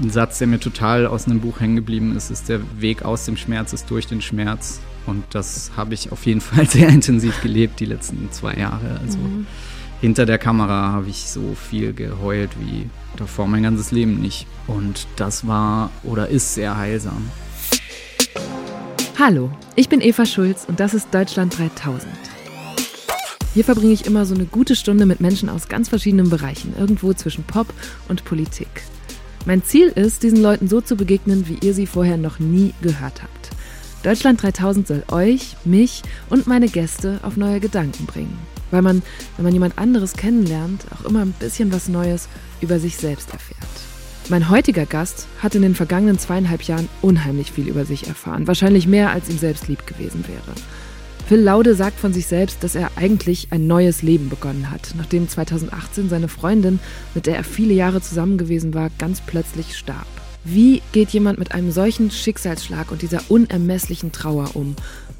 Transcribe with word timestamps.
ein 0.00 0.10
Satz, 0.10 0.38
der 0.38 0.46
mir 0.46 0.60
total 0.60 1.06
aus 1.06 1.26
einem 1.26 1.40
Buch 1.40 1.60
hängen 1.60 1.76
geblieben 1.76 2.16
ist, 2.16 2.30
ist 2.30 2.48
der 2.48 2.60
Weg 2.80 3.04
aus 3.04 3.26
dem 3.26 3.36
Schmerz 3.36 3.72
ist 3.72 3.90
durch 3.90 4.06
den 4.06 4.22
Schmerz. 4.22 4.80
Und 5.06 5.24
das 5.30 5.72
habe 5.76 5.94
ich 5.94 6.12
auf 6.12 6.26
jeden 6.26 6.40
Fall 6.40 6.66
sehr 6.66 6.88
intensiv 6.88 7.40
gelebt 7.42 7.80
die 7.80 7.86
letzten 7.86 8.30
zwei 8.32 8.54
Jahre. 8.54 8.98
Also 9.02 9.18
mhm. 9.18 9.46
hinter 10.00 10.26
der 10.26 10.38
Kamera 10.38 10.92
habe 10.92 11.08
ich 11.08 11.28
so 11.30 11.54
viel 11.54 11.92
geheult 11.92 12.50
wie 12.60 12.88
davor 13.16 13.46
mein 13.46 13.62
ganzes 13.62 13.90
Leben 13.90 14.20
nicht. 14.20 14.46
Und 14.66 15.06
das 15.16 15.46
war 15.46 15.90
oder 16.02 16.28
ist 16.28 16.54
sehr 16.54 16.76
heilsam. 16.76 17.30
Hallo, 19.18 19.50
ich 19.76 19.90
bin 19.90 20.00
Eva 20.00 20.24
Schulz 20.24 20.64
und 20.66 20.80
das 20.80 20.94
ist 20.94 21.12
Deutschland 21.12 21.58
3000. 21.58 22.10
Hier 23.52 23.64
verbringe 23.64 23.92
ich 23.92 24.06
immer 24.06 24.24
so 24.24 24.34
eine 24.34 24.46
gute 24.46 24.76
Stunde 24.76 25.04
mit 25.04 25.20
Menschen 25.20 25.48
aus 25.48 25.68
ganz 25.68 25.88
verschiedenen 25.88 26.30
Bereichen, 26.30 26.72
irgendwo 26.78 27.12
zwischen 27.12 27.42
Pop 27.44 27.66
und 28.08 28.24
Politik. 28.24 28.68
Mein 29.46 29.64
Ziel 29.64 29.88
ist, 29.88 30.22
diesen 30.22 30.42
Leuten 30.42 30.68
so 30.68 30.80
zu 30.80 30.96
begegnen, 30.96 31.48
wie 31.48 31.58
ihr 31.66 31.72
sie 31.72 31.86
vorher 31.86 32.18
noch 32.18 32.38
nie 32.38 32.74
gehört 32.82 33.22
habt. 33.22 33.50
Deutschland 34.02 34.42
3000 34.42 34.86
soll 34.86 35.02
euch, 35.10 35.56
mich 35.64 36.02
und 36.28 36.46
meine 36.46 36.68
Gäste 36.68 37.20
auf 37.22 37.36
neue 37.36 37.60
Gedanken 37.60 38.06
bringen. 38.06 38.38
Weil 38.70 38.82
man, 38.82 39.02
wenn 39.36 39.44
man 39.44 39.52
jemand 39.52 39.78
anderes 39.78 40.12
kennenlernt, 40.12 40.84
auch 40.94 41.04
immer 41.06 41.22
ein 41.22 41.32
bisschen 41.32 41.72
was 41.72 41.88
Neues 41.88 42.28
über 42.60 42.78
sich 42.78 42.96
selbst 42.96 43.32
erfährt. 43.32 43.58
Mein 44.28 44.48
heutiger 44.48 44.86
Gast 44.86 45.26
hat 45.42 45.54
in 45.54 45.62
den 45.62 45.74
vergangenen 45.74 46.18
zweieinhalb 46.18 46.62
Jahren 46.62 46.88
unheimlich 47.02 47.50
viel 47.50 47.66
über 47.66 47.84
sich 47.84 48.06
erfahren. 48.06 48.46
Wahrscheinlich 48.46 48.86
mehr, 48.86 49.10
als 49.10 49.28
ihm 49.28 49.38
selbst 49.38 49.68
lieb 49.68 49.86
gewesen 49.86 50.24
wäre. 50.28 50.54
Phil 51.30 51.42
Laude 51.42 51.76
sagt 51.76 52.00
von 52.00 52.12
sich 52.12 52.26
selbst, 52.26 52.64
dass 52.64 52.74
er 52.74 52.90
eigentlich 52.96 53.52
ein 53.52 53.68
neues 53.68 54.02
Leben 54.02 54.28
begonnen 54.28 54.68
hat, 54.68 54.94
nachdem 54.98 55.28
2018 55.28 56.08
seine 56.08 56.26
Freundin, 56.26 56.80
mit 57.14 57.26
der 57.26 57.36
er 57.36 57.44
viele 57.44 57.72
Jahre 57.72 58.00
zusammen 58.00 58.36
gewesen 58.36 58.74
war, 58.74 58.90
ganz 58.98 59.20
plötzlich 59.20 59.78
starb. 59.78 60.08
Wie 60.42 60.82
geht 60.90 61.10
jemand 61.10 61.38
mit 61.38 61.52
einem 61.52 61.70
solchen 61.70 62.10
Schicksalsschlag 62.10 62.90
und 62.90 63.02
dieser 63.02 63.22
unermesslichen 63.28 64.10
Trauer 64.10 64.56
um? 64.56 64.74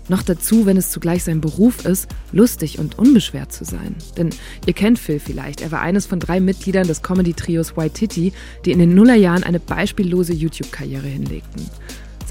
Noch 0.09 0.25
dazu, 0.25 0.67
wenn 0.67 0.77
es 0.77 0.91
zugleich 0.91 1.23
sein 1.23 1.41
Beruf 1.41 1.85
ist, 1.85 2.09
lustig 2.33 2.81
und 2.81 2.99
unbeschwert 2.99 3.53
zu 3.53 3.65
sein. 3.65 3.95
Denn 4.17 4.31
ihr 4.67 4.73
kennt 4.73 4.99
Phil 4.99 5.21
vielleicht. 5.21 5.61
Er 5.61 5.71
war 5.71 5.81
eines 5.81 6.07
von 6.07 6.19
drei 6.19 6.41
Mitgliedern 6.41 6.89
des 6.89 7.03
Comedy-Trios 7.03 7.77
White 7.77 7.95
Titty, 7.95 8.33
die 8.65 8.73
in 8.73 8.81
den 8.81 8.97
Nullerjahren 8.97 9.45
eine 9.45 9.61
beispiellose 9.61 10.33
YouTube-Karriere 10.33 11.07
hinlegten. 11.07 11.71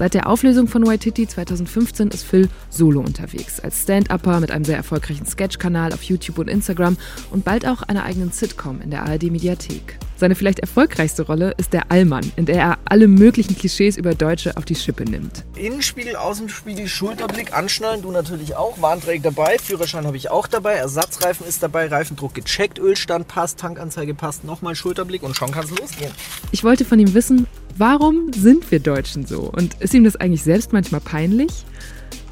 Seit 0.00 0.14
der 0.14 0.28
Auflösung 0.28 0.66
von 0.66 0.86
Waititi 0.86 1.28
2015 1.28 2.08
ist 2.08 2.24
Phil 2.24 2.48
solo 2.70 3.00
unterwegs, 3.00 3.60
als 3.60 3.82
Stand-Upper 3.82 4.40
mit 4.40 4.50
einem 4.50 4.64
sehr 4.64 4.78
erfolgreichen 4.78 5.26
Sketch-Kanal 5.26 5.92
auf 5.92 6.04
YouTube 6.04 6.38
und 6.38 6.48
Instagram 6.48 6.96
und 7.30 7.44
bald 7.44 7.68
auch 7.68 7.82
einer 7.82 8.04
eigenen 8.04 8.32
Sitcom 8.32 8.80
in 8.80 8.90
der 8.90 9.02
ARD-Mediathek. 9.02 9.98
Seine 10.20 10.34
vielleicht 10.34 10.58
erfolgreichste 10.58 11.22
Rolle 11.22 11.54
ist 11.56 11.72
der 11.72 11.90
Allmann, 11.90 12.30
in 12.36 12.44
der 12.44 12.56
er 12.56 12.78
alle 12.84 13.08
möglichen 13.08 13.56
Klischees 13.56 13.96
über 13.96 14.14
Deutsche 14.14 14.54
auf 14.58 14.66
die 14.66 14.74
Schippe 14.74 15.04
nimmt. 15.04 15.46
Innenspiegel, 15.56 16.14
Außenspiegel, 16.14 16.88
Schulterblick, 16.88 17.56
Anschnallen, 17.56 18.02
du 18.02 18.10
natürlich 18.10 18.54
auch. 18.54 18.82
Warnträger 18.82 19.30
dabei, 19.30 19.56
Führerschein 19.56 20.06
habe 20.06 20.18
ich 20.18 20.30
auch 20.30 20.46
dabei, 20.46 20.74
Ersatzreifen 20.74 21.46
ist 21.46 21.62
dabei, 21.62 21.86
Reifendruck 21.86 22.34
gecheckt, 22.34 22.78
Ölstand 22.78 23.28
passt, 23.28 23.60
Tankanzeige 23.60 24.12
passt, 24.12 24.44
nochmal 24.44 24.74
Schulterblick 24.74 25.22
und 25.22 25.36
schon 25.36 25.52
kann 25.52 25.64
es 25.64 25.70
losgehen. 25.70 26.12
Ich 26.50 26.64
wollte 26.64 26.84
von 26.84 26.98
ihm 26.98 27.14
wissen, 27.14 27.46
warum 27.78 28.30
sind 28.34 28.70
wir 28.70 28.80
Deutschen 28.80 29.24
so? 29.24 29.50
Und 29.50 29.80
ist 29.80 29.94
ihm 29.94 30.04
das 30.04 30.16
eigentlich 30.16 30.42
selbst 30.42 30.74
manchmal 30.74 31.00
peinlich? 31.00 31.64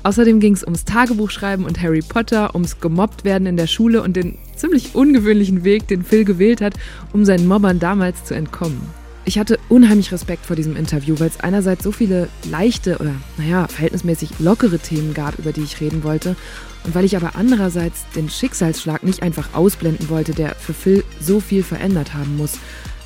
Außerdem 0.08 0.40
ging 0.40 0.54
es 0.54 0.64
ums 0.64 0.86
Tagebuchschreiben 0.86 1.66
und 1.66 1.82
Harry 1.82 2.00
Potter, 2.00 2.54
ums 2.54 2.80
gemobbt 2.80 3.26
werden 3.26 3.46
in 3.46 3.58
der 3.58 3.66
Schule 3.66 4.00
und 4.00 4.16
den 4.16 4.38
ziemlich 4.56 4.94
ungewöhnlichen 4.94 5.64
Weg, 5.64 5.86
den 5.86 6.02
Phil 6.02 6.24
gewählt 6.24 6.62
hat, 6.62 6.72
um 7.12 7.26
seinen 7.26 7.46
Mobbern 7.46 7.78
damals 7.78 8.24
zu 8.24 8.32
entkommen. 8.32 8.80
Ich 9.26 9.38
hatte 9.38 9.58
unheimlich 9.68 10.10
Respekt 10.10 10.46
vor 10.46 10.56
diesem 10.56 10.76
Interview, 10.76 11.16
weil 11.18 11.28
es 11.28 11.40
einerseits 11.40 11.84
so 11.84 11.92
viele 11.92 12.30
leichte 12.50 12.96
oder, 12.96 13.16
naja, 13.36 13.68
verhältnismäßig 13.68 14.30
lockere 14.38 14.78
Themen 14.78 15.12
gab, 15.12 15.38
über 15.38 15.52
die 15.52 15.60
ich 15.60 15.78
reden 15.78 16.02
wollte, 16.04 16.36
und 16.84 16.94
weil 16.94 17.04
ich 17.04 17.14
aber 17.14 17.32
andererseits 17.36 18.06
den 18.16 18.30
Schicksalsschlag 18.30 19.02
nicht 19.02 19.22
einfach 19.22 19.52
ausblenden 19.52 20.08
wollte, 20.08 20.32
der 20.32 20.54
für 20.54 20.72
Phil 20.72 21.04
so 21.20 21.38
viel 21.38 21.62
verändert 21.62 22.14
haben 22.14 22.38
muss, 22.38 22.52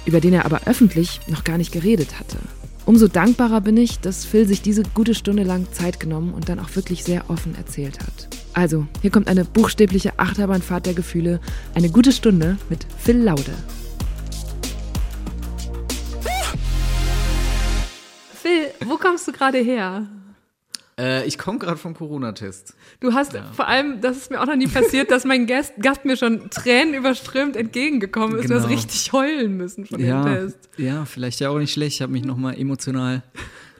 über 0.06 0.20
den 0.20 0.34
er 0.34 0.44
aber 0.44 0.60
öffentlich 0.66 1.18
noch 1.26 1.42
gar 1.42 1.58
nicht 1.58 1.72
geredet 1.72 2.20
hatte. 2.20 2.36
Umso 2.84 3.06
dankbarer 3.06 3.60
bin 3.60 3.76
ich, 3.76 4.00
dass 4.00 4.24
Phil 4.24 4.46
sich 4.46 4.60
diese 4.60 4.82
gute 4.82 5.14
Stunde 5.14 5.44
lang 5.44 5.66
Zeit 5.72 6.00
genommen 6.00 6.34
und 6.34 6.48
dann 6.48 6.58
auch 6.58 6.74
wirklich 6.74 7.04
sehr 7.04 7.30
offen 7.30 7.54
erzählt 7.54 8.00
hat. 8.00 8.28
Also, 8.54 8.86
hier 9.00 9.10
kommt 9.10 9.28
eine 9.28 9.44
buchstäbliche 9.44 10.18
Achterbahnfahrt 10.18 10.86
der 10.86 10.94
Gefühle, 10.94 11.40
eine 11.74 11.90
gute 11.90 12.12
Stunde 12.12 12.58
mit 12.68 12.84
Phil 12.98 13.18
Laude. 13.18 13.54
Phil, 18.34 18.66
wo 18.84 18.96
kommst 18.96 19.28
du 19.28 19.32
gerade 19.32 19.58
her? 19.58 20.06
Äh, 21.02 21.26
ich 21.26 21.36
komme 21.36 21.58
gerade 21.58 21.76
vom 21.76 21.94
Corona-Test. 21.94 22.74
Du 23.00 23.12
hast 23.12 23.32
ja. 23.32 23.42
vor 23.52 23.66
allem, 23.66 24.00
das 24.00 24.16
ist 24.16 24.30
mir 24.30 24.40
auch 24.40 24.46
noch 24.46 24.54
nie 24.54 24.68
passiert, 24.68 25.10
dass 25.10 25.24
mein 25.24 25.46
Gast, 25.46 25.74
Gast 25.80 26.04
mir 26.04 26.16
schon 26.16 26.48
Tränen 26.50 26.94
überströmt 26.94 27.56
entgegengekommen 27.56 28.36
ist. 28.36 28.42
Genau. 28.42 28.54
Du 28.54 28.60
hast 28.60 28.68
genau. 28.68 28.80
richtig 28.80 29.12
heulen 29.12 29.56
müssen 29.56 29.84
von 29.84 29.98
ja, 29.98 30.22
dem 30.22 30.32
Test. 30.32 30.58
Ja, 30.76 31.04
vielleicht 31.04 31.40
ja 31.40 31.50
auch 31.50 31.58
nicht 31.58 31.72
schlecht. 31.72 31.96
Ich 31.96 32.02
habe 32.02 32.12
mich 32.12 32.24
nochmal 32.24 32.56
emotional 32.58 33.24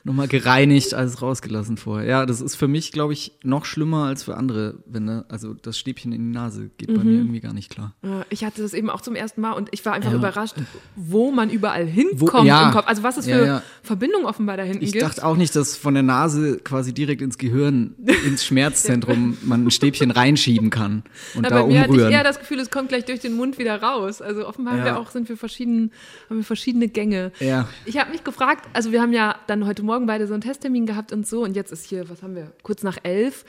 nochmal 0.05 0.29
gereinigt, 0.29 0.95
alles 0.95 1.23
rausgelassen 1.23 1.77
vorher. 1.77 2.09
Ja, 2.09 2.27
das 2.27 2.41
ist 2.41 2.57
für 2.57 2.69
mich, 2.69 2.93
glaube 2.93 3.13
ich, 3.13 3.33
noch 3.43 3.65
schlimmer 3.65 4.07
als 4.07 4.25
für 4.25 4.37
andere, 4.37 4.75
wenn 4.87 5.05
ne, 5.05 5.25
also 5.29 5.55
das 5.55 5.79
Stäbchen 5.79 6.13
in 6.13 6.33
die 6.33 6.33
Nase 6.33 6.71
geht 6.77 6.91
mhm. 6.91 6.95
bei 6.95 7.05
mir 7.05 7.13
irgendwie 7.19 7.41
gar 7.41 7.53
nicht 7.53 7.71
klar. 7.71 7.95
Ich 8.31 8.45
hatte 8.45 8.63
das 8.63 8.75
eben 8.75 8.91
auch 8.91 9.01
zum 9.01 9.15
ersten 9.15 9.41
Mal 9.41 9.53
und 9.53 9.69
ich 9.71 9.85
war 9.85 9.93
einfach 9.93 10.11
ja. 10.11 10.17
überrascht, 10.17 10.57
wo 10.97 11.31
man 11.31 11.51
überall 11.51 11.87
hinkommt 11.87 12.45
wo, 12.45 12.47
ja. 12.47 12.67
im 12.67 12.73
Kopf. 12.73 12.87
Also 12.89 13.03
was 13.03 13.17
es 13.17 13.27
für 13.27 13.47
ja, 13.47 13.63
Verbindungen 13.83 14.27
offenbar 14.27 14.57
da 14.57 14.65
hinten 14.65 14.83
ich 14.83 14.93
gibt. 14.93 15.03
Ich 15.03 15.09
dachte 15.09 15.25
auch 15.25 15.37
nicht, 15.37 15.55
dass 15.55 15.77
von 15.77 15.95
der 15.95 16.03
Nase 16.03 16.59
quasi 16.59 16.93
direkt 16.93 17.23
ins 17.23 17.39
Gehirn, 17.39 17.95
ins 18.27 18.45
Schmerzzentrum 18.45 19.39
man 19.43 19.67
ein 19.67 19.71
Stäbchen 19.71 20.11
reinschieben 20.11 20.71
kann 20.71 21.05
und 21.35 21.43
Na, 21.43 21.49
da 21.49 21.63
bei 21.63 21.67
mir 21.67 21.67
umrühren. 21.67 21.83
hatte 21.83 22.09
ich 22.09 22.13
eher 22.13 22.25
das 22.25 22.41
Gefühl, 22.41 22.59
es 22.59 22.71
kommt 22.71 22.89
gleich 22.89 23.05
durch 23.05 23.21
den 23.21 23.35
Mund 23.35 23.59
wieder 23.59 23.81
raus. 23.81 24.21
Also 24.21 24.47
offenbar 24.49 24.75
haben 24.75 24.85
wir 24.85 24.99
auch, 24.99 25.11
sind 25.11 25.29
wir 25.29 25.37
verschieden, 25.37 25.93
haben 26.29 26.39
wir 26.39 26.45
verschiedene 26.45 26.89
Gänge. 26.89 27.31
Ja. 27.39 27.69
Ich 27.85 27.99
habe 27.99 28.11
mich 28.11 28.25
gefragt, 28.25 28.69
also 28.73 28.91
wir 28.91 29.01
haben 29.01 29.13
ja 29.13 29.37
dann 29.47 29.65
heute 29.67 29.83
Morgen 29.83 29.92
Morgen 29.93 30.07
beide 30.07 30.27
so 30.27 30.33
einen 30.33 30.41
Testtermin 30.41 30.87
gehabt 30.87 31.13
und 31.13 31.27
so. 31.27 31.45
Und 31.45 31.55
jetzt 31.55 31.71
ist 31.71 31.85
hier, 31.85 32.09
was 32.09 32.23
haben 32.23 32.35
wir, 32.35 32.51
kurz 32.63 32.83
nach 32.83 32.97
elf. 33.03 33.45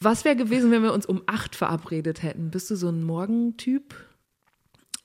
Was 0.00 0.24
wäre 0.24 0.34
gewesen, 0.34 0.70
wenn 0.70 0.82
wir 0.82 0.94
uns 0.94 1.04
um 1.04 1.20
acht 1.26 1.54
verabredet 1.54 2.22
hätten? 2.22 2.50
Bist 2.50 2.70
du 2.70 2.74
so 2.74 2.88
ein 2.88 3.04
Morgentyp? 3.04 3.94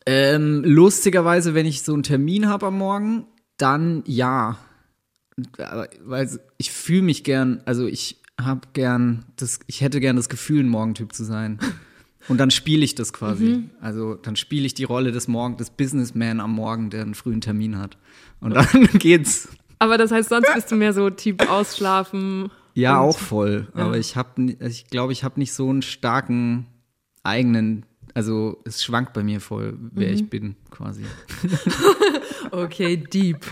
Ähm, 0.06 0.64
lustigerweise, 0.64 1.54
wenn 1.54 1.66
ich 1.66 1.82
so 1.82 1.94
einen 1.94 2.04
Termin 2.04 2.48
habe 2.48 2.68
am 2.68 2.78
Morgen, 2.78 3.26
dann 3.58 4.04
ja. 4.06 4.58
Weil 6.06 6.40
ich 6.58 6.72
fühle 6.72 7.02
mich 7.02 7.26
gern, 7.26 7.62
also 7.66 7.86
ich 7.86 8.22
habe 8.40 8.62
gern, 8.72 9.26
das, 9.36 9.60
ich 9.68 9.82
hätte 9.82 10.00
gern 10.00 10.16
das 10.16 10.30
Gefühl, 10.30 10.64
ein 10.64 10.70
Morgentyp 10.70 11.12
zu 11.12 11.26
sein. 11.26 11.60
Und 12.30 12.38
dann 12.38 12.52
spiele 12.52 12.86
ich 12.86 12.96
das 12.96 13.12
quasi. 13.12 13.44
Mhm. 13.44 13.70
Also 13.82 14.16
dann 14.16 14.38
spiele 14.38 14.66
ich 14.66 14.76
die 14.76 14.86
Rolle 14.86 15.12
des 15.12 15.28
Morgen, 15.28 15.58
des 15.58 15.72
Businessman 15.72 16.40
am 16.40 16.54
Morgen, 16.54 16.90
der 16.90 17.02
einen 17.02 17.16
frühen 17.16 17.42
Termin 17.42 17.78
hat. 17.78 17.98
Und 18.40 18.56
dann 18.56 18.88
geht's. 18.94 19.50
Aber 19.80 19.98
das 19.98 20.12
heißt, 20.12 20.30
sonst 20.30 20.50
bist 20.54 20.72
du 20.72 20.76
mehr 20.76 20.94
so 20.94 21.10
Typ 21.10 21.50
ausschlafen. 21.50 22.52
Ja, 22.74 23.00
auch 23.00 23.18
voll. 23.18 23.68
Ja. 23.76 23.86
Aber 23.86 23.98
ich 23.98 24.16
habe, 24.16 24.42
ich 24.42 24.88
glaube, 24.88 25.14
ich 25.14 25.24
habe 25.24 25.40
nicht 25.40 25.54
so 25.54 25.70
einen 25.70 25.82
starken 25.82 26.68
eigenen 27.24 27.86
also 28.14 28.58
es 28.66 28.84
schwankt 28.84 29.14
bei 29.14 29.24
mir 29.24 29.40
voll, 29.40 29.78
wer 29.92 30.10
mhm. 30.10 30.14
ich 30.14 30.30
bin, 30.30 30.56
quasi. 30.70 31.04
okay, 32.52 32.98
deep. 32.98 33.46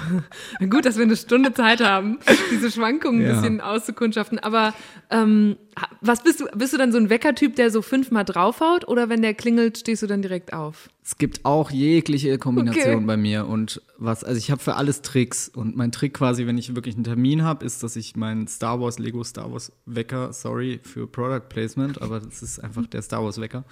Gut, 0.70 0.86
dass 0.86 0.98
wir 0.98 1.04
eine 1.04 1.16
Stunde 1.16 1.54
Zeit 1.54 1.82
haben, 1.82 2.20
diese 2.52 2.72
Schwankungen 2.72 3.22
ja. 3.22 3.30
ein 3.30 3.36
bisschen 3.36 3.62
auszukundschaften. 3.62 4.40
Aber 4.40 4.74
ähm, 5.10 5.58
was 6.02 6.24
bist 6.24 6.40
du? 6.40 6.46
Bist 6.56 6.74
du 6.74 6.78
dann 6.78 6.92
so 6.92 6.98
ein 6.98 7.10
Weckertyp, 7.10 7.56
der 7.56 7.72
so 7.72 7.82
fünfmal 7.82 8.26
draufhaut? 8.26 8.88
Oder 8.88 9.10
wenn 9.10 9.22
der 9.22 9.34
klingelt, 9.34 9.78
stehst 9.78 10.02
du 10.02 10.08
dann 10.08 10.22
direkt 10.22 10.54
auf? 10.54 10.90
Es 11.04 11.18
gibt 11.18 11.46
auch 11.46 11.72
jegliche 11.72 12.38
Kombination 12.38 12.96
okay. 12.96 13.06
bei 13.06 13.16
mir. 13.16 13.48
Und 13.48 13.82
was, 13.98 14.24
also 14.24 14.38
ich 14.38 14.52
habe 14.52 14.62
für 14.62 14.76
alles 14.76 15.02
Tricks. 15.02 15.48
Und 15.48 15.78
mein 15.78 15.92
Trick 15.92 16.14
quasi, 16.16 16.46
wenn 16.48 16.58
ich 16.58 16.76
wirklich 16.76 16.96
einen 16.96 17.06
Termin 17.06 17.44
habe, 17.44 17.66
ist, 17.66 17.82
dass 17.84 17.96
ich 17.96 18.16
meinen 18.16 18.48
Star 18.48 18.82
Wars, 18.82 19.00
Lego 19.00 19.24
Star 19.24 19.52
Wars 19.52 19.72
Wecker, 19.86 20.34
sorry 20.34 20.80
für 20.84 21.08
Product 21.08 21.48
Placement, 21.48 22.02
aber 22.02 22.20
das 22.20 22.44
ist 22.44 22.60
einfach 22.60 22.86
der 22.88 23.02
Star 23.02 23.24
Wars 23.24 23.40
Wecker. 23.40 23.64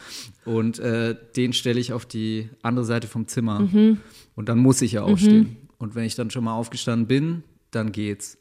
Und 0.46 0.80
äh, 0.80 1.16
den 1.36 1.52
stelle 1.52 1.80
ich 1.80 1.92
auf 1.92 2.06
die 2.06 2.50
andere 2.62 2.86
Seite 2.86 3.08
vom 3.08 3.28
Zimmer. 3.28 3.35
Mhm. 3.42 3.98
Und 4.36 4.50
dann 4.50 4.60
muss 4.60 4.82
ich 4.82 4.94
ja 4.94 5.04
aufstehen. 5.04 5.44
Mhm. 5.44 5.58
Und 5.78 5.96
wenn 5.96 6.04
ich 6.06 6.16
dann 6.16 6.32
schon 6.32 6.44
mal 6.44 6.54
aufgestanden 6.54 7.08
bin, 7.08 7.44
dann 7.72 7.92
geht's. 7.92 8.38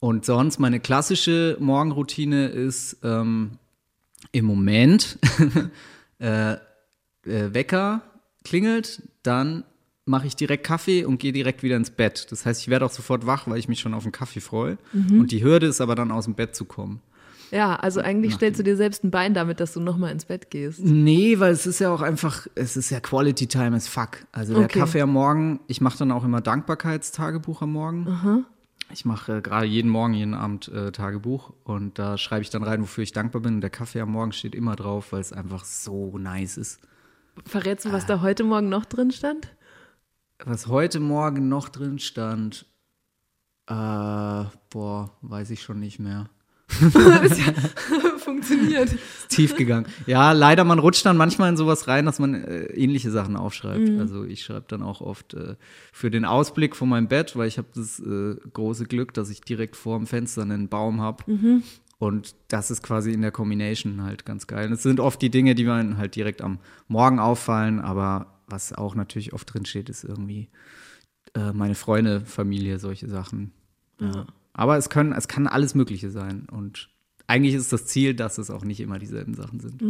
Und 0.00 0.24
sonst, 0.24 0.58
meine 0.58 0.80
klassische 0.80 1.56
Morgenroutine 1.60 2.46
ist 2.46 2.98
ähm, 3.02 3.52
im 4.32 4.44
Moment 4.44 5.18
äh, 6.18 6.52
äh, 6.54 6.58
Wecker 7.24 8.02
klingelt, 8.44 9.08
dann 9.22 9.64
mache 10.04 10.26
ich 10.26 10.34
direkt 10.34 10.64
Kaffee 10.64 11.04
und 11.04 11.18
gehe 11.18 11.32
direkt 11.32 11.62
wieder 11.62 11.76
ins 11.76 11.90
Bett. 11.90 12.26
Das 12.30 12.44
heißt, 12.44 12.60
ich 12.60 12.68
werde 12.68 12.84
auch 12.84 12.90
sofort 12.90 13.26
wach, 13.26 13.46
weil 13.46 13.58
ich 13.58 13.68
mich 13.68 13.80
schon 13.80 13.94
auf 13.94 14.02
den 14.02 14.12
Kaffee 14.12 14.40
freue. 14.40 14.78
Mhm. 14.92 15.20
Und 15.20 15.30
die 15.30 15.44
Hürde 15.44 15.66
ist 15.66 15.80
aber 15.80 15.94
dann 15.94 16.10
aus 16.10 16.24
dem 16.24 16.34
Bett 16.34 16.56
zu 16.56 16.64
kommen. 16.64 17.00
Ja, 17.52 17.76
also 17.76 18.00
eigentlich 18.00 18.34
stellst 18.34 18.58
du 18.58 18.64
dir 18.64 18.76
selbst 18.76 19.04
ein 19.04 19.10
Bein 19.10 19.34
damit, 19.34 19.60
dass 19.60 19.74
du 19.74 19.80
nochmal 19.80 20.10
ins 20.10 20.24
Bett 20.24 20.50
gehst. 20.50 20.80
Nee, 20.80 21.38
weil 21.38 21.52
es 21.52 21.66
ist 21.66 21.80
ja 21.80 21.92
auch 21.92 22.00
einfach, 22.00 22.46
es 22.54 22.78
ist 22.78 22.88
ja 22.88 22.98
Quality 22.98 23.46
Time 23.46 23.76
as 23.76 23.86
fuck. 23.88 24.26
Also 24.32 24.54
der 24.54 24.64
Okay. 24.64 24.78
Kaffee 24.78 25.02
am 25.02 25.10
Morgen, 25.12 25.60
ich 25.66 25.82
mache 25.82 25.98
dann 25.98 26.12
auch 26.12 26.24
immer 26.24 26.40
Dankbarkeitstagebuch 26.40 27.60
am 27.60 27.72
Morgen. 27.72 28.46
Ich 28.90 29.04
mache 29.04 29.38
äh, 29.38 29.40
gerade 29.42 29.66
jeden 29.66 29.90
Morgen, 29.90 30.14
jeden 30.14 30.32
Abend 30.34 30.68
äh, 30.68 30.92
Tagebuch 30.92 31.52
und 31.64 31.98
da 31.98 32.16
schreibe 32.16 32.42
ich 32.42 32.50
dann 32.50 32.62
rein, 32.62 32.80
wofür 32.80 33.04
ich 33.04 33.12
dankbar 33.12 33.42
bin. 33.42 33.56
Und 33.56 33.60
der 33.60 33.70
Kaffee 33.70 34.00
am 34.00 34.10
Morgen 34.12 34.32
steht 34.32 34.54
immer 34.54 34.74
drauf, 34.74 35.12
weil 35.12 35.20
es 35.20 35.32
einfach 35.32 35.64
so 35.64 36.16
nice 36.18 36.56
ist. 36.56 36.80
Verrätst 37.46 37.84
du, 37.84 37.92
was 37.92 38.06
da 38.06 38.22
heute 38.22 38.44
Morgen 38.44 38.68
noch 38.70 38.86
drin 38.86 39.10
stand? 39.10 39.54
Was 40.44 40.66
heute 40.68 41.00
Morgen 41.00 41.48
noch 41.48 41.68
drin 41.68 41.98
stand, 41.98 42.66
äh, 43.66 43.74
boah, 44.70 45.10
weiß 45.20 45.50
ich 45.50 45.62
schon 45.62 45.80
nicht 45.80 45.98
mehr. 45.98 46.28
Funktioniert. 48.18 48.92
Ist 48.92 49.28
tief 49.28 49.56
gegangen. 49.56 49.86
Ja, 50.06 50.32
leider, 50.32 50.64
man 50.64 50.78
rutscht 50.78 51.04
dann 51.06 51.16
manchmal 51.16 51.50
in 51.50 51.56
sowas 51.56 51.88
rein, 51.88 52.06
dass 52.06 52.18
man 52.18 52.34
äh, 52.34 52.64
ähnliche 52.74 53.10
Sachen 53.10 53.36
aufschreibt. 53.36 53.88
Also 53.98 54.24
ich 54.24 54.42
schreibe 54.42 54.64
dann 54.68 54.82
auch 54.82 55.00
oft 55.00 55.34
äh, 55.34 55.56
für 55.92 56.10
den 56.10 56.24
Ausblick 56.24 56.76
von 56.76 56.88
meinem 56.88 57.08
Bett, 57.08 57.36
weil 57.36 57.48
ich 57.48 57.58
habe 57.58 57.68
das 57.74 58.00
äh, 58.00 58.36
große 58.52 58.86
Glück, 58.86 59.14
dass 59.14 59.30
ich 59.30 59.40
direkt 59.40 59.76
vor 59.76 59.98
dem 59.98 60.06
Fenster 60.06 60.42
einen 60.42 60.68
Baum 60.68 61.00
habe. 61.00 61.24
Und 61.98 62.34
das 62.48 62.72
ist 62.72 62.82
quasi 62.82 63.12
in 63.12 63.22
der 63.22 63.30
Combination 63.30 64.02
halt 64.02 64.26
ganz 64.26 64.48
geil. 64.48 64.72
Es 64.72 64.82
sind 64.82 64.98
oft 64.98 65.22
die 65.22 65.30
Dinge, 65.30 65.54
die 65.54 65.64
mir 65.64 65.96
halt 65.96 66.16
direkt 66.16 66.42
am 66.42 66.58
Morgen 66.88 67.20
auffallen, 67.20 67.80
aber 67.80 68.40
was 68.48 68.72
auch 68.72 68.94
natürlich 68.96 69.32
oft 69.32 69.52
drin 69.52 69.64
steht, 69.66 69.88
ist 69.88 70.02
irgendwie 70.02 70.48
äh, 71.34 71.52
meine 71.52 71.74
Freunde, 71.74 72.20
Familie, 72.22 72.78
solche 72.78 73.08
Sachen. 73.08 73.52
Ja. 74.00 74.26
Aber 74.52 74.76
es 74.76 74.90
können, 74.90 75.12
es 75.12 75.28
kann 75.28 75.46
alles 75.46 75.74
Mögliche 75.74 76.10
sein. 76.10 76.46
Und 76.50 76.88
eigentlich 77.26 77.54
ist 77.54 77.72
das 77.72 77.86
Ziel, 77.86 78.14
dass 78.14 78.38
es 78.38 78.50
auch 78.50 78.64
nicht 78.64 78.80
immer 78.80 78.98
dieselben 78.98 79.34
Sachen 79.34 79.60
sind. 79.60 79.82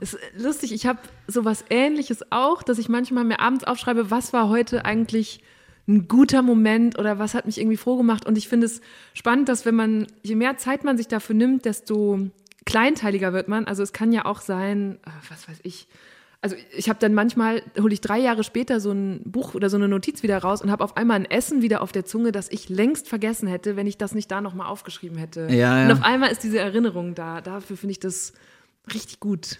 Ist 0.00 0.18
lustig, 0.36 0.72
ich 0.72 0.86
habe 0.86 0.98
sowas 1.26 1.64
ähnliches 1.70 2.30
auch, 2.30 2.62
dass 2.62 2.78
ich 2.78 2.88
manchmal 2.88 3.24
mir 3.24 3.40
abends 3.40 3.64
aufschreibe, 3.64 4.10
was 4.10 4.32
war 4.32 4.48
heute 4.48 4.84
eigentlich 4.84 5.40
ein 5.86 6.06
guter 6.06 6.42
Moment 6.42 6.98
oder 6.98 7.18
was 7.18 7.32
hat 7.34 7.46
mich 7.46 7.58
irgendwie 7.58 7.78
froh 7.78 7.96
gemacht. 7.96 8.26
Und 8.26 8.36
ich 8.36 8.48
finde 8.48 8.66
es 8.66 8.82
spannend, 9.14 9.48
dass 9.48 9.64
wenn 9.64 9.74
man, 9.74 10.06
je 10.22 10.34
mehr 10.34 10.58
Zeit 10.58 10.84
man 10.84 10.98
sich 10.98 11.08
dafür 11.08 11.34
nimmt, 11.34 11.64
desto 11.64 12.28
kleinteiliger 12.66 13.32
wird 13.32 13.48
man. 13.48 13.64
Also 13.64 13.82
es 13.82 13.94
kann 13.94 14.12
ja 14.12 14.26
auch 14.26 14.42
sein, 14.42 14.98
äh, 15.06 15.10
was 15.30 15.48
weiß 15.48 15.60
ich. 15.62 15.88
Also 16.40 16.54
ich 16.76 16.88
habe 16.88 17.00
dann 17.00 17.14
manchmal, 17.14 17.62
hole 17.80 17.92
ich 17.92 18.00
drei 18.00 18.18
Jahre 18.18 18.44
später 18.44 18.78
so 18.78 18.92
ein 18.92 19.22
Buch 19.24 19.54
oder 19.54 19.68
so 19.68 19.76
eine 19.76 19.88
Notiz 19.88 20.22
wieder 20.22 20.38
raus 20.38 20.62
und 20.62 20.70
habe 20.70 20.84
auf 20.84 20.96
einmal 20.96 21.16
ein 21.16 21.24
Essen 21.24 21.62
wieder 21.62 21.82
auf 21.82 21.90
der 21.90 22.04
Zunge, 22.04 22.30
das 22.30 22.48
ich 22.50 22.68
längst 22.68 23.08
vergessen 23.08 23.48
hätte, 23.48 23.74
wenn 23.74 23.88
ich 23.88 23.98
das 23.98 24.14
nicht 24.14 24.30
da 24.30 24.40
nochmal 24.40 24.68
aufgeschrieben 24.68 25.18
hätte. 25.18 25.48
Ja, 25.50 25.82
Und 25.82 25.88
ja. 25.88 25.94
auf 25.94 26.02
einmal 26.02 26.30
ist 26.30 26.44
diese 26.44 26.58
Erinnerung 26.58 27.16
da. 27.16 27.40
Dafür 27.40 27.76
finde 27.76 27.92
ich 27.92 27.98
das 28.00 28.34
richtig 28.92 29.18
gut. 29.18 29.58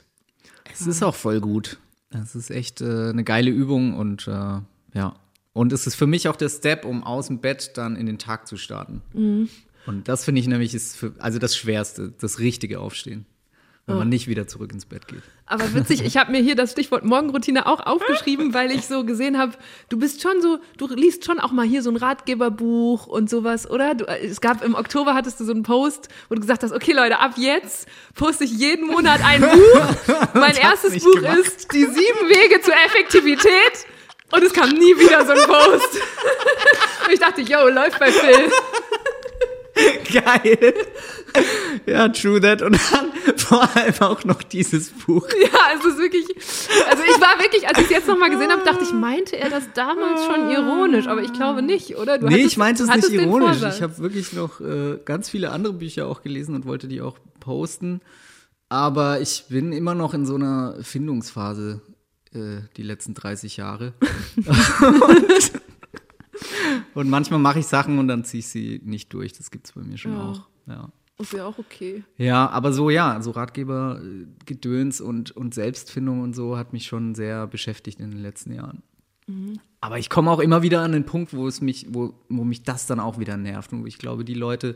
Es 0.72 0.86
ist 0.86 1.02
auch 1.02 1.16
voll 1.16 1.40
gut. 1.40 1.78
Es 2.10 2.36
ist 2.36 2.50
echt 2.50 2.80
äh, 2.80 3.10
eine 3.10 3.24
geile 3.24 3.50
Übung 3.50 3.96
und 3.96 4.28
äh, 4.28 4.60
ja. 4.94 5.16
Und 5.52 5.72
es 5.72 5.88
ist 5.88 5.96
für 5.96 6.06
mich 6.06 6.28
auch 6.28 6.36
der 6.36 6.48
Step, 6.48 6.84
um 6.84 7.02
aus 7.02 7.26
dem 7.26 7.40
Bett 7.40 7.72
dann 7.74 7.96
in 7.96 8.06
den 8.06 8.18
Tag 8.18 8.46
zu 8.46 8.56
starten. 8.56 9.02
Und 9.86 10.06
das 10.06 10.24
finde 10.24 10.40
ich 10.40 10.46
nämlich 10.46 10.74
ist 10.74 10.96
für, 10.96 11.14
also 11.18 11.40
das 11.40 11.56
Schwerste, 11.56 12.12
das 12.20 12.38
richtige 12.38 12.78
Aufstehen. 12.78 13.26
Wenn 13.88 13.98
man 13.98 14.08
nicht 14.10 14.28
wieder 14.28 14.46
zurück 14.46 14.70
ins 14.72 14.84
Bett 14.84 15.08
geht. 15.08 15.22
Aber 15.46 15.72
witzig, 15.74 16.04
ich 16.04 16.18
habe 16.18 16.30
mir 16.30 16.42
hier 16.42 16.54
das 16.54 16.72
Stichwort 16.72 17.04
Morgenroutine 17.04 17.66
auch 17.66 17.80
aufgeschrieben, 17.80 18.52
weil 18.52 18.70
ich 18.70 18.86
so 18.86 19.02
gesehen 19.04 19.38
habe, 19.38 19.52
du 19.88 19.98
bist 19.98 20.20
schon 20.20 20.42
so, 20.42 20.58
du 20.76 20.86
liest 20.94 21.24
schon 21.24 21.40
auch 21.40 21.52
mal 21.52 21.66
hier 21.66 21.82
so 21.82 21.90
ein 21.90 21.96
Ratgeberbuch 21.96 23.06
und 23.06 23.30
sowas, 23.30 23.68
oder? 23.68 23.94
Du, 23.94 24.04
es 24.04 24.42
gab 24.42 24.62
im 24.62 24.74
Oktober 24.74 25.14
hattest 25.14 25.40
du 25.40 25.44
so 25.44 25.52
einen 25.52 25.62
Post, 25.62 26.08
wo 26.28 26.34
du 26.34 26.40
gesagt 26.42 26.62
hast, 26.62 26.72
okay 26.72 26.92
Leute, 26.92 27.18
ab 27.18 27.32
jetzt 27.36 27.88
poste 28.14 28.44
ich 28.44 28.52
jeden 28.52 28.88
Monat 28.88 29.20
ein 29.24 29.40
Buch. 29.50 29.80
Mein 30.34 30.54
erstes 30.56 31.02
Buch 31.02 31.14
gemacht. 31.14 31.38
ist 31.38 31.72
Die 31.72 31.84
sieben 31.84 32.28
Wege 32.28 32.60
zur 32.60 32.74
Effektivität. 32.86 33.86
Und 34.30 34.42
es 34.42 34.52
kam 34.52 34.68
nie 34.68 34.94
wieder 34.98 35.24
so 35.24 35.32
ein 35.32 35.46
Post. 35.46 35.94
Und 37.06 37.12
ich 37.14 37.18
dachte, 37.20 37.40
yo, 37.40 37.68
läuft 37.68 37.98
bei 37.98 38.12
Phil. 38.12 38.50
Geil. 40.12 40.74
ja, 41.86 42.08
true 42.08 42.40
that. 42.40 42.62
Und 42.62 42.78
dann 42.92 43.12
vor 43.36 43.68
allem 43.76 43.94
auch 44.00 44.24
noch 44.24 44.42
dieses 44.42 44.90
Buch. 44.90 45.26
Ja, 45.40 45.58
es 45.78 45.84
ist 45.84 45.98
wirklich. 45.98 46.26
Also 46.90 47.02
ich 47.04 47.20
war 47.20 47.38
wirklich, 47.42 47.66
als 47.68 47.78
ich 47.78 47.84
es 47.84 47.90
jetzt 47.90 48.08
nochmal 48.08 48.30
gesehen 48.30 48.50
habe, 48.50 48.62
dachte 48.64 48.84
ich, 48.84 48.92
meinte 48.92 49.36
er 49.38 49.50
das 49.50 49.64
damals 49.74 50.24
schon 50.24 50.50
ironisch, 50.50 51.06
aber 51.06 51.22
ich 51.22 51.32
glaube 51.32 51.62
nicht, 51.62 51.96
oder? 51.96 52.18
Du 52.18 52.26
nee, 52.26 52.34
hattest- 52.34 52.46
ich 52.52 52.56
meinte 52.56 52.82
es 52.84 52.90
nicht 52.94 53.10
ironisch. 53.10 53.62
Ich 53.62 53.82
habe 53.82 53.98
wirklich 53.98 54.32
noch 54.32 54.60
äh, 54.60 54.98
ganz 55.04 55.28
viele 55.28 55.50
andere 55.50 55.72
Bücher 55.74 56.06
auch 56.08 56.22
gelesen 56.22 56.54
und 56.54 56.66
wollte 56.66 56.88
die 56.88 57.00
auch 57.00 57.18
posten. 57.40 58.00
Aber 58.70 59.20
ich 59.20 59.46
bin 59.48 59.72
immer 59.72 59.94
noch 59.94 60.12
in 60.14 60.26
so 60.26 60.34
einer 60.34 60.76
Findungsphase 60.82 61.80
äh, 62.34 62.60
die 62.76 62.82
letzten 62.82 63.14
30 63.14 63.56
Jahre. 63.56 63.94
und, 64.36 65.52
und 66.94 67.08
manchmal 67.10 67.40
mache 67.40 67.60
ich 67.60 67.66
Sachen 67.66 67.98
und 67.98 68.08
dann 68.08 68.24
ziehe 68.24 68.40
ich 68.40 68.48
sie 68.48 68.80
nicht 68.84 69.12
durch. 69.14 69.32
Das 69.32 69.50
gibt 69.50 69.66
es 69.66 69.72
bei 69.72 69.80
mir 69.80 69.96
schon 69.96 70.12
Ja. 70.12 70.22
auch. 70.22 70.40
Ja. 70.66 70.88
Ist 71.18 71.32
ja 71.32 71.46
auch 71.46 71.58
okay. 71.58 72.04
Ja, 72.16 72.48
aber 72.48 72.72
so, 72.72 72.90
ja, 72.90 73.20
so 73.20 73.32
Ratgeber, 73.32 74.00
äh, 74.02 74.26
Gedöns 74.46 75.00
und, 75.00 75.32
und 75.32 75.52
Selbstfindung 75.54 76.20
und 76.20 76.34
so 76.34 76.56
hat 76.56 76.72
mich 76.72 76.86
schon 76.86 77.14
sehr 77.14 77.46
beschäftigt 77.46 78.00
in 78.00 78.10
den 78.10 78.20
letzten 78.20 78.52
Jahren. 78.52 78.82
Aber 79.80 79.98
ich 79.98 80.08
komme 80.08 80.30
auch 80.30 80.38
immer 80.38 80.62
wieder 80.62 80.80
an 80.80 80.92
den 80.92 81.04
Punkt, 81.04 81.34
wo 81.34 81.46
es 81.46 81.60
mich, 81.60 81.86
wo, 81.90 82.14
wo 82.28 82.44
mich 82.44 82.62
das 82.62 82.86
dann 82.86 82.98
auch 82.98 83.18
wieder 83.18 83.36
nervt. 83.36 83.72
Und 83.72 83.82
wo 83.82 83.86
ich 83.86 83.98
glaube, 83.98 84.24
die 84.24 84.34
Leute, 84.34 84.74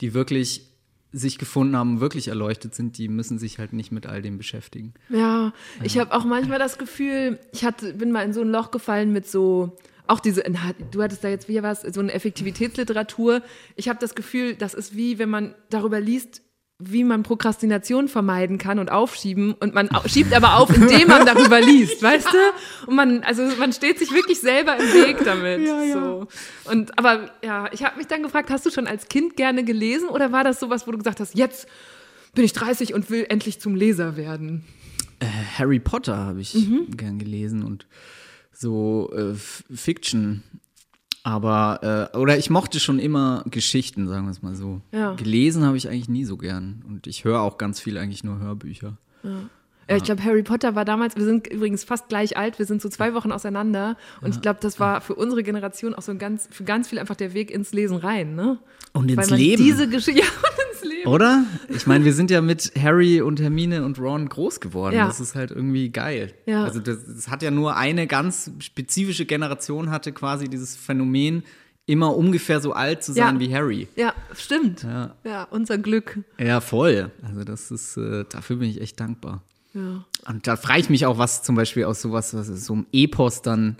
die 0.00 0.14
wirklich 0.14 0.68
sich 1.12 1.38
gefunden 1.38 1.76
haben, 1.76 2.00
wirklich 2.00 2.28
erleuchtet 2.28 2.74
sind, 2.74 2.98
die 2.98 3.08
müssen 3.08 3.38
sich 3.38 3.58
halt 3.58 3.72
nicht 3.72 3.92
mit 3.92 4.06
all 4.06 4.20
dem 4.20 4.36
beschäftigen. 4.36 4.94
Ja, 5.08 5.52
ich 5.82 5.96
habe 5.96 6.12
auch 6.12 6.24
manchmal 6.24 6.58
das 6.58 6.76
Gefühl, 6.76 7.38
ich 7.52 7.64
hatte, 7.64 7.94
bin 7.94 8.10
mal 8.10 8.24
in 8.24 8.32
so 8.32 8.40
ein 8.40 8.50
Loch 8.50 8.72
gefallen 8.72 9.12
mit 9.12 9.26
so, 9.26 9.76
auch 10.06 10.20
diese, 10.20 10.42
na, 10.48 10.72
du 10.90 11.02
hattest 11.02 11.24
da 11.24 11.28
jetzt 11.28 11.48
wie 11.48 11.62
was, 11.62 11.82
so 11.82 12.00
eine 12.00 12.12
Effektivitätsliteratur. 12.12 13.42
Ich 13.76 13.88
habe 13.88 13.98
das 13.98 14.14
Gefühl, 14.14 14.54
das 14.54 14.74
ist 14.74 14.96
wie, 14.96 15.18
wenn 15.18 15.30
man 15.30 15.54
darüber 15.70 16.00
liest, 16.00 16.42
wie 16.80 17.04
man 17.04 17.22
Prokrastination 17.22 18.08
vermeiden 18.08 18.58
kann 18.58 18.78
und 18.80 18.90
aufschieben 18.90 19.54
und 19.54 19.74
man 19.74 19.88
schiebt 20.06 20.34
aber 20.34 20.56
auf, 20.58 20.74
indem 20.76 21.06
man 21.08 21.24
darüber 21.24 21.60
liest, 21.60 22.02
weißt 22.02 22.26
du? 22.26 22.86
Und 22.88 22.96
man, 22.96 23.22
also 23.22 23.42
man 23.58 23.72
steht 23.72 23.98
sich 24.00 24.12
wirklich 24.12 24.40
selber 24.40 24.76
im 24.76 24.92
Weg 24.92 25.24
damit. 25.24 25.66
So. 25.92 26.26
Und 26.70 26.98
aber 26.98 27.30
ja, 27.44 27.68
ich 27.72 27.84
habe 27.84 27.96
mich 27.96 28.08
dann 28.08 28.22
gefragt, 28.24 28.50
hast 28.50 28.66
du 28.66 28.70
schon 28.70 28.88
als 28.88 29.08
Kind 29.08 29.36
gerne 29.36 29.64
gelesen 29.64 30.08
oder 30.08 30.32
war 30.32 30.42
das 30.42 30.58
sowas, 30.58 30.86
wo 30.86 30.90
du 30.90 30.98
gesagt 30.98 31.20
hast, 31.20 31.36
jetzt 31.36 31.68
bin 32.34 32.44
ich 32.44 32.52
30 32.52 32.92
und 32.92 33.08
will 33.08 33.24
endlich 33.28 33.60
zum 33.60 33.76
Leser 33.76 34.16
werden? 34.16 34.64
Harry 35.56 35.78
Potter 35.78 36.16
habe 36.16 36.40
ich 36.40 36.54
Mhm. 36.54 36.88
gern 36.96 37.18
gelesen 37.20 37.62
und 37.62 37.86
so 38.54 39.12
äh, 39.14 39.34
Fiction. 39.34 40.42
Aber, 41.22 42.10
äh, 42.12 42.16
oder 42.16 42.36
ich 42.36 42.50
mochte 42.50 42.80
schon 42.80 42.98
immer 42.98 43.44
Geschichten, 43.48 44.06
sagen 44.06 44.26
wir 44.26 44.30
es 44.30 44.42
mal 44.42 44.54
so. 44.54 44.82
Ja. 44.92 45.14
Gelesen 45.14 45.64
habe 45.64 45.76
ich 45.76 45.88
eigentlich 45.88 46.08
nie 46.08 46.24
so 46.24 46.36
gern. 46.36 46.84
Und 46.86 47.06
ich 47.06 47.24
höre 47.24 47.40
auch 47.40 47.56
ganz 47.56 47.80
viel 47.80 47.96
eigentlich 47.96 48.24
nur 48.24 48.38
Hörbücher. 48.38 48.98
Ja, 49.22 49.48
ich 49.88 50.02
glaube, 50.04 50.24
Harry 50.24 50.42
Potter 50.42 50.74
war 50.74 50.84
damals, 50.84 51.16
wir 51.16 51.24
sind 51.24 51.46
übrigens 51.46 51.84
fast 51.84 52.08
gleich 52.08 52.36
alt, 52.36 52.58
wir 52.58 52.66
sind 52.66 52.80
so 52.82 52.88
zwei 52.88 53.14
Wochen 53.14 53.32
auseinander. 53.32 53.96
Und 54.22 54.34
ich 54.34 54.40
glaube, 54.40 54.58
das 54.62 54.80
war 54.80 55.00
für 55.00 55.14
unsere 55.14 55.42
Generation 55.42 55.94
auch 55.94 56.02
so 56.02 56.12
ein 56.12 56.18
ganz, 56.18 56.48
für 56.50 56.64
ganz 56.64 56.88
viel 56.88 56.98
einfach 56.98 57.16
der 57.16 57.34
Weg 57.34 57.50
ins 57.50 57.72
Lesen 57.72 57.96
rein, 57.96 58.34
ne? 58.34 58.58
Und 58.92 59.10
ins 59.10 59.30
Leben. 59.30 59.62
diese 59.62 59.88
Geschichte, 59.88 60.20
ja, 60.24 60.26
und 60.26 60.72
ins 60.72 60.84
Leben. 60.90 61.10
Oder? 61.10 61.44
Ich 61.68 61.86
meine, 61.86 62.04
wir 62.04 62.12
sind 62.12 62.30
ja 62.30 62.40
mit 62.40 62.72
Harry 62.80 63.20
und 63.20 63.40
Hermine 63.40 63.84
und 63.84 63.98
Ron 63.98 64.28
groß 64.28 64.60
geworden. 64.60 64.94
Ja. 64.96 65.06
Das 65.06 65.20
ist 65.20 65.34
halt 65.34 65.50
irgendwie 65.50 65.90
geil. 65.90 66.32
Ja. 66.46 66.64
Also 66.64 66.80
das, 66.80 66.98
das 67.04 67.28
hat 67.28 67.42
ja 67.42 67.50
nur 67.50 67.76
eine 67.76 68.06
ganz 68.06 68.50
spezifische 68.60 69.24
Generation 69.26 69.90
hatte 69.90 70.12
quasi 70.12 70.48
dieses 70.48 70.76
Phänomen, 70.76 71.42
immer 71.86 72.16
ungefähr 72.16 72.60
so 72.60 72.72
alt 72.72 73.02
zu 73.04 73.12
sein 73.12 73.34
Ja. 73.34 73.40
wie 73.40 73.54
Harry. 73.54 73.88
Ja, 73.96 74.14
stimmt. 74.34 74.84
Ja. 74.84 75.14
Ja, 75.24 75.44
unser 75.50 75.76
Glück. 75.76 76.20
Ja, 76.38 76.60
voll. 76.62 77.10
Also 77.22 77.44
das 77.44 77.70
ist, 77.70 77.96
äh, 77.98 78.24
dafür 78.30 78.56
bin 78.56 78.70
ich 78.70 78.80
echt 78.80 78.98
dankbar. 79.00 79.42
Ja. 79.74 80.04
Und 80.28 80.46
da 80.46 80.56
frage 80.56 80.80
ich 80.80 80.90
mich 80.90 81.04
auch, 81.06 81.18
was 81.18 81.42
zum 81.42 81.56
Beispiel 81.56 81.84
aus 81.84 82.00
sowas, 82.00 82.32
was 82.34 82.46
so 82.46 82.72
einem 82.72 82.86
Epos 82.92 83.42
dann 83.42 83.76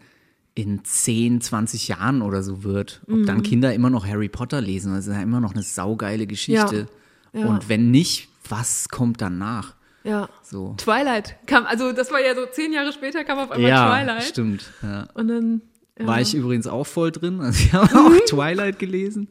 in 0.57 0.85
10, 0.85 1.41
20 1.41 1.89
Jahren 1.89 2.23
oder 2.23 2.43
so 2.43 2.63
wird. 2.65 3.01
Ob 3.09 3.15
Mhm. 3.17 3.27
dann 3.27 3.43
Kinder 3.43 3.75
immer 3.75 3.91
noch 3.91 4.07
Harry 4.07 4.29
Potter 4.29 4.61
lesen. 4.61 4.95
Das 4.95 5.07
ist 5.07 5.13
ja 5.15 5.23
immer 5.23 5.41
noch 5.41 5.53
eine 5.55 5.63
saugeile 5.63 6.27
Geschichte. 6.27 6.87
Ja. 7.33 7.41
Ja. 7.41 7.47
Und 7.47 7.69
wenn 7.69 7.91
nicht, 7.91 8.29
was 8.49 8.89
kommt 8.89 9.21
danach? 9.21 9.75
Ja. 10.05 10.29
So. 10.43 10.75
Twilight 10.77 11.37
kam, 11.47 11.65
also 11.67 11.91
das 11.93 12.13
war 12.13 12.21
ja 12.21 12.35
so 12.35 12.43
zehn 12.53 12.73
Jahre 12.73 12.93
später 12.93 13.25
kam 13.25 13.39
auf 13.39 13.51
einmal 13.51 13.69
Ja, 13.71 13.89
Twilight. 13.91 14.23
stimmt. 14.25 14.71
Ja. 14.83 15.09
Und 15.15 15.29
dann. 15.29 15.63
Ja. 15.99 16.07
War 16.09 16.21
ich 16.21 16.35
übrigens 16.35 16.67
auch 16.67 16.85
voll 16.87 17.11
drin. 17.13 17.41
Also 17.41 17.59
ich 17.65 17.73
habe 17.73 17.87
Mhm. 17.93 18.07
auch 18.19 18.25
Twilight 18.27 18.79
gelesen 18.79 19.29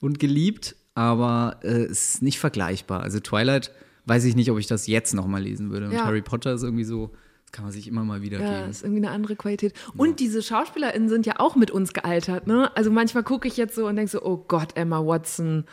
und 0.00 0.18
geliebt, 0.18 0.74
aber 0.94 1.58
äh, 1.62 1.84
es 1.84 2.14
ist 2.16 2.22
nicht 2.22 2.38
vergleichbar. 2.38 3.00
Also 3.02 3.20
Twilight 3.20 3.70
weiß 4.10 4.24
ich 4.24 4.34
nicht, 4.34 4.50
ob 4.50 4.58
ich 4.58 4.66
das 4.66 4.88
jetzt 4.88 5.14
noch 5.14 5.28
mal 5.28 5.40
lesen 5.40 5.70
würde. 5.70 5.86
Und 5.86 5.92
Ja. 5.92 6.04
Harry 6.04 6.20
Potter 6.20 6.52
ist 6.52 6.64
irgendwie 6.64 6.82
so, 6.82 7.12
das 7.44 7.52
kann 7.52 7.64
man 7.64 7.72
sich 7.72 7.86
immer 7.86 8.02
mal 8.02 8.22
wieder 8.22 8.40
Ja, 8.40 8.58
geben. 8.58 8.70
ist 8.70 8.82
irgendwie 8.82 9.06
eine 9.06 9.12
andere 9.14 9.36
Qualität. 9.36 9.72
Und 9.96 10.18
diese 10.18 10.42
SchauspielerInnen 10.42 11.08
sind 11.08 11.26
ja 11.26 11.34
auch 11.38 11.54
mit 11.54 11.70
uns 11.70 11.92
gealtert, 11.92 12.48
ne? 12.48 12.74
Also 12.76 12.90
manchmal 12.90 13.22
gucke 13.22 13.46
ich 13.46 13.56
jetzt 13.56 13.76
so 13.76 13.86
und 13.86 13.94
denke 13.94 14.10
so, 14.10 14.20
oh 14.22 14.44
Gott, 14.48 14.76
Emma 14.76 14.98
Watson, 15.06 15.64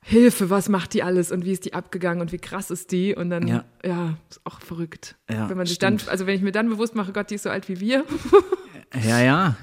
Hilfe, 0.00 0.50
was 0.50 0.68
macht 0.68 0.92
die 0.94 1.04
alles 1.04 1.30
und 1.30 1.44
wie 1.44 1.52
ist 1.52 1.64
die 1.64 1.74
abgegangen 1.74 2.20
und 2.20 2.32
wie 2.32 2.38
krass 2.38 2.72
ist 2.72 2.90
die? 2.90 3.14
Und 3.14 3.30
dann, 3.30 3.46
ja, 3.46 3.64
ja 3.84 4.16
ist 4.28 4.40
auch 4.42 4.60
verrückt. 4.60 5.14
Ja, 5.30 5.48
wenn 5.48 5.56
man 5.56 5.66
sich 5.66 5.76
stimmt. 5.76 6.02
dann, 6.02 6.08
also 6.08 6.26
wenn 6.26 6.34
ich 6.34 6.42
mir 6.42 6.52
dann 6.52 6.68
bewusst 6.68 6.96
mache, 6.96 7.12
Gott, 7.12 7.30
die 7.30 7.36
ist 7.36 7.42
so 7.44 7.50
alt 7.50 7.68
wie 7.68 7.80
wir. 7.80 8.04
Ja, 9.04 9.20
ja. 9.20 9.56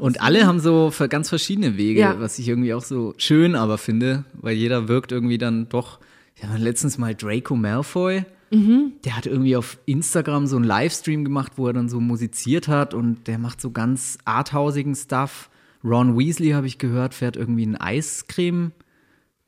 Und 0.00 0.22
alle 0.22 0.46
haben 0.46 0.58
so 0.58 0.92
ganz 1.10 1.28
verschiedene 1.28 1.76
Wege, 1.76 2.00
ja. 2.00 2.18
was 2.18 2.38
ich 2.38 2.48
irgendwie 2.48 2.72
auch 2.72 2.82
so 2.82 3.14
schön 3.18 3.54
aber 3.54 3.78
finde, 3.78 4.24
weil 4.32 4.56
jeder 4.56 4.88
wirkt 4.88 5.12
irgendwie 5.12 5.38
dann 5.38 5.68
doch. 5.68 6.00
Ja, 6.42 6.56
letztens 6.56 6.98
mal 6.98 7.14
Draco 7.14 7.54
Malfoy. 7.54 8.24
Mhm. 8.50 8.94
Der 9.04 9.16
hat 9.16 9.26
irgendwie 9.26 9.56
auf 9.56 9.78
Instagram 9.86 10.46
so 10.46 10.56
einen 10.56 10.64
Livestream 10.64 11.24
gemacht, 11.24 11.52
wo 11.56 11.66
er 11.66 11.72
dann 11.72 11.88
so 11.88 12.00
musiziert 12.00 12.66
hat 12.68 12.94
und 12.94 13.26
der 13.28 13.38
macht 13.38 13.60
so 13.60 13.70
ganz 13.70 14.18
arthausigen 14.24 14.94
Stuff. 14.94 15.50
Ron 15.84 16.18
Weasley, 16.18 16.50
habe 16.50 16.66
ich 16.66 16.78
gehört, 16.78 17.14
fährt 17.14 17.36
irgendwie 17.36 17.62
einen 17.62 17.76
Eiscreme 17.76 18.72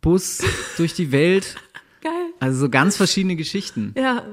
Bus 0.00 0.42
durch 0.76 0.94
die 0.94 1.12
Welt. 1.12 1.56
Geil. 2.00 2.12
Also 2.40 2.60
so 2.60 2.68
ganz 2.68 2.96
verschiedene 2.96 3.36
Geschichten. 3.36 3.94
Ja. 3.96 4.24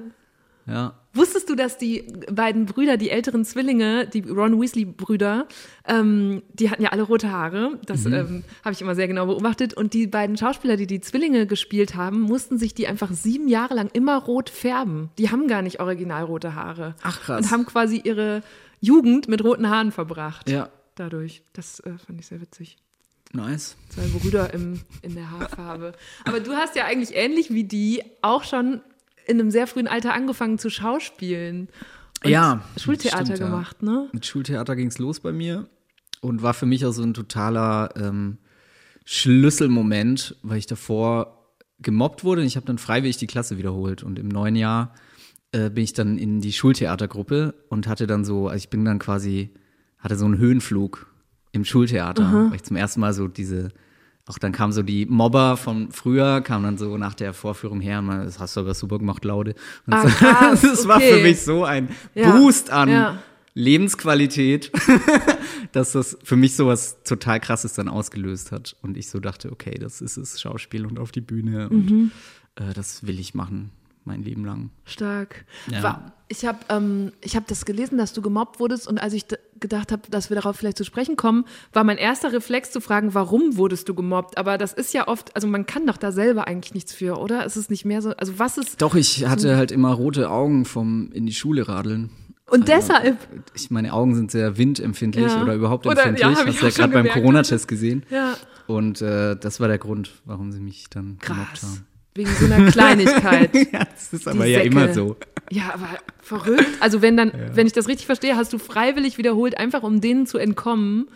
Ja. 0.65 0.98
Wusstest 1.13 1.49
du, 1.49 1.55
dass 1.55 1.79
die 1.79 2.05
beiden 2.31 2.67
Brüder, 2.67 2.95
die 2.95 3.09
älteren 3.09 3.43
Zwillinge, 3.43 4.05
die 4.05 4.21
Ron 4.21 4.61
Weasley-Brüder, 4.61 5.47
ähm, 5.87 6.43
die 6.53 6.69
hatten 6.69 6.83
ja 6.83 6.89
alle 6.89 7.01
rote 7.01 7.31
Haare. 7.31 7.79
Das 7.85 8.03
mhm. 8.03 8.13
ähm, 8.13 8.43
habe 8.63 8.73
ich 8.73 8.81
immer 8.81 8.93
sehr 8.93 9.07
genau 9.07 9.25
beobachtet. 9.25 9.73
Und 9.73 9.93
die 9.93 10.05
beiden 10.05 10.37
Schauspieler, 10.37 10.77
die 10.77 10.85
die 10.85 11.01
Zwillinge 11.01 11.47
gespielt 11.47 11.95
haben, 11.95 12.21
mussten 12.21 12.59
sich 12.59 12.75
die 12.75 12.87
einfach 12.87 13.11
sieben 13.11 13.47
Jahre 13.47 13.73
lang 13.73 13.89
immer 13.91 14.21
rot 14.21 14.51
färben. 14.51 15.09
Die 15.17 15.31
haben 15.31 15.47
gar 15.47 15.63
nicht 15.63 15.79
original 15.79 16.25
rote 16.25 16.53
Haare. 16.53 16.93
Ach 17.01 17.19
krass. 17.21 17.45
Und 17.45 17.51
haben 17.51 17.65
quasi 17.65 17.99
ihre 18.03 18.43
Jugend 18.79 19.27
mit 19.27 19.43
roten 19.43 19.67
Haaren 19.67 19.91
verbracht. 19.91 20.47
Ja. 20.47 20.69
Dadurch. 20.93 21.41
Das 21.53 21.79
äh, 21.79 21.97
fand 21.97 22.19
ich 22.19 22.27
sehr 22.27 22.39
witzig. 22.39 22.77
Nice. 23.31 23.75
Zwei 23.89 24.07
Brüder 24.07 24.53
im, 24.53 24.81
in 25.01 25.15
der 25.15 25.31
Haarfarbe. 25.31 25.93
Aber 26.25 26.39
du 26.39 26.53
hast 26.53 26.75
ja 26.75 26.85
eigentlich 26.85 27.15
ähnlich 27.15 27.51
wie 27.51 27.63
die 27.63 28.03
auch 28.21 28.43
schon 28.43 28.81
in 29.29 29.39
einem 29.39 29.51
sehr 29.51 29.67
frühen 29.67 29.87
Alter 29.87 30.13
angefangen 30.13 30.57
zu 30.57 30.69
schauspielen. 30.69 31.69
Und 32.23 32.29
ja. 32.29 32.63
Schultheater 32.77 33.35
stimmt, 33.35 33.39
gemacht, 33.39 33.77
ja. 33.81 33.89
ne? 33.89 34.09
Mit 34.11 34.25
Schultheater 34.25 34.75
ging 34.75 34.87
es 34.87 34.97
los 34.97 35.19
bei 35.19 35.31
mir 35.31 35.69
und 36.21 36.41
war 36.41 36.53
für 36.53 36.65
mich 36.65 36.85
auch 36.85 36.91
so 36.91 37.03
ein 37.03 37.13
totaler 37.13 37.91
ähm, 37.95 38.37
Schlüsselmoment, 39.05 40.35
weil 40.43 40.57
ich 40.57 40.65
davor 40.65 41.55
gemobbt 41.79 42.23
wurde. 42.23 42.41
Und 42.41 42.47
ich 42.47 42.55
habe 42.55 42.65
dann 42.65 42.77
freiwillig 42.77 43.17
die 43.17 43.27
Klasse 43.27 43.57
wiederholt. 43.57 44.03
Und 44.03 44.19
im 44.19 44.27
neuen 44.27 44.55
Jahr 44.55 44.93
äh, 45.51 45.69
bin 45.69 45.83
ich 45.83 45.93
dann 45.93 46.17
in 46.17 46.41
die 46.41 46.53
Schultheatergruppe 46.53 47.53
und 47.69 47.87
hatte 47.87 48.07
dann 48.07 48.25
so, 48.25 48.47
also 48.47 48.57
ich 48.57 48.69
bin 48.69 48.83
dann 48.83 48.99
quasi, 48.99 49.51
hatte 49.97 50.17
so 50.17 50.25
einen 50.25 50.37
Höhenflug 50.37 51.07
im 51.51 51.65
Schultheater, 51.65 52.27
mhm. 52.27 52.49
weil 52.49 52.57
ich 52.57 52.63
zum 52.63 52.75
ersten 52.75 52.99
Mal 52.99 53.13
so 53.13 53.27
diese, 53.27 53.69
auch 54.29 54.37
dann 54.37 54.51
kamen 54.51 54.71
so 54.71 54.83
die 54.83 55.07
Mobber 55.07 55.57
von 55.57 55.91
früher, 55.91 56.41
kamen 56.41 56.63
dann 56.63 56.77
so 56.77 56.97
nach 56.97 57.15
der 57.15 57.33
Vorführung 57.33 57.81
her, 57.81 58.03
man, 58.03 58.25
das 58.25 58.39
hast 58.39 58.55
du 58.55 58.59
aber 58.59 58.75
super 58.75 58.99
gemacht, 58.99 59.25
Laude. 59.25 59.55
Und 59.87 59.93
ah, 59.93 60.07
so, 60.07 60.09
krass, 60.09 60.61
das 60.61 60.87
war 60.87 60.97
okay. 60.97 61.15
für 61.15 61.23
mich 61.23 61.41
so 61.41 61.63
ein 61.65 61.89
ja. 62.13 62.37
Boost 62.37 62.69
an 62.69 62.89
ja. 62.89 63.23
Lebensqualität, 63.55 64.71
dass 65.71 65.93
das 65.93 66.15
für 66.23 66.35
mich 66.35 66.55
so 66.55 66.67
was 66.67 67.01
total 67.01 67.39
krasses 67.39 67.73
dann 67.73 67.89
ausgelöst 67.89 68.51
hat. 68.51 68.75
Und 68.83 68.97
ich 68.97 69.09
so 69.09 69.19
dachte, 69.19 69.51
okay, 69.51 69.79
das 69.79 69.99
ist 69.99 70.17
es, 70.17 70.39
Schauspiel 70.39 70.85
und 70.85 70.99
auf 70.99 71.11
die 71.11 71.21
Bühne 71.21 71.67
und 71.69 71.89
mhm. 71.89 72.11
äh, 72.55 72.73
das 72.75 73.07
will 73.07 73.19
ich 73.19 73.33
machen 73.33 73.71
mein 74.05 74.23
Leben 74.23 74.45
lang. 74.45 74.69
Stark. 74.85 75.45
Ja. 75.71 76.11
Ich 76.27 76.45
habe 76.45 76.59
ähm, 76.69 77.11
hab 77.25 77.47
das 77.47 77.65
gelesen, 77.65 77.97
dass 77.97 78.13
du 78.13 78.21
gemobbt 78.21 78.59
wurdest 78.59 78.87
und 78.87 78.99
als 78.99 79.13
ich 79.13 79.25
gedacht 79.59 79.91
habe, 79.91 80.03
dass 80.09 80.29
wir 80.29 80.35
darauf 80.35 80.55
vielleicht 80.55 80.77
zu 80.77 80.83
sprechen 80.83 81.15
kommen, 81.15 81.45
war 81.73 81.83
mein 81.83 81.97
erster 81.97 82.31
Reflex 82.31 82.71
zu 82.71 82.81
fragen, 82.81 83.13
warum 83.13 83.57
wurdest 83.57 83.89
du 83.89 83.95
gemobbt? 83.95 84.37
Aber 84.37 84.57
das 84.57 84.73
ist 84.73 84.93
ja 84.93 85.07
oft, 85.07 85.35
also 85.35 85.47
man 85.47 85.65
kann 85.65 85.87
doch 85.87 85.97
da 85.97 86.11
selber 86.11 86.47
eigentlich 86.47 86.73
nichts 86.73 86.93
für, 86.93 87.17
oder? 87.17 87.45
Ist 87.45 87.55
es 87.55 87.69
nicht 87.69 87.85
mehr 87.85 88.01
so, 88.01 88.11
also 88.11 88.37
was 88.37 88.57
ist... 88.57 88.81
Doch, 88.81 88.95
ich 88.95 89.27
hatte 89.27 89.57
halt 89.57 89.71
immer 89.71 89.91
rote 89.91 90.29
Augen 90.29 90.65
vom 90.65 91.11
in 91.11 91.25
die 91.25 91.33
Schule 91.33 91.67
radeln. 91.67 92.11
Und 92.49 92.69
also, 92.69 92.93
deshalb? 92.93 93.17
Ich, 93.53 93.69
meine 93.69 93.93
Augen 93.93 94.15
sind 94.15 94.31
sehr 94.31 94.57
windempfindlich 94.57 95.27
ja. 95.27 95.41
oder 95.41 95.53
überhaupt 95.53 95.85
oder, 95.85 96.05
empfindlich. 96.05 96.37
Ja, 96.37 96.45
Hast 96.45 96.61
du 96.61 96.65
ja 96.65 96.71
gerade 96.71 96.93
beim 96.93 97.07
Corona-Test 97.07 97.67
gesehen. 97.67 98.03
Ja. 98.09 98.35
Und 98.67 99.01
äh, 99.01 99.35
das 99.35 99.59
war 99.59 99.67
der 99.67 99.77
Grund, 99.77 100.11
warum 100.25 100.51
sie 100.51 100.59
mich 100.59 100.89
dann 100.89 101.17
Krass. 101.19 101.35
gemobbt 101.35 101.63
haben. 101.63 101.85
Wegen 102.15 102.29
so 102.39 102.45
einer 102.45 102.71
Kleinigkeit. 102.71 103.53
ja, 103.71 103.85
das 103.85 104.13
ist 104.13 104.27
aber 104.27 104.45
ja 104.45 104.61
immer 104.61 104.93
so. 104.93 105.15
Ja, 105.51 105.73
aber 105.73 105.87
verrückt. 106.21 106.67
Also 106.79 107.01
wenn 107.01 107.17
dann, 107.17 107.29
ja. 107.29 107.55
wenn 107.55 107.67
ich 107.67 107.73
das 107.73 107.87
richtig 107.87 108.05
verstehe, 108.05 108.35
hast 108.35 108.53
du 108.53 108.57
freiwillig 108.57 109.17
wiederholt, 109.17 109.57
einfach 109.57 109.83
um 109.83 110.01
denen 110.01 110.25
zu 110.25 110.37
entkommen? 110.37 111.09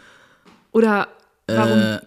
Oder 0.71 1.07
warum 1.47 1.79
äh, 1.79 2.00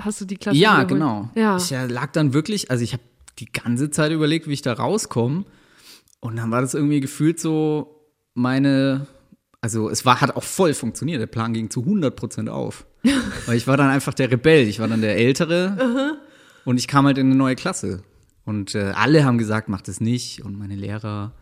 hast 0.00 0.20
du 0.20 0.24
die 0.24 0.36
Klasse 0.36 0.58
Ja, 0.58 0.72
wiederholt? 0.72 0.88
genau. 0.88 1.30
Ja. 1.34 1.56
Ich 1.56 1.72
äh, 1.72 1.86
lag 1.86 2.12
dann 2.12 2.32
wirklich, 2.32 2.70
also 2.70 2.82
ich 2.82 2.92
habe 2.92 3.02
die 3.38 3.50
ganze 3.50 3.90
Zeit 3.90 4.10
überlegt, 4.12 4.48
wie 4.48 4.52
ich 4.52 4.62
da 4.62 4.72
rauskomme. 4.72 5.44
Und 6.20 6.36
dann 6.36 6.50
war 6.50 6.60
das 6.60 6.74
irgendwie 6.74 7.00
gefühlt 7.00 7.38
so 7.38 8.04
meine, 8.34 9.06
also 9.60 9.88
es 9.90 10.04
war, 10.04 10.20
hat 10.20 10.34
auch 10.36 10.42
voll 10.42 10.74
funktioniert. 10.74 11.20
Der 11.20 11.26
Plan 11.26 11.52
ging 11.52 11.70
zu 11.70 11.80
100 11.80 12.16
Prozent 12.16 12.48
auf. 12.48 12.86
Weil 13.46 13.56
ich 13.56 13.66
war 13.66 13.76
dann 13.76 13.90
einfach 13.90 14.14
der 14.14 14.30
Rebell. 14.30 14.66
Ich 14.66 14.80
war 14.80 14.88
dann 14.88 15.00
der 15.00 15.16
Ältere. 15.16 16.18
Und 16.68 16.76
ich 16.76 16.86
kam 16.86 17.06
halt 17.06 17.16
in 17.16 17.28
eine 17.28 17.34
neue 17.34 17.56
Klasse. 17.56 18.02
Und 18.44 18.74
äh, 18.74 18.92
alle 18.94 19.24
haben 19.24 19.38
gesagt, 19.38 19.70
mach 19.70 19.80
das 19.80 20.02
nicht. 20.02 20.44
Und 20.44 20.58
meine 20.58 20.76
Lehrer 20.76 21.32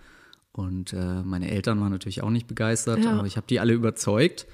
und 0.52 0.92
äh, 0.92 1.24
meine 1.24 1.50
Eltern 1.50 1.80
waren 1.80 1.90
natürlich 1.90 2.22
auch 2.22 2.30
nicht 2.30 2.46
begeistert. 2.46 3.02
Ja. 3.02 3.10
Aber 3.10 3.26
ich 3.26 3.36
habe 3.36 3.48
die 3.48 3.58
alle 3.58 3.72
überzeugt. 3.72 4.46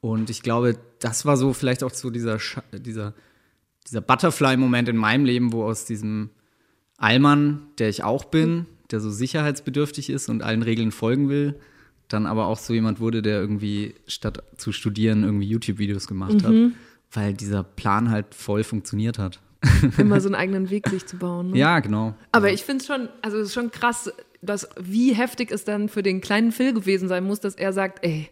Und 0.00 0.30
ich 0.30 0.40
glaube, 0.40 0.78
das 0.98 1.26
war 1.26 1.36
so 1.36 1.52
vielleicht 1.52 1.84
auch 1.84 1.92
so 1.92 2.08
dieser, 2.08 2.38
dieser, 2.72 3.12
dieser 3.86 4.00
Butterfly-Moment 4.00 4.88
in 4.88 4.96
meinem 4.96 5.26
Leben, 5.26 5.52
wo 5.52 5.64
aus 5.64 5.84
diesem 5.84 6.30
Allmann, 6.96 7.66
der 7.78 7.90
ich 7.90 8.02
auch 8.02 8.24
bin, 8.24 8.64
der 8.90 9.00
so 9.00 9.10
sicherheitsbedürftig 9.10 10.08
ist 10.08 10.30
und 10.30 10.42
allen 10.42 10.62
Regeln 10.62 10.90
folgen 10.90 11.28
will, 11.28 11.60
dann 12.08 12.24
aber 12.24 12.46
auch 12.46 12.58
so 12.58 12.72
jemand 12.72 12.98
wurde, 12.98 13.20
der 13.20 13.38
irgendwie 13.42 13.94
statt 14.06 14.42
zu 14.56 14.72
studieren 14.72 15.22
irgendwie 15.22 15.48
YouTube-Videos 15.48 16.06
gemacht 16.06 16.44
mhm. 16.44 16.44
hat, 16.44 16.54
weil 17.12 17.34
dieser 17.34 17.62
Plan 17.62 18.08
halt 18.08 18.34
voll 18.34 18.64
funktioniert 18.64 19.18
hat. 19.18 19.40
Immer 19.98 20.20
so 20.20 20.28
einen 20.28 20.34
eigenen 20.34 20.70
Weg 20.70 20.88
sich 20.88 21.06
zu 21.06 21.16
bauen. 21.16 21.50
Ne? 21.50 21.58
Ja, 21.58 21.80
genau. 21.80 22.14
Aber 22.32 22.52
ich 22.52 22.64
finde 22.64 22.82
es 22.82 22.86
schon, 22.86 23.08
also 23.22 23.38
es 23.38 23.48
ist 23.48 23.54
schon 23.54 23.70
krass, 23.70 24.10
dass, 24.40 24.68
wie 24.80 25.12
heftig 25.12 25.50
es 25.50 25.64
dann 25.64 25.88
für 25.88 26.02
den 26.02 26.20
kleinen 26.20 26.52
Phil 26.52 26.72
gewesen 26.72 27.08
sein 27.08 27.24
muss, 27.24 27.40
dass 27.40 27.54
er 27.54 27.72
sagt, 27.72 28.04
ey, 28.04 28.30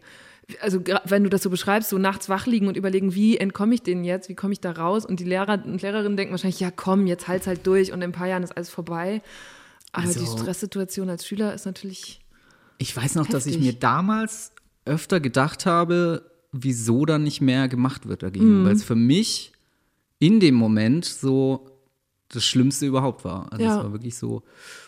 also 0.61 0.81
wenn 1.05 1.25
du 1.25 1.31
das 1.31 1.43
so 1.43 1.51
beschreibst, 1.51 1.91
so 1.91 1.99
nachts 1.99 2.29
wach 2.29 2.47
liegen 2.47 2.69
und 2.69 2.77
überlegen, 2.77 3.15
wie 3.15 3.37
entkomme 3.37 3.75
ich 3.75 3.83
denen 3.83 4.05
jetzt, 4.05 4.29
wie 4.29 4.35
komme 4.35 4.53
ich 4.53 4.61
da 4.61 4.71
raus? 4.71 5.05
Und 5.05 5.19
die 5.19 5.25
Lehrer 5.25 5.61
und 5.65 5.83
Lehrerinnen 5.83 6.17
denken 6.17 6.33
wahrscheinlich, 6.33 6.61
ja 6.61 6.71
komm, 6.71 7.07
jetzt 7.07 7.27
halt's 7.27 7.47
halt 7.47 7.67
durch 7.67 7.93
und 7.93 7.99
in 7.99 8.11
ein 8.11 8.13
paar 8.13 8.29
Jahren 8.29 8.45
ist 8.45 8.57
alles 8.57 8.71
vorbei. 8.71 9.23
Aber 9.93 10.07
also, 10.07 10.21
die 10.21 10.27
Stresssituation 10.27 11.09
als 11.09 11.27
Schüler 11.27 11.55
ist 11.55 11.67
natürlich. 11.67 12.21
Ich 12.79 12.97
weiß 12.97 13.15
noch, 13.17 13.25
heftig. 13.25 13.35
dass 13.35 13.47
ich 13.47 13.59
mir 13.59 13.73
damals 13.73 14.53
öfter 14.85 15.21
gedacht 15.21 15.67
habe, 15.67 16.31
wieso 16.53 17.07
dann 17.07 17.25
nicht 17.25 17.41
mehr 17.41 17.67
gemacht 17.69 18.07
wird 18.07 18.23
dagegen. 18.23 18.63
Mhm. 18.63 18.67
Weil 18.67 18.75
es 18.75 18.85
für 18.85 18.95
mich 18.95 19.53
in 20.19 20.41
dem 20.41 20.55
Moment 20.55 21.05
so 21.05 21.67
das 22.29 22.45
Schlimmste 22.45 22.87
überhaupt 22.87 23.25
war. 23.25 23.53
Also 23.53 23.65
ja. 23.65 23.79
es 23.79 23.85
war 23.85 23.93
wirklich 23.93 24.17
so 24.17 24.43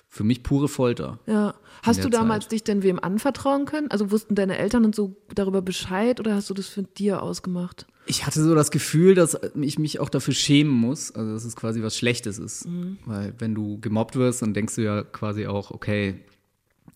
für 0.08 0.24
mich 0.24 0.42
pure 0.42 0.68
Folter. 0.68 1.18
Ja. 1.26 1.54
Hast 1.82 2.02
du 2.02 2.08
damals 2.08 2.44
Zeit. 2.44 2.52
dich 2.52 2.64
denn 2.64 2.82
wem 2.82 2.98
anvertrauen 2.98 3.64
können? 3.64 3.90
Also 3.90 4.10
wussten 4.10 4.34
deine 4.34 4.58
Eltern 4.58 4.84
und 4.84 4.94
so 4.94 5.16
darüber 5.34 5.62
Bescheid 5.62 6.18
oder 6.18 6.34
hast 6.34 6.50
du 6.50 6.54
das 6.54 6.66
für 6.66 6.82
dir 6.82 7.22
ausgemacht? 7.22 7.86
Ich 8.06 8.26
hatte 8.26 8.42
so 8.42 8.54
das 8.54 8.70
Gefühl, 8.70 9.14
dass 9.14 9.38
ich 9.60 9.78
mich 9.78 10.00
auch 10.00 10.08
dafür 10.08 10.34
schämen 10.34 10.72
muss, 10.72 11.14
also 11.14 11.32
dass 11.32 11.44
es 11.44 11.54
quasi 11.54 11.82
was 11.82 11.96
Schlechtes 11.96 12.38
ist. 12.38 12.66
Mhm. 12.66 12.98
Weil 13.04 13.34
wenn 13.38 13.54
du 13.54 13.78
gemobbt 13.80 14.16
wirst, 14.16 14.42
dann 14.42 14.54
denkst 14.54 14.76
du 14.76 14.82
ja 14.82 15.02
quasi 15.04 15.46
auch, 15.46 15.70
okay, 15.70 16.18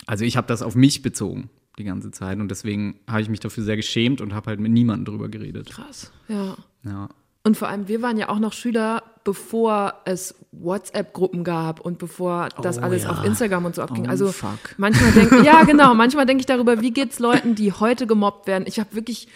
also 0.07 0.25
ich 0.25 0.37
habe 0.37 0.47
das 0.47 0.63
auf 0.63 0.75
mich 0.75 1.03
bezogen 1.03 1.51
die 1.79 1.85
ganze 1.85 2.11
Zeit 2.11 2.39
und 2.39 2.51
deswegen 2.51 2.99
habe 3.09 3.23
ich 3.23 3.29
mich 3.29 3.41
dafür 3.41 3.65
sehr 3.65 3.77
geschämt 3.77 4.21
und 4.21 4.35
habe 4.35 4.51
halt 4.51 4.61
mit 4.61 4.73
niemandem 4.73 5.05
drüber 5.05 5.29
geredet. 5.29 5.71
Krass, 5.71 6.13
ja. 6.29 6.57
Ja. 6.85 7.09
Und 7.45 7.57
vor 7.57 7.69
allem, 7.69 7.89
wir 7.89 8.03
waren 8.03 8.17
ja 8.17 8.29
auch 8.29 8.39
noch 8.39 8.53
Schüler, 8.53 9.03
bevor 9.25 9.95
es 10.05 10.35
WhatsApp-Gruppen 10.53 11.43
gab 11.43 11.81
und 11.81 11.99
bevor 11.99 12.49
das 12.63 12.79
oh, 12.79 12.83
alles 12.83 13.05
ja. 13.05 13.11
auf 13.11 13.25
Instagram 13.25 13.65
und 13.65 13.75
so 13.75 13.83
abging. 13.83 14.07
Oh, 14.07 14.11
also 14.11 14.31
fuck. 14.31 14.59
manchmal 14.77 15.13
denke 15.13 15.43
ja 15.45 15.65
genau, 15.65 15.95
manchmal 15.95 16.27
denke 16.27 16.41
ich 16.41 16.47
darüber, 16.47 16.81
wie 16.81 16.93
geht's 16.93 17.19
Leuten, 17.19 17.55
die 17.55 17.73
heute 17.73 18.07
gemobbt 18.07 18.47
werden. 18.47 18.65
Ich 18.67 18.79
habe 18.79 18.95
wirklich 18.95 19.29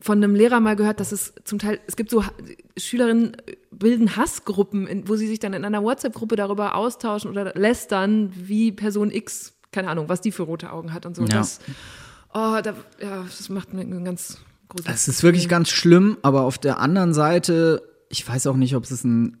von 0.00 0.18
einem 0.18 0.36
Lehrer 0.36 0.60
mal 0.60 0.76
gehört, 0.76 1.00
dass 1.00 1.10
es 1.10 1.34
zum 1.44 1.58
Teil, 1.58 1.80
es 1.88 1.96
gibt 1.96 2.10
so 2.10 2.22
Schülerinnen 2.76 3.36
bilden 3.72 4.16
Hassgruppen, 4.16 5.08
wo 5.08 5.16
sie 5.16 5.26
sich 5.26 5.40
dann 5.40 5.52
in 5.52 5.64
einer 5.64 5.82
WhatsApp-Gruppe 5.82 6.36
darüber 6.36 6.76
austauschen 6.76 7.30
oder 7.30 7.52
lästern, 7.54 8.32
wie 8.34 8.70
Person 8.70 9.10
X, 9.10 9.54
keine 9.72 9.88
Ahnung, 9.90 10.08
was 10.08 10.20
die 10.20 10.30
für 10.30 10.44
rote 10.44 10.72
Augen 10.72 10.92
hat 10.92 11.06
und 11.06 11.16
so. 11.16 11.22
Ja. 11.22 11.28
Das, 11.28 11.58
oh, 12.34 12.58
da, 12.62 12.74
ja, 13.00 13.24
das 13.24 13.48
macht 13.48 13.74
mir 13.74 13.84
ganz 14.02 14.38
es 14.84 15.08
ist 15.08 15.22
wirklich 15.22 15.48
ganz 15.48 15.70
schlimm, 15.70 16.18
aber 16.22 16.42
auf 16.42 16.58
der 16.58 16.78
anderen 16.78 17.14
Seite, 17.14 17.82
ich 18.08 18.26
weiß 18.26 18.46
auch 18.46 18.56
nicht, 18.56 18.76
ob 18.76 18.84
es 18.84 19.04
ein 19.04 19.38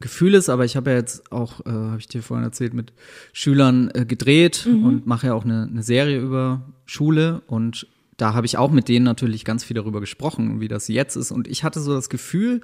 Gefühl 0.00 0.34
ist, 0.34 0.48
aber 0.48 0.64
ich 0.64 0.76
habe 0.76 0.90
ja 0.90 0.96
jetzt 0.96 1.30
auch, 1.32 1.64
äh, 1.66 1.70
habe 1.70 1.98
ich 1.98 2.08
dir 2.08 2.22
vorhin 2.22 2.44
erzählt, 2.44 2.74
mit 2.74 2.92
Schülern 3.32 3.90
äh, 3.94 4.04
gedreht 4.04 4.66
mhm. 4.68 4.84
und 4.84 5.06
mache 5.06 5.28
ja 5.28 5.34
auch 5.34 5.44
eine, 5.44 5.68
eine 5.70 5.82
Serie 5.82 6.20
über 6.20 6.74
Schule 6.84 7.42
und 7.46 7.86
da 8.16 8.34
habe 8.34 8.46
ich 8.46 8.58
auch 8.58 8.70
mit 8.70 8.88
denen 8.88 9.04
natürlich 9.04 9.44
ganz 9.44 9.64
viel 9.64 9.74
darüber 9.74 10.00
gesprochen, 10.00 10.60
wie 10.60 10.68
das 10.68 10.88
jetzt 10.88 11.16
ist. 11.16 11.32
Und 11.32 11.48
ich 11.48 11.64
hatte 11.64 11.80
so 11.80 11.94
das 11.94 12.08
Gefühl, 12.08 12.60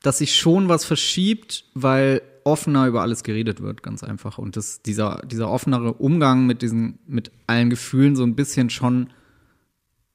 dass 0.00 0.18
sich 0.18 0.36
schon 0.36 0.68
was 0.68 0.84
verschiebt, 0.84 1.64
weil 1.74 2.22
offener 2.44 2.86
über 2.86 3.02
alles 3.02 3.22
geredet 3.22 3.60
wird, 3.60 3.82
ganz 3.82 4.02
einfach. 4.02 4.38
Und 4.38 4.56
dass 4.56 4.82
dieser, 4.82 5.22
dieser 5.24 5.48
offenere 5.50 5.94
Umgang 5.94 6.46
mit 6.46 6.62
diesen, 6.62 6.98
mit 7.06 7.30
allen 7.46 7.70
Gefühlen 7.70 8.16
so 8.16 8.22
ein 8.22 8.34
bisschen 8.34 8.70
schon 8.70 9.08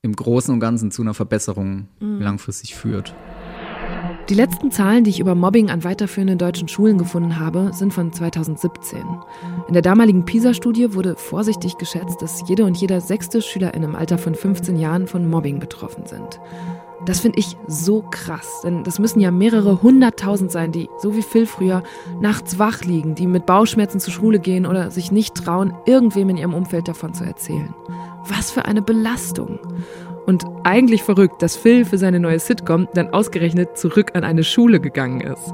im 0.02 0.16
Großen 0.16 0.54
und 0.54 0.60
Ganzen 0.60 0.92
zu 0.92 1.02
einer 1.02 1.14
Verbesserung 1.14 1.88
mhm. 2.00 2.22
langfristig 2.22 2.76
führt. 2.76 3.16
Die 4.30 4.34
letzten 4.34 4.72
Zahlen, 4.72 5.06
die 5.06 5.10
ich 5.10 5.22
über 5.22 5.36
Mobbing 5.36 5.70
an 5.70 5.86
weiterführenden 5.86 6.38
deutschen 6.38 6.68
Schulen 6.68 6.98
gefunden 6.98 7.40
habe, 7.40 7.72
sind 7.74 7.94
von 7.94 8.12
2017. 8.12 9.00
In 9.68 9.74
der 9.74 9.82
damaligen 9.82 10.26
PISA-Studie 10.26 10.94
wurde 10.94 11.16
vorsichtig 11.16 11.78
geschätzt, 11.78 12.22
dass 12.22 12.44
jede 12.48 12.66
und 12.66 12.76
jeder 12.76 13.00
sechste 13.00 13.42
Schüler 13.42 13.74
in 13.74 13.86
einem 13.86 13.96
Alter 13.96 14.18
von 14.18 14.36
15 14.36 14.78
Jahren 14.78 15.08
von 15.08 15.30
Mobbing 15.30 15.60
betroffen 15.60 16.06
sind. 16.08 16.42
Das 17.06 17.20
finde 17.20 17.40
ich 17.40 17.56
so 17.68 18.02
krass, 18.02 18.62
denn 18.64 18.84
das 18.84 18.98
müssen 18.98 19.20
ja 19.20 19.30
mehrere 19.30 19.82
hunderttausend 19.82 20.52
sein, 20.52 20.72
die, 20.72 20.90
so 20.98 21.16
wie 21.16 21.22
Phil 21.22 21.46
früher, 21.46 21.84
nachts 22.20 22.58
wach 22.58 22.82
liegen, 22.82 23.14
die 23.14 23.28
mit 23.28 23.46
Bauchschmerzen 23.46 24.00
zur 24.00 24.14
Schule 24.14 24.40
gehen 24.40 24.66
oder 24.66 24.90
sich 24.90 25.12
nicht 25.12 25.36
trauen, 25.36 25.74
irgendwem 25.86 26.30
in 26.30 26.38
ihrem 26.38 26.54
Umfeld 26.54 26.88
davon 26.88 27.14
zu 27.14 27.24
erzählen. 27.24 27.74
Was 28.28 28.52
für 28.52 28.66
eine 28.66 28.82
Belastung. 28.82 29.60
Und 30.26 30.44
eigentlich 30.64 31.04
verrückt, 31.04 31.42
dass 31.42 31.56
Phil 31.56 31.86
für 31.86 31.98
seine 31.98 32.20
neue 32.20 32.40
Sitcom 32.40 32.88
dann 32.94 33.14
ausgerechnet 33.14 33.78
zurück 33.78 34.12
an 34.14 34.24
eine 34.24 34.44
Schule 34.44 34.82
gegangen 34.82 35.22
ist. 35.22 35.54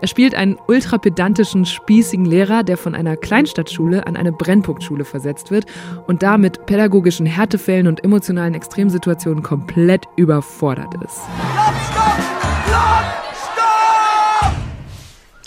Er 0.00 0.08
spielt 0.08 0.34
einen 0.34 0.58
ultrapedantischen, 0.66 1.64
spießigen 1.66 2.24
Lehrer, 2.24 2.62
der 2.62 2.76
von 2.76 2.94
einer 2.94 3.16
Kleinstadtschule 3.16 4.06
an 4.06 4.16
eine 4.16 4.32
Brennpunktschule 4.32 5.04
versetzt 5.04 5.50
wird 5.50 5.66
und 6.06 6.22
da 6.22 6.36
mit 6.36 6.66
pädagogischen 6.66 7.26
Härtefällen 7.26 7.86
und 7.86 8.04
emotionalen 8.04 8.54
Extremsituationen 8.54 9.42
komplett 9.42 10.04
überfordert 10.16 10.94
ist. 11.04 11.14
Stopp, 11.14 11.74
stopp, 11.90 12.22
stopp, 12.66 13.04
stopp! 13.52 14.52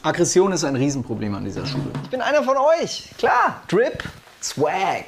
Aggression 0.04 0.52
ist 0.52 0.64
ein 0.64 0.76
Riesenproblem 0.76 1.36
an 1.36 1.44
dieser 1.44 1.66
Schule. 1.66 1.92
Ich 2.04 2.10
bin 2.10 2.22
einer 2.22 2.44
von 2.44 2.56
euch, 2.82 3.10
klar. 3.18 3.62
Drip, 3.68 4.04
Swag, 4.42 5.06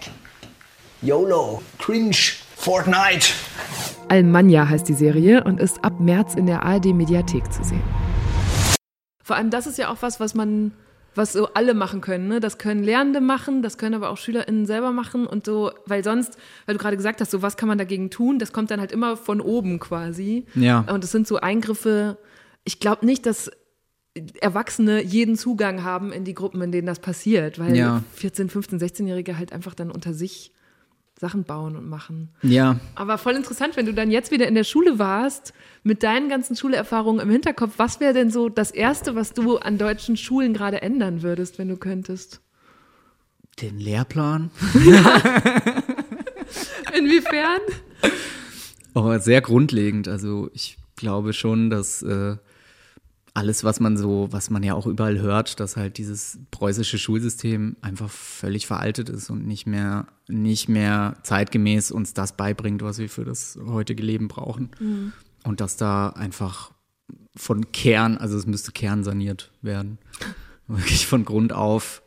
YOLO, 1.02 1.62
Cringe, 1.78 2.16
Fortnite. 2.58 3.30
Almanja 4.10 4.68
heißt 4.68 4.90
die 4.90 4.94
Serie 4.94 5.44
und 5.44 5.60
ist 5.60 5.84
ab 5.84 5.94
März 6.00 6.36
in 6.36 6.46
der 6.46 6.64
ARD 6.64 6.88
Mediathek 6.88 7.52
zu 7.54 7.64
sehen. 7.64 7.84
Vor 9.30 9.36
allem 9.36 9.52
das 9.52 9.68
ist 9.68 9.78
ja 9.78 9.90
auch 9.90 9.98
was, 10.00 10.20
was 10.20 10.34
man, 10.34 10.72
was 11.14 11.34
so 11.34 11.54
alle 11.54 11.76
machen 11.76 12.02
können. 12.02 12.28
Ne? 12.28 12.40
Das 12.40 12.58
können 12.58 12.84
Lernende 12.84 13.22
machen, 13.22 13.62
das 13.62 13.78
können 13.78 13.94
aber 13.94 14.10
auch 14.10 14.18
SchülerInnen 14.18 14.66
selber 14.66 14.92
machen 14.92 15.28
und 15.28 15.46
so, 15.46 15.70
weil 15.86 16.04
sonst, 16.04 16.36
weil 16.66 16.74
du 16.74 16.82
gerade 16.82 16.98
gesagt 16.98 17.22
hast, 17.22 17.30
so 17.30 17.44
was 17.44 17.56
kann 17.56 17.70
man 17.70 17.78
dagegen 17.78 18.10
tun, 18.10 18.40
das 18.40 18.54
kommt 18.54 18.72
dann 18.72 18.80
halt 18.80 18.92
immer 18.92 19.18
von 19.18 19.40
oben 19.40 19.80
quasi. 19.80 20.48
Ja. 20.56 20.80
Und 20.92 21.04
das 21.04 21.12
sind 21.12 21.28
so 21.28 21.38
Eingriffe, 21.38 22.18
ich 22.64 22.80
glaube 22.80 23.06
nicht, 23.06 23.28
dass 23.28 23.52
Erwachsene 24.42 25.04
jeden 25.04 25.36
Zugang 25.36 25.84
haben 25.84 26.12
in 26.12 26.24
die 26.24 26.34
Gruppen, 26.34 26.60
in 26.64 26.72
denen 26.72 26.88
das 26.88 26.98
passiert, 26.98 27.60
weil 27.60 27.78
ja. 27.78 28.02
14, 28.16 28.50
15, 28.50 28.80
16-Jährige 28.80 29.38
halt 29.38 29.54
einfach 29.54 29.76
dann 29.76 29.92
unter 29.92 30.16
sich 30.16 30.54
Sachen 31.20 31.44
bauen 31.44 31.76
und 31.76 31.90
machen. 31.90 32.30
Ja. 32.44 32.80
Aber 32.96 33.18
voll 33.18 33.34
interessant, 33.34 33.76
wenn 33.76 33.86
du 33.86 33.94
dann 33.94 34.10
jetzt 34.10 34.32
wieder 34.32 34.48
in 34.48 34.56
der 34.56 34.64
Schule 34.64 35.00
warst, 35.00 35.54
mit 35.84 36.02
deinen 36.02 36.30
ganzen 36.30 36.56
Schulerfahrungen 36.56 37.20
im 37.22 37.30
Hinterkopf, 37.30 37.74
was 37.76 38.00
wäre 38.00 38.14
denn 38.14 38.32
so 38.32 38.48
das 38.48 38.72
Erste, 38.72 39.16
was 39.16 39.34
du 39.34 39.58
an 39.58 39.78
deutschen 39.78 40.16
Schulen 40.16 40.54
gerade 40.54 40.82
ändern 40.82 41.22
würdest, 41.22 41.60
wenn 41.60 41.68
du 41.68 41.76
könntest? 41.76 42.40
Den 43.62 43.80
Lehrplan. 43.80 44.50
Inwiefern? 46.98 47.60
Oh, 48.94 49.18
sehr 49.18 49.42
grundlegend. 49.42 50.08
Also 50.08 50.50
ich 50.54 50.78
glaube 50.96 51.34
schon, 51.34 51.70
dass 51.70 52.02
äh, 52.02 52.38
alles, 53.40 53.64
was 53.64 53.80
man 53.80 53.96
so, 53.96 54.28
was 54.32 54.50
man 54.50 54.64
ja 54.64 54.74
auch 54.74 54.86
überall 54.86 55.18
hört, 55.20 55.62
dass 55.62 55.78
halt 55.78 55.98
dieses 55.98 56.40
preußische 56.52 56.98
Schulsystem 56.98 57.78
einfach 57.80 58.10
völlig 58.10 58.68
veraltet 58.68 59.08
ist 59.08 59.30
und 59.30 59.48
nicht 59.48 59.66
mehr, 59.66 60.08
nicht 60.28 60.68
mehr 60.68 61.16
zeitgemäß 61.24 61.92
uns 61.92 62.14
das 62.14 62.36
beibringt, 62.36 62.82
was 62.82 62.98
wir 62.98 63.08
für 63.08 63.24
das 63.24 63.58
heutige 63.66 64.04
Leben 64.04 64.28
brauchen. 64.28 64.72
Mhm. 64.82 65.14
Und 65.46 65.62
dass 65.62 65.78
da 65.78 66.10
einfach 66.10 66.74
von 67.34 67.72
Kern, 67.72 68.18
also 68.18 68.38
es 68.38 68.46
müsste 68.46 68.74
kernsaniert 68.74 69.52
werden. 69.62 70.00
Wirklich 70.68 71.08
von 71.08 71.24
Grund 71.24 71.54
auf 71.54 72.02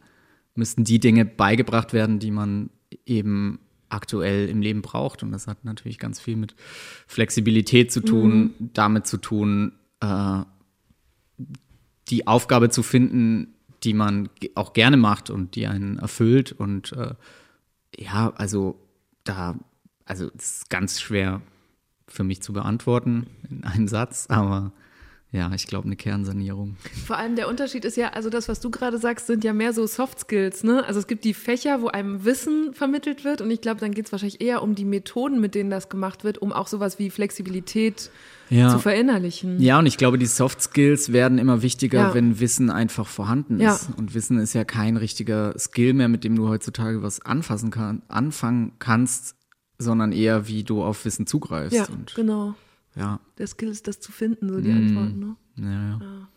müssten 0.54 0.84
die 0.84 1.00
Dinge 1.00 1.24
beigebracht 1.24 1.94
werden, 1.94 2.18
die 2.18 2.30
man 2.30 2.68
eben 3.06 3.58
aktuell 3.88 4.50
im 4.50 4.60
Leben 4.60 4.82
braucht. 4.82 5.22
Und 5.22 5.32
das 5.32 5.46
hat 5.46 5.64
natürlich 5.64 5.98
ganz 5.98 6.20
viel 6.20 6.36
mit 6.36 6.54
Flexibilität 7.06 7.90
zu 7.90 8.02
tun, 8.02 8.52
mhm. 8.58 8.70
damit 8.74 9.06
zu 9.06 9.16
tun, 9.16 9.72
äh, 10.00 10.42
die 12.08 12.26
Aufgabe 12.26 12.70
zu 12.70 12.82
finden, 12.82 13.54
die 13.84 13.94
man 13.94 14.28
auch 14.54 14.72
gerne 14.72 14.96
macht 14.96 15.30
und 15.30 15.54
die 15.54 15.66
einen 15.66 15.98
erfüllt. 15.98 16.52
Und 16.52 16.92
äh, 16.92 17.14
ja, 17.96 18.32
also 18.36 18.78
da, 19.24 19.56
also 20.04 20.30
es 20.36 20.56
ist 20.58 20.70
ganz 20.70 21.00
schwer 21.00 21.42
für 22.06 22.24
mich 22.24 22.42
zu 22.42 22.52
beantworten 22.52 23.26
in 23.48 23.64
einem 23.64 23.88
Satz, 23.88 24.26
aber 24.28 24.72
ja, 25.32 25.50
ich 25.54 25.66
glaube, 25.66 25.86
eine 25.86 25.96
Kernsanierung. 25.96 26.76
Vor 27.06 27.16
allem 27.16 27.36
der 27.36 27.48
Unterschied 27.48 27.86
ist 27.86 27.96
ja, 27.96 28.10
also 28.10 28.28
das, 28.28 28.50
was 28.50 28.60
du 28.60 28.70
gerade 28.70 28.98
sagst, 28.98 29.26
sind 29.26 29.44
ja 29.44 29.54
mehr 29.54 29.72
so 29.72 29.86
Soft 29.86 30.20
Skills, 30.20 30.62
ne? 30.62 30.84
Also 30.84 31.00
es 31.00 31.06
gibt 31.06 31.24
die 31.24 31.32
Fächer, 31.32 31.80
wo 31.80 31.88
einem 31.88 32.26
Wissen 32.26 32.74
vermittelt 32.74 33.24
wird 33.24 33.40
und 33.40 33.50
ich 33.50 33.62
glaube, 33.62 33.80
dann 33.80 33.92
geht 33.92 34.06
es 34.06 34.12
wahrscheinlich 34.12 34.42
eher 34.42 34.62
um 34.62 34.74
die 34.74 34.84
Methoden, 34.84 35.40
mit 35.40 35.54
denen 35.54 35.70
das 35.70 35.88
gemacht 35.88 36.22
wird, 36.22 36.36
um 36.36 36.52
auch 36.52 36.66
sowas 36.66 36.98
wie 36.98 37.08
Flexibilität 37.08 38.10
ja. 38.52 38.70
zu 38.70 38.78
verinnerlichen. 38.78 39.60
Ja, 39.60 39.78
und 39.78 39.86
ich 39.86 39.96
glaube, 39.96 40.18
die 40.18 40.26
Soft 40.26 40.60
Skills 40.60 41.12
werden 41.12 41.38
immer 41.38 41.62
wichtiger, 41.62 41.98
ja. 41.98 42.14
wenn 42.14 42.40
Wissen 42.40 42.70
einfach 42.70 43.06
vorhanden 43.06 43.60
ist. 43.60 43.88
Ja. 43.88 43.94
Und 43.96 44.14
Wissen 44.14 44.38
ist 44.38 44.52
ja 44.52 44.64
kein 44.64 44.96
richtiger 44.96 45.58
Skill 45.58 45.94
mehr, 45.94 46.08
mit 46.08 46.24
dem 46.24 46.36
du 46.36 46.48
heutzutage 46.48 47.02
was 47.02 47.20
anfassen 47.20 47.70
kann, 47.70 48.02
anfangen 48.08 48.72
kannst, 48.78 49.36
sondern 49.78 50.12
eher, 50.12 50.48
wie 50.48 50.64
du 50.64 50.82
auf 50.82 51.04
Wissen 51.04 51.26
zugreifst. 51.26 51.76
Ja, 51.76 51.86
und 51.86 52.14
genau. 52.14 52.54
Ja. 52.94 53.20
Der 53.38 53.46
Skill 53.46 53.68
ist, 53.68 53.88
das 53.88 54.00
zu 54.00 54.12
finden, 54.12 54.48
so 54.50 54.60
die 54.60 54.70
mm. 54.70 54.76
Antworten. 54.76 55.18
Ne? 55.18 55.36
Ja, 55.56 55.72
ja. 55.72 55.98
ja. 56.00 56.28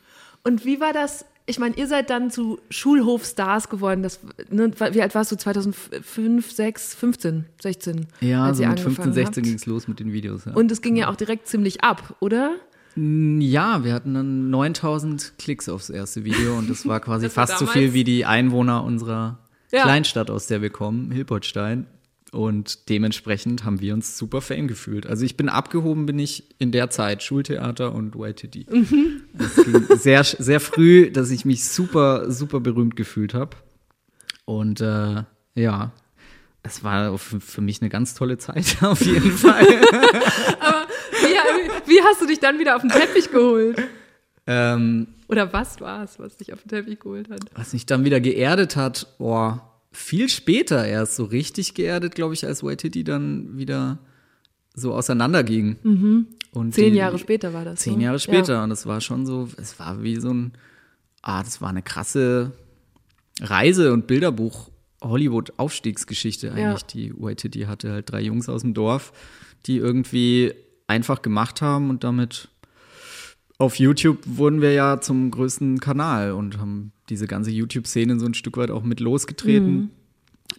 Und 0.43 0.63
wie 0.65 0.79
war 0.79 0.93
das? 0.93 1.25
Ich 1.47 1.59
meine, 1.59 1.75
ihr 1.77 1.87
seid 1.87 2.09
dann 2.09 2.31
zu 2.31 2.59
Schulhofstars 2.71 3.69
geworden. 3.69 4.01
Das, 4.01 4.19
ne, 4.49 4.71
wie 4.91 5.01
alt 5.01 5.13
warst 5.13 5.31
du? 5.31 5.35
2005, 5.35 6.51
6, 6.51 6.95
15, 6.95 7.45
16? 7.61 8.07
Ja, 8.21 8.51
so 8.53 8.65
mit 8.65 8.79
15, 8.79 9.13
16 9.13 9.43
ging 9.43 9.53
es 9.53 9.65
los 9.67 9.87
mit 9.87 9.99
den 9.99 10.11
Videos. 10.11 10.45
Ja. 10.45 10.53
Und 10.53 10.71
es 10.71 10.81
ging 10.81 10.95
ja 10.95 11.07
auch 11.09 11.15
direkt 11.15 11.47
ziemlich 11.47 11.83
ab, 11.83 12.15
oder? 12.19 12.55
Ja, 12.95 13.83
wir 13.83 13.93
hatten 13.93 14.13
dann 14.13 14.49
9000 14.49 15.33
Klicks 15.37 15.69
aufs 15.69 15.89
erste 15.89 16.23
Video 16.23 16.57
und 16.57 16.69
das 16.69 16.87
war 16.87 16.99
quasi 17.01 17.25
das 17.25 17.33
fast 17.33 17.59
so 17.59 17.67
viel 17.67 17.93
wie 17.93 18.03
die 18.03 18.25
Einwohner 18.25 18.83
unserer 18.83 19.37
ja. 19.71 19.83
Kleinstadt, 19.83 20.31
aus 20.31 20.47
der 20.47 20.61
wir 20.61 20.69
kommen, 20.71 21.11
Hilpertstein. 21.11 21.85
Und 22.35 22.89
dementsprechend 22.89 23.63
haben 23.63 23.79
wir 23.79 23.93
uns 23.93 24.17
super 24.17 24.41
fame 24.41 24.67
gefühlt. 24.67 25.07
Also 25.07 25.23
ich 25.23 25.37
bin 25.37 25.47
abgehoben, 25.47 26.05
bin 26.05 26.19
ich 26.19 26.43
in 26.59 26.73
der 26.73 26.89
Zeit 26.89 27.23
Schultheater 27.23 27.93
und 27.93 28.13
YTD. 28.13 28.69
Mhm. 28.69 29.21
Es 29.39 29.55
ging 29.55 29.85
sehr, 29.97 30.21
sehr 30.25 30.59
früh, 30.59 31.09
dass 31.11 31.31
ich 31.31 31.45
mich 31.45 31.63
super, 31.63 32.29
super 32.29 32.59
berühmt 32.59 32.97
gefühlt 32.97 33.33
habe. 33.33 33.55
Und 34.43 34.81
äh, 34.81 35.23
ja, 35.55 35.93
es 36.61 36.83
war 36.83 37.17
für, 37.17 37.61
mich 37.61 37.81
eine 37.81 37.89
ganz 37.89 38.15
tolle 38.15 38.37
Zeit, 38.37 38.79
auf 38.81 38.99
jeden 38.99 39.31
Fall. 39.31 39.65
Aber 40.59 40.87
wie, 41.11 41.89
wie, 41.89 42.01
hast 42.01 42.21
du 42.21 42.27
dich 42.27 42.41
dann 42.41 42.59
wieder 42.59 42.75
auf 42.75 42.81
den 42.81 42.91
Teppich 42.91 43.31
geholt? 43.31 43.81
Ähm, 44.45 45.07
Oder 45.29 45.53
was 45.53 45.79
war 45.79 46.03
es, 46.03 46.19
was 46.19 46.35
dich 46.35 46.51
auf 46.51 46.63
den 46.63 46.67
Teppich 46.67 46.99
geholt 46.99 47.29
hat? 47.29 47.39
Was 47.53 47.71
mich 47.71 47.85
dann 47.85 48.03
wieder 48.03 48.19
geerdet 48.19 48.75
hat, 48.75 49.07
boah 49.19 49.71
viel 49.95 50.29
später 50.29 50.85
erst 50.85 51.15
so 51.15 51.25
richtig 51.25 51.73
geerdet, 51.73 52.15
glaube 52.15 52.33
ich, 52.33 52.45
als 52.45 52.63
Waititi 52.63 53.03
dann 53.03 53.57
wieder 53.57 53.99
so 54.73 54.93
auseinanderging. 54.93 55.77
Mhm. 55.83 56.27
Und 56.51 56.73
zehn 56.73 56.93
die, 56.93 56.99
Jahre 56.99 57.17
später 57.17 57.53
war 57.53 57.65
das. 57.65 57.79
Zehn 57.79 57.95
so. 57.95 57.99
Jahre 57.99 58.19
später. 58.19 58.53
Ja. 58.53 58.63
Und 58.63 58.71
es 58.71 58.85
war 58.85 59.01
schon 59.01 59.25
so, 59.25 59.49
es 59.57 59.79
war 59.79 60.03
wie 60.03 60.19
so 60.19 60.33
ein, 60.33 60.53
ah, 61.21 61.43
das 61.43 61.61
war 61.61 61.69
eine 61.69 61.81
krasse 61.81 62.51
Reise- 63.41 63.93
und 63.93 64.07
Bilderbuch. 64.07 64.69
Hollywood-Aufstiegsgeschichte 65.01 66.51
eigentlich, 66.51 66.81
ja. 66.81 66.87
die 66.93 67.13
Waititi 67.15 67.61
hatte 67.61 67.91
halt 67.91 68.11
drei 68.11 68.21
Jungs 68.21 68.49
aus 68.49 68.61
dem 68.61 68.73
Dorf, 68.73 69.13
die 69.67 69.77
irgendwie 69.77 70.53
einfach 70.87 71.21
gemacht 71.21 71.61
haben 71.61 71.89
und 71.89 72.03
damit 72.03 72.49
auf 73.57 73.79
YouTube 73.79 74.19
wurden 74.25 74.61
wir 74.61 74.73
ja 74.73 74.99
zum 74.99 75.31
größten 75.31 75.79
Kanal 75.79 76.31
und 76.31 76.57
haben 76.57 76.91
diese 77.09 77.27
ganze 77.27 77.51
YouTube-Szene 77.51 78.19
so 78.19 78.25
ein 78.25 78.33
Stück 78.33 78.57
weit 78.57 78.71
auch 78.71 78.83
mit 78.83 78.99
losgetreten. 78.99 79.73
Mhm. 79.73 79.89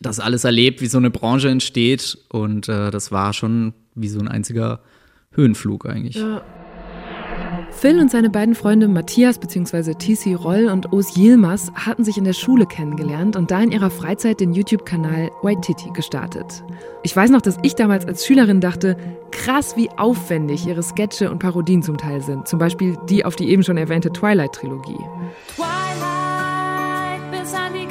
Das 0.00 0.20
alles 0.20 0.44
erlebt, 0.44 0.80
wie 0.80 0.86
so 0.86 0.98
eine 0.98 1.10
Branche 1.10 1.48
entsteht. 1.48 2.18
Und 2.28 2.68
äh, 2.68 2.90
das 2.90 3.12
war 3.12 3.32
schon 3.32 3.74
wie 3.94 4.08
so 4.08 4.18
ein 4.20 4.28
einziger 4.28 4.80
Höhenflug 5.32 5.86
eigentlich. 5.86 6.16
Ja. 6.16 6.42
Phil 7.70 8.00
und 8.00 8.10
seine 8.10 8.30
beiden 8.30 8.54
Freunde 8.54 8.88
Matthias 8.88 9.38
bzw. 9.38 9.94
TC 9.94 10.34
Roll 10.42 10.66
und 10.66 10.92
Os 10.92 11.16
Yilmaz 11.16 11.70
hatten 11.74 12.04
sich 12.04 12.16
in 12.16 12.24
der 12.24 12.32
Schule 12.32 12.66
kennengelernt 12.66 13.36
und 13.36 13.50
da 13.50 13.60
in 13.60 13.70
ihrer 13.70 13.90
Freizeit 13.90 14.40
den 14.40 14.52
YouTube-Kanal 14.52 15.30
White 15.42 15.60
Titty 15.60 15.90
gestartet. 15.90 16.64
Ich 17.02 17.14
weiß 17.14 17.30
noch, 17.30 17.42
dass 17.42 17.58
ich 17.62 17.74
damals 17.74 18.06
als 18.06 18.26
Schülerin 18.26 18.60
dachte, 18.60 18.96
krass, 19.30 19.76
wie 19.76 19.90
aufwendig 19.90 20.66
ihre 20.66 20.82
Sketche 20.82 21.30
und 21.30 21.38
Parodien 21.38 21.82
zum 21.82 21.98
Teil 21.98 22.22
sind. 22.22 22.48
Zum 22.48 22.58
Beispiel 22.58 22.96
die 23.08 23.24
auf 23.24 23.36
die 23.36 23.50
eben 23.50 23.62
schon 23.62 23.76
erwähnte 23.76 24.10
Twilight-Trilogie. 24.10 24.98
Twilight 25.54 27.30
bis 27.30 27.54
an 27.54 27.72
die 27.74 27.85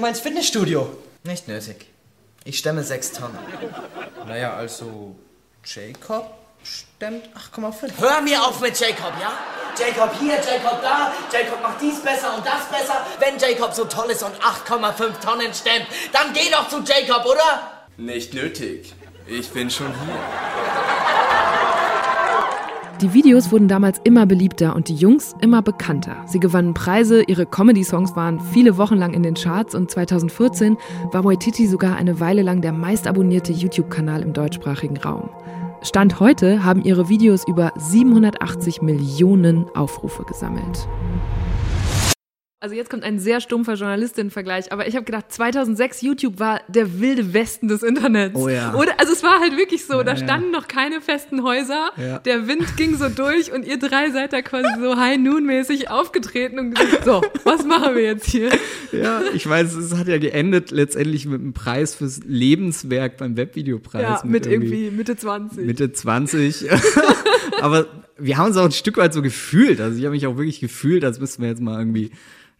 Doch 0.00 0.02
mal 0.06 0.08
ins 0.12 0.20
Fitnessstudio. 0.20 0.96
Nicht 1.24 1.46
nötig. 1.46 1.84
Ich 2.44 2.56
stemme 2.56 2.82
6 2.82 3.12
Tonnen. 3.12 3.38
Naja, 4.26 4.54
also 4.54 5.14
Jacob 5.62 6.38
stemmt 6.64 7.28
8,5. 7.54 7.90
Hör 7.98 8.22
mir 8.22 8.42
auf 8.42 8.62
mit 8.62 8.80
Jacob, 8.80 9.12
ja? 9.20 9.30
Jacob 9.78 10.18
hier, 10.18 10.36
Jacob 10.36 10.80
da, 10.80 11.12
Jacob 11.30 11.60
macht 11.60 11.82
dies 11.82 12.00
besser 12.00 12.34
und 12.34 12.46
das 12.46 12.64
besser. 12.70 13.04
Wenn 13.18 13.38
Jacob 13.38 13.74
so 13.74 13.84
toll 13.84 14.10
ist 14.10 14.22
und 14.22 14.34
8,5 14.40 15.20
Tonnen 15.20 15.52
stemmt, 15.52 15.86
dann 16.14 16.32
geh 16.32 16.50
doch 16.50 16.66
zu 16.70 16.78
Jacob, 16.78 17.26
oder? 17.26 17.84
Nicht 17.98 18.32
nötig. 18.32 18.94
Ich 19.26 19.50
bin 19.50 19.68
schon 19.68 19.92
hier. 20.06 21.29
Die 23.00 23.14
Videos 23.14 23.50
wurden 23.50 23.66
damals 23.66 23.98
immer 24.04 24.26
beliebter 24.26 24.76
und 24.76 24.88
die 24.88 24.94
Jungs 24.94 25.34
immer 25.40 25.62
bekannter. 25.62 26.22
Sie 26.26 26.38
gewannen 26.38 26.74
Preise, 26.74 27.22
ihre 27.22 27.46
Comedy-Songs 27.46 28.14
waren 28.14 28.38
viele 28.38 28.76
Wochen 28.76 28.96
lang 28.96 29.14
in 29.14 29.22
den 29.22 29.32
Charts 29.32 29.74
und 29.74 29.90
2014 29.90 30.76
war 31.10 31.24
Waititi 31.24 31.66
sogar 31.66 31.96
eine 31.96 32.20
Weile 32.20 32.42
lang 32.42 32.60
der 32.60 32.72
meistabonnierte 32.72 33.52
YouTube-Kanal 33.52 34.20
im 34.20 34.34
deutschsprachigen 34.34 34.98
Raum. 34.98 35.30
Stand 35.80 36.20
heute 36.20 36.62
haben 36.62 36.84
ihre 36.84 37.08
Videos 37.08 37.48
über 37.48 37.72
780 37.78 38.82
Millionen 38.82 39.64
Aufrufe 39.74 40.24
gesammelt. 40.24 40.86
Also 42.62 42.74
jetzt 42.74 42.90
kommt 42.90 43.04
ein 43.04 43.18
sehr 43.18 43.40
stumpfer 43.40 43.72
Journalistin-Vergleich, 43.72 44.70
aber 44.70 44.86
ich 44.86 44.94
habe 44.94 45.06
gedacht, 45.06 45.32
2006 45.32 46.02
YouTube 46.02 46.38
war 46.40 46.60
der 46.68 47.00
wilde 47.00 47.32
Westen 47.32 47.68
des 47.68 47.82
Internets. 47.82 48.36
Oh 48.36 48.50
ja. 48.50 48.74
Oder, 48.74 49.00
also 49.00 49.14
es 49.14 49.22
war 49.22 49.40
halt 49.40 49.56
wirklich 49.56 49.86
so, 49.86 50.02
da 50.02 50.10
ja. 50.12 50.16
standen 50.18 50.50
noch 50.50 50.68
keine 50.68 51.00
festen 51.00 51.42
Häuser, 51.42 51.88
Ja. 51.96 52.18
der 52.18 52.48
Wind 52.48 52.76
ging 52.76 52.98
so 52.98 53.08
durch 53.08 53.50
und 53.50 53.66
ihr 53.66 53.78
drei 53.78 54.10
seid 54.10 54.34
da 54.34 54.42
quasi 54.42 54.68
so 54.78 54.98
High-Noon-mäßig 54.98 55.88
aufgetreten 55.88 56.58
und 56.58 56.74
gesagt, 56.74 57.06
so, 57.06 57.22
was 57.44 57.64
machen 57.64 57.94
wir 57.94 58.02
jetzt 58.02 58.26
hier? 58.26 58.50
Ja, 58.92 59.22
ich 59.32 59.48
weiß, 59.48 59.74
es 59.76 59.96
hat 59.96 60.08
ja 60.08 60.18
geendet 60.18 60.70
letztendlich 60.70 61.24
mit 61.24 61.40
einem 61.40 61.54
Preis 61.54 61.94
fürs 61.94 62.20
Lebenswerk 62.26 63.16
beim 63.16 63.38
Webvideopreis. 63.38 64.02
Ja, 64.02 64.20
mit 64.24 64.44
irgendwie 64.44 64.90
Mitte 64.90 65.16
20. 65.16 65.64
Mitte 65.64 65.92
20. 65.92 66.66
Aber 67.62 67.86
wir 68.20 68.36
haben 68.36 68.48
uns 68.48 68.56
auch 68.56 68.64
ein 68.64 68.72
Stück 68.72 68.96
weit 68.96 69.12
so 69.12 69.22
gefühlt. 69.22 69.80
Also 69.80 69.98
ich 69.98 70.04
habe 70.04 70.14
mich 70.14 70.26
auch 70.26 70.36
wirklich 70.36 70.60
gefühlt, 70.60 71.04
als 71.04 71.20
müssten 71.20 71.42
wir 71.42 71.48
jetzt 71.48 71.60
mal 71.60 71.78
irgendwie 71.78 72.10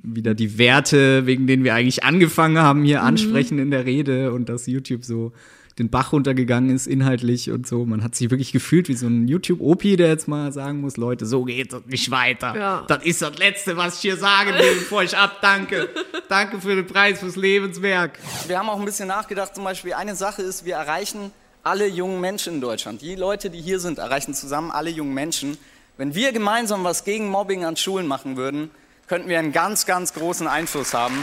wieder 0.02 0.34
die 0.34 0.58
Werte, 0.58 1.26
wegen 1.26 1.46
denen 1.46 1.64
wir 1.64 1.74
eigentlich 1.74 2.04
angefangen 2.04 2.58
haben, 2.58 2.84
hier 2.84 3.02
ansprechen 3.02 3.58
in 3.58 3.70
der 3.70 3.84
Rede 3.84 4.32
und 4.32 4.48
dass 4.48 4.66
YouTube 4.66 5.04
so 5.04 5.32
den 5.78 5.88
Bach 5.88 6.12
runtergegangen 6.12 6.74
ist 6.74 6.86
inhaltlich 6.86 7.50
und 7.50 7.66
so. 7.66 7.86
Man 7.86 8.02
hat 8.02 8.14
sich 8.14 8.30
wirklich 8.30 8.52
gefühlt 8.52 8.88
wie 8.88 8.94
so 8.94 9.06
ein 9.06 9.28
YouTube-Opi, 9.28 9.96
der 9.96 10.08
jetzt 10.08 10.28
mal 10.28 10.52
sagen 10.52 10.80
muss, 10.80 10.96
Leute, 10.96 11.26
so 11.26 11.44
geht 11.44 11.72
es 11.72 11.86
nicht 11.86 12.10
weiter. 12.10 12.54
Ja. 12.56 12.84
Das 12.86 13.04
ist 13.04 13.22
das 13.22 13.38
Letzte, 13.38 13.76
was 13.76 13.96
ich 13.96 14.00
hier 14.00 14.16
sagen 14.16 14.50
will, 14.50 14.74
bevor 14.78 15.02
ich 15.02 15.16
abdanke. 15.16 15.88
Danke 16.28 16.60
für 16.60 16.74
den 16.74 16.86
Preis 16.86 17.20
fürs 17.20 17.36
Lebenswerk. 17.36 18.18
Wir 18.46 18.58
haben 18.58 18.68
auch 18.68 18.78
ein 18.78 18.84
bisschen 18.84 19.08
nachgedacht, 19.08 19.54
zum 19.54 19.64
Beispiel 19.64 19.94
eine 19.94 20.14
Sache 20.14 20.42
ist, 20.42 20.64
wir 20.64 20.74
erreichen 20.74 21.32
alle 21.62 21.86
jungen 21.86 22.20
Menschen 22.20 22.54
in 22.54 22.60
Deutschland. 22.60 23.02
Die 23.02 23.14
Leute, 23.14 23.50
die 23.50 23.60
hier 23.60 23.80
sind, 23.80 23.98
erreichen 23.98 24.34
zusammen 24.34 24.70
alle 24.70 24.90
jungen 24.90 25.14
Menschen. 25.14 25.58
Wenn 25.96 26.14
wir 26.14 26.32
gemeinsam 26.32 26.84
was 26.84 27.04
gegen 27.04 27.28
Mobbing 27.28 27.64
an 27.64 27.76
Schulen 27.76 28.06
machen 28.06 28.36
würden, 28.36 28.70
könnten 29.06 29.28
wir 29.28 29.38
einen 29.38 29.52
ganz, 29.52 29.86
ganz 29.86 30.14
großen 30.14 30.46
Einfluss 30.46 30.94
haben. 30.94 31.22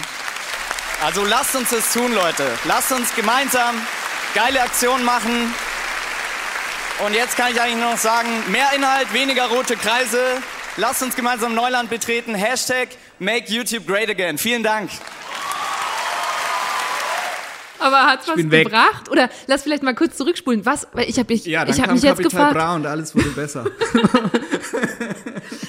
Also 1.04 1.26
lasst 1.26 1.56
uns 1.56 1.70
das 1.70 1.94
tun, 1.94 2.14
Leute. 2.14 2.44
Lasst 2.66 2.92
uns 2.92 3.16
gemeinsam 3.16 3.76
geile 4.36 4.62
Aktionen 4.62 5.06
machen. 5.06 5.54
Und 7.06 7.14
jetzt 7.14 7.38
kann 7.38 7.52
ich 7.52 7.62
eigentlich 7.62 7.82
nur 7.82 7.92
noch 7.92 7.98
sagen, 7.98 8.30
mehr 8.52 8.74
Inhalt, 8.76 9.14
weniger 9.14 9.48
rote 9.48 9.76
Kreise. 9.76 10.20
Lasst 10.78 11.02
uns 11.02 11.16
gemeinsam 11.16 11.56
Neuland 11.56 11.90
betreten. 11.90 12.36
Hashtag 12.36 12.90
Make 13.20 13.52
YouTube 13.52 13.88
Great 13.88 14.10
Again. 14.10 14.38
Vielen 14.38 14.64
Dank. 14.64 14.92
Aber 17.80 18.04
hat's 18.06 18.28
was 18.28 18.36
bin 18.36 18.52
weg. 18.52 18.66
gebracht? 18.66 19.10
Oder 19.10 19.30
lass 19.48 19.64
vielleicht 19.64 19.84
mal 19.84 19.94
kurz 19.96 20.18
zurückspulen. 20.18 20.66
Was? 20.66 20.88
Weil 20.94 21.10
ich 21.10 21.20
habe 21.20 21.34
mich, 21.34 21.46
Ja, 21.46 21.68
ich 21.68 21.82
hab 21.82 21.92
mich 21.92 22.02
jetzt 22.02 22.18
Kapital 22.18 22.52
gefragt. 22.52 22.54
Bra 22.54 22.76
und 22.76 22.86
alles 22.86 23.16
wurde 23.16 23.30
besser. 23.30 23.66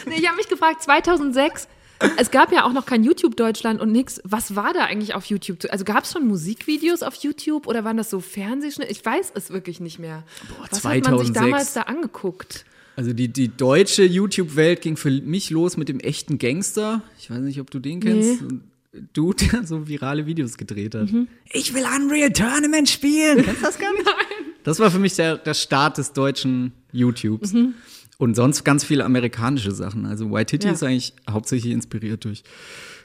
Nee, 0.06 0.16
ich 0.18 0.26
habe 0.26 0.36
mich 0.36 0.48
gefragt, 0.48 0.82
2006, 0.82 1.68
es 2.16 2.30
gab 2.30 2.52
ja 2.52 2.64
auch 2.64 2.72
noch 2.72 2.86
kein 2.86 3.02
YouTube 3.04 3.36
Deutschland 3.36 3.80
und 3.80 3.92
nix. 3.92 4.20
Was 4.24 4.56
war 4.56 4.72
da 4.72 4.84
eigentlich 4.84 5.14
auf 5.14 5.26
YouTube? 5.26 5.58
Also 5.70 5.84
gab 5.84 6.04
es 6.04 6.12
schon 6.12 6.26
Musikvideos 6.26 7.02
auf 7.02 7.14
YouTube 7.16 7.66
oder 7.66 7.84
waren 7.84 7.96
das 7.96 8.10
so 8.10 8.20
Fernsehschnitte? 8.20 8.90
Ich 8.90 9.04
weiß 9.04 9.32
es 9.34 9.50
wirklich 9.50 9.80
nicht 9.80 9.98
mehr. 9.98 10.22
Was 10.70 10.84
hat 10.84 10.84
man 10.84 11.18
sich 11.18 11.32
2006. 11.32 11.32
damals 11.34 11.72
da 11.74 11.82
angeguckt? 11.82 12.64
Also 12.96 13.12
die, 13.12 13.28
die 13.28 13.48
deutsche 13.48 14.04
YouTube-Welt 14.04 14.80
ging 14.80 14.96
für 14.96 15.10
mich 15.10 15.50
los 15.50 15.76
mit 15.76 15.88
dem 15.88 16.00
echten 16.00 16.38
Gangster. 16.38 17.02
Ich 17.18 17.30
weiß 17.30 17.38
nicht, 17.40 17.60
ob 17.60 17.70
du 17.70 17.78
den 17.78 18.00
kennst. 18.00 18.42
Nee. 18.42 18.58
Dude, 19.12 19.46
der 19.52 19.66
so 19.66 19.86
virale 19.88 20.26
Videos 20.26 20.56
gedreht 20.56 20.94
hat. 20.94 21.08
Ich 21.52 21.74
will 21.74 21.84
Unreal 21.84 22.32
Tournament 22.32 22.88
spielen. 22.88 23.42
Kennst 23.44 23.60
du 23.62 23.66
das 23.66 23.78
gar 23.78 23.92
nicht? 23.92 24.04
Nein. 24.04 24.52
Das 24.64 24.78
war 24.80 24.90
für 24.90 24.98
mich 24.98 25.14
der, 25.16 25.36
der 25.38 25.54
Start 25.54 25.98
des 25.98 26.12
deutschen 26.12 26.72
YouTubes. 26.92 27.54
Und 28.18 28.34
sonst 28.34 28.64
ganz 28.64 28.84
viele 28.84 29.04
amerikanische 29.04 29.70
Sachen. 29.72 30.04
Also 30.04 30.30
White 30.32 30.46
Titty 30.50 30.66
Ja. 30.66 30.72
ist 30.72 30.82
eigentlich 30.82 31.14
hauptsächlich 31.30 31.72
inspiriert 31.72 32.24
durch 32.24 32.42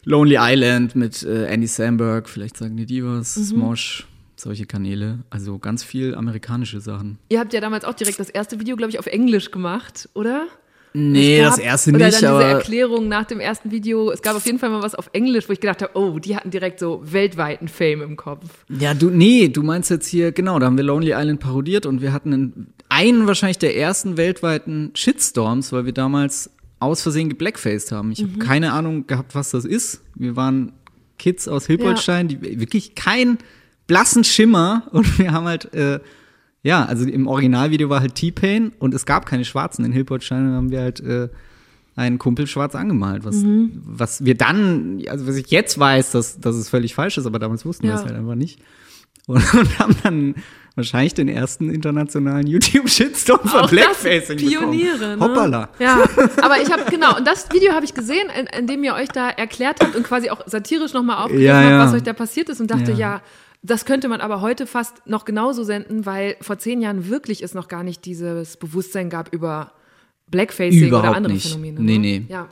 Lonely 0.06 0.38
Island 0.39 0.95
mit 0.95 1.23
äh, 1.23 1.45
Andy 1.45 1.67
Samberg, 1.67 2.27
vielleicht 2.27 2.58
sagen 2.58 2.75
die 2.75 2.86
die 2.86 3.06
was, 3.06 3.36
Smosh, 3.36 4.06
solche 4.36 4.65
Kanäle. 4.65 5.19
Also 5.29 5.60
ganz 5.60 5.84
viel 5.84 6.15
amerikanische 6.15 6.82
Sachen. 6.82 7.19
Ihr 7.29 7.39
habt 7.39 7.53
ja 7.53 7.62
damals 7.62 7.86
auch 7.86 7.93
direkt 7.93 8.19
das 8.19 8.29
erste 8.29 8.60
Video, 8.60 8.75
glaube 8.75 8.89
ich, 8.91 8.99
auf 8.99 9.06
Englisch 9.06 9.51
gemacht, 9.51 10.10
oder? 10.13 10.47
Nee, 10.93 11.39
gab- 11.39 11.51
das 11.56 11.60
erste 11.60 11.89
oder 11.91 12.06
nicht, 12.06 12.21
dann 12.21 12.34
diese 12.36 12.43
Erklärung 12.49 13.08
nach 13.08 13.25
dem 13.25 13.39
ersten 13.39 13.71
Video. 13.71 14.12
Es 14.12 14.21
gab 14.21 14.36
auf 14.36 14.45
jeden 14.45 14.60
Fall 14.60 14.69
mal 14.69 14.84
was 14.84 14.93
auf 14.95 15.10
Englisch, 15.13 15.49
wo 15.49 15.53
ich 15.53 15.60
gedacht 15.60 15.82
habe, 15.82 15.91
oh, 15.95 16.19
die 16.19 16.36
hatten 16.36 16.51
direkt 16.51 16.79
so 16.79 17.01
weltweiten 17.03 17.67
Fame 17.67 18.01
im 18.03 18.15
Kopf. 18.15 18.45
Ja, 18.69 18.93
du, 18.93 19.10
nee, 19.10 19.47
du 19.47 19.63
meinst 19.63 19.89
jetzt 19.89 20.08
hier, 20.08 20.32
genau, 20.32 20.60
da 20.60 20.67
haben 20.67 20.77
wir 20.77 20.84
Lonely 20.84 21.12
Island 21.13 21.39
parodiert 21.39 21.86
und 21.86 22.01
wir 22.01 22.13
hatten 22.13 22.34
einen, 22.34 22.67
einen 22.89 23.25
wahrscheinlich 23.27 23.58
der 23.58 23.75
ersten 23.75 24.17
weltweiten 24.17 24.91
Shitstorms, 24.93 25.71
weil 25.73 25.86
wir 25.86 25.93
damals 25.93 26.51
aus 26.79 27.01
Versehen 27.01 27.29
geblackfaced 27.29 27.91
haben. 27.91 28.12
Ich 28.12 28.21
habe 28.21 28.38
keine 28.39 28.73
Ahnung 28.73 29.08
gehabt, 29.08 29.36
was 29.36 29.51
das 29.51 29.65
ist. 29.65 30.01
Wir 30.15 30.36
waren 30.36 30.73
Kids 31.17 31.47
aus 31.47 31.65
Hilpoltstein, 31.67 32.27
die 32.27 32.60
wirklich 32.60 32.93
keinen 32.95 33.38
blassen 33.88 34.23
Schimmer 34.23 34.84
und 34.91 35.17
wir 35.17 35.32
haben 35.32 35.45
halt, 35.45 35.73
äh, 35.73 35.99
ja, 36.63 36.86
also 36.86 37.06
im 37.06 37.28
Originalvideo 37.28 37.89
war 37.89 37.99
halt 37.99 38.15
T-Pain 38.15 38.71
und 38.80 38.93
es 38.93 39.06
gab 39.06 39.26
keine 39.26 39.45
Schwarzen 39.45 39.86
in 39.86 39.91
Hilpoltstein, 39.91 40.45
dann 40.45 40.56
haben 40.56 40.71
wir 40.71 40.82
halt 40.82 40.99
äh, 41.02 41.30
einen 41.95 42.17
Kumpel 42.17 42.47
schwarz 42.47 42.73
angemalt, 42.73 43.23
was, 43.26 43.43
was 43.45 44.26
wir 44.26 44.36
dann, 44.36 45.02
also 45.10 45.28
was 45.28 45.36
ich 45.36 45.52
jetzt 45.52 45.78
weiß, 45.78 46.12
dass, 46.12 46.39
dass 46.39 46.56
es 46.56 46.69
völlig 46.69 46.95
falsch 46.95 47.17
ist, 47.17 47.26
aber 47.28 47.38
damals 47.38 47.65
wussten 47.65 47.84
wir 47.84 47.91
Ja. 47.91 47.97
es 47.99 48.06
halt 48.06 48.15
einfach 48.15 48.36
nicht. 48.36 48.60
Und, 49.28 49.38
und 49.54 49.80
haben 49.80 49.95
dann 50.04 50.36
wahrscheinlich 50.76 51.13
den 51.13 51.28
ersten 51.28 51.69
internationalen 51.69 52.47
YouTube-Shitstorm 52.47 53.41
das 53.43 53.69
Blackfacing 53.69 54.38
Pioniere, 54.38 54.97
bekommen. 54.97 55.19
ne? 55.19 55.26
Hoppala. 55.26 55.69
Ja, 55.80 56.04
aber 56.41 56.62
ich 56.62 56.71
habe 56.71 56.84
genau 56.89 57.15
und 57.15 57.28
das 57.28 57.52
Video 57.52 57.73
habe 57.73 57.86
ich 57.86 57.93
gesehen, 57.93 58.28
in, 58.39 58.47
in 58.58 58.65
dem 58.67 58.84
ihr 58.84 58.95
euch 58.95 59.10
da 59.10 59.30
erklärt 59.30 59.80
habt 59.82 59.95
und 59.95 60.04
quasi 60.04 60.30
auch 60.32 60.41
satirisch 60.47 60.93
nochmal 60.93 61.17
aufgegriffen 61.17 61.45
Ja, 61.45 61.58
habt, 61.62 61.69
ja. 61.69 61.80
was 61.86 61.93
euch 61.93 62.04
da 62.04 62.13
passiert 62.13 62.49
ist 62.49 62.60
und 62.60 62.71
dachte, 62.71 62.91
ja. 62.91 62.97
Ja. 62.97 63.21
Das 63.63 63.86
könnte 63.86 64.10
man 64.10 64.19
aber 64.21 64.41
heute 64.41 64.67
fast 64.67 65.08
noch 65.08 65.23
genauso 65.26 65.63
senden, 65.63 66.06
weil 66.06 66.36
vor 66.41 66.60
zehn 66.60 66.82
Jahren 66.82 67.08
wirklich 67.10 67.41
es 67.41 67.54
noch 67.54 67.69
gar 67.69 67.84
nicht 67.84 68.06
dieses 68.06 68.58
Bewusstsein 68.58 69.10
gab 69.10 69.34
über 69.34 69.71
Blackfacing 70.30 70.89
oder 70.89 70.99
Überhaupt 70.99 71.15
andere 71.17 71.34
nicht. 71.34 71.47
Phänomene. 71.47 71.80
Nee, 71.82 71.97
ne? 71.97 71.99
nee. 71.99 72.26
Ja. 72.28 72.49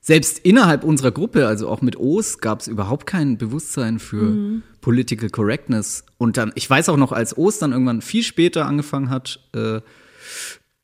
Selbst 0.00 0.38
innerhalb 0.40 0.84
unserer 0.84 1.10
Gruppe, 1.12 1.46
also 1.46 1.68
auch 1.68 1.80
mit 1.80 1.96
O's, 1.96 2.38
gab 2.38 2.60
es 2.60 2.68
überhaupt 2.68 3.06
kein 3.06 3.38
Bewusstsein 3.38 3.98
für 3.98 4.22
Mhm. 4.22 4.62
Political 4.80 5.30
Correctness. 5.30 6.04
Und 6.18 6.36
dann, 6.36 6.52
ich 6.56 6.68
weiß 6.68 6.88
auch 6.88 6.96
noch, 6.96 7.12
als 7.12 7.36
O's 7.36 7.58
dann 7.58 7.72
irgendwann 7.72 8.02
viel 8.02 8.22
später 8.24 8.66
angefangen 8.66 9.10
hat, 9.10 9.40
äh, 9.54 9.80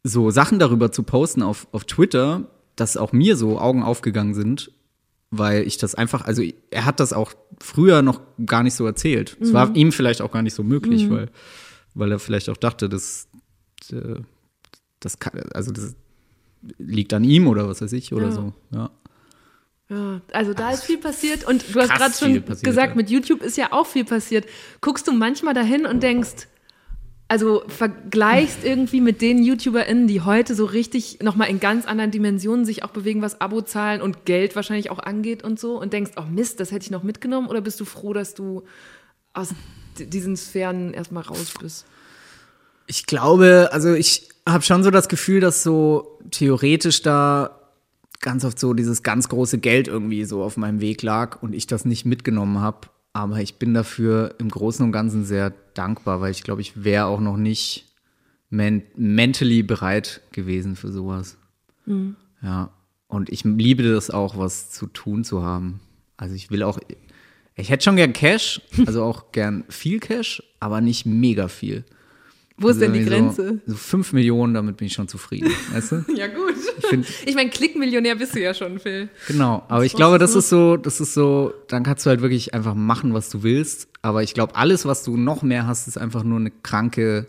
so 0.05 0.31
Sachen 0.31 0.59
darüber 0.59 0.93
zu 0.93 1.03
posten 1.03 1.43
auf, 1.43 1.67
auf 1.73 1.85
Twitter, 1.85 2.49
dass 2.77 2.97
auch 2.97 3.12
mir 3.12 3.37
so 3.37 3.59
Augen 3.59 3.83
aufgegangen 3.83 4.35
sind. 4.35 4.71
Weil 5.31 5.67
ich 5.67 5.77
das 5.77 5.95
einfach, 5.95 6.23
also 6.25 6.43
er 6.71 6.85
hat 6.85 7.01
das 7.01 7.12
auch 7.12 7.33
früher 7.61 8.03
noch 8.03 8.21
gar 8.47 8.62
nicht 8.62 8.75
so 8.75 8.87
erzählt. 8.87 9.37
Es 9.41 9.53
war 9.53 9.75
ihm 9.77 9.93
vielleicht 9.93 10.23
auch 10.23 10.33
gar 10.33 10.43
nicht 10.43 10.55
so 10.55 10.62
möglich, 10.62 11.11
weil, 11.11 11.31
weil 11.95 12.12
er 12.12 12.19
vielleicht 12.19 12.49
auch 12.49 12.57
dachte, 12.57 12.88
dass 12.88 13.29
äh, 13.93 14.21
das 15.01 15.19
kann, 15.19 15.38
also 15.53 15.71
das 15.73 15.95
liegt 16.79 17.12
an 17.12 17.25
ihm 17.25 17.47
oder 17.47 17.69
was 17.69 17.81
weiß 17.83 17.93
ich 17.93 18.12
oder 18.12 18.27
Ja. 18.27 18.33
so. 18.33 18.53
Ja. 18.73 18.91
Ja, 19.91 20.21
also 20.33 20.53
da 20.53 20.71
ist 20.71 20.85
viel 20.85 20.99
passiert 20.99 21.45
und 21.45 21.64
du 21.75 21.81
hast 21.81 21.88
gerade 21.88 22.12
schon 22.12 22.43
passiert, 22.43 22.64
gesagt, 22.64 22.91
ja. 22.91 22.95
mit 22.95 23.09
YouTube 23.09 23.43
ist 23.43 23.57
ja 23.57 23.73
auch 23.73 23.87
viel 23.87 24.05
passiert. 24.05 24.45
Guckst 24.83 25.09
du 25.09 25.12
manchmal 25.12 25.55
dahin 25.55 25.87
und 25.87 26.03
denkst, 26.03 26.47
also 27.29 27.62
vergleichst 27.69 28.64
irgendwie 28.64 29.03
mit 29.03 29.21
den 29.21 29.43
YouTuberInnen, 29.43 30.09
die 30.09 30.23
heute 30.23 30.55
so 30.55 30.64
richtig 30.64 31.19
nochmal 31.23 31.51
in 31.51 31.61
ganz 31.61 31.87
anderen 31.87 32.11
Dimensionen 32.11 32.64
sich 32.64 32.83
auch 32.83 32.91
bewegen, 32.91 33.21
was 33.21 33.41
Abozahlen 33.41 34.01
und 34.01 34.25
Geld 34.25 34.57
wahrscheinlich 34.57 34.91
auch 34.91 34.99
angeht 34.99 35.45
und 35.45 35.61
so 35.61 35.79
und 35.79 35.93
denkst, 35.93 36.12
oh 36.17 36.25
Mist, 36.31 36.59
das 36.59 36.73
hätte 36.73 36.85
ich 36.85 36.91
noch 36.91 37.03
mitgenommen 37.03 37.49
oder 37.49 37.61
bist 37.61 37.79
du 37.81 37.85
froh, 37.85 38.14
dass 38.14 38.35
du 38.35 38.62
aus 39.35 39.51
diesen 39.99 40.37
Sphären 40.38 40.95
erstmal 40.95 41.23
raus 41.23 41.53
bist? 41.61 41.85
Ich 42.87 43.05
glaube, 43.05 43.69
also 43.73 43.93
ich 43.93 44.31
habe 44.49 44.64
schon 44.64 44.83
so 44.83 44.91
das 44.91 45.09
Gefühl, 45.09 45.41
dass 45.41 45.62
so 45.62 46.19
theoretisch 46.31 47.03
da 47.03 47.61
ganz 48.21 48.45
oft 48.47 48.59
so 48.59 48.73
dieses 48.73 49.03
ganz 49.03 49.29
große 49.29 49.59
Geld 49.59 49.87
irgendwie 49.87 50.25
so 50.25 50.43
auf 50.43 50.57
meinem 50.57 50.81
Weg 50.81 51.03
lag 51.03 51.43
und 51.43 51.55
ich 51.55 51.67
das 51.67 51.85
nicht 51.85 52.07
mitgenommen 52.07 52.61
habe. 52.61 52.88
Aber 53.18 53.40
ich 53.40 53.57
bin 53.57 53.74
dafür 53.74 54.37
im 54.38 54.48
Großen 54.48 54.85
und 54.85 54.92
Ganzen 54.92 55.24
sehr 55.24 55.52
dankbar, 55.74 56.20
weil 56.20 56.31
ich 56.31 56.44
glaube, 56.44 56.61
ich 56.61 56.85
wäre 56.85 57.07
auch 57.07 57.18
noch 57.18 57.37
nicht 57.37 57.85
men 58.48 58.83
mentally 58.94 59.64
bereit 59.64 60.20
gewesen 60.31 60.76
für 60.76 60.92
sowas. 60.92 61.37
Ja. 62.40 62.70
Und 63.09 63.28
ich 63.31 63.42
liebe 63.42 63.83
das 63.83 64.11
auch, 64.11 64.38
was 64.38 64.70
zu 64.70 64.87
tun 64.87 65.24
zu 65.24 65.42
haben. 65.42 65.81
Also 66.16 66.37
ich 66.37 66.52
will 66.52 66.62
auch, 66.62 66.78
ich 67.57 67.70
hätte 67.70 67.83
schon 67.83 67.96
gern 67.96 68.12
Cash, 68.12 68.61
also 68.87 69.02
auch 69.02 69.33
gern 69.33 69.64
viel 69.68 69.98
Cash, 69.98 70.40
aber 70.61 70.81
nicht 70.81 71.04
mega 71.04 71.48
viel. 71.48 71.85
Wo 72.61 72.68
ist 72.68 72.81
denn 72.81 72.92
die 72.92 72.99
Also 73.01 73.11
Grenze? 73.11 73.61
So, 73.66 73.73
so 73.73 73.79
fünf 73.79 74.12
Millionen, 74.12 74.53
damit 74.55 74.77
bin 74.79 74.87
ich 74.88 74.92
schon 74.92 75.07
zufrieden, 75.09 75.51
weißt 75.73 75.92
du? 75.92 76.05
Ja 76.16 76.27
gut. 76.27 76.55
find- 76.88 77.07
Ich 77.25 77.35
meine, 77.35 77.51
Klickmillionär 77.51 78.16
bist 78.16 78.35
du 78.35 78.40
ja 78.40 78.53
schon, 78.55 78.79
Phil. 78.81 79.09
Genau, 79.29 79.64
aber 79.68 79.85
ich 79.85 79.94
glaube, 79.94 80.18
das 80.18 80.35
ist 80.35 80.49
so, 80.49 80.77
das 80.77 81.01
ist 81.01 81.14
so, 81.14 81.53
dann 81.68 81.85
kannst 81.85 82.05
du 82.05 82.11
halt 82.11 82.21
wirklich 82.21 82.55
einfach 82.55 82.75
machen, 82.75 83.14
was 83.14 83.31
du 83.31 83.42
willst. 83.42 83.88
Aber 84.03 84.23
ich 84.23 84.35
glaube, 84.35 84.57
alles, 84.57 84.85
was 84.87 85.05
du 85.05 85.16
noch 85.16 85.42
mehr 85.42 85.66
hast, 85.66 85.87
ist 85.88 85.99
einfach 85.99 86.23
nur 86.25 86.38
eine 86.40 86.51
kranke 86.51 87.27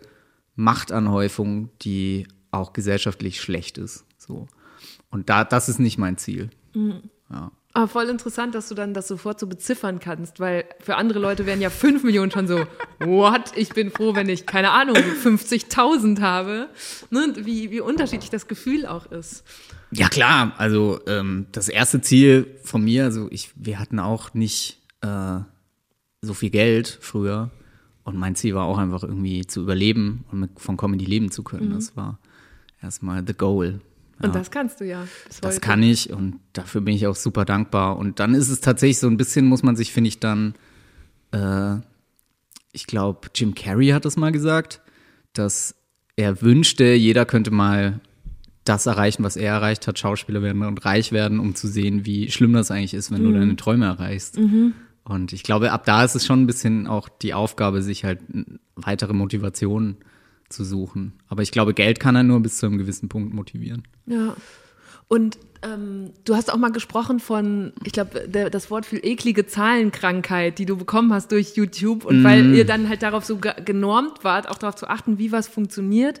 Machtanhäufung, 0.56 1.70
die 1.82 2.26
auch 2.50 2.72
gesellschaftlich 2.72 3.40
schlecht 3.40 3.78
ist. 3.78 4.04
So. 4.18 4.46
Und 5.10 5.28
da, 5.30 5.44
das 5.44 5.68
ist 5.68 5.78
nicht 5.80 5.98
mein 5.98 6.16
Ziel. 6.18 6.50
Aber 7.72 7.86
voll 7.86 8.08
interessant, 8.08 8.54
dass 8.56 8.68
du 8.68 8.74
dann 8.74 8.94
das 8.94 9.06
sofort 9.06 9.38
so 9.38 9.46
beziffern 9.46 10.00
kannst, 10.00 10.40
weil 10.40 10.64
für 10.80 10.96
andere 10.96 11.20
Leute 11.20 11.46
wären 11.46 11.60
ja 11.60 11.70
5 11.70 12.02
Millionen 12.02 12.32
schon 12.32 12.48
so, 12.48 12.66
what? 12.98 13.52
Ich 13.56 13.70
bin 13.70 13.92
froh, 13.92 14.14
wenn 14.14 14.28
ich, 14.28 14.44
keine 14.44 14.72
Ahnung, 14.72 14.96
50.000 14.96 16.20
habe. 16.20 16.68
Ne? 17.10 17.24
und 17.24 17.46
Wie, 17.46 17.70
wie 17.70 17.80
unterschiedlich 17.80 18.30
das 18.30 18.48
Gefühl 18.48 18.86
auch 18.86 19.06
ist. 19.06 19.44
Ja, 19.92 20.08
klar. 20.08 20.52
Also 20.58 21.00
ähm, 21.06 21.46
das 21.52 21.68
erste 21.68 22.00
Ziel 22.00 22.58
von 22.64 22.82
mir, 22.82 23.04
also 23.04 23.28
ich, 23.30 23.50
wir 23.54 23.78
hatten 23.78 24.00
auch 24.00 24.34
nicht 24.34 24.78
äh, 25.00 25.38
so 26.22 26.34
viel 26.34 26.50
Geld 26.50 26.98
früher. 27.00 27.50
Und 28.02 28.16
mein 28.16 28.34
Ziel 28.34 28.54
war 28.56 28.64
auch 28.64 28.78
einfach 28.78 29.04
irgendwie 29.04 29.46
zu 29.46 29.60
überleben 29.60 30.24
und 30.32 30.40
mit, 30.40 30.58
von 30.58 30.76
Comedy 30.76 31.04
leben 31.04 31.30
zu 31.30 31.44
können. 31.44 31.70
Das 31.70 31.96
war 31.96 32.18
erstmal 32.82 33.24
the 33.24 33.34
goal. 33.34 33.80
Und 34.22 34.34
das 34.34 34.50
kannst 34.50 34.80
du 34.80 34.84
ja 34.86 35.06
Das 35.40 35.60
kann 35.60 35.82
ich 35.82 36.12
und 36.12 36.40
dafür 36.52 36.80
bin 36.80 36.94
ich 36.94 37.06
auch 37.06 37.16
super 37.16 37.44
dankbar. 37.44 37.96
Und 37.96 38.20
dann 38.20 38.34
ist 38.34 38.48
es 38.50 38.60
tatsächlich 38.60 38.98
so 38.98 39.06
ein 39.06 39.16
bisschen, 39.16 39.46
muss 39.46 39.62
man 39.62 39.76
sich, 39.76 39.92
finde 39.92 40.08
ich, 40.08 40.20
dann, 40.20 40.54
äh, 41.32 41.76
ich 42.72 42.86
glaube, 42.86 43.28
Jim 43.34 43.54
Carrey 43.54 43.88
hat 43.88 44.04
das 44.04 44.16
mal 44.16 44.30
gesagt, 44.32 44.82
dass 45.32 45.74
er 46.16 46.42
wünschte, 46.42 46.84
jeder 46.92 47.24
könnte 47.24 47.50
mal 47.50 48.00
das 48.64 48.86
erreichen, 48.86 49.24
was 49.24 49.36
er 49.36 49.54
erreicht 49.54 49.86
hat, 49.86 49.98
Schauspieler 49.98 50.42
werden 50.42 50.62
und 50.62 50.84
reich 50.84 51.12
werden, 51.12 51.40
um 51.40 51.54
zu 51.54 51.66
sehen, 51.66 52.04
wie 52.04 52.30
schlimm 52.30 52.52
das 52.52 52.70
eigentlich 52.70 52.94
ist, 52.94 53.10
wenn 53.10 53.24
du 53.24 53.32
deine 53.32 53.56
Träume 53.56 53.86
erreichst. 53.86 54.38
Und 55.02 55.32
ich 55.32 55.42
glaube, 55.42 55.72
ab 55.72 55.84
da 55.86 56.04
ist 56.04 56.14
es 56.14 56.26
schon 56.26 56.42
ein 56.42 56.46
bisschen 56.46 56.86
auch 56.86 57.08
die 57.08 57.32
Aufgabe, 57.32 57.82
sich 57.82 58.04
halt 58.04 58.20
weitere 58.76 59.14
Motivationen 59.14 59.96
zu 60.50 60.64
suchen. 60.64 61.14
Aber 61.28 61.42
ich 61.42 61.50
glaube, 61.50 61.74
Geld 61.74 62.00
kann 62.00 62.16
er 62.16 62.22
nur 62.22 62.40
bis 62.40 62.58
zu 62.58 62.66
einem 62.66 62.78
gewissen 62.78 63.08
Punkt 63.08 63.32
motivieren. 63.32 63.84
Ja. 64.06 64.36
Und 65.08 65.38
ähm, 65.62 66.10
du 66.24 66.36
hast 66.36 66.52
auch 66.52 66.56
mal 66.56 66.70
gesprochen 66.70 67.18
von, 67.18 67.72
ich 67.84 67.92
glaube, 67.92 68.28
das 68.28 68.70
Wort 68.70 68.86
viel 68.86 69.00
eklige 69.02 69.46
Zahlenkrankheit, 69.46 70.58
die 70.58 70.66
du 70.66 70.76
bekommen 70.76 71.12
hast 71.12 71.32
durch 71.32 71.56
YouTube. 71.56 72.04
Und 72.04 72.22
weil 72.22 72.54
ihr 72.54 72.64
dann 72.64 72.88
halt 72.88 73.02
darauf 73.02 73.24
so 73.24 73.36
ge 73.36 73.52
genormt 73.64 74.22
wart, 74.22 74.48
auch 74.48 74.58
darauf 74.58 74.76
zu 74.76 74.88
achten, 74.88 75.18
wie 75.18 75.32
was 75.32 75.48
funktioniert. 75.48 76.20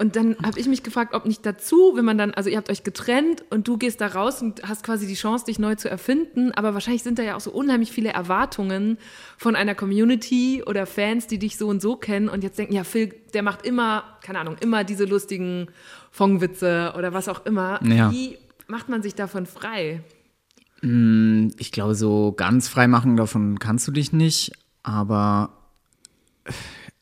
Und 0.00 0.16
dann 0.16 0.34
habe 0.42 0.58
ich 0.58 0.66
mich 0.66 0.82
gefragt, 0.82 1.12
ob 1.12 1.26
nicht 1.26 1.44
dazu, 1.44 1.92
wenn 1.94 2.06
man 2.06 2.16
dann, 2.16 2.30
also 2.30 2.48
ihr 2.48 2.56
habt 2.56 2.70
euch 2.70 2.84
getrennt 2.84 3.44
und 3.50 3.68
du 3.68 3.76
gehst 3.76 4.00
da 4.00 4.06
raus 4.06 4.40
und 4.40 4.66
hast 4.66 4.82
quasi 4.82 5.06
die 5.06 5.14
Chance, 5.14 5.44
dich 5.44 5.58
neu 5.58 5.74
zu 5.74 5.90
erfinden. 5.90 6.52
Aber 6.52 6.72
wahrscheinlich 6.72 7.02
sind 7.02 7.18
da 7.18 7.22
ja 7.22 7.36
auch 7.36 7.40
so 7.40 7.50
unheimlich 7.50 7.92
viele 7.92 8.08
Erwartungen 8.08 8.96
von 9.36 9.54
einer 9.56 9.74
Community 9.74 10.62
oder 10.66 10.86
Fans, 10.86 11.26
die 11.26 11.38
dich 11.38 11.58
so 11.58 11.68
und 11.68 11.82
so 11.82 11.96
kennen 11.96 12.30
und 12.30 12.42
jetzt 12.42 12.58
denken, 12.58 12.72
ja, 12.72 12.82
Phil, 12.82 13.14
der 13.34 13.42
macht 13.42 13.66
immer, 13.66 14.04
keine 14.22 14.38
Ahnung, 14.38 14.56
immer 14.60 14.84
diese 14.84 15.04
lustigen 15.04 15.66
Fongwitze 16.10 16.94
oder 16.96 17.12
was 17.12 17.28
auch 17.28 17.44
immer. 17.44 17.78
Ja. 17.84 18.10
Wie 18.10 18.38
macht 18.68 18.88
man 18.88 19.02
sich 19.02 19.14
davon 19.14 19.44
frei? 19.44 20.00
Ich 20.80 21.72
glaube, 21.72 21.94
so 21.94 22.32
ganz 22.34 22.68
frei 22.68 22.88
machen 22.88 23.16
davon 23.16 23.58
kannst 23.58 23.86
du 23.86 23.92
dich 23.92 24.14
nicht, 24.14 24.52
aber 24.82 25.58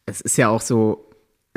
es 0.04 0.20
ist 0.20 0.36
ja 0.36 0.48
auch 0.48 0.62
so, 0.62 1.07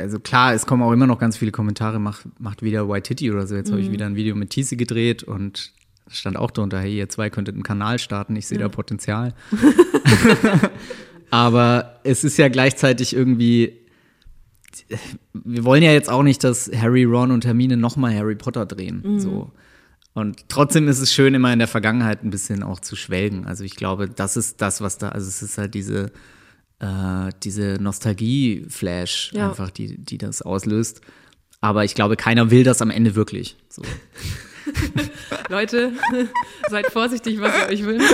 also 0.02 0.18
klar, 0.18 0.52
es 0.52 0.66
kommen 0.66 0.82
auch 0.82 0.92
immer 0.92 1.06
noch 1.06 1.18
ganz 1.18 1.36
viele 1.36 1.52
Kommentare, 1.52 1.98
macht, 1.98 2.26
macht 2.38 2.62
wieder 2.62 2.88
White 2.88 3.08
Titty 3.08 3.30
oder 3.30 3.46
so. 3.46 3.54
Jetzt 3.54 3.70
habe 3.70 3.80
ich 3.80 3.90
wieder 3.90 4.06
ein 4.06 4.16
Video 4.16 4.34
mit 4.34 4.50
Tisi 4.50 4.76
gedreht 4.76 5.22
und 5.22 5.72
stand 6.08 6.36
auch 6.36 6.50
drunter, 6.50 6.80
hey, 6.80 6.98
ihr 6.98 7.08
zwei 7.08 7.30
könntet 7.30 7.54
einen 7.54 7.62
Kanal 7.62 7.98
starten, 7.98 8.36
ich 8.36 8.46
sehe 8.46 8.58
da 8.58 8.68
Potenzial. 8.68 9.34
aber 11.30 12.00
es 12.04 12.24
ist 12.24 12.36
ja 12.36 12.48
gleichzeitig 12.48 13.14
irgendwie, 13.14 13.78
wir 15.32 15.64
wollen 15.64 15.82
ja 15.82 15.92
jetzt 15.92 16.10
auch 16.10 16.22
nicht, 16.22 16.44
dass 16.44 16.70
Harry, 16.74 17.04
Ron 17.04 17.30
und 17.30 17.46
Hermine 17.46 17.76
nochmal 17.76 18.14
Harry 18.14 18.34
Potter 18.34 18.66
drehen. 18.66 19.20
So. 19.20 19.52
Und 20.14 20.48
trotzdem 20.48 20.88
ist 20.88 21.00
es 21.00 21.12
schön, 21.12 21.34
immer 21.34 21.52
in 21.52 21.58
der 21.58 21.68
Vergangenheit 21.68 22.22
ein 22.22 22.30
bisschen 22.30 22.62
auch 22.62 22.80
zu 22.80 22.96
schwelgen. 22.96 23.46
Also 23.46 23.64
ich 23.64 23.76
glaube, 23.76 24.08
das 24.08 24.36
ist 24.36 24.60
das, 24.60 24.82
was 24.82 24.98
da, 24.98 25.08
also 25.08 25.26
es 25.26 25.42
ist 25.42 25.56
halt 25.56 25.72
diese, 25.74 26.12
äh, 26.82 27.30
diese 27.42 27.78
Nostalgie-Flash 27.80 29.32
Ja. 29.32 29.48
einfach, 29.48 29.70
die, 29.70 29.96
die 29.96 30.18
das 30.18 30.42
auslöst. 30.42 31.00
Aber 31.60 31.84
ich 31.84 31.94
glaube, 31.94 32.16
keiner 32.16 32.50
will 32.50 32.64
das 32.64 32.82
am 32.82 32.90
Ende 32.90 33.14
wirklich. 33.14 33.56
So. 33.68 33.82
Leute, 35.48 35.92
seid 36.70 36.86
vorsichtig, 36.86 37.40
was 37.40 37.52
ihr 37.56 37.68
euch 37.68 37.84
wünscht. 37.84 38.12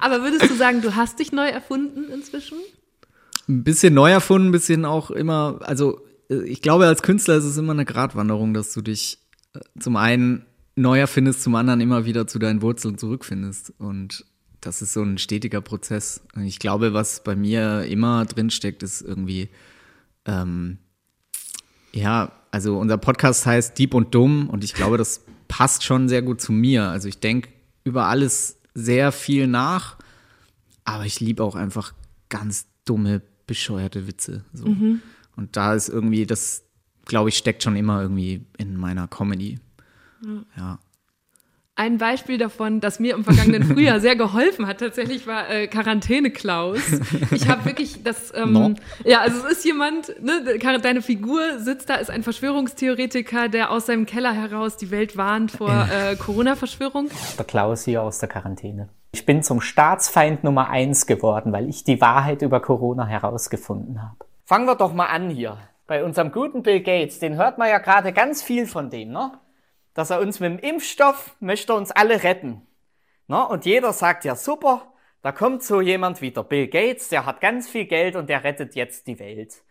Aber 0.00 0.22
würdest 0.22 0.50
du 0.50 0.54
sagen, 0.54 0.80
du 0.80 0.96
hast 0.96 1.18
dich 1.18 1.32
neu 1.32 1.48
erfunden 1.48 2.10
inzwischen? 2.12 2.58
Ein 3.48 3.62
bisschen 3.62 3.94
neu 3.94 4.10
erfunden, 4.10 4.48
ein 4.48 4.52
bisschen 4.52 4.84
auch 4.84 5.10
immer, 5.10 5.60
also 5.62 6.00
äh, 6.30 6.42
ich 6.44 6.62
glaube, 6.62 6.86
als 6.86 7.02
Künstler 7.02 7.36
ist 7.36 7.44
es 7.44 7.56
immer 7.58 7.72
eine 7.72 7.84
Gratwanderung, 7.84 8.54
dass 8.54 8.72
du 8.72 8.80
dich 8.82 9.18
äh, 9.54 9.60
zum 9.78 9.96
einen 9.96 10.46
neu 10.76 10.98
erfindest, 10.98 11.42
zum 11.42 11.54
anderen 11.54 11.80
immer 11.80 12.04
wieder 12.06 12.26
zu 12.26 12.38
deinen 12.38 12.60
Wurzeln 12.62 12.98
zurückfindest. 12.98 13.72
Und 13.78 14.24
das 14.66 14.82
ist 14.82 14.92
so 14.92 15.02
ein 15.02 15.18
stetiger 15.18 15.60
Prozess. 15.60 16.22
Ich 16.42 16.58
glaube, 16.58 16.92
was 16.92 17.22
bei 17.22 17.36
mir 17.36 17.84
immer 17.84 18.24
drinsteckt, 18.24 18.82
ist 18.82 19.00
irgendwie, 19.00 19.48
ähm, 20.24 20.78
ja, 21.92 22.32
also 22.50 22.78
unser 22.78 22.98
Podcast 22.98 23.46
heißt 23.46 23.78
Dieb 23.78 23.94
und 23.94 24.14
Dumm 24.14 24.50
und 24.50 24.64
ich 24.64 24.74
glaube, 24.74 24.98
das 24.98 25.24
passt 25.46 25.84
schon 25.84 26.08
sehr 26.08 26.22
gut 26.22 26.40
zu 26.40 26.52
mir. 26.52 26.88
Also 26.88 27.08
ich 27.08 27.20
denke 27.20 27.50
über 27.84 28.06
alles 28.06 28.58
sehr 28.74 29.12
viel 29.12 29.46
nach, 29.46 29.98
aber 30.84 31.04
ich 31.04 31.20
liebe 31.20 31.44
auch 31.44 31.54
einfach 31.54 31.94
ganz 32.28 32.66
dumme, 32.84 33.22
bescheuerte 33.46 34.06
Witze. 34.08 34.44
So. 34.52 34.66
Und 35.36 35.56
da 35.56 35.74
ist 35.74 35.88
irgendwie, 35.88 36.26
das, 36.26 36.64
glaube 37.04 37.28
ich, 37.28 37.38
steckt 37.38 37.62
schon 37.62 37.76
immer 37.76 38.02
irgendwie 38.02 38.44
in 38.58 38.76
meiner 38.76 39.06
Comedy. 39.06 39.60
Ja. 40.56 40.80
Ein 41.78 41.98
Beispiel 41.98 42.38
davon, 42.38 42.80
das 42.80 43.00
mir 43.00 43.14
im 43.14 43.22
vergangenen 43.22 43.62
Frühjahr 43.74 44.00
sehr 44.00 44.16
geholfen 44.16 44.66
hat, 44.66 44.78
tatsächlich 44.78 45.26
war 45.26 45.50
äh, 45.50 45.66
Quarantäne 45.66 46.30
Klaus. 46.30 46.80
Ich 47.30 47.48
habe 47.48 47.66
wirklich 47.66 48.02
das, 48.02 48.32
ähm, 48.34 48.52
No. 48.54 48.74
ja, 49.04 49.20
also 49.20 49.46
es 49.46 49.58
ist 49.58 49.64
jemand, 49.66 50.08
ne, 50.22 50.58
deine 50.82 51.02
Figur 51.02 51.58
sitzt 51.58 51.90
da, 51.90 51.96
ist 51.96 52.10
ein 52.10 52.22
Verschwörungstheoretiker, 52.22 53.48
der 53.50 53.70
aus 53.70 53.86
seinem 53.86 54.06
Keller 54.06 54.32
heraus 54.32 54.78
die 54.78 54.90
Welt 54.90 55.18
warnt 55.18 55.50
vor 55.50 55.70
äh, 55.70 56.16
Corona-Verschwörung. 56.16 57.10
der 57.38 57.44
Klaus 57.44 57.84
hier 57.84 58.02
aus 58.02 58.18
der 58.20 58.30
Quarantäne. 58.30 58.88
Ich 59.12 59.26
bin 59.26 59.42
zum 59.42 59.60
Staatsfeind 59.60 60.44
Nummer 60.44 60.68
eins 60.70 61.06
geworden, 61.06 61.52
weil 61.52 61.68
ich 61.68 61.84
die 61.84 62.00
Wahrheit 62.00 62.40
über 62.42 62.60
Corona 62.60 63.06
herausgefunden 63.06 64.00
habe. 64.02 64.16
Fangen 64.46 64.66
wir 64.66 64.76
doch 64.76 64.94
mal 64.94 65.06
an 65.06 65.28
hier. 65.28 65.58
Bei 65.86 66.02
unserem 66.04 66.32
guten 66.32 66.62
Bill 66.62 66.80
Gates, 66.80 67.18
den 67.18 67.36
hört 67.36 67.58
man 67.58 67.68
ja 67.68 67.78
gerade 67.78 68.12
ganz 68.12 68.42
viel 68.42 68.66
von 68.66 68.90
dem, 68.90 69.10
ne? 69.10 69.32
Dass 69.96 70.10
er 70.10 70.20
uns 70.20 70.40
mit 70.40 70.52
dem 70.52 70.58
Impfstoff 70.58 71.34
möchte 71.40 71.72
uns 71.72 71.90
alle 71.90 72.22
retten. 72.22 72.66
Na, 73.28 73.44
und 73.44 73.64
jeder 73.64 73.94
sagt 73.94 74.26
ja 74.26 74.36
super, 74.36 74.92
da 75.22 75.32
kommt 75.32 75.62
so 75.62 75.80
jemand 75.80 76.20
wie 76.20 76.30
der 76.30 76.42
Bill 76.42 76.68
Gates, 76.68 77.08
der 77.08 77.24
hat 77.24 77.40
ganz 77.40 77.66
viel 77.66 77.86
Geld 77.86 78.14
und 78.14 78.28
der 78.28 78.44
rettet 78.44 78.74
jetzt 78.74 79.06
die 79.06 79.18
Welt. 79.18 79.62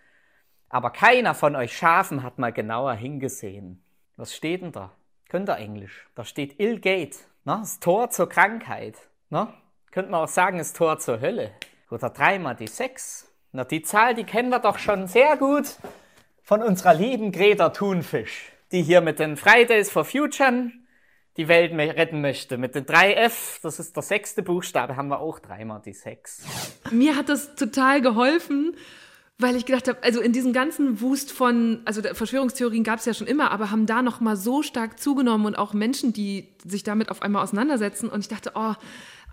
Aber 0.68 0.90
keiner 0.90 1.36
von 1.36 1.56
euch 1.56 1.78
Schafen 1.78 2.24
hat 2.24 2.40
mal 2.40 2.52
genauer 2.52 2.96
hingesehen. 2.96 3.84
Was 4.18 4.36
steht 4.36 4.64
denn 4.64 4.72
da? 4.72 4.94
Könnt 5.30 5.48
ihr 5.48 5.58
Englisch? 5.58 6.08
Da 6.16 6.26
steht 6.26 6.60
Ill 6.60 6.80
Gate, 6.80 7.18
na, 7.44 7.60
das 7.60 7.80
Tor 7.80 8.10
zur 8.10 8.28
Krankheit. 8.28 8.98
Na? 9.30 9.54
Könnte 9.92 10.10
man 10.10 10.24
auch 10.24 10.28
sagen, 10.28 10.58
das 10.58 10.74
Tor 10.74 10.98
zur 10.98 11.22
Hölle. 11.22 11.52
Oder 11.92 12.10
dreimal 12.10 12.56
die 12.56 12.66
sechs. 12.68 13.32
Na, 13.52 13.64
die 13.64 13.84
Zahl, 13.84 14.16
die 14.16 14.24
kennen 14.24 14.50
wir 14.50 14.58
doch 14.58 14.80
schon 14.80 15.06
sehr 15.06 15.38
gut 15.38 15.76
von 16.42 16.64
unserer 16.64 16.96
lieben 16.96 17.32
Greta 17.32 17.70
Thunfisch, 17.70 18.52
die 18.72 18.82
hier 18.82 19.02
mit 19.02 19.20
den 19.20 19.38
Fridays 19.38 19.92
for 19.92 20.06
Future 20.06 20.72
die 21.38 21.48
Welt 21.48 21.74
retten 21.74 22.22
möchte. 22.22 22.58
Mit 22.58 22.76
den 22.76 22.86
3F, 22.86 23.62
das 23.62 23.80
ist 23.80 23.96
der 23.96 24.04
sechste 24.04 24.42
Buchstabe, 24.42 24.96
haben 24.96 25.10
wir 25.10 25.20
auch 25.20 25.40
dreimal 25.40 25.82
die 25.84 25.94
sechs. 25.94 26.44
Mir 26.92 27.18
hat 27.18 27.28
das 27.28 27.56
total 27.56 28.02
geholfen, 28.02 28.76
weil 29.38 29.58
ich 29.58 29.66
gedacht 29.66 29.90
habe, 29.90 30.02
also 30.02 30.22
in 30.22 30.32
diesem 30.32 30.54
ganzen 30.54 31.02
Wust 31.02 31.32
von, 31.32 31.82
also 31.84 32.02
Verschwörungstheorien 32.02 32.86
gab 32.86 33.00
es 33.00 33.06
ja 33.06 33.14
schon 33.14 33.28
immer, 33.28 33.52
aber 33.52 33.70
haben 33.70 33.86
da 33.86 34.02
noch 34.02 34.22
mal 34.22 34.38
so 34.38 34.64
stark 34.64 34.98
zugenommen 34.98 35.46
und 35.46 35.56
auch 35.56 35.74
Menschen, 35.74 36.14
die 36.14 36.56
sich 36.64 36.84
damit 36.84 37.10
auf 37.10 37.22
einmal 37.22 37.44
auseinandersetzen. 37.44 38.08
Und 38.08 38.22
ich 38.22 38.30
dachte, 38.30 38.54
oh, 38.56 38.74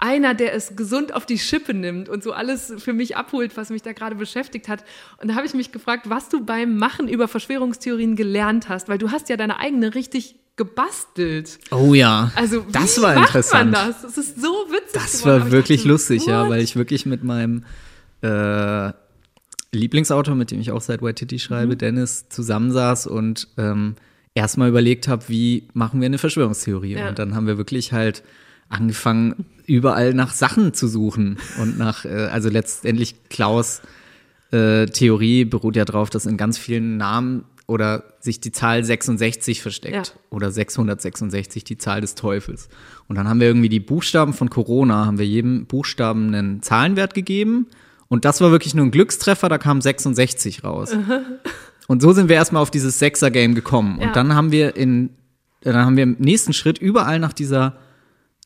einer, 0.02 0.34
der 0.34 0.52
es 0.52 0.74
gesund 0.74 1.14
auf 1.14 1.26
die 1.26 1.38
Schippe 1.38 1.72
nimmt 1.72 2.08
und 2.08 2.24
so 2.24 2.32
alles 2.32 2.74
für 2.78 2.92
mich 2.92 3.16
abholt, 3.16 3.56
was 3.56 3.70
mich 3.70 3.82
da 3.82 3.92
gerade 3.92 4.16
beschäftigt 4.16 4.68
hat. 4.68 4.84
Und 5.18 5.28
da 5.28 5.36
habe 5.36 5.46
ich 5.46 5.54
mich 5.54 5.70
gefragt, 5.70 6.10
was 6.10 6.28
du 6.28 6.44
beim 6.44 6.76
Machen 6.76 7.06
über 7.08 7.28
Verschwörungstheorien 7.28 8.16
gelernt 8.16 8.68
hast, 8.68 8.88
weil 8.88 8.98
du 8.98 9.12
hast 9.12 9.28
ja 9.28 9.36
deine 9.36 9.60
eigene 9.60 9.94
richtig 9.94 10.34
gebastelt. 10.56 11.60
Oh 11.70 11.94
ja. 11.94 12.32
Also 12.34 12.66
wie 12.66 12.72
das 12.72 13.00
war 13.00 13.14
macht 13.14 13.28
interessant. 13.28 13.70
man 13.70 13.86
das? 13.88 14.02
Es 14.02 14.18
ist 14.18 14.40
so 14.40 14.48
witzig. 14.70 14.92
Das 14.92 15.20
geworden, 15.20 15.40
war 15.40 15.46
ich 15.46 15.52
wirklich 15.52 15.80
dachte, 15.80 15.88
lustig, 15.88 16.26
ja, 16.26 16.42
what? 16.42 16.50
weil 16.50 16.62
ich 16.62 16.74
wirklich 16.76 17.06
mit 17.06 17.22
meinem 17.22 17.64
äh, 18.22 18.92
Lieblingsautor, 19.70 20.34
mit 20.34 20.50
dem 20.50 20.60
ich 20.60 20.72
auch 20.72 20.80
seit 20.80 21.00
White 21.00 21.14
Titty 21.14 21.36
Mhm. 21.36 21.38
schreibe, 21.38 21.76
Dennis, 21.76 22.28
zusammensaß 22.28 23.06
und 23.06 23.48
ähm, 23.56 23.94
erstmal 24.34 24.68
überlegt 24.68 25.06
habe, 25.06 25.28
wie 25.28 25.68
machen 25.74 26.00
wir 26.00 26.06
eine 26.06 26.18
Verschwörungstheorie. 26.18 26.96
Ja. 26.96 27.08
Und 27.08 27.18
dann 27.18 27.34
haben 27.34 27.46
wir 27.46 27.56
wirklich 27.56 27.92
halt 27.92 28.22
angefangen, 28.72 29.44
überall 29.66 30.14
nach 30.14 30.32
Sachen 30.32 30.74
zu 30.74 30.88
suchen 30.88 31.38
und 31.60 31.78
nach, 31.78 32.04
äh, 32.04 32.08
also 32.32 32.48
letztendlich 32.48 33.14
Klaus 33.30 33.82
äh, 34.52 34.86
Theorie 34.86 35.44
beruht 35.44 35.76
ja 35.76 35.84
darauf, 35.84 36.10
dass 36.10 36.26
in 36.26 36.36
ganz 36.36 36.58
vielen 36.58 36.96
Namen 36.96 37.44
oder 37.66 38.04
sich 38.20 38.40
die 38.40 38.52
Zahl 38.52 38.84
66 38.84 39.62
versteckt 39.62 39.94
Ja. 39.94 40.02
oder 40.30 40.50
666 40.50 41.64
die 41.64 41.78
Zahl 41.78 42.00
des 42.00 42.14
Teufels. 42.16 42.68
Und 43.08 43.16
dann 43.16 43.28
haben 43.28 43.40
wir 43.40 43.46
irgendwie 43.46 43.68
die 43.68 43.80
Buchstaben 43.80 44.32
von 44.34 44.50
Corona, 44.50 45.06
haben 45.06 45.18
wir 45.18 45.26
jedem 45.26 45.66
Buchstaben 45.66 46.34
einen 46.34 46.62
Zahlenwert 46.62 47.14
gegeben 47.14 47.66
und 48.08 48.24
das 48.24 48.40
war 48.40 48.50
wirklich 48.50 48.74
nur 48.74 48.84
ein 48.84 48.90
Glückstreffer, 48.90 49.48
da 49.48 49.58
kam 49.58 49.80
66 49.80 50.64
raus. 50.64 50.90
Und 51.88 52.00
so 52.00 52.12
sind 52.12 52.28
wir 52.28 52.36
erstmal 52.36 52.62
auf 52.62 52.70
dieses 52.70 52.98
Sechser-Game 53.00 53.54
gekommen. 53.54 53.96
Und 53.96 54.04
Ja. 54.04 54.12
dann 54.12 54.34
haben 54.34 54.52
wir 54.52 54.76
in, 54.76 55.10
dann 55.62 55.74
haben 55.76 55.96
wir 55.96 56.04
im 56.04 56.16
nächsten 56.20 56.52
Schritt 56.52 56.78
überall 56.78 57.18
nach 57.18 57.32
dieser 57.32 57.76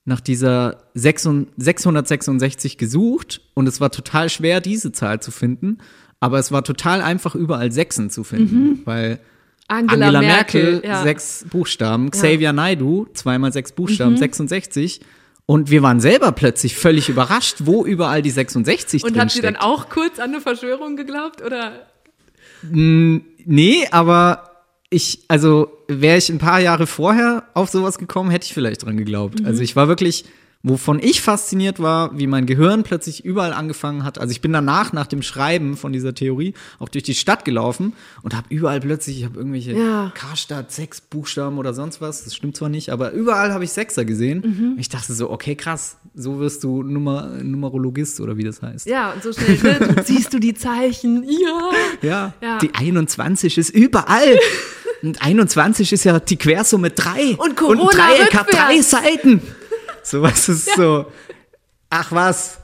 nach 0.07 0.21
dieser 0.21 0.79
6 0.95 1.29
666 1.57 2.79
gesucht 2.79 3.43
und 3.55 3.67
es 3.67 3.81
war 3.81 3.91
total 3.91 4.31
schwer, 4.31 4.61
diese 4.61 4.93
Zahl 4.93 5.21
zu 5.21 5.31
finden, 5.31 5.79
aber 6.21 6.39
es 6.39 6.51
war 6.51 6.65
total 6.65 7.03
einfach, 7.03 7.35
überall 7.35 7.73
Sechsen 7.73 8.09
zu 8.09 8.25
finden, 8.25 8.81
weil 8.87 9.19
Angela, 9.69 10.07
Angela, 10.07 10.21
Merkel, 10.21 10.73
Merkel, 10.73 10.89
ja. 10.89 11.03
sechs 11.03 11.45
Buchstaben, 11.51 12.11
Xavier 12.11 12.53
Naidu, 12.53 13.09
zweimal 13.15 13.53
sechs 13.53 13.73
Buchstaben, 13.73 14.13
Mhm. 14.13 14.19
66. 14.19 15.01
Und 15.45 15.71
wir 15.71 15.83
waren 15.83 16.01
selber 16.01 16.33
plötzlich 16.33 16.77
völlig 16.77 17.09
überrascht, 17.09 17.59
wo 17.65 17.85
überall 17.85 18.23
die 18.23 18.31
66 18.31 19.05
Und 19.05 19.19
hat 19.19 19.31
sie 19.31 19.41
dann 19.41 19.57
auch 19.57 19.89
kurz 19.89 20.19
an 20.19 20.31
eine 20.31 20.41
Verschwörung 20.41 20.97
geglaubt? 20.97 21.43
Oder? 21.43 21.87
Nee, 22.63 23.87
aber 23.91 24.56
ich, 24.91 25.21
also 25.29 25.69
wäre 25.89 26.19
ich 26.19 26.29
ein 26.29 26.39
paar 26.39 26.61
Jahre 26.61 26.87
vorher 26.87 27.45
auf 27.55 27.71
sowas 27.71 27.99
gekommen, 27.99 28.31
hätte 28.31 28.47
ich 28.47 28.55
vielleicht 28.55 28.85
dran 28.85 28.97
geglaubt. 28.97 29.41
Mhm. 29.41 29.47
Also 29.47 29.63
ich 29.63 29.77
war 29.77 29.89
wirklich, 29.89 30.25
wovon 30.69 30.99
ich 31.01 31.21
fasziniert 31.23 31.79
war, 31.81 32.19
wie 32.19 32.27
mein 32.27 32.45
Gehirn 32.45 32.83
plötzlich 32.83 33.25
überall 33.25 33.53
angefangen 33.53 34.03
hat. 34.03 34.19
Also 34.19 34.33
ich 34.33 34.41
bin 34.41 34.53
danach, 34.53 34.93
nach 34.93 35.07
dem 35.07 35.23
Schreiben 35.23 35.77
von 35.77 35.93
dieser 35.93 36.13
Theorie, 36.13 36.55
auch 36.81 36.89
durch 36.89 37.05
die 37.05 37.15
Stadt 37.15 37.45
gelaufen 37.45 37.93
und 38.23 38.35
habe 38.35 38.47
überall 38.51 38.81
plötzlich, 38.81 39.19
ich 39.19 39.25
habe 39.25 39.39
irgendwelche 39.39 39.75
Ja. 39.75 40.11
Karstadt, 40.15 40.73
sechs 40.73 41.01
Buchstaben 41.01 41.59
oder 41.59 41.73
sonst 41.73 42.01
was, 42.01 42.25
das 42.25 42.35
stimmt 42.35 42.57
zwar 42.57 42.69
nicht, 42.69 42.91
aber 42.91 43.13
überall 43.13 43.53
habe 43.53 43.63
ich 43.63 43.71
Sechser 43.71 44.05
gesehen. 44.05 44.41
Mhm. 44.45 44.75
Ich 44.79 44.89
dachte 44.89 45.13
so, 45.15 45.31
okay, 45.31 45.55
krass, 45.55 45.99
so 46.17 46.41
wirst 46.41 46.65
du 46.65 46.83
Nummer, 46.83 47.29
Numerologist 47.43 48.21
oder 48.21 48.37
wie 48.37 48.43
das 48.45 48.61
heißt. 48.61 48.87
Ja, 48.87 49.13
und 49.13 49.23
so 49.23 49.33
schnell 49.33 49.79
ne, 49.79 50.03
siehst 50.05 50.33
du 50.35 50.41
die 50.41 50.55
Zeichen. 50.55 51.23
Ja. 51.29 51.71
Ja, 52.03 52.35
Ja. 52.43 52.59
die 52.59 52.75
21 52.75 53.57
ist 53.59 53.71
überall. 53.71 54.37
Und 55.03 55.23
21 55.23 55.93
ist 55.93 56.05
ja 56.05 56.19
die 56.19 56.37
Quersumme 56.37 56.91
3. 56.91 57.37
Und 57.37 57.55
Corona 57.57 57.83
Und 57.83 57.95
Dreieck 57.95 58.35
hat 58.35 58.53
drei. 58.53 58.81
Seiten. 58.81 59.41
Sowas 60.07 60.49
ist 60.49 60.75
so. 60.77 61.07
Ach 61.91 62.13
was. 62.13 62.61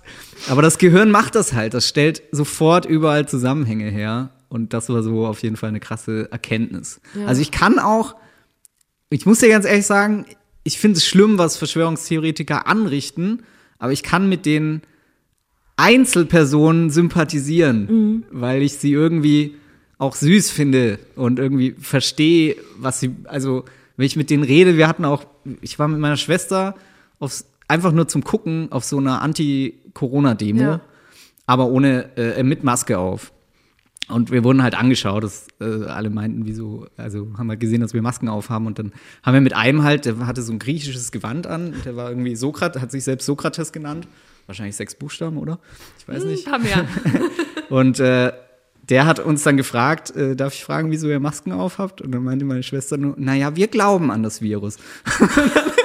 Aber 0.49 0.63
das 0.63 0.79
Gehirn 0.79 1.11
macht 1.11 1.35
das 1.35 1.53
halt. 1.53 1.75
Das 1.75 1.89
stellt 1.89 2.23
sofort 2.31 2.87
überall 2.87 3.29
Zusammenhänge 3.29 3.91
her. 3.91 4.31
Und 4.49 4.73
das 4.75 4.89
war 4.89 5.03
so 5.03 5.27
auf 5.27 5.43
jeden 5.43 5.57
Fall 5.57 5.71
eine 5.71 5.81
krasse 5.81 6.31
Erkenntnis. 6.31 7.01
Ja. 7.15 7.27
Also 7.27 7.43
ich 7.43 7.51
kann 7.51 7.79
auch, 7.79 8.15
ich 9.11 9.27
muss 9.27 9.41
dir 9.41 9.49
ganz 9.49 9.65
ehrlich 9.65 9.87
sagen, 9.87 10.27
ich 10.63 10.79
finde 10.79 10.99
es 10.99 11.07
schlimm, 11.07 11.39
was 11.39 11.57
Verschwörungstheoretiker 11.57 12.67
anrichten, 12.67 13.43
aber 13.79 13.93
ich 13.93 14.03
kann 14.03 14.29
mit 14.29 14.47
den 14.47 14.83
Einzelpersonen 15.77 16.91
sympathisieren, 16.91 18.25
weil 18.31 18.63
ich 18.63 18.75
sie 18.75 18.93
irgendwie 18.93 19.57
auch 19.99 20.15
süß 20.15 20.51
finde 20.51 21.01
und 21.17 21.41
irgendwie 21.41 21.75
verstehe, 21.81 22.57
was 22.77 23.01
sie, 23.01 23.17
also 23.25 23.65
wenn 23.97 24.07
ich 24.07 24.17
mit 24.17 24.31
denen 24.31 24.45
rede, 24.45 24.77
wir 24.77 24.87
hatten 24.87 25.05
auch, 25.05 25.25
ich 25.61 25.79
war 25.79 25.89
mit 25.89 25.99
meiner 25.99 26.17
Schwester 26.17 26.77
aufs, 27.23 27.47
einfach 27.69 27.93
nur 27.93 28.09
zum 28.09 28.25
Gucken 28.25 28.71
auf 28.71 28.85
so 28.85 28.99
einer 28.99 29.23
Anti-Corona-Demo, 29.23 30.61
Ja. 30.63 30.81
aber 31.47 31.67
ohne, 31.67 32.17
äh, 32.17 32.43
mit 32.43 32.65
Maske 32.65 32.99
auf. 32.99 33.33
Und 34.09 34.31
wir 34.31 34.43
wurden 34.45 34.63
halt 34.63 34.75
angeschaut, 34.75 35.23
dass 35.25 35.47
äh, 35.61 35.85
alle 35.87 36.11
meinten, 36.11 36.45
wieso, 36.45 36.87
also 36.97 37.29
haben 37.39 37.49
halt 37.49 37.61
gesehen, 37.61 37.81
dass 37.81 37.95
wir 37.95 38.03
Masken 38.03 38.29
aufhaben 38.29 38.67
und 38.67 38.79
dann 38.79 38.93
haben 39.23 39.35
wir 39.35 39.41
mit 39.41 39.55
einem 39.55 39.85
halt, 39.85 40.05
der 40.05 40.27
hatte 40.27 40.43
so 40.43 40.53
ein 40.53 40.59
griechisches 40.59 41.13
Gewand 41.13 41.47
an, 41.47 41.75
der 41.85 41.97
war 41.97 42.11
irgendwie 42.11 42.35
Sokrat, 42.35 42.79
hat 42.81 42.91
sich 42.91 43.05
selbst 43.05 43.25
Sokrates 43.27 43.73
genannt, 43.73 44.09
wahrscheinlich 44.47 44.75
sechs 44.77 44.95
Buchstaben, 44.97 45.39
oder? 45.39 45.61
Ich 45.99 46.09
weiß 46.09 46.25
nicht. 46.25 46.51
Haben 46.51 46.65
wir. 46.65 46.87
Und 47.77 48.01
äh, 48.01 48.33
der 48.91 49.07
hat 49.07 49.21
uns 49.21 49.45
dann 49.45 49.57
gefragt, 49.57 50.15
äh, 50.17 50.35
darf 50.35 50.53
ich 50.55 50.65
fragen, 50.65 50.91
wieso 50.91 51.09
ihr 51.09 51.21
Masken 51.21 51.53
aufhabt? 51.53 52.03
Und 52.03 52.13
dann 52.13 52.25
meinte 52.25 52.45
meine 52.45 52.65
Schwester 52.65 52.97
nur, 52.97 53.15
naja, 53.17 53.55
wir 53.55 53.69
glauben 53.69 54.11
an 54.11 54.25
das 54.25 54.43
Virus. 54.43 54.77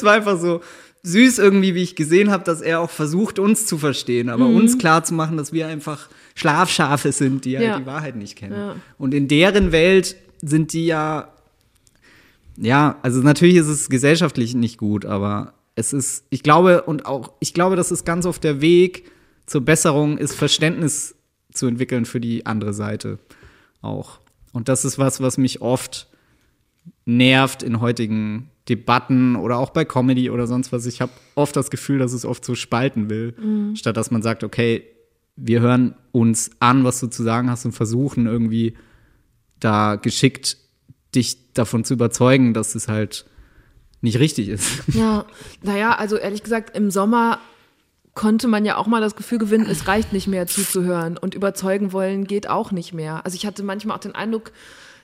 Es 0.00 0.04
war 0.04 0.14
einfach 0.14 0.38
so 0.38 0.60
süß 1.02 1.38
irgendwie, 1.38 1.74
wie 1.74 1.82
ich 1.82 1.96
gesehen 1.96 2.30
habe, 2.30 2.44
dass 2.44 2.60
er 2.60 2.80
auch 2.80 2.90
versucht, 2.90 3.38
uns 3.38 3.66
zu 3.66 3.78
verstehen, 3.78 4.28
aber 4.28 4.48
Mhm. 4.48 4.56
uns 4.56 4.78
klar 4.78 5.02
zu 5.04 5.14
machen, 5.14 5.36
dass 5.36 5.52
wir 5.52 5.66
einfach 5.66 6.08
Schlafschafe 6.34 7.12
sind, 7.12 7.44
die 7.44 7.52
Ja. 7.52 7.60
halt 7.72 7.82
die 7.82 7.86
Wahrheit 7.86 8.16
nicht 8.16 8.36
kennen. 8.36 8.54
Ja. 8.54 8.76
Und 8.98 9.14
in 9.14 9.26
deren 9.28 9.72
Welt 9.72 10.16
sind 10.42 10.72
die 10.72 10.86
ja, 10.86 11.32
ja, 12.56 12.98
also 13.02 13.20
natürlich 13.22 13.56
ist 13.56 13.68
es 13.68 13.88
gesellschaftlich 13.88 14.54
nicht 14.54 14.76
gut, 14.78 15.04
aber 15.06 15.54
es 15.74 15.92
ist, 15.92 16.24
ich 16.30 16.42
glaube, 16.42 16.82
und 16.82 17.06
auch, 17.06 17.32
ich 17.40 17.54
glaube, 17.54 17.76
das 17.76 17.90
ist 17.90 18.04
ganz 18.04 18.26
oft 18.26 18.44
der 18.44 18.60
Weg 18.60 19.10
zur 19.46 19.62
Besserung, 19.62 20.18
ist 20.18 20.34
Verständnis 20.34 21.14
zu 21.52 21.66
entwickeln 21.66 22.04
für 22.04 22.20
die 22.20 22.46
andere 22.46 22.72
Seite 22.74 23.18
auch. 23.80 24.18
Und 24.52 24.68
das 24.68 24.84
ist 24.84 24.98
was, 24.98 25.20
was 25.20 25.38
mich 25.38 25.60
oft 25.62 26.08
nervt 27.06 27.62
in 27.62 27.80
heutigen 27.80 28.50
Debatten 28.70 29.36
oder 29.36 29.58
auch 29.58 29.70
bei 29.70 29.84
Comedy 29.84 30.30
oder 30.30 30.46
sonst 30.46 30.72
was. 30.72 30.86
Ich 30.86 31.00
habe 31.02 31.12
oft 31.34 31.54
das 31.56 31.70
Gefühl, 31.70 31.98
dass 31.98 32.12
es 32.14 32.24
oft 32.24 32.44
so 32.44 32.54
spalten 32.54 33.10
will, 33.10 33.34
Mhm. 33.38 33.76
statt 33.76 33.96
dass 33.96 34.10
man 34.10 34.22
sagt, 34.22 34.44
okay, 34.44 34.84
wir 35.36 35.60
hören 35.60 35.94
uns 36.12 36.50
an, 36.60 36.84
was 36.84 37.00
du 37.00 37.08
zu 37.08 37.22
sagen 37.22 37.50
hast 37.50 37.64
und 37.66 37.72
versuchen 37.72 38.26
irgendwie 38.26 38.76
da 39.58 39.96
geschickt 39.96 40.56
dich 41.14 41.52
davon 41.52 41.84
zu 41.84 41.94
überzeugen, 41.94 42.54
dass 42.54 42.74
es 42.74 42.88
halt 42.88 43.26
nicht 44.00 44.18
richtig 44.18 44.48
ist. 44.48 44.70
Ja, 44.94 45.26
naja, 45.62 45.94
also 45.96 46.16
ehrlich 46.16 46.42
gesagt, 46.42 46.76
im 46.76 46.90
Sommer 46.90 47.38
konnte 48.14 48.48
man 48.48 48.64
ja 48.64 48.76
auch 48.76 48.86
mal 48.86 49.00
das 49.00 49.16
Gefühl 49.16 49.38
gewinnen, 49.38 49.66
es 49.68 49.86
reicht 49.88 50.12
nicht 50.12 50.26
mehr 50.28 50.46
zuzuhören 50.46 51.16
und 51.18 51.34
überzeugen 51.34 51.92
wollen 51.92 52.24
geht 52.26 52.48
auch 52.48 52.70
nicht 52.72 52.92
mehr. 52.92 53.24
Also 53.24 53.34
ich 53.36 53.46
hatte 53.46 53.62
manchmal 53.62 53.96
auch 53.96 54.00
den 54.00 54.14
Eindruck, 54.14 54.52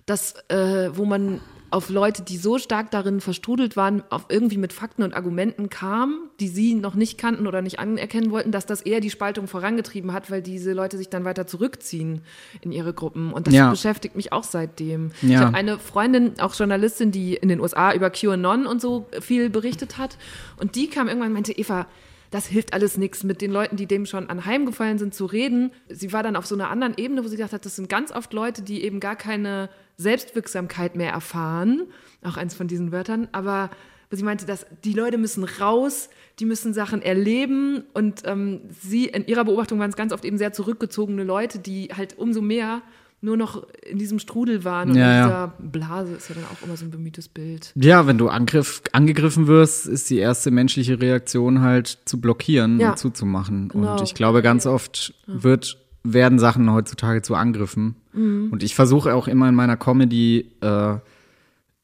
dass 0.07 0.35
äh, 0.49 0.91
wo 0.95 1.05
man 1.05 1.41
auf 1.77 1.91
Leute, 1.91 2.23
die 2.23 2.39
so 2.39 2.57
stark 2.57 2.91
darin 2.91 3.21
verstrudelt 3.21 3.77
waren, 3.77 4.03
auf 4.09 4.25
irgendwie 4.31 4.57
mit 4.57 4.73
Fakten 4.73 5.03
und 5.03 5.13
Argumenten 5.15 5.69
kam, 5.69 6.31
die 6.41 6.49
sie 6.49 6.75
noch 6.75 6.95
nicht 6.95 7.19
kannten 7.19 7.47
oder 7.47 7.61
nicht 7.61 7.79
anerkennen 7.79 8.31
wollten, 8.31 8.51
dass 8.51 8.65
das 8.65 8.81
eher 8.81 9.01
die 9.01 9.11
Spaltung 9.11 9.47
vorangetrieben 9.47 10.15
hat, 10.15 10.31
weil 10.31 10.41
diese 10.41 10.73
Leute 10.73 10.97
sich 10.97 11.11
dann 11.11 11.27
weiter 11.27 11.47
zurückziehen 11.47 12.23
in 12.63 12.73
ihre 12.73 12.95
Gruppen. 12.95 13.31
Und 13.31 13.47
das 13.47 13.53
Ja. 13.53 13.69
beschäftigt 13.69 14.17
mich 14.17 14.33
auch 14.33 14.43
seitdem. 14.45 15.11
Ja. 15.21 15.29
Ich 15.29 15.37
habe 15.37 15.55
eine 15.55 15.79
Freundin, 15.79 16.41
auch 16.41 16.55
Journalistin, 16.55 17.11
die 17.13 17.35
in 17.35 17.51
den 17.51 17.61
USA 17.61 17.93
über 17.93 18.09
QAnon 18.09 18.67
und 18.67 18.81
so 18.81 19.07
viel 19.21 19.51
berichtet 19.51 19.99
hat. 19.99 20.17
Und 20.59 20.77
die 20.77 20.89
kam 20.89 21.09
irgendwann 21.09 21.29
und 21.29 21.35
meinte, 21.35 21.53
Eva, 21.53 21.87
das 22.31 22.47
hilft 22.47 22.73
alles 22.73 22.97
nichts, 22.97 23.23
mit 23.23 23.43
den 23.43 23.53
Leuten, 23.53 23.77
die 23.77 23.87
dem 23.87 24.07
schon 24.07 24.31
anheimgefallen 24.31 24.97
sind, 24.97 25.15
zu 25.15 25.27
reden. 25.27 25.73
Sie 25.91 26.13
war 26.15 26.23
dann 26.23 26.37
auf 26.37 26.47
so 26.47 26.55
einer 26.55 26.71
anderen 26.71 26.95
Ebene, 26.97 27.23
wo 27.23 27.29
sie 27.29 27.37
gedacht 27.37 27.53
hat, 27.53 27.67
das 27.67 27.77
sind 27.77 27.91
ganz 27.91 28.13
oft 28.13 28.33
Leute, 28.33 28.63
die 28.63 28.83
eben 28.83 28.99
gar 28.99 29.15
keine 29.17 29.69
Selbstwirksamkeit 29.97 30.97
mehr 30.97 31.13
erfahren. 31.13 31.83
Auch 32.23 32.37
eins 32.37 32.55
von 32.55 32.69
diesen 32.69 32.93
Wörtern. 32.93 33.29
Aber 33.33 33.71
sie 34.11 34.23
meinte, 34.25 34.47
dass 34.47 34.67
die 34.85 34.93
Leute 34.93 35.19
müssen 35.19 35.45
raus, 35.45 36.09
die 36.39 36.45
müssen 36.45 36.73
Sachen 36.75 37.03
erleben. 37.03 37.85
Und 37.95 38.23
ähm, 38.25 38.61
sie, 38.83 39.07
in 39.07 39.27
ihrer 39.27 39.45
Beobachtung 39.45 39.79
waren 39.79 39.91
es 39.91 39.97
ganz 39.97 40.13
oft 40.13 40.25
eben 40.25 40.39
sehr 40.39 40.53
zurückgezogene 40.53 41.25
Leute, 41.25 41.59
die 41.59 41.89
halt 41.97 42.19
umso 42.19 42.41
mehr 42.41 42.83
nur 43.23 43.39
noch 43.39 43.67
in 43.87 43.99
diesem 43.99 44.19
Strudel 44.19 44.63
waren. 44.65 44.91
Und 44.91 44.97
Ja, 44.97 45.05
in 45.11 45.17
ja. 45.17 45.25
dieser 45.57 45.69
Blase 45.71 46.13
ist 46.15 46.29
ja 46.29 46.35
dann 46.35 46.45
auch 46.45 46.63
immer 46.65 46.77
so 46.77 46.85
ein 46.85 46.91
bemühtes 46.91 47.29
Bild. 47.29 47.73
Ja, 47.75 48.07
wenn 48.07 48.19
du 48.19 48.29
Angriff, 48.29 48.83
angegriffen 48.93 49.47
wirst, 49.47 49.87
ist 49.87 50.11
die 50.11 50.19
erste 50.19 50.51
menschliche 50.51 51.01
Reaktion 51.01 51.63
halt 51.63 51.99
zu 52.05 52.21
blockieren 52.21 52.79
Ja. 52.79 52.91
und 52.91 52.99
zuzumachen. 52.99 53.69
Genau. 53.71 53.93
Und 53.95 54.03
ich 54.03 54.15
glaube, 54.15 54.43
ganz 54.43 54.67
oft 54.67 55.15
wird, 55.27 55.79
werden 56.13 56.39
Sachen 56.39 56.71
heutzutage 56.73 57.23
zu 57.23 57.35
Angriffen. 57.35 57.97
Mhm. 58.13 58.49
Und 58.53 58.63
ich 58.63 58.75
versuche 58.75 59.15
auch 59.15 59.29
immer 59.29 59.49
in 59.49 59.55
meiner 59.55 59.77
Comedy 59.77 60.51
äh, 60.61 60.97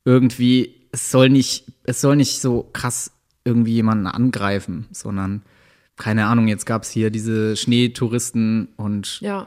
irgendwie, 0.05 0.75
es 0.93 1.11
soll 1.11 1.29
nicht, 1.29 1.73
es 1.85 2.01
soll 2.01 2.17
nicht 2.17 2.41
so 2.41 2.69
krass 2.73 3.13
irgendwie 3.45 3.75
jemanden 3.75 4.07
angreifen, 4.07 4.87
sondern 4.93 5.43
keine 5.97 6.27
Ahnung, 6.27 6.49
jetzt 6.49 6.67
gab 6.67 6.83
es 6.83 6.91
hier 6.91 7.11
diese 7.11 7.57
Schneetouristen 7.57 8.69
und 8.77 9.21
Ja. 9.21 9.47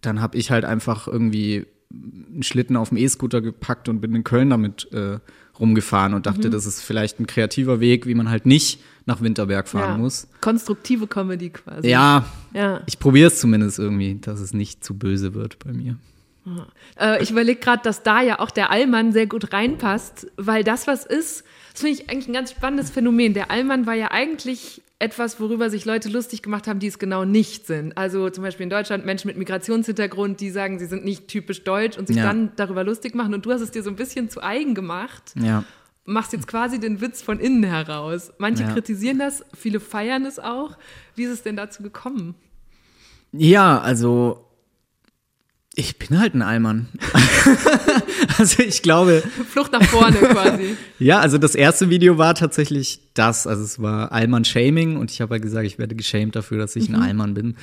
dann 0.00 0.20
habe 0.20 0.38
ich 0.38 0.50
halt 0.50 0.64
einfach 0.64 1.08
irgendwie 1.08 1.66
einen 1.92 2.42
Schlitten 2.42 2.76
auf 2.76 2.90
dem 2.90 2.98
E-Scooter 2.98 3.40
gepackt 3.40 3.88
und 3.88 4.00
bin 4.00 4.14
in 4.14 4.22
Köln 4.24 4.50
damit 4.50 4.90
äh, 4.92 5.18
rumgefahren 5.60 6.14
und 6.14 6.26
dachte, 6.26 6.48
Mhm. 6.48 6.52
das 6.52 6.66
ist 6.66 6.80
vielleicht 6.82 7.20
ein 7.20 7.26
kreativer 7.26 7.78
Weg, 7.80 8.06
wie 8.06 8.14
man 8.14 8.30
halt 8.30 8.46
nicht 8.46 8.80
nach 9.06 9.20
Winterberg 9.20 9.68
fahren 9.68 9.92
ja. 9.92 9.98
muss. 9.98 10.26
Konstruktive 10.40 11.06
Comedy 11.06 11.50
quasi. 11.50 11.88
Ja, 11.88 12.24
Ja. 12.54 12.80
ich 12.86 12.98
probiere 12.98 13.28
es 13.28 13.38
zumindest 13.40 13.78
irgendwie, 13.78 14.16
dass 14.20 14.40
es 14.40 14.54
nicht 14.54 14.82
zu 14.84 14.96
böse 14.96 15.34
wird 15.34 15.58
bei 15.58 15.72
mir. 15.72 15.96
Äh, 16.98 17.22
ich 17.22 17.30
überlege 17.30 17.60
gerade, 17.60 17.82
dass 17.82 18.02
da 18.02 18.22
ja 18.22 18.38
auch 18.40 18.50
der 18.50 18.70
Allmann 18.70 19.12
sehr 19.12 19.26
gut 19.26 19.52
reinpasst, 19.52 20.26
weil 20.36 20.64
das 20.64 20.86
was 20.86 21.04
ist, 21.04 21.44
das 21.72 21.82
finde 21.82 21.94
ich 22.00 22.10
eigentlich 22.10 22.28
ein 22.28 22.32
ganz 22.34 22.50
spannendes 22.50 22.90
Phänomen. 22.90 23.34
Der 23.34 23.50
Allmann 23.50 23.86
war 23.86 23.94
ja 23.94 24.10
eigentlich 24.10 24.82
etwas, 25.00 25.40
worüber 25.40 25.70
sich 25.70 25.84
Leute 25.86 26.08
lustig 26.08 26.42
gemacht 26.42 26.68
haben, 26.68 26.78
die 26.78 26.86
es 26.86 26.98
genau 26.98 27.24
nicht 27.24 27.66
sind. 27.66 27.96
Also 27.96 28.30
zum 28.30 28.44
Beispiel 28.44 28.64
in 28.64 28.70
Deutschland 28.70 29.04
Menschen 29.06 29.28
mit 29.28 29.36
Migrationshintergrund, 29.38 30.40
die 30.40 30.50
sagen, 30.50 30.78
sie 30.78 30.86
sind 30.86 31.04
nicht 31.04 31.26
typisch 31.26 31.64
deutsch 31.64 31.98
und 31.98 32.06
sich 32.06 32.18
Ja. 32.18 32.24
dann 32.24 32.52
darüber 32.56 32.84
lustig 32.84 33.14
machen. 33.14 33.34
Und 33.34 33.44
du 33.46 33.50
hast 33.52 33.62
es 33.62 33.70
dir 33.70 33.82
so 33.82 33.90
ein 33.90 33.96
bisschen 33.96 34.28
zu 34.30 34.42
eigen 34.42 34.74
gemacht. 34.74 35.32
Ja. 35.36 35.64
Machst 36.04 36.32
jetzt 36.34 36.46
quasi 36.46 36.78
den 36.78 37.00
Witz 37.00 37.22
von 37.22 37.40
innen 37.40 37.64
heraus. 37.64 38.30
Manche 38.38 38.62
Ja. 38.64 38.72
kritisieren 38.72 39.18
das, 39.18 39.42
viele 39.54 39.80
feiern 39.80 40.24
es 40.26 40.38
auch. 40.38 40.76
Wie 41.14 41.24
ist 41.24 41.30
es 41.32 41.42
denn 41.42 41.56
dazu 41.56 41.82
gekommen? 41.82 42.34
Ja, 43.32 43.80
also 43.80 44.44
ich 45.74 45.98
bin 45.98 46.18
halt 46.18 46.34
ein 46.34 46.42
Allmann. 46.42 46.88
also 48.38 48.62
ich 48.62 48.82
glaube, 48.82 49.22
Flucht 49.50 49.72
nach 49.72 49.84
vorne 49.84 50.16
quasi. 50.18 50.76
Ja, 50.98 51.20
also 51.20 51.38
das 51.38 51.54
erste 51.54 51.90
Video 51.90 52.18
war 52.18 52.34
tatsächlich 52.34 53.00
das. 53.14 53.46
Also 53.46 53.62
es 53.62 53.80
war 53.80 54.12
Allmann-Shaming 54.12 54.96
und 54.96 55.10
ich 55.10 55.20
habe 55.20 55.34
halt 55.34 55.42
gesagt, 55.42 55.66
ich 55.66 55.78
werde 55.78 55.94
geschämt 55.94 56.34
dafür, 56.36 56.58
dass 56.58 56.76
ich 56.76 56.88
Mhm. 56.88 56.96
ein 56.96 57.02
Allmann 57.02 57.34
bin. 57.34 57.56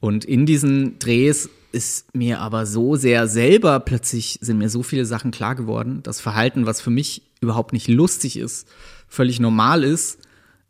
Und 0.00 0.24
in 0.24 0.46
diesen 0.46 0.98
Drehs 0.98 1.48
ist 1.70 2.14
mir 2.14 2.40
aber 2.40 2.66
so 2.66 2.96
sehr 2.96 3.28
selber 3.28 3.80
plötzlich 3.80 4.38
sind 4.42 4.58
mir 4.58 4.68
so 4.68 4.82
viele 4.82 5.06
Sachen 5.06 5.30
klar 5.30 5.54
geworden. 5.54 6.00
Das 6.02 6.20
Verhalten, 6.20 6.66
was 6.66 6.80
für 6.80 6.90
mich 6.90 7.22
überhaupt 7.40 7.72
nicht 7.72 7.88
lustig 7.88 8.36
ist, 8.36 8.68
völlig 9.08 9.40
normal 9.40 9.84
ist, 9.84 10.18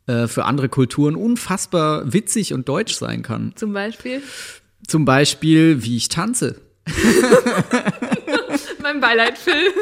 äh, 0.07 0.27
für 0.29 0.45
andere 0.45 0.69
Kulturen 0.69 1.17
unfassbar 1.17 2.13
witzig 2.13 2.53
und 2.53 2.69
deutsch 2.69 2.95
sein 2.95 3.23
kann. 3.23 3.53
Zum 3.57 3.73
Beispiel. 3.73 4.23
Zum 4.87 5.05
Beispiel, 5.05 5.83
wie 5.83 5.97
ich 5.97 6.09
tanze. 6.09 6.61
Mein 8.83 9.01
Beileid, 9.01 9.39
Phil. 9.39 9.73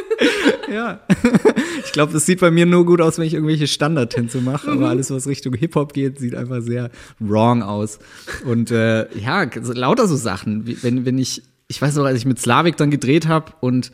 Ja. 0.72 1.00
Ich 1.82 1.92
glaube, 1.92 2.12
das 2.12 2.26
sieht 2.26 2.40
bei 2.40 2.50
mir 2.50 2.66
nur 2.66 2.84
gut 2.84 3.00
aus, 3.00 3.18
wenn 3.18 3.24
ich 3.24 3.32
irgendwelche 3.34 3.66
Standardtänze 3.66 4.40
mache, 4.42 4.70
aber 4.70 4.90
alles, 4.90 5.10
was 5.10 5.26
Richtung 5.26 5.54
Hip-Hop 5.54 5.94
geht, 5.94 6.18
sieht 6.18 6.34
einfach 6.34 6.60
sehr 6.60 6.90
wrong 7.18 7.62
aus. 7.62 7.98
Und 8.44 8.70
äh, 8.70 9.08
ja, 9.18 9.46
so, 9.60 9.72
lauter 9.72 10.06
so 10.06 10.14
Sachen. 10.14 10.66
Wie, 10.66 10.80
wenn, 10.82 11.06
wenn 11.06 11.18
ich, 11.18 11.42
ich 11.68 11.80
weiß 11.80 11.96
noch, 11.96 12.04
als 12.04 12.18
ich 12.18 12.26
mit 12.26 12.38
Slavik 12.38 12.76
dann 12.76 12.90
gedreht 12.90 13.26
habe 13.26 13.54
und 13.60 13.92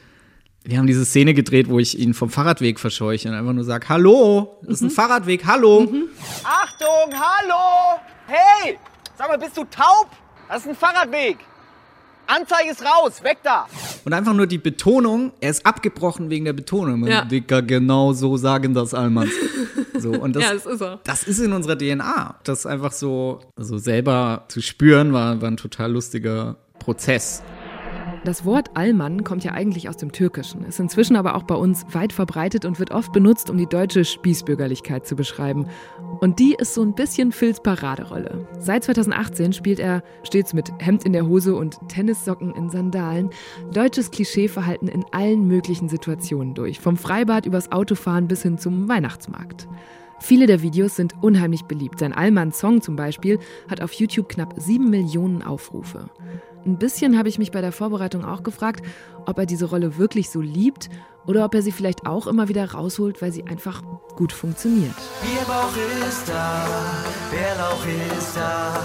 wir 0.64 0.78
haben 0.78 0.88
diese 0.88 1.04
Szene 1.04 1.32
gedreht, 1.32 1.68
wo 1.70 1.78
ich 1.78 1.96
ihn 1.98 2.12
vom 2.12 2.28
Fahrradweg 2.28 2.80
verscheuche 2.80 3.28
und 3.28 3.34
einfach 3.34 3.52
nur 3.52 3.64
sage, 3.64 3.88
hallo, 3.88 4.58
das 4.62 4.78
ist 4.78 4.82
ein 4.82 4.90
Fahrradweg, 4.90 5.46
hallo. 5.46 5.88
Achtung, 6.42 7.14
hallo! 7.14 8.00
Hey! 8.26 8.76
Sag 9.16 9.28
mal, 9.28 9.38
bist 9.38 9.56
du 9.56 9.64
taub? 9.64 10.10
Das 10.48 10.62
ist 10.62 10.68
ein 10.68 10.74
Fahrradweg. 10.74 11.38
Anzeige 12.26 12.70
ist 12.70 12.82
raus, 12.82 13.22
weg 13.22 13.38
da! 13.42 13.66
Und 14.04 14.12
einfach 14.12 14.34
nur 14.34 14.46
die 14.46 14.58
Betonung, 14.58 15.32
er 15.40 15.50
ist 15.50 15.64
abgebrochen 15.64 16.30
wegen 16.30 16.44
der 16.44 16.52
Betonung. 16.52 17.06
Ja. 17.06 17.24
Dicker, 17.24 17.62
genau 17.62 18.12
so 18.12 18.36
sagen 18.36 18.74
das 18.74 18.94
Allmanns. 18.94 19.32
So, 19.98 20.10
und 20.10 20.36
das, 20.36 20.42
Ja, 20.42 20.52
das 20.52 20.66
ist 20.66 20.82
er. 20.82 21.00
Das 21.04 21.22
ist 21.22 21.38
in 21.38 21.54
unserer 21.54 21.78
DNA. 21.78 22.34
Das 22.44 22.66
einfach 22.66 22.92
so, 22.92 23.40
so 23.56 23.78
selber 23.78 24.44
zu 24.48 24.60
spüren, 24.60 25.14
war, 25.14 25.40
war 25.40 25.48
ein 25.48 25.56
total 25.56 25.90
lustiger 25.92 26.56
Prozess. 26.78 27.42
Das 28.26 28.44
Wort 28.44 28.70
Allmann 28.74 29.22
kommt 29.22 29.44
ja 29.44 29.52
eigentlich 29.52 29.88
aus 29.88 29.98
dem 29.98 30.10
Türkischen, 30.10 30.64
ist 30.64 30.80
inzwischen 30.80 31.14
aber 31.14 31.36
auch 31.36 31.44
bei 31.44 31.54
uns 31.54 31.86
weit 31.92 32.12
verbreitet 32.12 32.64
und 32.64 32.80
wird 32.80 32.90
oft 32.90 33.12
benutzt, 33.12 33.50
um 33.50 33.56
die 33.56 33.68
deutsche 33.68 34.04
Spießbürgerlichkeit 34.04 35.06
zu 35.06 35.14
beschreiben. 35.14 35.68
Und 36.18 36.40
die 36.40 36.56
ist 36.58 36.74
so 36.74 36.82
ein 36.82 36.96
bisschen 36.96 37.30
Phils 37.30 37.62
Paraderolle. 37.62 38.48
Seit 38.58 38.82
2018 38.82 39.52
spielt 39.52 39.78
er 39.78 40.02
stets 40.24 40.54
mit 40.54 40.72
Hemd 40.80 41.04
in 41.04 41.12
der 41.12 41.28
Hose 41.28 41.54
und 41.54 41.78
Tennissocken 41.88 42.52
in 42.56 42.68
Sandalen 42.68 43.30
deutsches 43.72 44.10
Klischeeverhalten 44.10 44.88
in 44.88 45.04
allen 45.12 45.46
möglichen 45.46 45.88
Situationen 45.88 46.54
durch, 46.54 46.80
vom 46.80 46.96
Freibad 46.96 47.46
übers 47.46 47.70
Autofahren 47.70 48.26
bis 48.26 48.42
hin 48.42 48.58
zum 48.58 48.88
Weihnachtsmarkt. 48.88 49.68
Viele 50.18 50.46
der 50.46 50.62
Videos 50.62 50.96
sind 50.96 51.14
unheimlich 51.22 51.64
beliebt. 51.64 51.98
Sein 52.00 52.12
Allmann-Song 52.12 52.82
zum 52.82 52.96
Beispiel 52.96 53.38
hat 53.68 53.80
auf 53.80 53.92
YouTube 53.92 54.28
knapp 54.28 54.54
sieben 54.56 54.90
Millionen 54.90 55.42
Aufrufe. 55.42 56.08
Ein 56.64 56.78
bisschen 56.78 57.16
habe 57.16 57.28
ich 57.28 57.38
mich 57.38 57.52
bei 57.52 57.60
der 57.60 57.70
Vorbereitung 57.70 58.24
auch 58.24 58.42
gefragt, 58.42 58.84
ob 59.26 59.38
er 59.38 59.46
diese 59.46 59.66
Rolle 59.66 59.98
wirklich 59.98 60.30
so 60.30 60.40
liebt 60.40 60.88
oder 61.26 61.44
ob 61.44 61.54
er 61.54 61.62
sie 61.62 61.70
vielleicht 61.70 62.06
auch 62.06 62.26
immer 62.26 62.48
wieder 62.48 62.72
rausholt, 62.72 63.22
weil 63.22 63.32
sie 63.32 63.44
einfach 63.46 63.82
gut 64.16 64.32
funktioniert. 64.32 64.94
Bierbauch 65.22 65.76
ist 66.08 66.28
da, 66.28 66.66
Bärlauch 67.30 67.84
ist 68.18 68.36
da, 68.36 68.82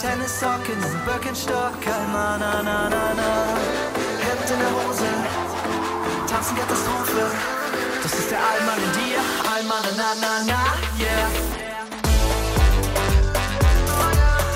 Tennissocken, 0.00 0.80
Birkenstock, 1.04 1.78
na 1.86 2.38
na 2.38 2.62
na 2.62 2.88
na 2.88 3.14
na, 3.14 3.44
Hemd 4.24 4.50
in 4.50 4.58
der 4.58 4.70
Hose, 4.70 5.06
tanzen 6.26 6.56
Katastrophe, 6.56 7.30
das 8.02 8.12
ist 8.18 8.30
der 8.30 8.38
Allmann 8.38 8.78
in 8.78 8.92
dir, 8.92 9.19
Allmann, 9.60 9.84
na 9.94 10.14
na 10.22 10.44
na, 10.46 10.52
yeah. 10.98 11.28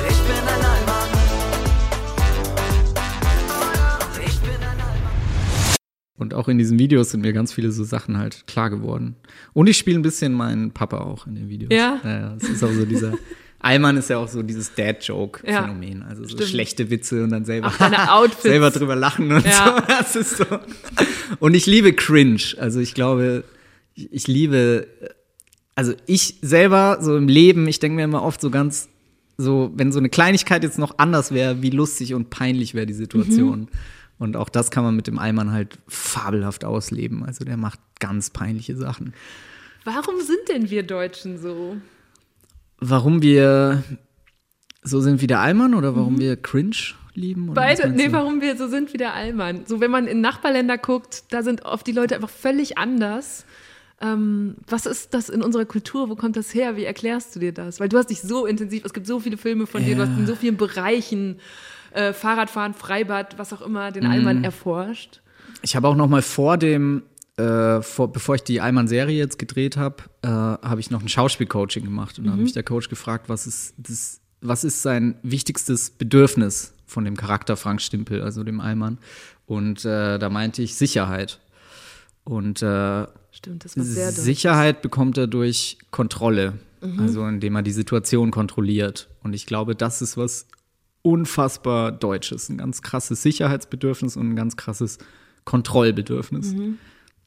Ich 0.09 0.17
bin 0.17 0.49
ein 0.49 0.65
Allmann. 0.65 1.11
Ich 4.27 4.39
bin 4.41 4.51
ein 4.51 4.81
Allmann. 4.81 5.77
Und 6.17 6.33
auch 6.33 6.49
in 6.49 6.57
diesen 6.57 6.79
Videos 6.79 7.11
sind 7.11 7.21
mir 7.21 7.35
ganz 7.35 7.53
viele 7.53 7.71
so 7.71 7.85
Sachen 7.85 8.17
halt 8.17 8.47
klar 8.47 8.71
geworden. 8.71 9.17
Und 9.53 9.67
ich 9.67 9.77
spiele 9.77 9.99
ein 9.99 10.03
bisschen 10.03 10.33
meinen 10.33 10.71
Papa 10.71 11.01
auch 11.01 11.27
in 11.27 11.35
den 11.35 11.51
Videos. 11.51 11.69
Ja? 11.71 12.01
Ja, 12.03 12.11
ja. 12.21 12.35
Es 12.41 12.49
ist 12.49 12.65
auch 12.65 12.73
so 12.73 12.87
dieser. 12.87 13.13
Allmann 13.59 13.99
ist 13.99 14.09
ja 14.09 14.17
auch 14.19 14.29
so 14.29 14.43
dieses 14.43 14.75
Dad-Joke-Phänomen. 14.75 16.03
Also 16.03 16.23
so 16.25 16.31
stimmt. 16.31 16.49
schlechte 16.49 16.89
Witze 16.91 17.23
und 17.25 17.31
dann 17.31 17.45
selber, 17.45 17.71
selber 18.43 18.71
drüber 18.71 18.97
lachen 18.97 19.33
und 19.33 19.45
Ja. 19.45 19.77
so. 19.77 19.87
Das 19.87 20.17
ist 20.17 20.37
so. 20.39 20.45
Und 21.41 21.53
ich 21.55 21.67
liebe 21.67 21.93
Cringe. 21.93 22.43
Also 22.59 22.81
ich 22.81 22.93
glaube, 22.95 23.45
ich, 23.95 24.13
ich 24.13 24.27
liebe, 24.27 24.87
also 25.75 25.95
ich 26.07 26.37
selber 26.43 26.99
so 27.01 27.17
im 27.17 27.29
Leben, 27.29 27.67
ich 27.69 27.79
denke 27.79 27.97
mir 27.97 28.05
immer 28.05 28.23
oft 28.23 28.41
so 28.41 28.51
ganz, 28.51 28.89
so, 29.37 29.73
wenn 29.75 29.93
so 29.93 29.99
eine 29.99 30.09
Kleinigkeit 30.09 30.63
jetzt 30.63 30.79
noch 30.79 30.99
anders 30.99 31.33
wäre, 31.33 31.63
wie 31.63 31.71
lustig 31.71 32.15
und 32.15 32.31
peinlich 32.31 32.75
wäre 32.75 32.87
die 32.87 32.93
Situation. 32.93 33.61
Mhm. 33.61 33.69
Und 34.19 34.37
auch 34.37 34.49
das 34.49 34.71
kann 34.71 34.85
man 34.85 34.95
mit 34.95 35.07
dem 35.07 35.19
Allmann 35.19 35.51
halt 35.51 35.79
fabelhaft 35.89 36.65
ausleben. 36.65 37.25
Also 37.25 37.45
der 37.45 37.57
macht 37.57 37.81
ganz 37.99 38.31
peinliche 38.31 38.77
Sachen. 38.77 39.13
Warum 39.85 40.21
sind 40.21 40.49
denn 40.49 40.71
wir 40.71 40.83
Deutschen 40.85 41.39
so? 41.39 41.77
Warum 42.79 43.23
wir 43.23 43.83
so 44.83 45.01
sind 45.01 45.21
wie 45.21 45.27
der 45.27 45.41
Allmann 45.41 45.75
oder 45.75 45.97
warum 45.97 46.19
wir 46.19 46.37
cringe 46.37 46.77
lieben? 47.15 47.53
Beide, 47.55 47.89
nee, 47.89 48.13
warum 48.13 48.41
wir 48.41 48.57
so 48.57 48.69
sind 48.69 48.93
wie 48.93 48.99
der 48.99 49.15
Allmann. 49.15 49.67
So, 49.67 49.81
wenn 49.81 49.91
man 49.91 50.07
in 50.07 50.21
Nachbarländer 50.21 50.79
guckt, 50.79 51.25
da 51.31 51.43
sind 51.43 51.65
oft 51.65 51.87
die 51.87 51.93
Leute 51.93 52.15
einfach 52.15 52.31
völlig 52.31 52.79
anders. 52.79 53.45
Ähm, 54.01 54.57
was 54.67 54.87
ist 54.87 55.15
das 55.15 55.29
in 55.29 55.43
unserer 55.43 55.65
Kultur? 55.65 56.09
Wo 56.09 56.17
kommt 56.17 56.37
das 56.37 56.53
her? 56.53 56.77
Wie 56.77 56.85
erklärst 56.85 57.35
du 57.37 57.41
dir 57.41 57.53
das? 57.53 57.81
Weil 57.81 57.89
du 57.89 57.97
hast 57.97 58.11
dich 58.11 58.21
so 58.21 58.47
intensiv, 58.47 58.85
es 58.85 58.93
gibt 58.93 59.07
so 59.07 59.21
viele 59.21 59.37
Filme 59.37 59.67
von 59.67 59.85
dir, 59.85 59.97
du 59.97 60.03
hast 60.03 60.19
in 60.19 60.27
so 60.27 60.35
vielen 60.35 60.57
Bereichen, 60.57 61.39
äh, 61.93 62.13
Fahrradfahren, 62.13 62.75
Freibad, 62.75 63.39
was 63.39 63.53
auch 63.53 63.63
immer, 63.63 63.93
den 63.93 64.07
Allmann 64.07 64.43
erforscht. 64.45 65.21
Ich 65.63 65.77
habe 65.77 65.89
auch 65.89 65.97
noch 65.97 66.09
mal 66.09 66.23
vor 66.23 66.59
dem, 66.59 67.05
äh, 67.37 67.81
vor, 67.83 68.13
bevor 68.13 68.35
ich 68.35 68.43
die 68.43 68.61
Allmann-Serie 68.61 69.17
jetzt 69.17 69.39
gedreht 69.39 69.77
habe, 69.77 69.97
äh, 70.23 70.29
habe 70.29 70.81
ich 70.81 70.91
noch 70.91 71.01
ein 71.01 71.09
Schauspielcoaching 71.09 71.85
gemacht. 71.85 72.19
Und 72.19 72.27
da 72.27 72.33
hat 72.33 72.39
mich 72.39 72.53
der 72.53 72.65
Coach 72.65 72.89
gefragt, 72.89 73.29
was 73.29 73.47
ist, 73.47 73.75
das, 73.79 74.21
was 74.41 74.65
ist 74.65 74.83
sein 74.83 75.17
wichtigstes 75.23 75.91
Bedürfnis 75.91 76.75
von 76.87 77.05
dem 77.05 77.17
Charakter 77.17 77.57
Frank 77.57 77.81
Stimpel, 77.81 78.23
also 78.23 78.45
dem 78.45 78.61
Allmann. 78.61 78.99
Und 79.47 79.85
äh, 79.85 80.19
da 80.19 80.29
meinte 80.31 80.63
ich 80.63 80.75
Sicherheit. 80.75 81.41
Und 82.25 82.63
äh, 82.63 83.07
Stimmt, 83.45 83.65
das 83.65 83.77
war 83.77 83.85
sehr. 83.85 84.11
Sicherheit 84.13 84.81
bekommt 84.83 85.19
er 85.19 85.27
durch 85.27 85.79
Kontrolle, 85.91 86.55
also 86.99 87.27
indem 87.27 87.57
er 87.57 87.63
die 87.63 87.73
Situation 87.73 88.31
kontrolliert. 88.31 89.09
Und 89.23 89.35
ich 89.35 89.47
glaube, 89.47 89.75
das 89.75 90.01
ist 90.03 90.17
was 90.17 90.47
unfassbar 91.03 91.93
Deutsches, 91.93 92.49
ein 92.49 92.57
ganz 92.59 92.81
krasses 92.83 93.23
Sicherheitsbedürfnis 93.23 94.17
und 94.17 94.31
ein 94.31 94.37
ganz 94.37 94.57
krasses 94.57 94.99
Kontrollbedürfnis. 95.45 96.55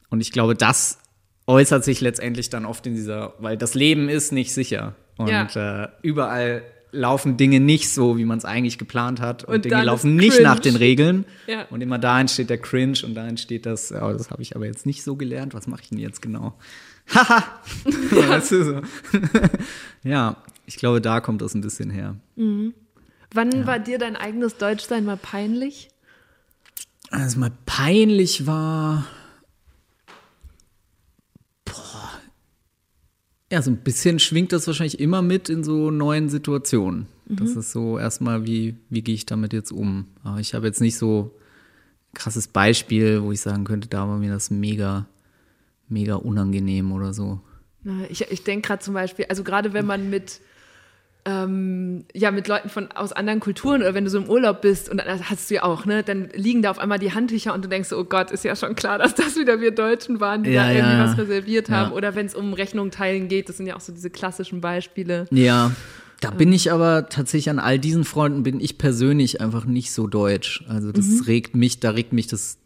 Und 0.10 0.22
ich 0.22 0.32
glaube, 0.32 0.56
das 0.56 1.00
äußert 1.46 1.84
sich 1.84 2.02
letztendlich 2.02 2.50
dann 2.50 2.66
oft 2.66 2.86
in 2.88 2.96
dieser, 2.96 3.34
weil 3.40 3.58
das 3.58 3.74
Leben 3.76 4.10
ist 4.10 4.32
nicht 4.32 4.54
sicher 4.54 4.96
und 5.18 5.28
Ja. 5.30 5.84
äh, 5.84 5.90
überall 6.02 6.64
laufen 6.92 7.38
Dinge 7.38 7.60
nicht 7.60 7.90
so, 7.90 8.18
wie 8.18 8.26
man 8.26 8.38
es 8.38 8.46
eigentlich 8.46 8.78
geplant 8.78 9.20
hat 9.20 9.44
und, 9.44 9.56
Und 9.56 9.66
Dinge 9.66 9.84
laufen 9.84 10.16
nicht 10.16 10.42
nach 10.42 10.60
den 10.60 10.76
Regeln 10.76 11.26
Ja. 11.48 11.66
und 11.70 11.82
immer 11.82 12.00
da 12.00 12.20
entsteht 12.20 12.50
der 12.50 12.58
Cringe 12.58 12.98
und 13.04 13.14
da 13.16 13.28
entsteht 13.28 13.66
das, 13.66 13.90
ja, 13.90 14.12
das 14.14 14.32
habe 14.32 14.42
ich 14.42 14.56
aber 14.56 14.66
jetzt 14.66 14.86
nicht 14.86 15.04
so 15.04 15.16
gelernt, 15.16 15.54
was 15.54 15.68
mache 15.68 15.82
ich 15.84 15.90
denn 15.90 15.98
jetzt 16.00 16.22
genau? 16.22 16.58
Haha! 17.14 17.44
Weißt 18.12 18.52
du, 18.52 18.64
so. 18.66 18.82
ja, 20.04 20.38
ich 20.66 20.76
glaube, 20.78 21.00
da 21.02 21.22
kommt 21.22 21.42
das 21.42 21.54
ein 21.54 21.62
bisschen 21.62 21.90
her. 21.90 22.16
Wann 22.36 23.68
war 23.68 23.80
dir 23.80 23.98
dein 23.98 24.16
eigenes 24.16 24.58
Deutschsein 24.58 25.06
mal 25.06 25.18
peinlich? 25.18 25.90
Als 27.10 27.38
mal 27.38 27.52
peinlich 27.66 28.46
war. 28.48 29.06
Ja, 33.52 33.62
so 33.62 33.72
ein 33.72 33.78
bisschen 33.78 34.20
schwingt 34.20 34.52
das 34.52 34.68
wahrscheinlich 34.68 35.00
immer 35.00 35.22
mit 35.22 35.48
in 35.50 35.64
so 35.64 35.90
neuen 35.90 36.30
Situationen. 36.30 37.08
Das 37.30 37.52
ist 37.52 37.72
so 37.72 38.00
erstmal, 38.00 38.46
wie, 38.46 38.76
wie 38.90 39.02
gehe 39.02 39.16
ich 39.16 39.26
damit 39.26 39.52
jetzt 39.52 39.72
um? 39.72 40.08
Aber 40.24 40.40
ich 40.40 40.54
habe 40.54 40.66
jetzt 40.68 40.80
nicht 40.80 40.98
so 40.98 41.36
ein 42.12 42.14
krasses 42.14 42.48
Beispiel, 42.48 43.22
wo 43.22 43.32
ich 43.34 43.42
sagen 43.42 43.66
könnte, 43.66 43.90
da 43.90 44.08
war 44.08 44.18
mir 44.18 44.32
das 44.32 44.50
mega, 44.50 45.08
mega 45.90 46.16
unangenehm 46.16 46.92
oder 46.94 47.14
so. 47.14 47.42
Ich, 48.10 48.22
ich 48.22 48.44
denke 48.44 48.68
gerade 48.68 48.82
zum 48.82 48.94
Beispiel, 48.94 49.26
also 49.28 49.44
gerade 49.44 49.74
wenn 49.74 49.86
man 49.86 50.10
mit, 50.10 50.40
ähm, 51.28 52.06
ja, 52.14 52.32
mit 52.32 52.48
Leuten 52.48 52.70
von, 52.70 52.90
aus 52.94 53.12
anderen 53.12 53.42
Kulturen 53.42 53.82
oder 53.82 53.94
wenn 53.94 54.06
du 54.06 54.10
so 54.10 54.18
im 54.18 54.30
Urlaub 54.30 54.62
bist 54.62 54.88
und 54.90 54.96
das 54.98 55.30
hast 55.30 55.50
du 55.50 55.56
ja 55.56 55.64
auch, 55.64 55.86
ne, 55.86 56.02
dann 56.02 56.30
liegen 56.34 56.62
da 56.62 56.72
auf 56.72 56.80
einmal 56.80 57.00
die 57.00 57.14
Handtücher 57.14 57.54
und 57.54 57.66
du 57.66 57.68
denkst, 57.68 57.90
so, 57.90 57.98
oh 57.98 58.06
Gott, 58.06 58.32
ist 58.32 58.46
ja 58.46 58.56
schon 58.56 58.76
klar, 58.76 58.98
dass 59.00 59.14
das 59.14 59.36
wieder 59.36 59.60
wir 59.60 59.72
Deutschen 59.72 60.22
waren, 60.22 60.44
die 60.44 60.52
Ja, 60.52 60.64
da 60.64 60.72
irgendwie 60.72 60.94
ja. 60.94 61.04
was 61.06 61.18
reserviert 61.18 61.70
haben. 61.70 61.92
Oder 61.92 62.16
wenn 62.16 62.28
es 62.28 62.34
um 62.34 62.54
Rechnung 62.54 62.92
teilen 62.92 63.28
geht, 63.28 63.50
das 63.50 63.58
sind 63.58 63.68
ja 63.68 63.76
auch 63.76 63.82
so 63.82 63.92
diese 63.92 64.10
klassischen 64.10 64.62
Beispiele. 64.62 65.26
Ja, 65.32 65.72
da 66.22 66.32
bin 66.32 66.54
ich 66.54 66.72
aber 66.72 67.10
tatsächlich 67.10 67.50
an 67.50 67.60
all 67.60 67.78
diesen 67.78 68.06
Freunden 68.06 68.44
bin 68.44 68.62
ich 68.62 68.78
persönlich 68.78 69.42
einfach 69.42 69.66
nicht 69.66 69.92
so 69.92 70.08
deutsch. 70.08 70.64
Also 70.70 70.94
das 70.94 71.06
Mhm. 71.06 71.22
regt 71.26 71.56
mich, 71.58 71.82
da 71.82 71.90
regt 71.92 72.14
mich 72.14 72.28
das 72.28 72.58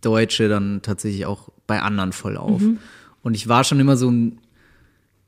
Deutsche 0.00 0.48
dann 0.48 0.80
tatsächlich 0.80 1.26
auch 1.26 1.50
bei 1.66 1.82
anderen 1.82 2.12
voll 2.12 2.38
auf. 2.38 2.62
Mhm. 2.62 2.78
Und 3.22 3.34
ich 3.34 3.48
war 3.48 3.64
schon 3.64 3.78
immer 3.80 3.98
so 3.98 4.10
ein, 4.10 4.38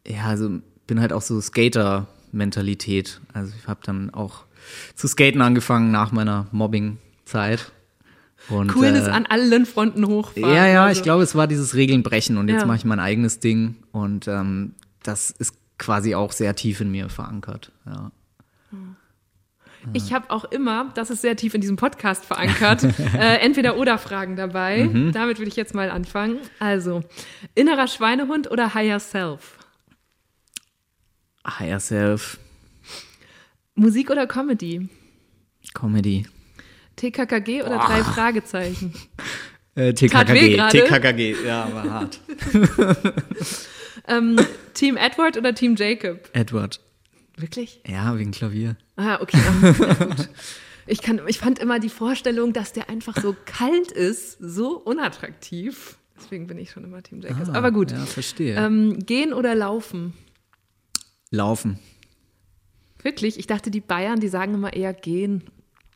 ja, 0.06 0.24
also 0.24 0.50
bin 0.86 1.00
halt 1.00 1.12
auch 1.12 1.22
so 1.22 1.38
Skater-Mentalität. 2.30 3.20
Also 3.32 3.52
ich 3.58 3.66
habe 3.66 3.80
dann 3.84 4.10
auch 4.10 4.44
zu 4.94 5.08
skaten 5.08 5.40
angefangen 5.42 5.90
nach 5.90 6.12
meiner 6.12 6.46
Mobbing-Zeit. 6.52 7.72
Und, 8.48 8.68
Coolness 8.72 9.06
äh, 9.06 9.10
an 9.10 9.26
allen 9.26 9.66
Fronten 9.66 10.06
hochfahren. 10.06 10.54
ja, 10.54 10.66
ja, 10.66 10.84
also. 10.84 10.98
ich 10.98 11.02
glaube, 11.02 11.22
es 11.22 11.34
war 11.34 11.46
dieses 11.46 11.74
Regeln 11.74 12.02
brechen 12.02 12.38
und 12.38 12.48
jetzt 12.48 12.62
Ja. 12.62 12.66
mache 12.66 12.78
ich 12.78 12.84
mein 12.84 12.98
eigenes 13.00 13.38
Ding 13.38 13.76
und 13.92 14.28
ähm, 14.28 14.74
das 15.02 15.30
ist 15.30 15.54
quasi 15.78 16.14
auch 16.14 16.32
sehr 16.32 16.56
tief 16.56 16.80
in 16.80 16.90
mir 16.90 17.10
verankert. 17.10 17.70
Ja. 17.86 18.10
Ich 19.94 20.12
habe 20.12 20.30
auch 20.30 20.44
immer, 20.44 20.90
das 20.94 21.10
ist 21.10 21.22
sehr 21.22 21.36
tief 21.36 21.54
in 21.54 21.60
diesem 21.62 21.76
Podcast 21.76 22.24
verankert, 22.24 22.82
äh, 23.14 23.36
entweder 23.38 23.76
oder 23.78 23.98
Fragen 23.98 24.36
dabei. 24.36 24.84
Mhm. 24.84 25.12
Damit 25.12 25.38
würde 25.38 25.48
ich 25.48 25.56
jetzt 25.56 25.74
mal 25.74 25.90
anfangen. 25.90 26.38
Also, 26.58 27.02
innerer 27.54 27.86
Schweinehund 27.86 28.50
oder 28.50 28.74
Higher 28.74 29.00
Self? 29.00 29.58
Higher 31.46 31.80
Self, 31.80 32.38
Musik 33.74 34.10
oder 34.10 34.26
Comedy? 34.26 34.88
Comedy. 35.74 36.26
TKKG 36.96 37.62
oder 37.62 37.78
drei 37.78 38.02
Fragezeichen? 38.04 38.94
Äh, 39.76 39.94
TKKG. 39.94 40.56
TKKG, 40.68 41.36
ja, 41.46 41.72
war 41.72 41.90
hart. 41.90 42.20
Ähm, 44.08 44.36
Team 44.74 44.96
Edward 44.96 45.36
oder 45.36 45.54
Team 45.54 45.76
Jacob? 45.76 46.28
Edward. 46.32 46.80
Wirklich? 47.36 47.80
Ja, 47.86 48.18
wegen 48.18 48.32
Klavier. 48.32 48.76
Ah, 48.96 49.18
okay. 49.20 49.38
Gut. 49.60 50.28
Ich, 50.86 51.02
kann, 51.02 51.20
ich 51.28 51.38
fand 51.38 51.60
immer 51.60 51.78
die 51.78 51.90
Vorstellung, 51.90 52.52
dass 52.52 52.72
der 52.72 52.90
einfach 52.90 53.16
so 53.22 53.36
kalt 53.44 53.92
ist, 53.92 54.38
so 54.40 54.76
unattraktiv. 54.76 55.98
Deswegen 56.16 56.48
bin 56.48 56.58
ich 56.58 56.72
schon 56.72 56.82
immer 56.82 57.00
Team 57.00 57.20
Jacob. 57.20 57.48
Ah, 57.48 57.58
Aber 57.58 57.70
gut. 57.70 57.92
Ja, 57.92 58.04
verstehe. 58.06 58.56
Ähm, 58.56 58.98
gehen 58.98 59.32
oder 59.32 59.54
laufen? 59.54 60.14
Laufen. 61.30 61.78
Wirklich? 63.02 63.38
Ich 63.38 63.46
dachte, 63.46 63.70
die 63.70 63.80
Bayern, 63.80 64.20
die 64.20 64.28
sagen 64.28 64.54
immer 64.54 64.72
eher 64.72 64.92
gehen. 64.92 65.44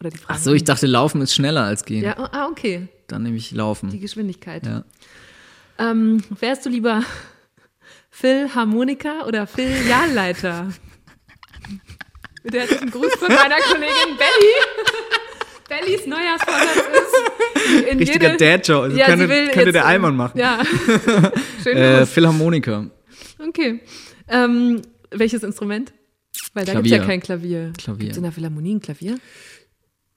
Oder 0.00 0.10
die 0.10 0.18
Ach 0.28 0.38
so, 0.38 0.54
ich 0.54 0.64
dachte, 0.64 0.86
Laufen 0.86 1.20
ist 1.20 1.34
schneller 1.34 1.64
als 1.64 1.84
gehen. 1.84 2.04
Ja, 2.04 2.16
ah, 2.18 2.46
okay. 2.48 2.88
Dann 3.08 3.24
nehme 3.24 3.36
ich 3.36 3.50
Die 3.50 3.56
Laufen. 3.56 4.00
Geschwindigkeit. 4.00 4.64
Ja. 4.64 4.84
Ähm, 5.78 6.22
wärst 6.40 6.64
du 6.64 6.70
lieber 6.70 7.02
Phil 8.10 8.48
Harmonika 8.54 9.24
oder 9.26 9.46
Phil 9.46 9.70
Jahrleiter? 9.88 10.68
Mit 12.44 12.54
herzlichen 12.54 12.90
Gruß 12.90 13.12
von 13.16 13.28
meiner 13.28 13.56
Kollegin 13.56 14.16
Belly. 14.16 14.54
Bellys 15.68 16.06
Neujahrsvorsatz 16.06 16.76
ist, 16.76 17.88
in 17.90 17.98
Richtiger 17.98 18.32
jede, 18.32 18.36
Dad-Joke. 18.36 18.84
Also 18.84 18.96
Ja, 18.98 19.06
könnte, 19.06 19.26
könnte 19.26 19.60
jetzt- 19.60 19.74
der 19.74 19.86
Allmann 19.86 20.14
machen. 20.14 20.38
Ja. 20.38 20.62
Schön 21.62 21.76
Äh. 21.76 22.06
Philharmoniker. 22.06 22.90
Okay. 23.48 23.80
Ähm, 24.28 24.82
welches 25.14 25.42
Instrument? 25.42 25.92
Weil 26.52 26.64
da 26.64 26.74
gibt 26.74 26.86
es 26.86 26.92
ja 26.92 27.04
kein 27.04 27.20
Klavier. 27.20 27.72
Klavier. 27.76 27.98
Gibt 27.98 28.12
es 28.12 28.16
in 28.16 28.22
der 28.22 28.32
Philharmonie 28.32 28.74
ein 28.74 28.80
Klavier? 28.80 29.18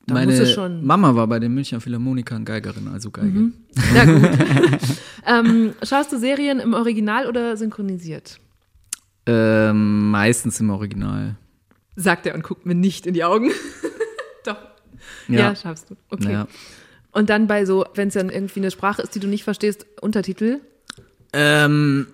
Da 0.07 0.13
Meine. 0.13 0.79
Mama 0.81 1.15
war 1.15 1.27
bei 1.27 1.37
den 1.39 1.53
Münchner 1.53 1.81
Philharmonikern 1.81 2.45
Geigerin, 2.45 2.87
also 2.87 3.11
Geige. 3.11 3.27
Mhm. 3.27 3.53
Ja, 3.93 4.05
gut. 4.05 4.79
ähm, 5.27 5.73
schaust 5.83 6.13
du 6.13 6.17
Serien 6.17 6.59
im 6.59 6.73
Original 6.73 7.27
oder 7.27 7.57
synchronisiert? 7.57 8.39
Ähm, 9.25 10.09
meistens 10.09 10.61
im 10.61 10.69
Original. 10.69 11.35
Sagt 11.97 12.25
er 12.25 12.35
und 12.35 12.43
guckt 12.43 12.65
mir 12.65 12.75
nicht 12.75 13.05
in 13.05 13.13
die 13.13 13.25
Augen. 13.25 13.51
Doch. 14.45 14.57
Ja. 15.27 15.39
Ja. 15.39 15.55
schaffst 15.55 15.89
du. 15.89 15.95
Okay. 16.09 16.31
Ja. 16.31 16.47
Und 17.11 17.29
dann 17.29 17.47
bei 17.47 17.65
so, 17.65 17.85
wenn 17.95 18.07
es 18.07 18.13
dann 18.13 18.29
irgendwie 18.29 18.61
eine 18.61 18.71
Sprache 18.71 19.01
ist, 19.01 19.13
die 19.13 19.19
du 19.19 19.27
nicht 19.27 19.43
verstehst, 19.43 19.85
Untertitel. 19.99 20.61
Ähm, 21.33 22.07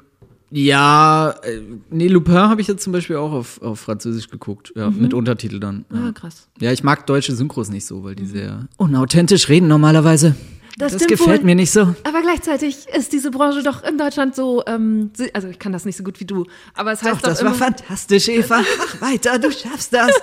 ja, 0.54 1.32
äh, 1.44 1.60
nee, 1.90 2.08
Lupin 2.08 2.36
habe 2.36 2.62
ich 2.62 2.68
jetzt 2.68 2.84
zum 2.84 2.94
Beispiel 2.94 3.16
auch 3.16 3.32
auf, 3.32 3.62
auf 3.62 3.80
Französisch 3.80 4.30
geguckt, 4.30 4.72
ja, 4.76 4.90
mit 4.92 5.14
Untertitel 5.14 5.60
dann. 5.60 5.86
Ja. 5.92 5.98
Mhm. 6.00 6.06
Ah, 6.08 6.12
krass. 6.12 6.48
ja, 6.60 6.72
ich 6.72 6.84
mag 6.84 7.08
deutsche 7.08 7.36
Synchros 7.36 7.70
nicht 7.70 7.86
so, 7.86 8.04
weil 8.04 8.16
die 8.16 8.26
sehr 8.26 8.68
unauthentisch 8.78 9.50
reden 9.50 9.68
normalerweise. 9.68 10.36
Das 10.78 10.92
Das, 10.94 11.06
gefällt 11.08 11.42
wohl. 11.42 11.46
mir 11.46 11.56
nicht 11.56 11.72
so. 11.72 11.82
Aber 12.04 12.22
gleichzeitig 12.24 12.88
ist 12.96 13.14
diese 13.14 13.30
Branche 13.30 13.62
doch 13.62 13.84
in 13.84 13.98
Deutschland 13.98 14.36
so, 14.36 14.64
ähm, 14.66 15.12
also 15.34 15.48
ich 15.48 15.60
kann 15.60 15.72
das 15.72 15.86
nicht 15.86 15.98
so 15.98 16.04
gut 16.04 16.20
wie 16.20 16.26
du, 16.26 16.46
aber 16.74 16.92
es 16.92 17.04
heißt 17.04 17.14
Doch, 17.18 17.22
doch, 17.22 17.30
das 17.30 17.42
immer, 17.42 17.52
war 17.52 17.58
fantastisch, 17.58 18.28
Eva. 18.30 18.62
Mach 18.80 19.02
weiter, 19.02 19.38
du 19.40 19.52
schaffst 19.52 19.94
das. 19.94 20.12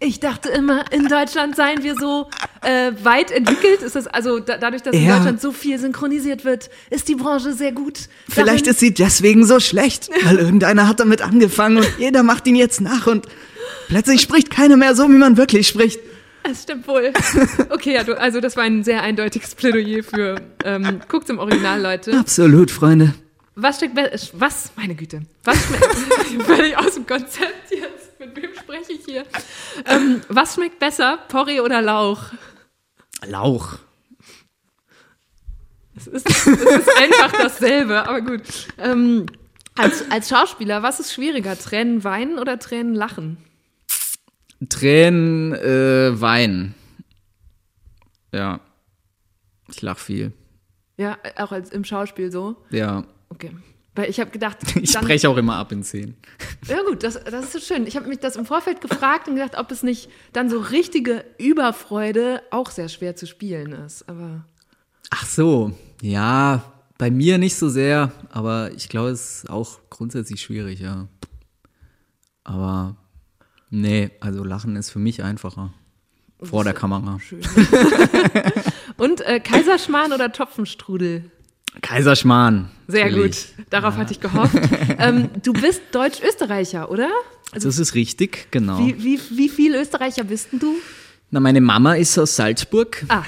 ich 0.00 0.20
dachte 0.20 0.48
immer, 0.48 0.90
in 0.92 1.08
Deutschland 1.08 1.56
seien 1.56 1.82
wir 1.82 1.94
so 1.96 2.28
äh, 2.62 2.92
weit 3.02 3.30
entwickelt. 3.30 3.82
Ist 3.82 3.96
das 3.96 4.06
also 4.06 4.38
da, 4.40 4.58
dadurch, 4.58 4.82
dass 4.82 4.94
in 4.94 5.04
Ja. 5.06 5.16
Deutschland 5.16 5.40
so 5.40 5.52
viel 5.52 5.78
synchronisiert 5.78 6.44
wird, 6.44 6.70
ist 6.90 7.08
die 7.08 7.14
Branche 7.14 7.52
sehr 7.52 7.72
gut. 7.72 8.08
Vielleicht 8.28 8.66
ist 8.66 8.80
sie 8.80 8.92
deswegen 8.94 9.44
so 9.44 9.60
schlecht, 9.60 10.08
weil 10.24 10.38
irgendeiner 10.38 10.88
hat 10.88 11.00
damit 11.00 11.22
angefangen 11.22 11.78
und 11.78 11.88
jeder 11.98 12.22
macht 12.22 12.46
ihn 12.46 12.56
jetzt 12.56 12.80
nach 12.80 13.06
und 13.06 13.26
plötzlich 13.88 14.20
spricht 14.20 14.50
keiner 14.50 14.76
mehr 14.76 14.94
so, 14.94 15.08
wie 15.08 15.16
man 15.18 15.36
wirklich 15.36 15.68
spricht. 15.68 16.00
Es 16.50 16.62
stimmt 16.62 16.86
wohl. 16.88 17.12
Okay, 17.70 17.94
ja, 17.94 18.04
du, 18.04 18.18
also 18.18 18.40
das 18.40 18.56
war 18.56 18.64
ein 18.64 18.82
sehr 18.84 19.02
eindeutiges 19.02 19.54
Plädoyer 19.54 20.02
für 20.02 20.40
ähm, 20.64 21.00
guckt 21.08 21.28
im 21.30 21.38
Original, 21.38 21.80
Leute. 21.80 22.16
Absolut, 22.18 22.70
Freunde. 22.70 23.14
Was 23.54 23.76
steckt 23.76 23.96
was? 24.34 24.70
Meine 24.76 24.94
Güte. 24.94 25.22
Was 25.44 25.56
schmeckt 25.66 26.42
völlig 26.46 26.78
aus 26.78 26.94
dem 26.94 27.06
Konzept 27.06 27.70
jetzt? 27.70 27.97
Mit 28.18 28.36
wem 28.36 28.54
spreche 28.54 28.92
ich 28.92 29.04
hier? 29.04 29.24
Ähm, 29.86 30.20
was 30.28 30.54
schmeckt 30.54 30.78
besser, 30.78 31.18
Porree 31.28 31.60
oder 31.60 31.80
Lauch? 31.80 32.32
Lauch. 33.26 33.78
Es 35.96 36.06
ist, 36.06 36.26
es 36.28 36.46
ist 36.46 36.96
einfach 36.96 37.32
dasselbe, 37.32 38.08
aber 38.08 38.20
gut. 38.20 38.42
Ähm, 38.78 39.26
als, 39.76 40.10
als 40.10 40.28
Schauspieler, 40.28 40.82
was 40.82 41.00
ist 41.00 41.12
schwieriger? 41.12 41.56
Tränen 41.58 42.04
weinen 42.04 42.38
oder 42.38 42.58
Tränen 42.58 42.94
lachen? 42.94 43.38
Tränen, 44.68 45.54
äh, 45.54 46.20
weinen. 46.20 46.74
Ja. 48.32 48.60
Ich 49.68 49.82
lach 49.82 49.98
viel. 49.98 50.32
Ja, 50.96 51.18
auch 51.36 51.52
als 51.52 51.70
im 51.70 51.84
Schauspiel 51.84 52.32
so. 52.32 52.56
Ja. 52.70 53.04
Okay. 53.28 53.52
Weil 53.98 54.10
ich 54.10 54.20
habe 54.20 54.30
gedacht, 54.30 54.58
Ich 54.80 54.92
dann- 54.92 55.02
spreche 55.02 55.28
auch 55.28 55.36
immer 55.36 55.56
ab 55.56 55.72
in 55.72 55.82
Szenen. 55.82 56.16
Ja 56.68 56.82
gut, 56.88 57.02
das, 57.02 57.14
das 57.24 57.46
ist 57.46 57.52
so 57.52 57.58
schön. 57.58 57.84
Ich 57.84 57.96
habe 57.96 58.06
mich 58.06 58.20
das 58.20 58.36
im 58.36 58.46
Vorfeld 58.46 58.80
gefragt 58.80 59.26
und 59.26 59.34
gedacht, 59.34 59.58
ob 59.58 59.72
es 59.72 59.82
nicht 59.82 60.08
dann 60.32 60.48
so 60.48 60.60
richtige 60.60 61.24
Überfreude 61.38 62.40
auch 62.52 62.70
sehr 62.70 62.88
schwer 62.88 63.16
zu 63.16 63.26
spielen 63.26 63.72
ist. 63.72 64.08
Aber 64.08 64.44
Ach 65.10 65.26
so. 65.26 65.72
Ja, 66.00 66.62
bei 66.96 67.10
mir 67.10 67.38
nicht 67.38 67.56
so 67.56 67.68
sehr, 67.68 68.12
aber 68.30 68.70
ich 68.76 68.88
glaube, 68.88 69.08
es 69.10 69.38
ist 69.42 69.50
auch 69.50 69.80
grundsätzlich 69.90 70.40
schwierig, 70.40 70.78
ja. 70.78 71.08
Aber 72.44 72.94
nee, 73.70 74.10
also 74.20 74.44
Lachen 74.44 74.76
ist 74.76 74.90
für 74.90 75.00
mich 75.00 75.24
einfacher. 75.24 75.72
Vor 76.40 76.62
der 76.62 76.72
Kamera. 76.72 77.18
schön. 77.18 77.40
und 78.96 79.22
äh, 79.22 79.40
Kaiserschmarrn 79.40 80.12
oder 80.12 80.30
Topfenstrudel? 80.30 81.32
Kaiserschmarrn. 81.82 82.70
Sehr 82.86 83.06
natürlich. 83.06 83.54
gut. 83.56 83.66
Darauf 83.70 83.96
hatte 83.96 84.12
ich 84.12 84.20
gehofft. 84.20 84.54
ähm, 84.98 85.28
du 85.42 85.52
bist 85.52 85.82
Deutsch-Österreicher, 85.92 86.90
oder? 86.90 87.08
Das 87.52 87.78
ist 87.78 87.94
richtig, 87.94 88.48
genau. 88.50 88.78
Wie, 88.78 89.02
wie, 89.02 89.20
wie 89.30 89.48
viel 89.48 89.74
Österreicher 89.74 90.24
bist 90.24 90.52
denn 90.52 90.58
du? 90.58 90.74
Na, 91.30 91.40
meine 91.40 91.60
Mama 91.60 91.94
ist 91.94 92.18
aus 92.18 92.36
Salzburg 92.36 93.04
Ah, 93.08 93.22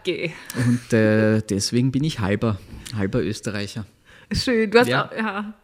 okay. 0.00 0.32
und 0.56 0.92
äh, 0.92 1.42
deswegen 1.42 1.90
bin 1.90 2.04
ich 2.04 2.20
halber, 2.20 2.58
halber 2.96 3.20
Österreicher. 3.22 3.84
Schön. 4.32 4.70
Du 4.70 4.78
hast 4.78 4.88
Ja. 4.88 5.06
auch, 5.08 5.12
ja. 5.16 5.54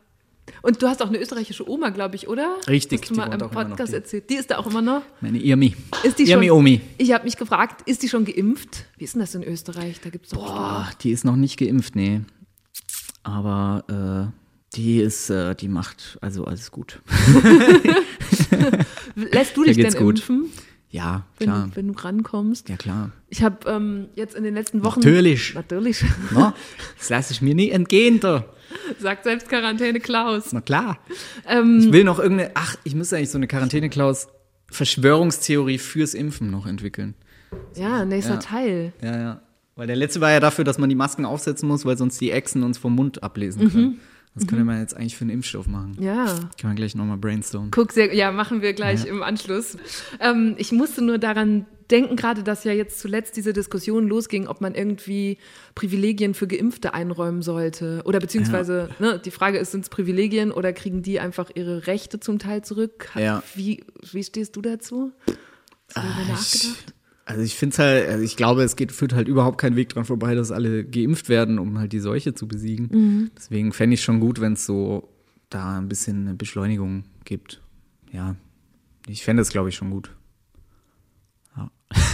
Und 0.63 0.83
du 0.83 0.89
hast 0.89 1.03
auch 1.03 1.09
eine 1.09 1.19
österreichische 1.21 1.69
Oma, 1.69 1.91
glaube 1.91 2.17
ich, 2.17 2.29
oder? 2.29 2.57
Richtig, 2.69 3.03
Hast 3.03 3.11
du 3.11 3.15
die 3.15 3.21
mal 3.21 3.33
im 3.33 3.51
Podcast 3.51 3.93
erzählt. 3.93 4.29
Die 4.31 4.35
ist 4.35 4.51
da 4.51 4.59
auch 4.59 4.67
immer 4.67 4.83
noch. 4.83 5.03
Meine 5.21 5.39
Irmi. 5.39 5.75
Ist 6.03 6.19
die 6.19 6.31
Irmi 6.31 6.49
schon, 6.49 6.59
Omi. 6.59 6.81
Ich 6.99 7.13
habe 7.13 7.25
mich 7.25 7.37
gefragt, 7.37 7.83
ist 7.89 8.03
die 8.03 8.09
schon 8.09 8.25
geimpft? 8.25 8.85
Wie 8.97 9.05
ist 9.05 9.15
denn 9.15 9.21
das 9.21 9.35
in 9.35 9.43
Österreich? 9.43 10.01
Da 10.03 10.11
gibt 10.11 10.27
es 10.27 10.33
doch. 10.33 10.45
Boah, 10.47 10.89
die 11.03 11.11
ist 11.11 11.25
noch 11.25 11.37
nicht 11.37 11.59
geimpft, 11.59 11.97
nee. 11.97 12.21
Aber 13.23 14.31
äh, 14.33 14.77
die 14.77 14.99
ist, 15.01 15.31
äh, 15.31 15.55
die 15.55 15.69
macht 15.69 16.19
also 16.21 16.45
alles 16.45 16.71
gut. 16.71 17.01
Lässt 19.15 19.57
du 19.57 19.65
dich 19.65 19.77
denn 19.77 19.93
gut. 19.95 20.19
impfen, 20.21 20.47
Ja, 20.91 21.27
wenn, 21.39 21.47
klar. 21.49 21.67
du, 21.69 21.77
wenn 21.77 21.89
du 21.89 21.95
rankommst? 21.99 22.69
Ja, 22.69 22.77
klar. 22.77 23.11
Ich 23.29 23.43
habe 23.43 23.69
ähm, 23.71 24.09
jetzt 24.15 24.35
in 24.35 24.45
den 24.45 24.55
letzten 24.55 24.85
Wochen. 24.85 25.01
Natürlich. 25.01 25.55
Natürlich. 25.55 26.05
Na, 26.33 26.55
das 26.99 27.09
lasse 27.11 27.33
ich 27.33 27.43
mir 27.43 27.55
nie 27.55 27.71
entgehen, 27.71 28.21
da. 28.21 28.45
Sagt 29.01 29.25
selbst 29.25 29.49
Quarantäne 29.49 30.01
Klaus. 30.01 30.53
Na 30.53 30.61
klar. 30.61 30.99
Ähm, 31.47 31.79
Ich 31.81 31.93
will 31.93 32.05
noch 32.05 32.19
irgendeine, 32.19 32.53
ach, 32.55 32.77
ich 32.85 32.95
müsste 32.95 33.17
eigentlich 33.17 33.31
so 33.31 33.39
eine 33.39 33.47
Quarantäne-Klaus 33.49 34.29
Verschwörungstheorie 34.71 35.79
fürs 35.79 36.15
Impfen 36.15 36.51
noch 36.51 36.67
entwickeln. 36.67 37.15
ja, 37.75 38.05
nächster 38.05 38.35
Ja. 38.35 38.41
Teil. 38.41 38.93
Ja, 39.03 39.19
ja. 39.19 39.41
Weil 39.77 39.87
der 39.87 39.97
letzte 39.97 40.21
war 40.21 40.31
ja 40.31 40.41
dafür, 40.41 40.65
dass 40.65 40.79
man 40.79 40.89
die 40.89 40.95
Masken 40.97 41.25
aufsetzen 41.25 41.69
muss, 41.69 41.85
weil 41.87 41.97
sonst 41.97 42.21
die 42.21 42.31
Echsen 42.33 42.63
uns 42.63 42.79
vom 42.79 42.95
Mund 42.95 43.23
ablesen 43.23 43.71
können. 43.71 44.01
Das 44.35 44.47
könnte 44.47 44.65
man 44.65 44.81
jetzt 44.81 44.97
eigentlich 44.97 45.17
für 45.17 45.23
einen 45.23 45.31
Impfstoff 45.31 45.67
machen. 45.67 45.97
Mhm. 45.99 46.05
Ja. 46.05 46.27
Kann 46.27 46.71
man 46.71 46.77
gleich 46.77 46.95
nochmal 46.95 47.17
brainstormen. 47.17 47.71
Guck, 47.71 47.93
sehr, 47.93 48.15
ja, 48.15 48.31
machen 48.33 48.61
wir 48.63 48.73
gleich 48.73 49.07
im 49.07 49.23
Anschluss. 49.23 49.77
Ähm, 50.21 50.55
ich 50.59 50.71
musste 50.73 51.03
nur 51.05 51.19
daran 51.19 51.67
denken, 51.91 52.17
gerade, 52.17 52.43
dass 52.43 52.65
ja 52.65 52.73
jetzt 52.73 53.01
zuletzt 53.01 53.37
diese 53.37 53.53
Diskussion 53.53 54.07
losging, 54.09 54.47
ob 54.47 54.61
man 54.61 54.75
irgendwie 54.75 55.39
Privilegien 55.75 56.35
für 56.35 56.47
Geimpfte 56.47 56.95
einräumen 56.95 57.43
sollte. 57.43 58.03
Oder 58.05 58.21
beziehungsweise, 58.21 58.91
ne, 58.99 59.21
die 59.25 59.31
Frage 59.31 59.59
ist, 59.59 59.73
sind 59.73 59.83
es 59.83 59.89
Privilegien 59.89 60.51
oder 60.53 60.73
kriegen 60.73 61.03
die 61.03 61.21
einfach 61.21 61.51
ihre 61.55 61.87
Rechte 61.87 62.21
zum 62.21 62.39
Teil 62.39 62.63
zurück? 62.63 63.11
Ja. 63.15 63.43
Wie, 63.55 63.85
wie 64.13 64.23
stehst 64.23 64.57
du 64.57 64.63
dazu? 64.63 65.13
Hast 65.95 65.97
du 65.97 66.33
nachgedacht? 66.33 66.95
Also 67.25 67.43
ich 67.43 67.57
finde 67.57 67.75
es 67.75 67.79
halt, 67.79 68.09
also 68.09 68.25
ich 68.25 68.37
glaube, 68.37 68.63
es 68.63 68.75
geht, 68.75 68.91
führt 68.91 69.13
halt 69.13 69.29
überhaupt 69.29 69.59
kein 69.59 69.77
Weg 69.77 69.91
dran 69.91 70.07
vorbei, 70.07 70.35
dass 70.35 70.51
alle 70.51 70.83
geimpft 70.83 71.29
werden, 71.29 71.59
um 71.59 71.79
halt 71.79 71.93
die 71.93 72.01
Seuche 72.01 72.33
zu 72.33 72.49
besiegen. 72.49 72.89
Mhm. 72.91 73.31
Deswegen 73.37 73.73
fände 73.73 73.95
ich 73.95 74.03
schon 74.03 74.19
gut, 74.19 74.41
wenn 74.41 74.55
es 74.55 74.65
so 74.65 75.11
da 75.51 75.77
ein 75.77 75.89
bisschen 75.89 76.27
eine 76.27 76.35
Beschleunigung 76.35 77.05
gibt. 77.25 77.61
Ja, 78.13 78.37
ich 79.07 79.25
fände 79.25 79.43
es, 79.43 79.51
glaube 79.51 79.69
ich, 79.69 79.75
schon 79.75 79.91
gut. 79.91 80.11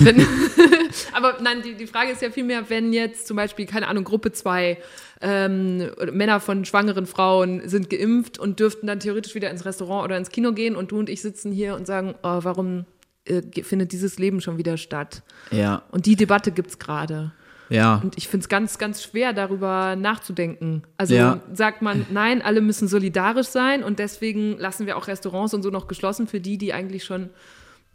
Wenn, 0.00 0.24
aber 1.12 1.38
nein, 1.42 1.62
die, 1.62 1.74
die 1.74 1.86
Frage 1.86 2.12
ist 2.12 2.22
ja 2.22 2.30
vielmehr, 2.30 2.70
wenn 2.70 2.92
jetzt 2.92 3.26
zum 3.26 3.36
Beispiel, 3.36 3.66
keine 3.66 3.88
Ahnung, 3.88 4.04
Gruppe 4.04 4.30
2 4.32 4.78
ähm, 5.20 5.90
Männer 6.12 6.38
von 6.40 6.64
schwangeren 6.64 7.06
Frauen 7.06 7.68
sind 7.68 7.90
geimpft 7.90 8.38
und 8.38 8.60
dürften 8.60 8.86
dann 8.86 9.00
theoretisch 9.00 9.34
wieder 9.34 9.50
ins 9.50 9.64
Restaurant 9.64 10.04
oder 10.04 10.16
ins 10.16 10.30
Kino 10.30 10.52
gehen 10.52 10.76
und 10.76 10.90
du 10.92 10.98
und 10.98 11.08
ich 11.08 11.22
sitzen 11.22 11.50
hier 11.52 11.74
und 11.74 11.86
sagen, 11.86 12.14
oh, 12.22 12.38
warum 12.42 12.84
äh, 13.24 13.42
findet 13.62 13.92
dieses 13.92 14.18
Leben 14.18 14.40
schon 14.40 14.58
wieder 14.58 14.76
statt? 14.76 15.22
Ja, 15.50 15.82
Und 15.90 16.06
die 16.06 16.16
Debatte 16.16 16.52
gibt's 16.52 16.78
gerade. 16.78 17.32
ja. 17.68 17.96
Und 18.02 18.16
ich 18.16 18.28
finde 18.28 18.44
es 18.44 18.48
ganz, 18.48 18.78
ganz 18.78 19.02
schwer, 19.02 19.32
darüber 19.32 19.96
nachzudenken. 19.96 20.82
Also 20.98 21.14
Ja. 21.14 21.40
sagt 21.52 21.82
man, 21.82 22.06
nein, 22.10 22.42
alle 22.42 22.60
müssen 22.60 22.86
solidarisch 22.86 23.48
sein 23.48 23.82
und 23.82 23.98
deswegen 23.98 24.56
lassen 24.58 24.86
wir 24.86 24.96
auch 24.96 25.08
Restaurants 25.08 25.52
und 25.54 25.62
so 25.62 25.70
noch 25.70 25.88
geschlossen 25.88 26.28
für 26.28 26.40
die, 26.40 26.58
die 26.58 26.72
eigentlich 26.72 27.04
schon 27.04 27.30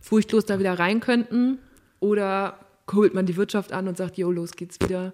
furchtlos 0.01 0.45
da 0.45 0.59
wieder 0.59 0.77
rein 0.79 0.99
könnten. 0.99 1.59
Oder 1.99 2.59
holt 2.91 3.13
man 3.13 3.25
die 3.25 3.37
Wirtschaft 3.37 3.71
an 3.71 3.87
und 3.87 3.97
sagt, 3.97 4.17
jo, 4.17 4.31
los 4.31 4.51
geht's 4.51 4.77
wieder. 4.81 5.13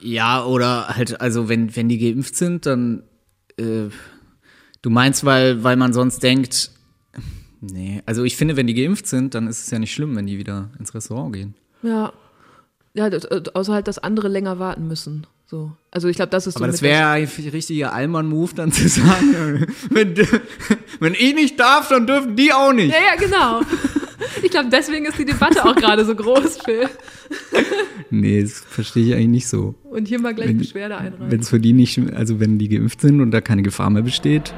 Ja, 0.00 0.44
oder 0.44 0.88
halt, 0.88 1.20
also 1.20 1.48
wenn, 1.48 1.74
wenn 1.76 1.88
die 1.88 1.98
geimpft 1.98 2.36
sind, 2.36 2.66
dann 2.66 3.02
äh, 3.56 3.88
du 4.82 4.90
meinst, 4.90 5.24
weil, 5.24 5.62
weil 5.62 5.76
man 5.76 5.92
sonst 5.92 6.22
denkt, 6.22 6.70
nee, 7.60 8.02
also 8.06 8.24
ich 8.24 8.36
finde, 8.36 8.56
wenn 8.56 8.66
die 8.66 8.74
geimpft 8.74 9.06
sind, 9.06 9.34
dann 9.34 9.46
ist 9.46 9.60
es 9.64 9.70
ja 9.70 9.78
nicht 9.78 9.92
schlimm, 9.92 10.16
wenn 10.16 10.26
die 10.26 10.38
wieder 10.38 10.70
ins 10.78 10.94
Restaurant 10.94 11.34
gehen. 11.34 11.54
Ja. 11.82 12.12
Ja, 12.94 13.08
äh, 13.08 13.42
außer 13.52 13.74
halt, 13.74 13.88
dass 13.88 13.98
andere 13.98 14.28
länger 14.28 14.58
warten 14.58 14.88
müssen. 14.88 15.26
So. 15.48 15.72
Also 15.92 16.08
ich 16.08 16.16
glaube, 16.16 16.30
das 16.30 16.46
ist 16.46 16.56
Aber 16.56 16.66
so 16.66 16.72
das 16.72 16.82
wäre 16.82 17.06
ein 17.08 17.28
richtiger 17.52 17.92
Allmann-Move, 17.92 18.54
dann 18.54 18.72
zu 18.72 18.88
sagen, 18.88 19.66
wenn, 19.90 20.16
wenn 20.98 21.14
ich 21.14 21.34
nicht 21.34 21.60
darf, 21.60 21.88
dann 21.88 22.06
dürfen 22.06 22.34
die 22.34 22.52
auch 22.52 22.72
nicht. 22.72 22.92
Ja, 22.92 23.14
ja, 23.14 23.16
genau. 23.16 23.60
Ich 24.42 24.50
glaube, 24.50 24.68
deswegen 24.70 25.06
ist 25.06 25.18
die 25.18 25.24
Debatte 25.24 25.64
auch 25.64 25.74
gerade 25.74 26.04
so 26.04 26.14
groß, 26.14 26.58
Phil. 26.64 26.88
Nee, 28.10 28.42
das 28.42 28.52
verstehe 28.60 29.04
ich 29.06 29.14
eigentlich 29.14 29.28
nicht 29.28 29.48
so. 29.48 29.74
Und 29.84 30.08
hier 30.08 30.20
mal 30.20 30.34
gleich 30.34 30.48
Wenn- 30.48 30.58
Beschwerde 30.58 30.96
einreichen. 30.96 31.30
Wenn 31.30 31.40
es 31.40 31.48
für 31.48 31.60
die 31.60 31.72
nicht, 31.72 32.00
also 32.14 32.40
wenn 32.40 32.58
die 32.58 32.68
geimpft 32.68 33.00
sind 33.00 33.20
und 33.20 33.30
da 33.30 33.40
keine 33.40 33.62
Gefahr 33.62 33.90
mehr 33.90 34.02
besteht. 34.02 34.54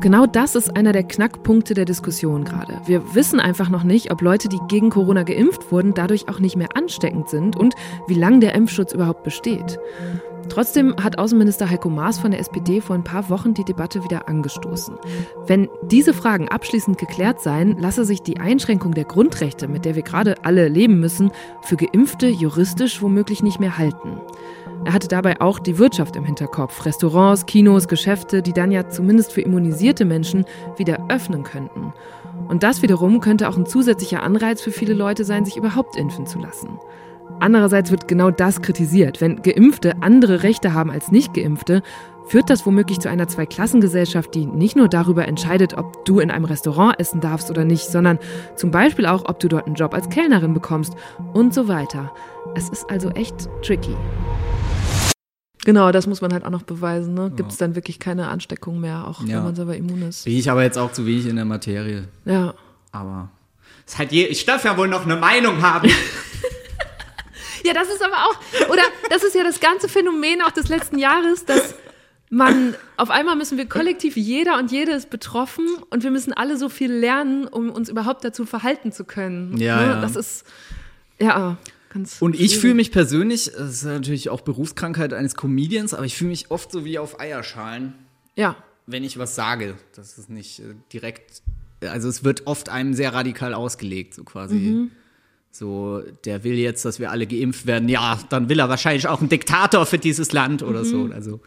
Genau 0.00 0.24
das 0.26 0.54
ist 0.54 0.74
einer 0.76 0.92
der 0.92 1.02
Knackpunkte 1.02 1.74
der 1.74 1.84
Diskussion 1.84 2.44
gerade. 2.44 2.80
Wir 2.86 3.14
wissen 3.14 3.38
einfach 3.38 3.68
noch 3.68 3.84
nicht, 3.84 4.10
ob 4.10 4.22
Leute, 4.22 4.48
die 4.48 4.58
gegen 4.68 4.88
Corona 4.88 5.24
geimpft 5.24 5.70
wurden, 5.70 5.92
dadurch 5.92 6.26
auch 6.28 6.40
nicht 6.40 6.56
mehr 6.56 6.74
ansteckend 6.74 7.28
sind 7.28 7.54
und 7.54 7.74
wie 8.08 8.14
lange 8.14 8.40
der 8.40 8.54
Impfschutz 8.54 8.94
überhaupt 8.94 9.24
besteht. 9.24 9.78
Trotzdem 10.50 10.96
hat 11.00 11.18
Außenminister 11.18 11.70
Heiko 11.70 11.88
Maas 11.88 12.18
von 12.18 12.32
der 12.32 12.40
SPD 12.40 12.80
vor 12.80 12.96
ein 12.96 13.04
paar 13.04 13.30
Wochen 13.30 13.54
die 13.54 13.64
Debatte 13.64 14.02
wieder 14.02 14.28
angestoßen. 14.28 14.96
Wenn 15.46 15.68
diese 15.84 16.12
Fragen 16.12 16.48
abschließend 16.48 16.98
geklärt 16.98 17.40
seien, 17.40 17.78
lasse 17.78 18.04
sich 18.04 18.20
die 18.20 18.40
Einschränkung 18.40 18.92
der 18.92 19.04
Grundrechte, 19.04 19.68
mit 19.68 19.84
der 19.84 19.94
wir 19.94 20.02
gerade 20.02 20.44
alle 20.44 20.66
leben 20.66 20.98
müssen, 20.98 21.30
für 21.62 21.76
Geimpfte 21.76 22.26
juristisch 22.26 23.00
womöglich 23.00 23.44
nicht 23.44 23.60
mehr 23.60 23.78
halten. 23.78 24.20
Er 24.84 24.92
hatte 24.92 25.08
dabei 25.08 25.40
auch 25.40 25.60
die 25.60 25.78
Wirtschaft 25.78 26.16
im 26.16 26.24
Hinterkopf. 26.24 26.84
Restaurants, 26.84 27.46
Kinos, 27.46 27.86
Geschäfte, 27.86 28.42
die 28.42 28.52
dann 28.52 28.72
ja 28.72 28.88
zumindest 28.88 29.32
für 29.32 29.42
immunisierte 29.42 30.04
Menschen 30.04 30.46
wieder 30.76 31.06
öffnen 31.08 31.44
könnten. 31.44 31.92
Und 32.48 32.64
das 32.64 32.82
wiederum 32.82 33.20
könnte 33.20 33.48
auch 33.48 33.56
ein 33.56 33.66
zusätzlicher 33.66 34.22
Anreiz 34.22 34.60
für 34.60 34.72
viele 34.72 34.94
Leute 34.94 35.24
sein, 35.24 35.44
sich 35.44 35.56
überhaupt 35.56 35.96
impfen 35.96 36.26
zu 36.26 36.40
lassen. 36.40 36.80
Andererseits 37.40 37.90
wird 37.90 38.06
genau 38.06 38.30
das 38.30 38.60
kritisiert. 38.62 39.20
Wenn 39.20 39.42
Geimpfte 39.42 39.94
andere 40.02 40.42
Rechte 40.42 40.74
haben 40.74 40.90
als 40.90 41.10
Nicht-Geimpfte, 41.10 41.82
führt 42.28 42.50
das 42.50 42.64
womöglich 42.66 43.00
zu 43.00 43.08
einer 43.08 43.26
Zweiklassengesellschaft, 43.28 44.34
die 44.34 44.46
nicht 44.46 44.76
nur 44.76 44.88
darüber 44.88 45.26
entscheidet, 45.26 45.76
ob 45.76 46.04
du 46.04 46.20
in 46.20 46.30
einem 46.30 46.44
Restaurant 46.44 47.00
essen 47.00 47.20
darfst 47.20 47.50
oder 47.50 47.64
nicht, 47.64 47.84
sondern 47.86 48.18
zum 48.56 48.70
Beispiel 48.70 49.06
auch, 49.06 49.24
ob 49.28 49.40
du 49.40 49.48
dort 49.48 49.66
einen 49.66 49.74
Job 49.74 49.94
als 49.94 50.08
Kellnerin 50.10 50.54
bekommst 50.54 50.92
und 51.32 51.52
so 51.54 51.66
weiter. 51.66 52.12
Es 52.54 52.68
ist 52.68 52.88
also 52.90 53.08
echt 53.10 53.48
tricky. 53.62 53.96
Genau, 55.64 55.92
das 55.92 56.06
muss 56.06 56.20
man 56.20 56.32
halt 56.32 56.44
auch 56.44 56.50
noch 56.50 56.62
beweisen. 56.62 57.14
Ne? 57.14 57.32
Gibt 57.36 57.52
es 57.52 57.58
dann 57.58 57.74
wirklich 57.74 57.98
keine 57.98 58.28
Ansteckung 58.28 58.80
mehr, 58.80 59.06
auch 59.08 59.22
Ja. 59.24 59.38
wenn 59.38 59.44
man 59.44 59.54
selber 59.56 59.76
immun 59.76 60.02
ist. 60.02 60.24
Bin 60.24 60.34
ich 60.36 60.50
aber 60.50 60.62
jetzt 60.62 60.78
auch 60.78 60.92
zu 60.92 61.06
wenig 61.06 61.26
in 61.26 61.36
der 61.36 61.44
Materie. 61.44 62.04
Ja. 62.24 62.54
Aber 62.92 63.28
es 63.86 63.98
hat 63.98 64.12
je, 64.12 64.24
ich 64.26 64.44
darf 64.46 64.64
ja 64.64 64.76
wohl 64.76 64.88
noch 64.88 65.04
eine 65.04 65.16
Meinung 65.16 65.60
haben. 65.62 65.90
Ja, 67.64 67.74
das 67.74 67.88
ist 67.88 68.02
aber 68.02 68.16
auch, 68.26 68.70
oder 68.70 68.82
das 69.08 69.22
ist 69.22 69.34
ja 69.34 69.44
das 69.44 69.60
ganze 69.60 69.88
Phänomen 69.88 70.42
auch 70.42 70.50
des 70.50 70.68
letzten 70.68 70.98
Jahres, 70.98 71.44
dass 71.44 71.74
man, 72.30 72.74
auf 72.96 73.10
einmal 73.10 73.36
müssen 73.36 73.58
wir 73.58 73.68
kollektiv, 73.68 74.16
jeder 74.16 74.58
und 74.58 74.70
jede 74.70 74.92
ist 74.92 75.10
betroffen 75.10 75.66
und 75.90 76.02
wir 76.04 76.10
müssen 76.10 76.32
alle 76.32 76.56
so 76.56 76.68
viel 76.68 76.92
lernen, 76.92 77.46
um 77.46 77.70
uns 77.70 77.88
überhaupt 77.88 78.24
dazu 78.24 78.46
verhalten 78.46 78.92
zu 78.92 79.04
können. 79.04 79.56
Ja, 79.56 79.80
ne? 79.80 79.86
ja. 79.88 80.00
Das 80.00 80.16
ist, 80.16 80.44
ja, 81.20 81.58
ganz. 81.92 82.22
Und 82.22 82.38
ich 82.38 82.58
fühle 82.58 82.74
mich 82.74 82.92
persönlich, 82.92 83.52
das 83.56 83.70
ist 83.70 83.84
natürlich 83.84 84.30
auch 84.30 84.42
Berufskrankheit 84.42 85.12
eines 85.12 85.34
Comedians, 85.34 85.92
aber 85.92 86.06
ich 86.06 86.16
fühle 86.16 86.30
mich 86.30 86.50
oft 86.50 86.70
so 86.70 86.84
wie 86.84 86.98
auf 86.98 87.20
Eierschalen, 87.20 87.94
Ja, 88.36 88.56
wenn 88.86 89.04
ich 89.04 89.18
was 89.18 89.34
sage. 89.34 89.74
Das 89.94 90.18
ist 90.18 90.30
nicht 90.30 90.60
äh, 90.60 90.74
direkt, 90.92 91.42
also 91.80 92.08
es 92.08 92.24
wird 92.24 92.46
oft 92.46 92.68
einem 92.68 92.94
sehr 92.94 93.12
radikal 93.12 93.54
ausgelegt, 93.54 94.14
so 94.14 94.24
quasi. 94.24 94.56
Mhm. 94.56 94.90
So, 95.50 96.02
der 96.24 96.44
will 96.44 96.54
jetzt, 96.54 96.84
dass 96.84 97.00
wir 97.00 97.10
alle 97.10 97.26
geimpft 97.26 97.66
werden. 97.66 97.88
Ja, 97.88 98.18
dann 98.28 98.48
will 98.48 98.60
er 98.60 98.68
wahrscheinlich 98.68 99.08
auch 99.08 99.20
einen 99.20 99.28
Diktator 99.28 99.84
für 99.84 99.98
dieses 99.98 100.32
Land 100.32 100.62
oder 100.62 100.84
so. 100.84 100.98
Mhm. 100.98 101.12
Also, 101.12 101.40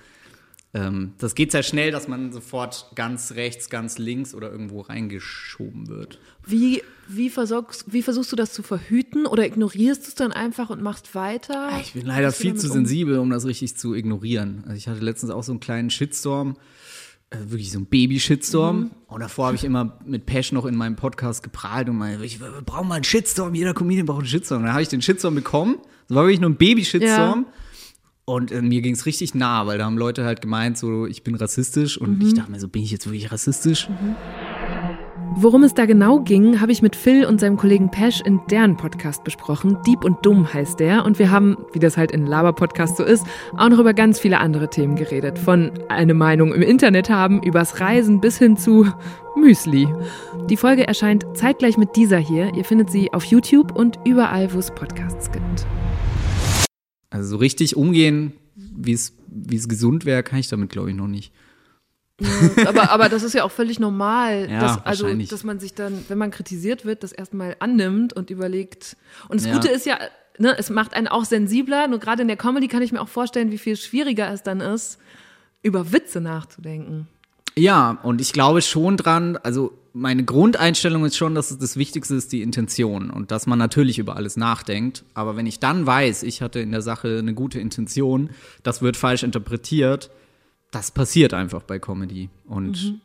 ähm, 0.76 1.14
das 1.20 1.36
geht 1.36 1.52
sehr 1.52 1.62
schnell, 1.62 1.92
dass 1.92 2.08
man 2.08 2.34
sofort 2.34 2.92
ganz 2.96 3.34
rechts, 3.34 3.70
ganz 3.70 4.00
links 4.00 4.34
oder 4.34 4.52
irgendwo 4.52 4.82
reingeschoben 4.82 5.88
wird. 5.88 6.20
wie, 6.46 6.82
wie, 7.08 7.30
versorgst, 7.30 7.94
wie 7.94 8.02
versuchst 8.02 8.32
du 8.32 8.36
das 8.36 8.54
zu 8.54 8.64
verhüten 8.64 9.28
oder 9.28 9.46
ignorierst 9.46 10.04
du 10.04 10.08
es 10.08 10.16
dann 10.16 10.32
einfach 10.32 10.72
und 10.72 10.82
machst 10.82 11.14
weiter? 11.14 11.70
Ich 11.80 11.94
bin 11.94 12.08
leider 12.08 12.32
viel 12.32 12.56
zu 12.56 12.68
um? 12.68 12.74
sensibel, 12.74 13.20
um 13.20 13.30
das 13.30 13.46
richtig 13.46 13.78
zu 13.78 13.94
ignorieren. 13.94 14.64
Also 14.66 14.78
ich 14.78 14.88
hatte 14.88 15.02
letztens 15.02 15.32
auch 15.32 15.44
so 15.44 15.52
einen 15.52 15.60
kleinen 15.60 15.92
Shitstorm, 15.92 16.58
äh, 17.34 17.52
wirklich 17.52 17.72
so 17.72 17.78
einen 17.80 17.88
Baby-Shitstorm. 17.88 18.80
Mhm. 18.80 18.92
Und 19.08 19.20
davor 19.22 19.48
habe 19.48 19.56
ich 19.56 19.64
immer 19.64 20.00
mit 20.06 20.26
Pesh 20.26 20.52
noch 20.52 20.66
in 20.66 20.76
meinem 20.76 20.96
Podcast 20.96 21.44
geprahlt 21.44 21.90
und 21.90 21.98
meinte, 21.98 22.24
ich 22.24 22.40
wir 22.40 22.62
brauchen 22.66 22.88
mal 22.88 22.96
einen 22.96 23.04
Shitstorm, 23.04 23.54
jeder 23.56 23.74
Comedian 23.74 24.06
braucht 24.06 24.20
einen 24.20 24.28
Shitstorm. 24.28 24.60
Und 24.62 24.66
dann 24.66 24.74
habe 24.74 24.84
ich 24.84 24.90
den 24.90 25.02
Shitstorm 25.02 25.36
bekommen. 25.36 25.78
Das 26.08 26.16
war 26.16 26.24
wirklich 26.24 26.40
nur 26.42 26.50
ein 26.50 26.56
Baby-Shitstorm. 26.58 27.46
Und 28.26 28.52
äh, 28.54 28.62
mir 28.62 28.82
ging 28.82 28.94
es 28.94 29.06
richtig 29.06 29.36
nah, 29.36 29.68
weil 29.68 29.78
da 29.78 29.86
haben 29.86 29.98
Leute 29.98 30.24
halt 30.24 30.40
gemeint, 30.42 30.78
so 30.78 31.06
ich 31.06 31.24
bin 31.24 31.36
rassistisch. 31.36 31.98
Und 31.98 32.20
Mhm. 32.20 32.28
ich 32.28 32.34
dachte 32.34 32.52
mir 32.52 32.60
so, 32.60 32.70
bin 32.70 32.82
ich 32.84 32.92
jetzt 32.92 33.06
wirklich 33.06 33.32
rassistisch? 33.32 33.90
Worum 35.36 35.64
es 35.64 35.74
da 35.74 35.86
genau 35.86 36.20
ging, 36.20 36.62
habe 36.62 36.72
ich 36.72 36.82
mit 36.82 36.96
Phil 36.96 37.26
und 37.26 37.40
seinem 37.40 37.58
Kollegen 37.58 37.90
Pesch 37.90 38.22
in 38.22 38.40
deren 38.52 38.78
Podcast 38.78 39.24
besprochen. 39.24 39.78
Dieb 39.86 40.04
und 40.04 40.26
Dumm 40.26 40.54
heißt 40.54 40.80
der. 40.80 41.06
Und 41.06 41.18
wir 41.18 41.32
haben, 41.32 41.58
wie 41.74 41.80
das 41.80 41.98
halt 41.98 42.12
in 42.12 42.28
Laber-Podcast 42.28 42.98
so 42.98 43.04
ist, 43.04 43.26
auch 43.58 43.70
noch 43.70 43.80
über 43.80 43.94
ganz 43.94 44.20
viele 44.20 44.40
andere 44.40 44.70
Themen 44.70 44.96
geredet. 44.96 45.40
Von 45.40 45.72
eine 45.90 46.14
Meinung 46.14 46.54
im 46.54 46.62
Internet 46.62 47.10
haben, 47.10 47.42
übers 47.42 47.80
Reisen 47.80 48.22
bis 48.22 48.38
hin 48.38 48.58
zu 48.58 48.88
Müsli. 49.36 49.88
Die 50.50 50.58
Folge 50.58 50.88
erscheint 50.88 51.26
zeitgleich 51.34 51.78
mit 51.78 51.96
dieser 51.96 52.20
hier. 52.20 52.54
Ihr 52.54 52.64
findet 52.64 52.92
sie 52.92 53.12
auf 53.12 53.26
YouTube 53.26 53.76
und 53.76 54.00
überall, 54.06 54.54
wo 54.54 54.60
es 54.60 54.70
Podcasts 54.70 55.32
gibt. 55.32 55.66
Also 57.10 57.30
so 57.30 57.38
richtig 57.38 57.76
umgehen, 57.76 58.34
wie 58.56 58.94
es 58.94 59.14
wie 59.34 59.56
es 59.56 59.68
gesund 59.68 60.06
wäre, 60.06 60.24
kann 60.24 60.40
ich 60.40 60.48
damit, 60.48 60.70
glaube 60.70 60.92
ich, 60.92 60.96
noch 60.96 61.08
nicht. 61.08 61.34
Aber, 62.66 62.92
aber 62.92 63.10
das 63.10 63.24
ist 63.24 63.34
ja 63.34 63.44
auch 63.44 63.52
völlig 63.52 63.80
normal, 63.80 64.50
Ja, 64.50 64.60
dass, 64.60 64.86
also, 64.86 65.14
dass 65.14 65.44
man 65.44 65.60
sich 65.60 65.74
dann, 65.74 66.06
wenn 66.08 66.18
man 66.18 66.32
kritisiert 66.32 66.86
wird, 66.86 67.04
das 67.04 67.12
erstmal 67.12 67.56
annimmt 67.60 68.14
und 68.14 68.30
überlegt. 68.30 68.98
Und 69.30 69.40
das 69.42 69.48
Ja. 69.48 69.54
Gute 69.54 69.70
ist 69.70 69.86
ja, 69.86 69.98
ne, 70.38 70.56
es 70.58 70.70
macht 70.70 70.94
einen 70.94 71.08
auch 71.08 71.26
sensibler. 71.26 71.88
Nur 71.88 72.00
gerade 72.00 72.22
in 72.22 72.28
der 72.28 72.38
Comedy 72.38 72.68
kann 72.68 72.82
ich 72.82 72.92
mir 72.92 73.02
auch 73.02 73.10
vorstellen, 73.10 73.52
wie 73.52 73.58
viel 73.58 73.76
schwieriger 73.76 74.32
es 74.32 74.44
dann 74.44 74.62
ist, 74.62 74.98
über 75.62 75.92
Witze 75.92 76.22
nachzudenken. 76.22 77.08
Ja, 77.56 78.00
und 78.04 78.20
ich 78.20 78.34
glaube 78.34 78.62
schon 78.62 78.98
dran, 78.98 79.38
also 79.38 79.74
meine 79.94 80.26
Grundeinstellung 80.26 81.06
ist 81.06 81.16
schon, 81.18 81.36
dass 81.36 81.56
das 81.56 81.78
Wichtigste 81.78 82.16
ist, 82.16 82.32
die 82.32 82.42
Intention 82.42 83.12
und 83.12 83.30
dass 83.30 83.46
man 83.46 83.60
natürlich 83.60 84.00
über 84.00 84.16
alles 84.16 84.38
nachdenkt. 84.38 85.04
Aber 85.14 85.38
wenn 85.38 85.46
ich 85.46 85.60
dann 85.60 85.86
weiß, 85.86 86.24
ich 86.24 86.42
hatte 86.42 86.60
in 86.60 86.72
der 86.72 86.82
Sache 86.82 87.20
eine 87.20 87.36
gute 87.36 87.60
Intention, 87.60 88.32
das 88.64 88.82
wird 88.82 88.98
falsch 88.98 89.22
interpretiert, 89.22 90.10
das 90.74 90.92
passiert 90.92 91.34
einfach 91.34 91.64
bei 91.64 91.80
Comedy. 91.80 92.30
Und 92.46 93.00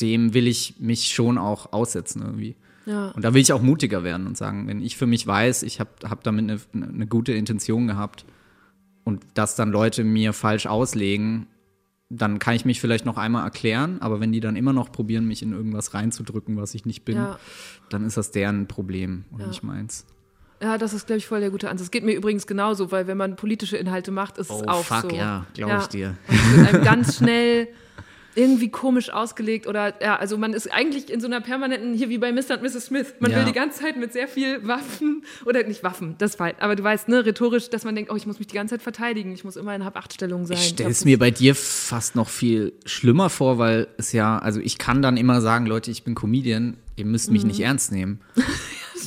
dem 0.00 0.34
will 0.34 0.46
ich 0.46 0.74
mich 0.78 1.08
schon 1.08 1.38
auch 1.38 1.72
aussetzen 1.72 2.20
irgendwie. 2.22 2.56
Ja. 2.84 3.10
Und 3.10 3.24
da 3.24 3.32
will 3.32 3.40
ich 3.40 3.52
auch 3.52 3.62
mutiger 3.62 4.02
werden 4.02 4.26
und 4.26 4.36
sagen, 4.36 4.66
wenn 4.66 4.82
ich 4.82 4.96
für 4.96 5.06
mich 5.06 5.26
weiß, 5.26 5.62
ich 5.62 5.78
habe 5.80 5.90
hab 6.10 6.24
damit 6.24 6.50
eine, 6.50 6.60
eine 6.92 7.06
gute 7.06 7.32
Intention 7.32 7.86
gehabt 7.86 8.24
und 9.04 9.24
das 9.34 9.54
dann 9.54 9.70
Leute 9.70 10.02
mir 10.02 10.32
falsch 10.32 10.66
auslegen, 10.66 11.46
dann 12.10 12.38
kann 12.40 12.54
ich 12.54 12.64
mich 12.64 12.80
vielleicht 12.80 13.06
noch 13.06 13.16
einmal 13.16 13.44
erklären, 13.44 14.02
aber 14.02 14.20
wenn 14.20 14.32
die 14.32 14.40
dann 14.40 14.56
immer 14.56 14.72
noch 14.72 14.90
probieren, 14.92 15.26
mich 15.26 15.42
in 15.42 15.52
irgendwas 15.52 15.94
reinzudrücken, 15.94 16.56
was 16.56 16.74
ich 16.74 16.84
nicht 16.84 17.04
bin, 17.04 17.16
Ja. 17.16 17.38
dann 17.88 18.04
ist 18.04 18.16
das 18.16 18.32
deren 18.32 18.66
Problem 18.66 19.24
und 19.30 19.40
Ja. 19.40 19.46
nicht 19.46 19.62
meins. 19.62 20.04
Ja, 20.62 20.78
das 20.78 20.92
ist, 20.92 21.06
glaube 21.06 21.18
ich, 21.18 21.26
voll 21.26 21.40
der 21.40 21.50
gute 21.50 21.68
Ansatz. 21.68 21.86
Es 21.86 21.90
geht 21.90 22.04
mir 22.04 22.14
übrigens 22.14 22.46
genauso, 22.46 22.92
weil 22.92 23.06
wenn 23.08 23.16
man 23.16 23.34
politische 23.36 23.76
Inhalte 23.76 24.12
macht, 24.12 24.38
ist 24.38 24.48
es 24.50 24.56
Oh, 24.56 24.64
auch 24.68 24.84
fuck, 24.84 25.10
so. 25.10 25.16
ja, 25.16 25.44
glaub 25.54 25.80
ich 25.82 25.86
dir. 25.88 26.14
Und 26.28 26.36
es 26.62 26.68
einem 26.74 26.84
ganz 26.84 27.16
schnell 27.16 27.68
irgendwie 28.34 28.70
komisch 28.70 29.10
ausgelegt 29.10 29.66
oder 29.66 30.00
ja, 30.02 30.16
also 30.16 30.38
man 30.38 30.54
ist 30.54 30.72
eigentlich 30.72 31.12
in 31.12 31.20
so 31.20 31.26
einer 31.26 31.42
permanenten, 31.42 31.92
hier 31.92 32.08
wie 32.08 32.16
bei 32.16 32.32
Mr. 32.32 32.52
und 32.54 32.62
Mrs. 32.62 32.86
Smith, 32.86 33.14
man 33.20 33.30
Ja. 33.30 33.36
will 33.38 33.44
die 33.44 33.52
ganze 33.52 33.80
Zeit 33.80 33.98
mit 33.98 34.14
sehr 34.14 34.26
viel 34.26 34.66
Waffen 34.66 35.22
oder 35.44 35.62
nicht 35.64 35.82
Waffen, 35.82 36.14
das 36.16 36.38
war, 36.40 36.52
aber 36.60 36.74
du 36.74 36.82
weißt, 36.82 37.08
ne, 37.10 37.26
rhetorisch, 37.26 37.68
dass 37.68 37.84
man 37.84 37.94
denkt, 37.94 38.10
oh, 38.10 38.16
ich 38.16 38.24
muss 38.26 38.38
mich 38.38 38.46
die 38.48 38.54
ganze 38.54 38.72
Zeit 38.76 38.82
verteidigen, 38.82 39.32
ich 39.32 39.44
muss 39.44 39.56
immer 39.56 39.74
in 39.76 39.84
Hab-Acht-Stellung 39.84 40.46
sein. 40.46 40.56
Ich 40.56 40.68
stelle 40.68 40.88
es 40.90 41.04
mir 41.04 41.18
bei 41.18 41.30
dir 41.30 41.54
fast 41.54 42.14
noch 42.16 42.30
viel 42.30 42.72
schlimmer 42.86 43.28
vor, 43.28 43.58
weil 43.58 43.88
es 43.98 44.12
ja, 44.12 44.38
also 44.38 44.60
ich 44.60 44.78
kann 44.78 45.02
dann 45.02 45.18
immer 45.18 45.42
sagen, 45.42 45.66
Leute, 45.66 45.90
ich 45.90 46.02
bin 46.02 46.14
Comedian, 46.14 46.78
ihr 46.96 47.04
müsst 47.04 47.30
mich 47.30 47.42
Mhm. 47.42 47.48
nicht 47.48 47.60
ernst 47.60 47.92
nehmen. 47.92 48.20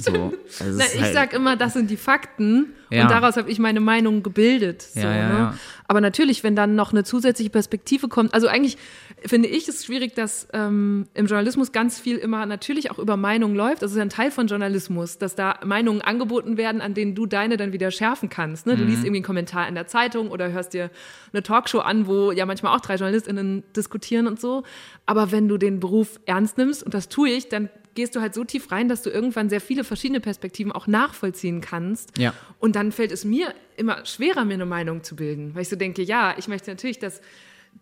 so, 0.03 0.11
also 0.59 0.77
Na, 0.79 0.85
ich 0.93 1.01
halt- 1.01 1.13
sag 1.13 1.33
immer, 1.33 1.55
das 1.55 1.73
sind 1.73 1.89
die 1.89 1.97
Fakten 1.97 2.73
Ja. 2.89 3.03
und 3.03 3.11
daraus 3.11 3.37
habe 3.37 3.49
ich 3.49 3.59
meine 3.59 3.79
Meinung 3.79 4.21
gebildet. 4.23 4.81
So, 4.81 4.99
Ja, 4.99 5.15
ja, 5.15 5.29
ne? 5.29 5.53
Aber 5.87 6.01
natürlich, 6.01 6.43
wenn 6.43 6.55
dann 6.55 6.75
noch 6.75 6.91
eine 6.93 7.03
zusätzliche 7.03 7.51
Perspektive 7.51 8.07
kommt, 8.07 8.33
also 8.33 8.47
eigentlich 8.47 8.77
finde 9.23 9.47
ich 9.49 9.67
es 9.67 9.85
schwierig, 9.85 10.15
dass 10.15 10.47
ähm, 10.53 11.05
im 11.13 11.27
Journalismus 11.27 11.71
ganz 11.71 11.99
viel 11.99 12.17
immer 12.17 12.45
natürlich 12.47 12.89
auch 12.91 12.97
über 12.99 13.17
Meinungen 13.17 13.55
läuft. 13.55 13.81
Das 13.83 13.91
ist 13.91 13.97
ja 13.97 14.01
ein 14.03 14.09
Teil 14.09 14.31
von 14.31 14.47
Journalismus, 14.47 15.19
dass 15.19 15.35
da 15.35 15.59
Meinungen 15.63 16.01
angeboten 16.01 16.57
werden, 16.57 16.81
an 16.81 16.93
denen 16.95 17.13
du 17.13 17.25
deine 17.27 17.57
dann 17.57 17.71
wieder 17.71 17.91
schärfen 17.91 18.29
kannst. 18.29 18.65
Ne? 18.65 18.75
Du 18.75 18.83
Mhm. 18.83 18.89
liest 18.89 19.03
irgendwie 19.03 19.17
einen 19.17 19.25
Kommentar 19.25 19.67
in 19.67 19.75
der 19.75 19.85
Zeitung 19.87 20.31
oder 20.31 20.51
hörst 20.51 20.73
dir 20.73 20.89
eine 21.33 21.43
Talkshow 21.43 21.79
an, 21.79 22.07
wo 22.07 22.31
ja 22.31 22.45
manchmal 22.47 22.75
auch 22.75 22.81
drei 22.81 22.95
JournalistInnen 22.95 23.63
diskutieren 23.75 24.25
und 24.27 24.39
so. 24.39 24.63
Aber 25.05 25.31
wenn 25.31 25.47
du 25.47 25.57
den 25.57 25.79
Beruf 25.79 26.19
ernst 26.25 26.57
nimmst, 26.57 26.81
und 26.83 26.93
das 26.95 27.09
tue 27.09 27.29
ich, 27.29 27.49
dann 27.49 27.69
gehst 27.95 28.15
du 28.15 28.21
halt 28.21 28.33
so 28.33 28.43
tief 28.43 28.71
rein, 28.71 28.87
dass 28.87 29.01
du 29.01 29.09
irgendwann 29.09 29.49
sehr 29.49 29.61
viele 29.61 29.83
verschiedene 29.83 30.19
Perspektiven 30.19 30.71
auch 30.71 30.87
nachvollziehen 30.87 31.61
kannst. 31.61 32.17
Ja. 32.17 32.33
Und 32.59 32.75
dann 32.75 32.91
fällt 32.91 33.11
es 33.11 33.25
mir 33.25 33.53
immer 33.77 34.05
schwerer, 34.05 34.45
mir 34.45 34.53
eine 34.55 34.65
Meinung 34.65 35.03
zu 35.03 35.15
bilden, 35.15 35.55
weil 35.55 35.63
ich 35.63 35.69
so 35.69 35.75
denke, 35.75 36.03
ja, 36.03 36.35
ich 36.37 36.47
möchte 36.47 36.69
natürlich, 36.69 36.99
dass 36.99 37.21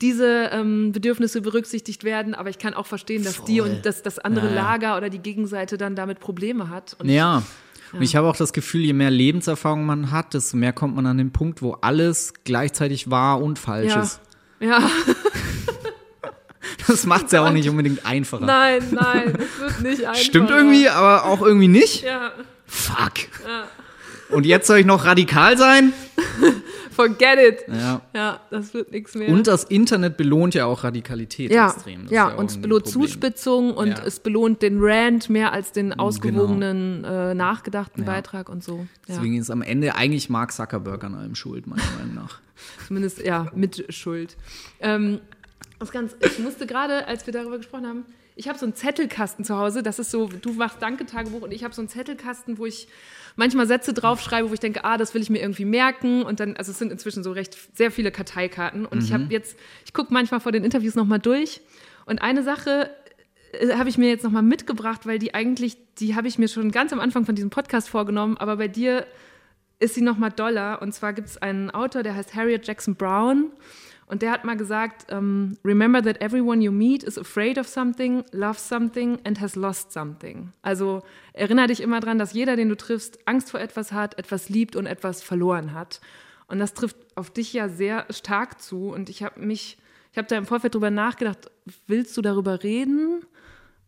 diese 0.01 0.49
ähm, 0.51 0.91
Bedürfnisse 0.91 1.41
berücksichtigt 1.41 2.03
werden, 2.03 2.33
aber 2.33 2.49
ich 2.49 2.57
kann 2.57 2.73
auch 2.73 2.87
verstehen, 2.87 3.23
dass 3.23 3.43
die 3.43 3.59
Voll. 3.59 3.69
und 3.69 3.85
dass 3.85 4.01
das 4.01 4.17
andere 4.17 4.47
Ja. 4.47 4.55
Lager 4.55 4.97
oder 4.97 5.09
die 5.09 5.19
Gegenseite 5.19 5.77
dann 5.77 5.95
damit 5.95 6.19
Probleme 6.19 6.69
hat. 6.69 6.95
Und 6.99 7.09
Ja. 7.09 7.43
Und 7.91 8.01
ich 8.01 8.15
habe 8.15 8.27
auch 8.27 8.35
das 8.35 8.53
Gefühl, 8.53 8.81
je 8.81 8.93
mehr 8.93 9.11
Lebenserfahrung 9.11 9.85
man 9.85 10.09
hat, 10.09 10.33
desto 10.33 10.57
mehr 10.57 10.73
kommt 10.73 10.95
man 10.95 11.05
an 11.05 11.19
den 11.19 11.31
Punkt, 11.31 11.61
wo 11.61 11.73
alles 11.73 12.33
gleichzeitig 12.43 13.11
wahr 13.11 13.39
und 13.39 13.59
falsch 13.59 13.91
ja. 13.93 14.01
ist. 14.01 14.19
Ja, 14.59 14.79
Das 16.87 17.05
macht 17.05 17.27
es 17.27 17.31
ja 17.31 17.45
auch 17.45 17.51
nicht 17.51 17.69
unbedingt 17.69 18.05
einfacher. 18.05 18.45
nein, 18.45 18.81
nein, 18.91 19.33
es 19.39 19.59
wird 19.59 19.81
nicht 19.81 19.99
einfach. 20.07 20.21
Stimmt 20.21 20.49
irgendwie, 20.49 20.89
aber 20.89 21.25
auch 21.25 21.41
irgendwie 21.41 21.67
nicht. 21.67 22.03
Ja, 22.03 22.31
Fuck. 22.65 23.13
ja. 23.47 23.65
Und 24.29 24.45
jetzt 24.47 24.65
soll 24.67 24.79
ich 24.79 24.85
noch 24.85 25.05
radikal 25.05 25.57
sein? 25.57 25.93
Forget 26.91 27.39
it. 27.39 27.57
Ja. 27.67 28.01
Ja, 28.15 28.39
das 28.49 28.73
wird 28.73 28.91
nichts 28.91 29.13
mehr. 29.15 29.29
Und 29.29 29.45
das 29.47 29.63
Internet 29.63 30.17
belohnt 30.17 30.53
ja 30.55 30.65
auch 30.65 30.83
Radikalität 30.83 31.51
ja, 31.51 31.69
extrem. 31.69 32.03
Das 32.03 32.11
ja, 32.11 32.33
auch 32.33 32.37
und 32.37 32.49
es 32.51 32.57
belohnt. 32.61 32.87
Zuspitzung 32.87 33.73
und 33.75 33.87
Ja. 33.89 33.93
Genau. 33.95 34.07
es 34.07 34.19
belohnt 34.19 34.61
den 34.61 34.77
Rant 34.79 35.29
mehr 35.29 35.53
als 35.53 35.71
den 35.71 35.93
ausgewogenen, 35.93 37.03
äh, 37.03 37.33
nachgedachten 37.35 38.03
Ja. 38.03 38.11
Beitrag 38.11 38.49
und 38.49 38.63
so. 38.63 38.77
Ja. 39.07 39.15
Deswegen 39.15 39.37
ist 39.37 39.49
am 39.51 39.61
Ende 39.61 39.95
eigentlich 39.95 40.29
Mark 40.29 40.51
Zuckerberg 40.51 41.03
an 41.03 41.15
allem 41.15 41.35
schuld, 41.35 41.67
meiner 41.67 41.83
Meinung 41.99 42.15
nach. 42.15 42.39
Zumindest, 42.87 43.19
ja, 43.23 43.47
mit 43.55 43.85
Schuld. 43.93 44.35
Ähm, 44.79 45.19
das 45.83 45.91
ganz, 45.91 46.15
ich 46.21 46.39
musste 46.39 46.65
gerade, 46.65 47.07
als 47.07 47.25
wir 47.25 47.33
darüber 47.33 47.57
gesprochen 47.57 47.87
haben, 47.87 48.05
ich 48.35 48.47
habe 48.49 48.57
so 48.57 48.65
einen 48.65 48.73
Zettelkasten 48.75 49.45
zu 49.45 49.57
Hause. 49.57 49.83
Das 49.83 49.99
ist 49.99 50.09
so, 50.09 50.27
du 50.27 50.53
machst 50.53 50.81
Danke-Tagebuch 50.81 51.41
und 51.43 51.51
ich 51.51 51.63
habe 51.63 51.73
so 51.73 51.81
einen 51.81 51.89
Zettelkasten, 51.89 52.57
wo 52.57 52.65
ich 52.65 52.87
manchmal 53.35 53.67
Sätze 53.67 53.93
draufschreibe, 53.93 54.49
wo 54.49 54.53
ich 54.53 54.59
denke, 54.59 54.83
ah, 54.85 54.97
das 54.97 55.13
will 55.13 55.21
ich 55.21 55.29
mir 55.29 55.39
irgendwie 55.41 55.65
merken. 55.65 56.23
Und 56.23 56.39
dann, 56.39 56.55
also 56.57 56.71
es 56.71 56.79
sind 56.79 56.91
inzwischen 56.91 57.23
so 57.23 57.31
recht 57.31 57.57
sehr 57.75 57.91
viele 57.91 58.11
Karteikarten. 58.11 58.85
Und 58.87 59.03
ich 59.03 59.09
Mhm. 59.11 59.13
habe 59.13 59.23
jetzt, 59.29 59.57
ich 59.85 59.93
gucke 59.93 60.11
manchmal 60.13 60.39
vor 60.39 60.51
den 60.51 60.63
Interviews 60.63 60.95
nochmal 60.95 61.19
durch. 61.19 61.61
Und 62.05 62.21
eine 62.23 62.41
Sache 62.43 62.89
äh, 63.51 63.73
habe 63.75 63.89
ich 63.89 63.99
mir 63.99 64.09
jetzt 64.09 64.23
nochmal 64.23 64.41
mitgebracht, 64.43 65.05
weil 65.05 65.19
die 65.19 65.35
eigentlich, 65.35 65.77
die 65.99 66.15
habe 66.15 66.27
ich 66.27 66.39
mir 66.39 66.47
schon 66.47 66.71
ganz 66.71 66.91
am 66.91 66.99
Anfang 66.99 67.25
von 67.25 67.35
diesem 67.35 67.51
Podcast 67.51 67.87
vorgenommen, 67.89 68.37
aber 68.37 68.57
bei 68.57 68.67
dir 68.67 69.05
ist 69.79 69.93
sie 69.95 70.01
noch 70.01 70.17
mal 70.17 70.29
doller. 70.31 70.81
Und 70.81 70.93
zwar 70.93 71.13
gibt 71.13 71.27
es 71.27 71.37
einen 71.39 71.69
Autor, 71.69 72.01
der 72.03 72.15
heißt 72.15 72.33
Harriet 72.33 72.65
Jackson 72.65 72.95
Brown. 72.95 73.51
Und 74.05 74.21
der 74.21 74.31
hat 74.31 74.45
mal 74.45 74.57
gesagt, 74.57 75.07
ähm, 75.09 75.57
remember 75.63 76.01
that 76.03 76.21
everyone 76.21 76.61
you 76.61 76.71
meet 76.71 77.03
is 77.03 77.17
afraid 77.17 77.57
of 77.57 77.67
something, 77.67 78.23
loves 78.31 78.67
something 78.67 79.19
and 79.23 79.39
has 79.39 79.55
lost 79.55 79.91
something. 79.91 80.51
Also 80.61 81.01
erinnere 81.33 81.67
dich 81.67 81.81
immer 81.81 81.99
dran, 81.99 82.19
dass 82.19 82.33
jeder, 82.33 82.55
den 82.55 82.69
du 82.69 82.75
triffst, 82.77 83.19
Angst 83.27 83.51
vor 83.51 83.59
etwas 83.59 83.91
hat, 83.91 84.17
etwas 84.17 84.49
liebt 84.49 84.75
und 84.75 84.85
etwas 84.85 85.23
verloren 85.23 85.73
hat. 85.73 86.01
Und 86.47 86.59
das 86.59 86.73
trifft 86.73 86.97
auf 87.15 87.31
dich 87.31 87.53
ja 87.53 87.69
sehr 87.69 88.05
stark 88.09 88.61
zu. 88.61 88.89
Und 88.89 89.09
ich 89.09 89.23
habe 89.23 89.39
mich, 89.39 89.77
Ich 90.13 90.17
habe 90.19 90.27
da 90.27 90.37
im 90.37 90.45
Vorfeld 90.45 90.75
drüber 90.75 90.91
nachgedacht, 90.91 91.49
willst 91.87 92.15
du 92.15 92.21
darüber 92.21 92.61
reden? 92.61 93.25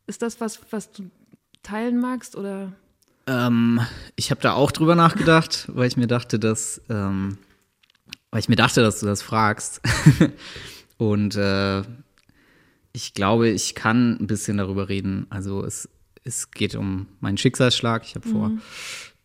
Ist 0.07 0.23
das 0.23 0.41
was, 0.41 0.59
was 0.71 0.91
du 0.91 1.11
teilen 1.61 1.99
magst 1.99 2.35
oder? 2.35 2.73
Ähm, 3.27 3.79
ich 4.15 4.31
habe 4.31 4.41
da 4.41 4.53
auch 4.53 4.71
drüber 4.71 4.95
nachgedacht, 4.95 5.67
weil 5.67 5.87
ich 5.87 5.97
mir 5.97 6.07
dachte, 6.07 6.39
dass, 6.39 6.81
ähm, 6.89 7.37
weil 8.35 8.41
ich 8.41 8.49
mir 8.49 8.57
dachte, 8.57 8.81
dass 8.81 8.99
du 8.99 9.05
das 9.05 9.21
fragst. 9.21 9.79
Und 10.97 11.37
äh, 11.37 11.83
ich 12.91 13.13
glaube, 13.13 13.47
ich 13.47 13.75
kann 13.75 14.17
ein 14.19 14.27
bisschen 14.27 14.57
darüber 14.57 14.89
reden. 14.89 15.25
Also 15.29 15.63
es, 15.63 15.87
es 16.25 16.51
geht 16.51 16.75
um 16.75 17.07
meinen 17.21 17.37
Schicksalsschlag. 17.37 18.03
Ich 18.03 18.15
habe 18.15 18.27
vor 18.27 18.51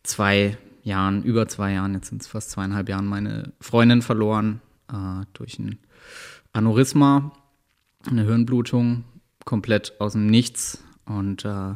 zwei 0.05 0.57
Jahren, 0.85 1.25
über 1.25 1.49
zwei 1.49 1.73
Jahren, 1.73 1.95
jetzt 1.95 2.11
sind 2.11 2.23
es 2.23 2.29
fast 2.29 2.53
zweieinhalb 2.53 2.89
Jahren, 2.89 3.07
meine 3.07 3.53
Freundin 3.61 4.03
verloren 4.03 4.61
äh, 4.93 5.27
durch 5.33 5.59
ein 5.59 5.81
Aneurysma, 6.53 7.33
eine 8.07 8.23
Hirnblutung, 8.23 9.03
komplett 9.45 9.93
aus 9.99 10.13
dem 10.13 10.29
Nichts. 10.29 10.85
Und 11.05 11.45
äh, 11.45 11.75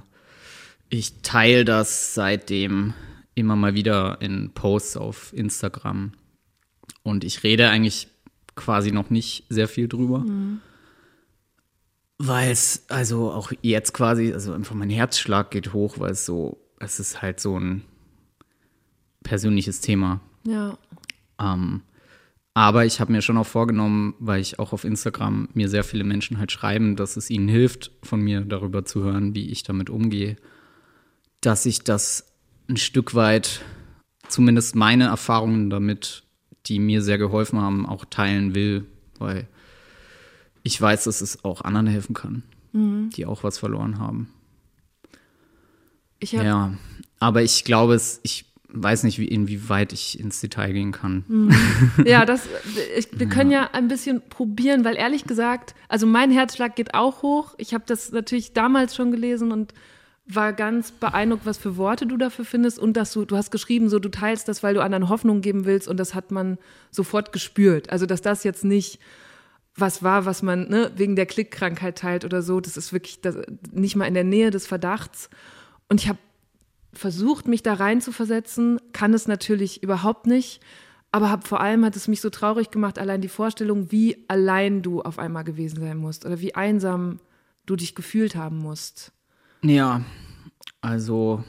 ich 0.89 1.23
teile 1.23 1.65
das 1.65 2.15
seitdem 2.15 2.95
immer 3.35 3.57
mal 3.57 3.75
wieder 3.75 4.19
in 4.21 4.53
Posts 4.55 4.99
auf 4.99 5.33
Instagram. 5.33 6.13
Und 7.05 7.23
ich 7.23 7.45
rede 7.45 7.69
eigentlich 7.69 8.09
quasi 8.57 8.91
noch 8.91 9.11
nicht 9.11 9.45
sehr 9.49 9.69
viel 9.69 9.87
drüber. 9.87 10.25
Weil 12.19 12.51
es, 12.51 12.87
also 12.89 13.31
auch 13.31 13.53
jetzt 13.63 13.93
quasi, 13.95 14.33
also 14.33 14.53
einfach 14.53 14.75
mein 14.75 14.91
Herzschlag 14.91 15.53
geht 15.53 15.73
hoch, 15.73 16.01
weil 16.01 16.13
es 16.13 16.27
so, 16.27 16.59
es 16.81 16.99
ist 16.99 17.23
halt 17.23 17.39
so 17.39 17.59
ein 17.59 17.85
persönliches 19.23 19.81
Thema. 19.81 20.21
Ja. 20.47 20.79
Ähm, 21.41 21.83
aber 22.55 22.85
ich 22.87 23.01
habe 23.01 23.11
mir 23.11 23.21
schon 23.21 23.37
auch 23.37 23.47
vorgenommen, 23.47 24.15
weil 24.21 24.41
ich 24.41 24.61
auch 24.61 24.73
auf 24.73 24.85
Instagram 24.85 25.49
mir 25.55 25.69
sehr 25.69 25.83
viele 25.83 26.05
Menschen 26.05 26.39
halt 26.39 26.53
schreiben, 26.53 26.95
dass 26.95 27.17
es 27.17 27.29
ihnen 27.29 27.49
hilft, 27.49 27.91
von 28.05 28.21
mir 28.21 28.43
darüber 28.43 28.85
zu 28.85 29.03
hören, 29.03 29.35
wie 29.35 29.51
ich 29.51 29.65
damit 29.65 29.91
umgehe, 29.91 30.37
dass 31.41 31.67
ich 31.67 31.83
das 31.83 32.33
ein 32.69 32.77
Stück 32.77 33.15
weit, 33.15 33.61
zumindest 34.29 34.77
meine 34.77 35.05
Erfahrungen 35.05 35.69
damit, 35.69 36.24
die 36.67 36.79
mir 36.79 37.03
sehr 37.03 37.19
geholfen 37.19 37.61
haben, 37.61 37.87
auch 37.87 38.05
teilen 38.05 38.55
will, 38.55 38.87
weil 39.19 39.47
ich 40.63 40.81
weiß, 40.81 41.05
dass 41.05 41.21
es 41.21 41.45
auch 41.45 41.61
anderen 41.61 41.87
helfen 41.87 42.15
kann, 42.15 42.43
die 42.73 43.27
auch 43.27 43.45
was 43.45 43.59
verloren 43.59 43.99
haben. 43.99 44.33
Ich 46.19 46.35
habe 46.35 46.47
Ja, 46.47 46.75
aber 47.21 47.43
ich 47.43 47.65
glaube, 47.65 47.95
es, 47.95 48.21
ich 48.23 48.47
weiß 48.69 49.05
nicht, 49.05 49.19
wie, 49.19 49.29
inwieweit 49.29 49.93
ich 49.93 50.19
ins 50.19 50.41
Detail 50.41 50.73
gehen 50.73 50.93
kann. 50.93 51.25
Ja, 52.07 52.25
das, 52.25 52.49
ich, 52.97 53.09
wir 53.13 53.29
können 53.29 53.51
ja 53.51 53.71
ein 53.73 53.89
bisschen 53.89 54.23
probieren, 54.29 54.85
weil 54.85 54.97
ehrlich 54.97 55.25
gesagt, 55.25 55.75
also 55.89 56.07
mein 56.07 56.31
Herzschlag 56.31 56.75
geht 56.75 56.95
auch 56.95 57.23
hoch. 57.23 57.55
Ich 57.59 57.73
habe 57.73 57.85
das 57.87 58.11
natürlich 58.11 58.53
damals 58.53 58.97
schon 58.97 59.11
gelesen 59.11 59.53
und 59.53 59.73
war 60.27 60.53
ganz 60.53 60.91
beeindruckt, 60.91 61.45
was 61.45 61.59
für 61.59 61.77
Worte 61.77 62.07
du 62.07 62.17
dafür 62.17 62.45
findest 62.45 62.79
und 62.79 62.97
dass 62.97 63.13
du, 63.13 63.25
du 63.25 63.37
hast 63.37 63.51
geschrieben, 63.51 63.89
so 63.91 63.99
du 63.99 64.09
teilst 64.09 64.49
das, 64.49 64.63
weil 64.63 64.75
du 64.75 64.83
anderen 64.83 65.09
Hoffnung 65.09 65.43
geben 65.43 65.67
willst 65.67 65.87
und 65.87 65.99
das 65.99 66.15
hat 66.15 66.31
man 66.31 66.59
sofort 66.91 67.33
gespürt. 67.33 67.91
Also, 67.91 68.07
dass 68.07 68.23
das 68.23 68.45
jetzt 68.45 68.65
nicht 68.65 69.01
was 69.77 70.03
war, 70.03 70.25
was 70.25 70.43
man 70.43 70.69
ne, 70.69 70.93
wegen 70.97 71.17
der 71.17 71.27
Klickkrankheit 71.27 71.99
teilt 71.99 72.25
oder 72.25 72.43
so, 72.43 72.61
das 72.61 72.77
ist 72.77 72.93
wirklich 72.93 73.21
das, 73.21 73.37
nicht 73.73 73.97
mal 73.97 74.07
in 74.07 74.15
der 74.15 74.25
Nähe 74.25 74.51
des 74.51 74.67
Verdachts. 74.67 75.29
Und 75.89 76.01
ich 76.01 76.09
habe 76.09 76.19
versucht, 76.93 77.49
mich 77.49 77.63
da 77.63 77.75
rein 77.75 78.01
zu 78.01 78.13
versetzen, 78.13 78.79
kann 78.93 79.13
es 79.15 79.27
natürlich 79.27 79.83
überhaupt 79.83 80.27
nicht, 80.27 80.61
aber 81.11 81.31
hab, 81.31 81.47
vor 81.47 81.61
allem 81.61 81.85
hat 81.85 81.97
es 81.97 82.09
mich 82.09 82.21
so 82.21 82.31
traurig 82.31 82.71
gemacht, 82.71 82.99
allein 82.99 83.21
die 83.21 83.29
Vorstellung, 83.29 83.91
wie 83.93 84.25
allein 84.29 84.83
du 84.83 85.03
auf 85.03 85.19
einmal 85.19 85.45
gewesen 85.45 85.81
sein 85.81 85.97
musst 85.97 86.25
oder 86.25 86.41
wie 86.41 86.55
einsam 86.55 87.21
du 87.67 87.77
dich 87.77 87.95
gefühlt 87.95 88.37
haben 88.37 88.59
musst. 88.59 89.13
Ja, 89.65 90.03
also 90.83 91.43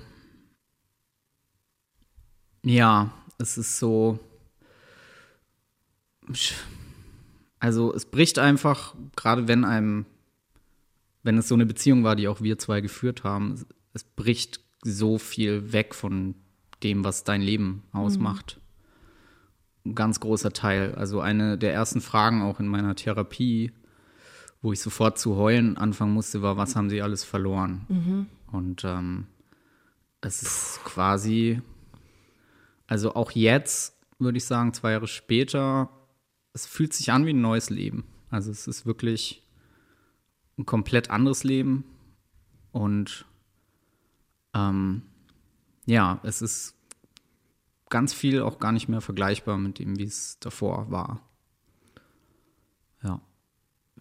ja, 2.63 3.11
es 3.38 3.57
ist 3.57 3.78
so. 3.78 4.20
Also 7.59 7.93
es 7.93 8.05
bricht 8.05 8.39
einfach, 8.39 8.95
gerade 9.18 9.49
wenn 9.49 9.66
einem, 9.66 10.05
wenn 11.24 11.38
es 11.38 11.49
so 11.49 11.55
eine 11.55 11.66
Beziehung 11.66 12.05
war, 12.05 12.16
die 12.16 12.30
auch 12.30 12.39
wir 12.39 12.57
zwei 12.57 12.80
geführt 12.80 13.26
haben, 13.26 13.66
es, 13.93 14.05
bricht 14.05 14.61
so 14.82 15.18
viel 15.18 15.74
weg 15.74 15.93
von 15.93 16.36
dem, 16.84 17.03
was 17.03 17.26
dein 17.26 17.41
Leben 17.41 17.84
ausmacht. 17.91 18.61
Ein 19.86 19.93
ganz 19.93 20.22
großer 20.22 20.53
Teil. 20.53 20.95
Also 20.95 21.20
eine 21.20 21.57
der 21.57 21.74
ersten 21.74 21.99
Fragen 21.99 22.43
auch 22.43 22.61
in 22.61 22.68
meiner 22.68 22.95
Therapie, 22.95 23.74
wo 24.66 24.74
ich 24.74 24.80
sofort 24.80 25.20
zu 25.20 25.36
heulen 25.36 25.78
anfangen 25.78 26.11
musste, 26.11 26.41
war, 26.41 26.57
was 26.57 26.76
haben 26.76 26.89
sie 26.89 27.03
alles 27.03 27.24
verloren? 27.24 27.86
Und 28.51 28.84
ähm, 28.84 29.28
es 30.22 30.41
ist 30.41 30.80
quasi, 30.84 31.61
also 32.88 33.13
auch 33.13 33.30
jetzt, 33.30 33.95
würde 34.18 34.39
ich 34.39 34.45
sagen, 34.45 34.74
zwei 34.74 34.93
Jahre 34.93 35.07
später, 35.07 35.91
es 36.53 36.66
fühlt 36.66 36.93
sich 36.93 37.11
an 37.11 37.28
wie 37.28 37.34
ein 37.34 37.41
neues 37.41 37.70
Leben. 37.70 38.05
Also 38.32 38.49
es 38.49 38.66
ist 38.66 38.88
wirklich 38.88 39.43
ein 40.57 40.66
komplett 40.66 41.11
anderes 41.11 41.43
Leben. 41.43 41.84
Und 42.72 43.26
ähm, 44.55 45.03
ja, 45.86 46.20
es 46.24 46.41
ist 46.41 46.76
ganz 47.89 48.16
viel 48.16 48.41
auch 48.41 48.57
gar 48.57 48.72
nicht 48.72 48.88
mehr 48.88 49.01
vergleichbar 49.01 49.59
mit 49.59 49.78
dem, 49.78 49.99
wie 49.99 50.05
es 50.05 50.39
davor 50.39 50.89
war. 50.89 51.22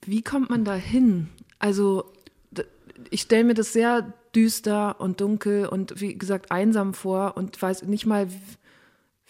Wie 0.07 0.23
kommt 0.23 0.51
man 0.51 0.65
da 0.65 0.75
hin? 0.75 1.29
Also, 1.59 2.13
ich 3.11 3.23
stelle 3.23 3.45
mir 3.45 3.55
das 3.55 3.73
sehr 3.73 4.13
düster 4.35 5.01
und 5.01 5.21
dunkel 5.21 5.67
und 5.67 6.01
wie 6.01 6.17
gesagt 6.17 6.51
einsam 6.51 6.95
vor 6.95 7.37
und 7.37 7.61
weiß 7.61 7.85
nicht 7.85 8.07
mal, 8.07 8.29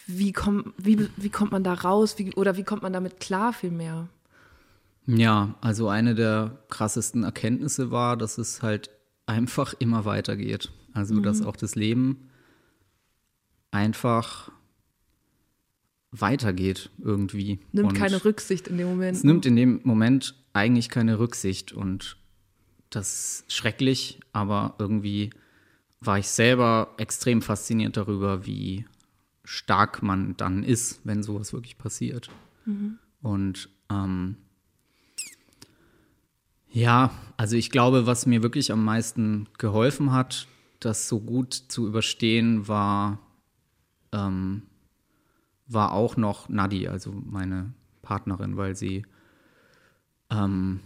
wie, 0.07 0.33
komm, 0.33 0.75
wie, 0.77 1.09
wie 1.17 1.31
kommt 1.31 1.53
man 1.53 1.65
da 1.65 1.73
raus 1.73 2.19
wie, 2.19 2.33
oder 2.35 2.57
wie 2.57 2.63
kommt 2.65 2.83
man 2.83 2.93
damit 2.93 3.21
klar 3.21 3.53
vielmehr? 3.53 4.09
Ja, 5.07 5.55
also 5.61 5.89
eine 5.89 6.15
der 6.15 6.59
krassesten 6.71 7.25
Erkenntnisse 7.25 7.91
war, 7.91 8.17
dass 8.17 8.39
es 8.39 8.63
halt 8.63 8.91
einfach 9.27 9.75
immer 9.79 10.05
weitergeht. 10.05 10.71
Also, 10.93 11.21
dass 11.21 11.43
auch 11.43 11.57
das 11.57 11.75
Leben 11.75 12.31
einfach 13.71 14.51
weitergeht 16.13 16.91
irgendwie. 17.03 17.59
Nimmt 17.73 17.91
Und 17.91 17.99
keine 17.99 18.25
Rücksicht 18.25 18.69
in 18.69 18.79
dem 18.79 18.89
Moment. 18.89 19.17
Es 19.17 19.25
nimmt 19.25 19.45
in 19.47 19.57
dem 19.57 19.81
Moment 19.83 20.35
eigentlich 20.55 20.89
keine 20.89 21.19
Rücksicht 21.19 21.73
und 21.73 22.17
das 22.91 23.09
ist 23.41 23.53
schrecklich, 23.53 24.21
aber 24.33 24.75
irgendwie 24.79 25.31
war 26.01 26.19
ich 26.19 26.29
selber 26.29 26.95
extrem 26.97 27.43
fasziniert 27.43 27.97
darüber, 27.97 28.47
wie 28.47 28.87
stark 29.45 30.03
man 30.03 30.37
dann 30.37 30.63
ist, 30.63 31.01
wenn 31.05 31.23
sowas 31.23 31.53
wirklich 31.53 31.77
passiert. 31.77 32.31
Und 33.23 33.69
ähm, 33.91 34.37
ja, 36.71 37.11
also 37.37 37.57
ich 37.57 37.71
glaube, 37.71 38.07
was 38.07 38.27
mir 38.27 38.43
wirklich 38.43 38.73
am 38.73 38.85
meisten 38.85 39.49
geholfen 39.59 40.13
hat, 40.13 40.47
das 40.81 41.09
so 41.09 41.21
gut 41.21 41.55
zu 41.55 41.87
überstehen, 41.87 42.69
war, 42.69 43.19
ähm, 44.13 44.63
war 45.67 45.93
auch 45.93 46.17
noch 46.17 46.49
Nadi, 46.49 46.89
also 46.89 47.13
meine 47.13 47.73
Partnerin, 48.03 48.57
weil 48.57 48.77
sie, 48.77 49.05
ähm, 50.31 50.81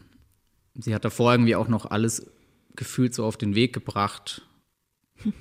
sie 0.74 0.94
hat 0.94 1.04
davor 1.04 1.32
irgendwie 1.32 1.56
auch 1.56 1.68
noch 1.68 1.86
alles 1.90 2.30
gefühlt 2.76 3.14
so 3.14 3.24
auf 3.24 3.36
den 3.36 3.54
Weg 3.54 3.72
gebracht, 3.72 4.42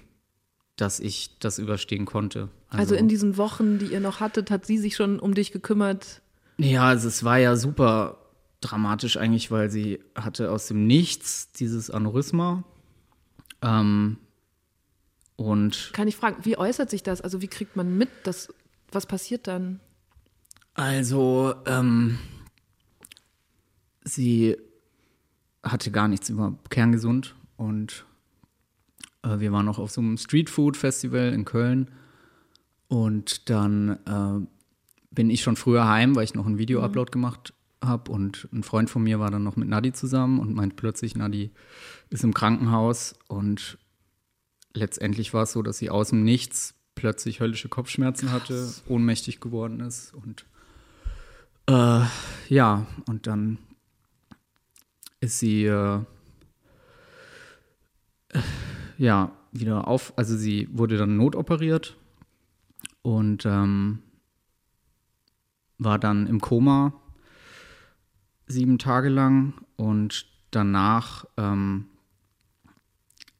dass 0.75 0.99
ich 0.99 1.37
das 1.39 1.59
überstehen 1.59 2.05
konnte. 2.05 2.49
Also 2.69 2.95
in 2.95 3.07
diesen 3.07 3.37
Wochen, 3.37 3.79
die 3.79 3.87
ihr 3.87 3.99
noch 3.99 4.19
hattet, 4.19 4.51
hat 4.51 4.65
sie 4.65 4.77
sich 4.77 4.95
schon 4.95 5.19
um 5.19 5.33
dich 5.33 5.51
gekümmert. 5.51 6.21
Ja, 6.57 6.85
also 6.85 7.07
es 7.07 7.23
war 7.23 7.37
ja 7.37 7.55
super 7.55 8.17
dramatisch 8.61 9.17
eigentlich, 9.17 9.51
weil 9.51 9.69
sie 9.69 9.99
hatte 10.15 10.51
aus 10.51 10.67
dem 10.67 10.87
Nichts 10.87 11.51
dieses 11.51 11.89
Aneurysma. 11.91 12.63
Ähm, 13.61 14.17
und 15.35 15.91
Kann 15.93 16.07
ich 16.07 16.15
fragen, 16.15 16.43
wie 16.43 16.57
äußert 16.57 16.89
sich 16.89 17.03
das? 17.03 17.21
Also 17.21 17.41
wie 17.41 17.47
kriegt 17.47 17.75
man 17.75 17.95
mit, 17.97 18.09
dass, 18.23 18.49
was 18.91 19.05
passiert 19.05 19.47
dann? 19.47 19.79
also 20.77 21.55
ähm, 21.65 22.19
sie 24.07 24.57
hatte 25.63 25.91
gar 25.91 26.07
nichts 26.07 26.29
über 26.29 26.57
kerngesund 26.69 27.35
und 27.57 28.05
äh, 29.23 29.39
wir 29.39 29.51
waren 29.51 29.65
noch 29.65 29.79
auf 29.79 29.91
so 29.91 30.01
einem 30.01 30.17
Streetfood-Festival 30.17 31.33
in 31.33 31.45
Köln 31.45 31.91
und 32.87 33.49
dann 33.49 33.99
äh, 34.05 34.47
bin 35.11 35.29
ich 35.29 35.41
schon 35.41 35.55
früher 35.55 35.87
heim, 35.87 36.15
weil 36.15 36.23
ich 36.23 36.35
noch 36.35 36.45
einen 36.45 36.57
Video-Upload 36.57 37.11
gemacht 37.11 37.53
habe 37.83 38.11
und 38.11 38.47
ein 38.51 38.63
Freund 38.63 38.89
von 38.89 39.03
mir 39.03 39.19
war 39.19 39.29
dann 39.29 39.43
noch 39.43 39.55
mit 39.55 39.67
Nadi 39.67 39.93
zusammen 39.93 40.39
und 40.39 40.53
meint 40.53 40.75
plötzlich, 40.75 41.15
Nadi 41.15 41.51
ist 42.09 42.23
im 42.23 42.33
Krankenhaus 42.33 43.15
und 43.27 43.77
letztendlich 44.73 45.33
war 45.33 45.43
es 45.43 45.51
so, 45.51 45.61
dass 45.61 45.77
sie 45.77 45.89
aus 45.89 46.09
dem 46.09 46.23
Nichts 46.23 46.75
plötzlich 46.95 47.39
höllische 47.39 47.69
Kopfschmerzen 47.69 48.31
hatte, 48.31 48.73
ohnmächtig 48.87 49.39
geworden 49.39 49.81
ist 49.81 50.13
und 50.13 50.45
äh, 51.69 52.05
ja, 52.47 52.87
und 53.07 53.27
dann 53.27 53.57
ist 55.19 55.39
sie 55.39 55.65
äh, 55.65 55.99
ja 58.97 59.31
wieder 59.51 59.87
auf, 59.87 60.13
also 60.17 60.35
sie 60.35 60.69
wurde 60.71 60.97
dann 60.97 61.17
notoperiert 61.17 61.97
und 63.01 63.45
ähm, 63.45 63.99
war 65.77 65.99
dann 65.99 66.27
im 66.27 66.41
Koma 66.41 66.93
sieben 68.47 68.77
Tage 68.77 69.09
lang 69.09 69.53
und 69.75 70.25
danach 70.51 71.25
ähm, 71.37 71.85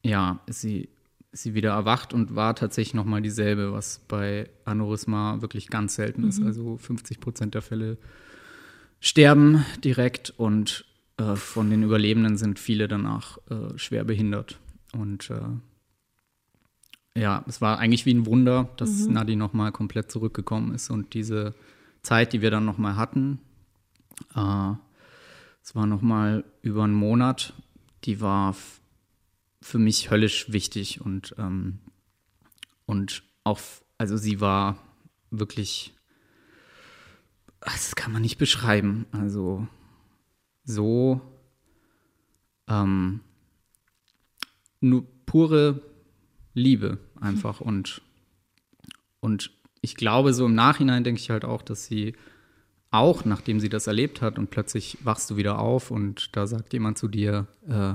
ja, 0.02 0.40
ist 0.46 0.60
sie, 0.60 0.88
ist 1.32 1.42
sie 1.42 1.54
wieder 1.54 1.70
erwacht 1.70 2.12
und 2.12 2.34
war 2.34 2.54
tatsächlich 2.54 2.94
nochmal 2.94 3.22
dieselbe, 3.22 3.72
was 3.72 4.00
bei 4.08 4.48
Aneurysma 4.64 5.40
wirklich 5.40 5.68
ganz 5.68 5.94
selten 5.94 6.26
ist. 6.26 6.42
Also 6.42 6.76
50 6.76 7.20
Prozent 7.20 7.54
der 7.54 7.62
Fälle 7.62 7.98
sterben 9.00 9.64
direkt 9.84 10.30
und 10.30 10.84
äh, 11.18 11.36
von 11.36 11.68
den 11.70 11.82
Überlebenden 11.82 12.36
sind 12.36 12.58
viele 12.58 12.88
danach 12.88 13.38
äh, 13.50 13.76
schwer 13.76 14.04
behindert. 14.04 14.58
Und 14.92 15.30
äh, 15.30 17.20
ja, 17.20 17.44
es 17.48 17.60
war 17.60 17.78
eigentlich 17.78 18.06
wie 18.06 18.14
ein 18.14 18.26
Wunder, 18.26 18.70
dass 18.76 19.06
Nadi 19.06 19.36
nochmal 19.36 19.72
komplett 19.72 20.10
zurückgekommen 20.10 20.74
ist 20.74 20.90
und 20.90 21.14
diese 21.14 21.54
Zeit, 22.02 22.32
die 22.32 22.40
wir 22.40 22.50
dann 22.50 22.64
nochmal 22.64 22.96
hatten, 22.96 23.40
äh, 24.34 24.72
es 25.62 25.74
war 25.74 25.86
nochmal 25.86 26.44
über 26.62 26.84
einen 26.84 26.94
Monat, 26.94 27.52
die 28.04 28.20
war 28.20 28.56
für 29.60 29.78
mich 29.78 30.10
höllisch 30.10 30.52
wichtig 30.52 31.00
und, 31.00 31.34
ähm, 31.38 31.80
und 32.86 33.22
auch, 33.44 33.60
also 33.98 34.16
sie 34.16 34.40
war 34.40 34.78
wirklich, 35.30 35.92
das 37.60 37.96
kann 37.96 38.12
man 38.12 38.22
nicht 38.22 38.38
beschreiben, 38.38 39.06
also 39.12 39.66
so 40.68 41.20
ähm, 42.68 43.20
nur 44.80 45.06
pure 45.24 45.80
Liebe 46.54 46.98
einfach 47.20 47.60
und 47.60 48.02
und 49.20 49.50
ich 49.80 49.96
glaube 49.96 50.34
so 50.34 50.44
im 50.46 50.54
Nachhinein 50.54 51.04
denke 51.04 51.20
ich 51.20 51.30
halt 51.30 51.44
auch, 51.44 51.62
dass 51.62 51.86
sie 51.86 52.14
auch 52.90 53.24
nachdem 53.24 53.60
sie 53.60 53.70
das 53.70 53.86
erlebt 53.86 54.20
hat 54.20 54.38
und 54.38 54.50
plötzlich 54.50 54.98
wachst 55.02 55.30
du 55.30 55.36
wieder 55.36 55.58
auf 55.58 55.90
und 55.90 56.36
da 56.36 56.46
sagt 56.46 56.74
jemand 56.74 56.98
zu 56.98 57.08
dir, 57.08 57.46
äh, 57.66 57.94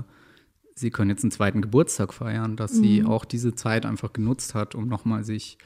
sie 0.75 0.89
können 0.89 1.11
jetzt 1.11 1.23
einen 1.23 1.31
zweiten 1.31 1.61
Geburtstag 1.61 2.11
feiern, 2.13 2.55
dass 2.55 2.73
sie 2.73 3.03
auch 3.03 3.25
diese 3.25 3.53
Zeit 3.53 3.85
einfach 3.85 4.13
genutzt 4.13 4.55
hat, 4.55 4.73
um 4.73 4.87
nochmal 4.87 5.23
sich 5.23 5.59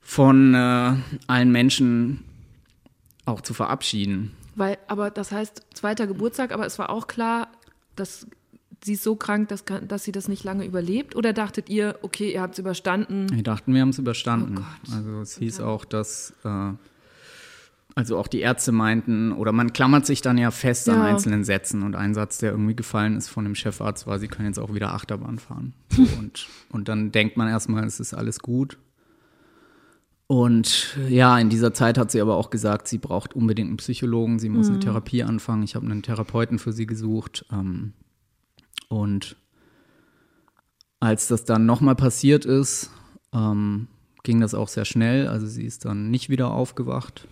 von 0.00 0.54
äh, 0.54 0.96
allen 1.28 1.52
Menschen 1.52 2.24
auch 3.24 3.40
zu 3.40 3.54
verabschieden. 3.54 4.32
Weil, 4.54 4.78
aber 4.86 5.10
das 5.10 5.32
heißt, 5.32 5.62
zweiter 5.74 6.06
Geburtstag, 6.06 6.52
aber 6.52 6.66
es 6.66 6.78
war 6.78 6.90
auch 6.90 7.06
klar, 7.06 7.48
dass 7.96 8.26
sie 8.84 8.94
ist 8.94 9.04
so 9.04 9.16
krank, 9.16 9.48
dass, 9.48 9.64
dass 9.64 10.04
sie 10.04 10.12
das 10.12 10.28
nicht 10.28 10.44
lange 10.44 10.64
überlebt? 10.64 11.14
Oder 11.16 11.32
dachtet 11.32 11.68
ihr, 11.68 11.98
okay, 12.02 12.32
ihr 12.32 12.42
habt 12.42 12.54
es 12.54 12.58
überstanden? 12.58 13.28
Wir 13.32 13.42
dachten, 13.42 13.74
wir 13.74 13.80
haben 13.80 13.90
es 13.90 13.98
überstanden. 13.98 14.58
Oh 14.58 14.92
also 14.94 15.20
es 15.20 15.38
hieß 15.38 15.60
auch, 15.60 15.84
dass 15.84 16.34
äh, 16.44 16.72
also 17.94 18.18
auch 18.18 18.26
die 18.26 18.40
Ärzte 18.40 18.72
meinten, 18.72 19.32
oder 19.32 19.52
man 19.52 19.72
klammert 19.72 20.06
sich 20.06 20.22
dann 20.22 20.38
ja 20.38 20.50
fest 20.50 20.88
an 20.88 20.98
Ja. 20.98 21.04
einzelnen 21.04 21.44
Sätzen 21.44 21.82
und 21.82 21.94
ein 21.94 22.14
Satz, 22.14 22.38
der 22.38 22.50
irgendwie 22.52 22.74
gefallen 22.74 23.16
ist 23.16 23.28
von 23.28 23.44
dem 23.44 23.54
Chefarzt, 23.54 24.06
war, 24.06 24.18
sie 24.18 24.28
können 24.28 24.48
jetzt 24.48 24.58
auch 24.58 24.74
wieder 24.74 24.94
Achterbahn 24.94 25.38
fahren. 25.38 25.74
So, 25.90 26.02
und, 26.18 26.48
und 26.70 26.88
dann 26.88 27.12
denkt 27.12 27.36
man 27.36 27.48
erstmal, 27.48 27.84
es 27.84 28.00
ist 28.00 28.14
alles 28.14 28.40
gut. 28.40 28.78
Und 30.26 30.96
ja, 31.08 31.38
in 31.38 31.50
dieser 31.50 31.74
Zeit 31.74 31.98
hat 31.98 32.10
sie 32.10 32.20
aber 32.20 32.36
auch 32.36 32.50
gesagt, 32.50 32.88
sie 32.88 32.98
braucht 32.98 33.34
unbedingt 33.34 33.68
einen 33.68 33.76
Psychologen, 33.76 34.38
sie 34.38 34.48
muss 34.48 34.68
eine 34.68 34.80
Therapie 34.80 35.22
anfangen. 35.22 35.62
Ich 35.62 35.74
habe 35.74 35.84
einen 35.84 36.02
Therapeuten 36.02 36.58
für 36.58 36.72
sie 36.72 36.86
gesucht. 36.86 37.44
Ähm, 37.52 37.92
und 38.88 39.36
als 41.00 41.28
das 41.28 41.44
dann 41.44 41.66
nochmal 41.66 41.96
passiert 41.96 42.44
ist, 42.44 42.90
ähm, 43.34 43.88
ging 44.22 44.40
das 44.40 44.54
auch 44.54 44.68
sehr 44.68 44.84
schnell. 44.84 45.26
Also 45.26 45.46
sie 45.46 45.64
ist 45.64 45.84
dann 45.84 46.10
nicht 46.10 46.30
wieder 46.30 46.50
aufgewacht. 46.50 47.26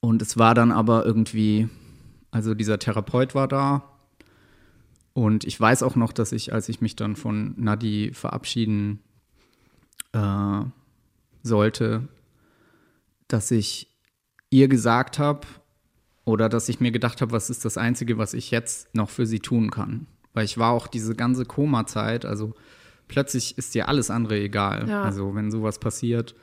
Und 0.00 0.20
es 0.20 0.36
war 0.36 0.54
dann 0.54 0.72
aber 0.72 1.06
irgendwie, 1.06 1.68
also 2.30 2.52
dieser 2.52 2.78
Therapeut 2.78 3.34
war 3.34 3.48
da. 3.48 3.84
Und 5.14 5.44
ich 5.44 5.58
weiß 5.58 5.82
auch 5.82 5.96
noch, 5.96 6.12
dass 6.12 6.32
ich, 6.32 6.52
als 6.52 6.68
ich 6.68 6.80
mich 6.80 6.96
dann 6.96 7.16
von 7.16 7.54
Nadi 7.56 8.10
verabschieden 8.12 8.98
äh, 10.12 10.62
sollte, 11.44 12.08
dass 13.28 13.50
ich 13.52 13.88
ihr 14.50 14.66
gesagt 14.66 15.18
habe 15.20 15.46
oder 16.24 16.48
dass 16.48 16.68
ich 16.68 16.80
mir 16.80 16.90
gedacht 16.90 17.20
habe, 17.20 17.30
was 17.32 17.50
ist 17.50 17.64
das 17.64 17.78
Einzige, 17.78 18.18
was 18.18 18.34
ich 18.34 18.50
jetzt 18.50 18.92
noch 18.94 19.10
für 19.10 19.26
sie 19.26 19.40
tun 19.40 19.70
kann. 19.70 20.06
Weil 20.32 20.46
ich 20.46 20.58
war 20.58 20.72
auch 20.72 20.88
diese 20.88 21.14
ganze 21.14 21.44
Koma-Zeit, 21.44 22.24
also 22.24 22.54
plötzlich 23.06 23.56
ist 23.58 23.74
dir 23.74 23.88
alles 23.88 24.10
andere 24.10 24.36
egal. 24.40 24.88
Ja. 24.88 25.02
Also 25.04 25.34
wenn 25.34 25.50
sowas 25.52 25.78
passiert, 25.78 26.34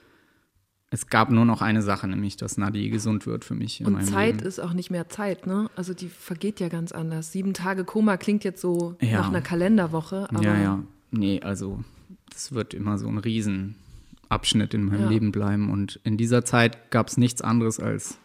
es 0.91 1.07
gab 1.07 1.29
nur 1.31 1.45
noch 1.45 1.61
eine 1.61 1.81
Sache, 1.81 2.07
nämlich 2.07 2.37
dass 2.37 2.57
Nadi 2.57 2.89
gesund 2.89 3.25
wird 3.25 3.43
für 3.45 3.55
mich 3.55 3.83
Und 3.85 4.05
Zeit 4.05 4.35
Leben. 4.37 4.45
ist 4.47 4.59
auch 4.59 4.73
nicht 4.73 4.91
mehr 4.91 5.07
Zeit, 5.09 5.47
ne? 5.47 5.69
Also 5.75 5.93
die 5.93 6.09
vergeht 6.09 6.59
ja 6.59 6.67
ganz 6.69 6.91
anders. 6.91 7.31
Sieben 7.31 7.53
Tage 7.53 7.85
Koma 7.85 8.17
klingt 8.17 8.43
jetzt 8.43 8.61
so 8.61 8.95
Ja. 9.01 9.19
nach 9.19 9.29
einer 9.29 9.41
Kalenderwoche, 9.41 10.27
aber 10.29 10.43
ja, 10.43 10.57
ja. 10.59 10.83
Nee, 11.11 11.41
also 11.41 11.83
das 12.29 12.51
wird 12.53 12.73
immer 12.73 12.97
so 12.97 13.07
ein 13.07 13.17
Riesenabschnitt 14.31 14.73
in 14.73 14.85
meinem 14.85 15.03
Ja. 15.03 15.09
Leben 15.09 15.31
bleiben. 15.31 15.69
Und 15.69 15.99
in 16.03 16.17
dieser 16.17 16.45
Zeit 16.45 16.91
gab 16.91 17.07
es 17.07 17.17
nichts 17.17 17.41
anderes 17.41 17.79
als 17.79 18.17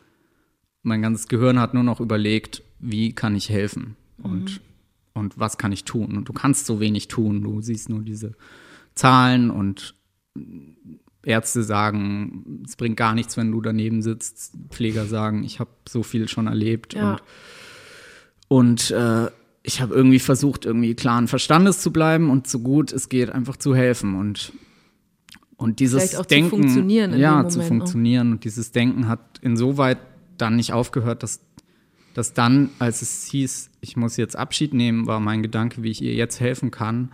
mein 0.83 1.03
ganzes 1.03 1.27
Gehirn 1.27 1.59
hat 1.59 1.75
nur 1.75 1.83
noch 1.83 1.99
überlegt, 1.99 2.63
wie 2.79 3.13
kann 3.13 3.35
ich 3.35 3.51
helfen 3.51 3.97
und, 4.23 4.61
und 5.15 5.37
was 5.37 5.59
kann 5.59 5.73
ich 5.73 5.83
tun. 5.83 6.17
Und 6.17 6.29
du 6.29 6.33
kannst 6.33 6.65
so 6.65 6.79
wenig 6.79 7.09
tun. 7.09 7.43
Du 7.43 7.61
siehst 7.61 7.89
nur 7.89 8.03
diese 8.03 8.35
Zahlen 8.95 9.51
und 9.51 9.97
Ärzte 11.25 11.65
sagen, 11.65 12.63
es 12.65 12.77
bringt 12.77 12.97
gar 12.97 13.15
nichts, 13.15 13.37
wenn 13.37 13.51
du 13.51 13.61
daneben 13.61 14.01
sitzt. 14.01 14.53
Pfleger 14.71 15.07
sagen, 15.07 15.43
ich 15.43 15.59
habe 15.59 15.71
so 15.89 16.05
viel 16.05 16.29
schon 16.29 16.47
erlebt. 16.47 16.95
Ja. 16.95 17.15
Und 17.15 17.23
und 18.49 18.91
äh, 18.93 19.29
ich 19.65 19.81
habe 19.81 19.93
irgendwie 19.93 20.21
versucht, 20.21 20.65
irgendwie 20.65 20.95
klaren 20.95 21.27
Verstandes 21.27 21.81
zu 21.81 21.93
bleiben 21.93 22.31
und 22.31 22.47
so 22.47 22.61
gut 22.61 22.93
es 22.93 23.09
geht, 23.09 23.31
einfach 23.31 23.57
zu 23.57 23.75
helfen. 23.75 24.15
Und, 24.15 24.53
und 25.57 25.81
dieses 25.81 26.15
auch 26.15 26.23
zu 26.23 26.29
Denken. 26.29 26.51
funktionieren 26.51 27.19
ja, 27.19 27.43
dem 27.43 27.51
zu 27.51 27.59
Moment, 27.59 27.73
ne? 27.73 27.79
funktionieren. 27.79 28.33
Und 28.33 28.45
dieses 28.45 28.73
Denken 28.73 29.09
hat 29.09 29.21
insoweit 29.41 29.99
dann 30.37 30.57
nicht 30.57 30.73
aufgehört, 30.73 31.23
dass, 31.23 31.41
dass 32.15 32.35
dann, 32.35 32.71
als 32.79 33.03
es 33.03 33.25
hieß, 33.27 33.71
ich 33.81 33.97
muss 33.97 34.17
jetzt 34.17 34.37
Abschied 34.37 34.75
nehmen, 34.75 35.07
war 35.07 35.21
mein 35.21 35.43
Gedanke, 35.43 35.83
wie 35.83 35.91
ich 35.91 36.03
ihr 36.03 36.15
jetzt 36.15 36.41
helfen 36.41 36.71
kann, 36.71 37.11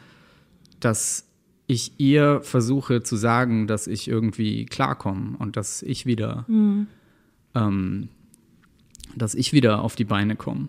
dass 0.80 1.26
ich 1.68 1.92
ihr 1.98 2.40
versuche 2.42 3.02
zu 3.02 3.16
sagen, 3.16 3.66
dass 3.66 3.86
ich 3.86 4.08
irgendwie 4.08 4.66
klarkomme 4.66 5.36
und 5.38 5.56
dass 5.56 5.82
ich 5.82 6.04
wieder, 6.04 6.44
ähm, 7.54 8.08
dass 9.14 9.34
ich 9.34 9.52
wieder 9.52 9.82
auf 9.82 9.94
die 9.94 10.04
Beine 10.04 10.34
komme. 10.34 10.68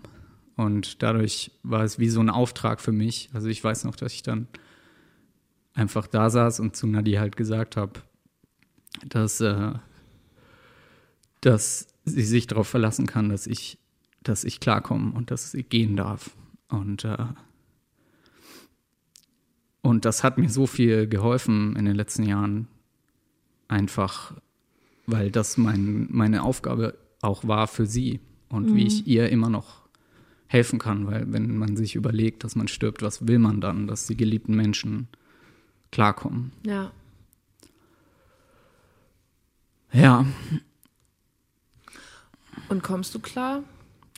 Und 0.56 1.02
dadurch 1.02 1.50
war 1.64 1.82
es 1.82 1.98
wie 1.98 2.08
so 2.08 2.20
ein 2.20 2.30
Auftrag 2.30 2.80
für 2.80 2.92
mich. 2.92 3.28
Also 3.32 3.48
ich 3.48 3.62
weiß 3.62 3.84
noch, 3.84 3.96
dass 3.96 4.12
ich 4.14 4.22
dann 4.22 4.46
einfach 5.74 6.06
da 6.06 6.30
saß 6.30 6.60
und 6.60 6.76
zu 6.76 6.86
Nadi 6.86 7.12
halt 7.12 7.36
gesagt 7.36 7.76
habe, 7.76 8.00
dass, 9.06 9.40
äh, 9.40 9.72
dass 11.40 11.88
sie 12.04 12.22
sich 12.22 12.46
darauf 12.46 12.68
verlassen 12.68 13.06
kann, 13.06 13.28
dass 13.28 13.46
ich, 13.46 13.78
dass 14.22 14.44
ich 14.44 14.60
klarkomme 14.60 15.12
und 15.12 15.30
dass 15.30 15.50
sie 15.50 15.62
gehen 15.62 15.96
darf. 15.96 16.30
Und, 16.68 17.04
äh, 17.04 17.26
und 19.82 20.04
das 20.04 20.22
hat 20.22 20.38
mir 20.38 20.48
so 20.48 20.66
viel 20.66 21.08
geholfen 21.08 21.76
in 21.76 21.84
den 21.84 21.96
letzten 21.96 22.22
Jahren. 22.22 22.68
Einfach, 23.66 24.34
weil 25.06 25.30
das 25.30 25.56
mein, 25.56 26.06
meine 26.10 26.42
Aufgabe 26.42 26.96
auch 27.20 27.46
war 27.46 27.66
für 27.66 27.86
sie 27.86 28.20
und 28.48 28.74
wie 28.74 28.86
ich 28.86 29.06
ihr 29.06 29.30
immer 29.30 29.48
noch 29.48 29.84
helfen 30.46 30.78
kann, 30.78 31.06
weil 31.06 31.32
wenn 31.32 31.56
man 31.56 31.76
sich 31.76 31.96
überlegt, 31.96 32.44
dass 32.44 32.54
man 32.54 32.68
stirbt, 32.68 33.02
was 33.02 33.26
will 33.26 33.38
man 33.38 33.60
dann, 33.60 33.86
dass 33.86 34.06
die 34.06 34.16
geliebten 34.16 34.54
Menschen 34.54 35.08
klarkommen? 35.94 36.50
ja. 36.66 36.90
Ja, 39.92 40.26
Und 42.68 42.82
kommst 42.82 43.14
du 43.14 43.20
klar? 43.20 43.62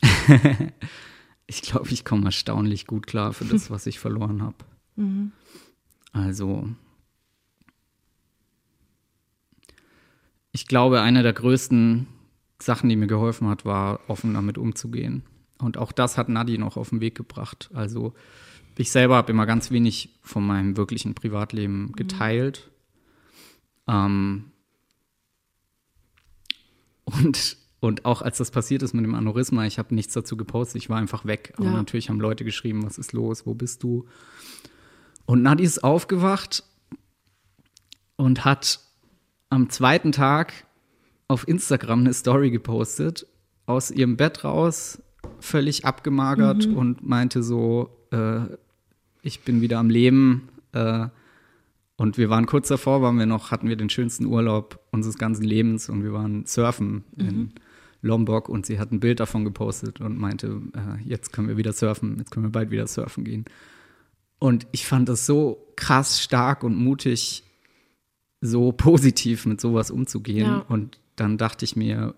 ich 1.46 1.60
glaube, 1.60 1.90
ich 1.90 2.02
komme 2.02 2.24
erstaunlich 2.24 2.86
gut 2.86 3.06
klar 3.06 3.34
für 3.34 3.44
das, 3.44 3.70
was 3.70 3.86
ich 3.86 3.98
verloren 3.98 4.42
habe. 4.42 4.56
Also, 6.14 6.66
ich 10.52 10.66
glaube, 10.66 11.02
eine 11.02 11.22
der 11.22 11.34
größten 11.34 12.06
Sachen, 12.58 12.88
die 12.88 12.96
mir 12.96 13.06
geholfen 13.06 13.48
hat, 13.48 13.66
war, 13.66 14.00
offen 14.08 14.32
damit 14.32 14.56
umzugehen. 14.56 15.24
Und 15.58 15.76
auch 15.76 15.92
das 15.92 16.16
hat 16.16 16.30
Nadi 16.30 16.56
noch 16.56 16.78
auf 16.78 16.88
den 16.88 17.02
Weg 17.02 17.16
gebracht. 17.16 17.68
Also, 17.74 18.14
ich 18.76 18.90
selber 18.90 19.16
habe 19.16 19.32
immer 19.32 19.46
ganz 19.46 19.70
wenig 19.70 20.18
von 20.22 20.46
meinem 20.46 20.76
wirklichen 20.76 21.14
Privatleben 21.14 21.92
geteilt. 21.92 22.70
Ähm, 23.88 24.52
und 27.04 27.56
und 27.78 28.04
auch 28.04 28.22
als 28.22 28.38
das 28.38 28.50
passiert 28.50 28.82
ist 28.82 28.94
mit 28.94 29.04
dem 29.04 29.14
Aneurysma, 29.14 29.64
ich 29.66 29.78
habe 29.78 29.94
nichts 29.94 30.14
dazu 30.14 30.36
gepostet, 30.36 30.82
ich 30.82 30.88
war 30.88 30.96
einfach 30.98 31.24
weg. 31.24 31.52
Aber 31.56 31.66
Ja. 31.66 31.72
natürlich 31.72 32.08
haben 32.08 32.20
Leute 32.20 32.44
geschrieben, 32.44 32.82
was 32.84 32.98
ist 32.98 33.12
los, 33.12 33.46
wo 33.46 33.54
bist 33.54 33.82
du? 33.82 34.06
Und 35.26 35.42
Nadi 35.42 35.62
ist 35.62 35.84
aufgewacht 35.84 36.64
und 38.16 38.44
hat 38.44 38.80
am 39.50 39.68
zweiten 39.70 40.10
Tag 40.10 40.52
auf 41.28 41.46
Instagram 41.46 42.00
eine 42.00 42.14
Story 42.14 42.50
gepostet, 42.50 43.26
aus 43.66 43.90
ihrem 43.90 44.16
Bett 44.16 44.42
raus, 44.42 45.00
völlig 45.38 45.84
abgemagert 45.84 46.66
und 46.66 47.06
meinte 47.06 47.42
so, 47.42 48.06
äh, 48.10 48.46
ich 49.26 49.40
bin 49.40 49.60
wieder 49.60 49.78
am 49.78 49.90
Leben. 49.90 50.48
Äh, 50.72 51.08
und 51.96 52.18
wir 52.18 52.30
waren 52.30 52.46
kurz 52.46 52.68
davor, 52.68 53.02
waren 53.02 53.18
wir 53.18 53.26
noch, 53.26 53.50
hatten 53.50 53.68
wir 53.68 53.76
den 53.76 53.90
schönsten 53.90 54.26
Urlaub 54.26 54.78
unseres 54.92 55.18
ganzen 55.18 55.44
Lebens 55.44 55.88
und 55.88 56.04
wir 56.04 56.12
waren 56.12 56.44
surfen 56.46 57.04
in 57.16 57.52
Lombok 58.02 58.48
und 58.48 58.66
sie 58.66 58.78
hat 58.78 58.92
ein 58.92 59.00
Bild 59.00 59.18
davon 59.18 59.44
gepostet 59.44 60.00
und 60.00 60.18
meinte, 60.18 60.60
äh, 60.74 61.02
jetzt 61.02 61.32
können 61.32 61.48
wir 61.48 61.56
wieder 61.56 61.72
surfen, 61.72 62.18
jetzt 62.18 62.30
können 62.30 62.46
wir 62.46 62.52
bald 62.52 62.70
wieder 62.70 62.86
surfen 62.86 63.24
gehen. 63.24 63.46
Und 64.38 64.66
ich 64.72 64.86
fand 64.86 65.08
das 65.08 65.24
so 65.24 65.72
krass 65.76 66.22
stark 66.22 66.62
und 66.62 66.76
mutig, 66.76 67.42
so 68.42 68.72
positiv 68.72 69.46
mit 69.46 69.60
sowas 69.60 69.90
umzugehen. 69.90 70.46
Ja. 70.46 70.58
Und 70.68 71.00
dann 71.16 71.38
dachte 71.38 71.64
ich 71.64 71.76
mir, 71.76 72.14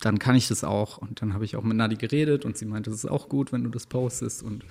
dann 0.00 0.18
kann 0.18 0.36
ich 0.36 0.48
das 0.48 0.64
auch. 0.64 0.98
Und 0.98 1.22
dann 1.22 1.34
habe 1.34 1.44
ich 1.44 1.56
auch 1.56 1.62
mit 1.62 1.76
Nadi 1.76 1.96
geredet 1.96 2.44
und 2.44 2.56
sie 2.56 2.66
meinte, 2.66 2.90
das 2.90 3.00
ist 3.00 3.10
auch 3.10 3.28
gut, 3.28 3.52
wenn 3.52 3.64
du 3.64 3.70
das 3.70 3.86
postest. 3.86 4.42
Und 4.42 4.64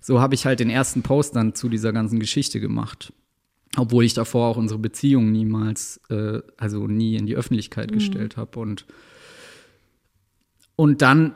so 0.00 0.20
habe 0.20 0.34
ich 0.34 0.46
halt 0.46 0.60
den 0.60 0.70
ersten 0.70 1.02
Post 1.02 1.36
dann 1.36 1.54
zu 1.54 1.68
dieser 1.68 1.92
ganzen 1.92 2.20
Geschichte 2.20 2.60
gemacht. 2.60 3.12
Obwohl 3.76 4.04
ich 4.04 4.14
davor 4.14 4.48
auch 4.48 4.56
unsere 4.56 4.80
Beziehung 4.80 5.30
niemals, 5.30 6.00
äh, 6.10 6.40
also 6.56 6.88
nie 6.88 7.16
in 7.16 7.26
die 7.26 7.36
Öffentlichkeit 7.36 7.92
gestellt 7.92 8.36
habe. 8.36 8.58
Und, 8.58 8.84
und 10.74 11.02
dann, 11.02 11.34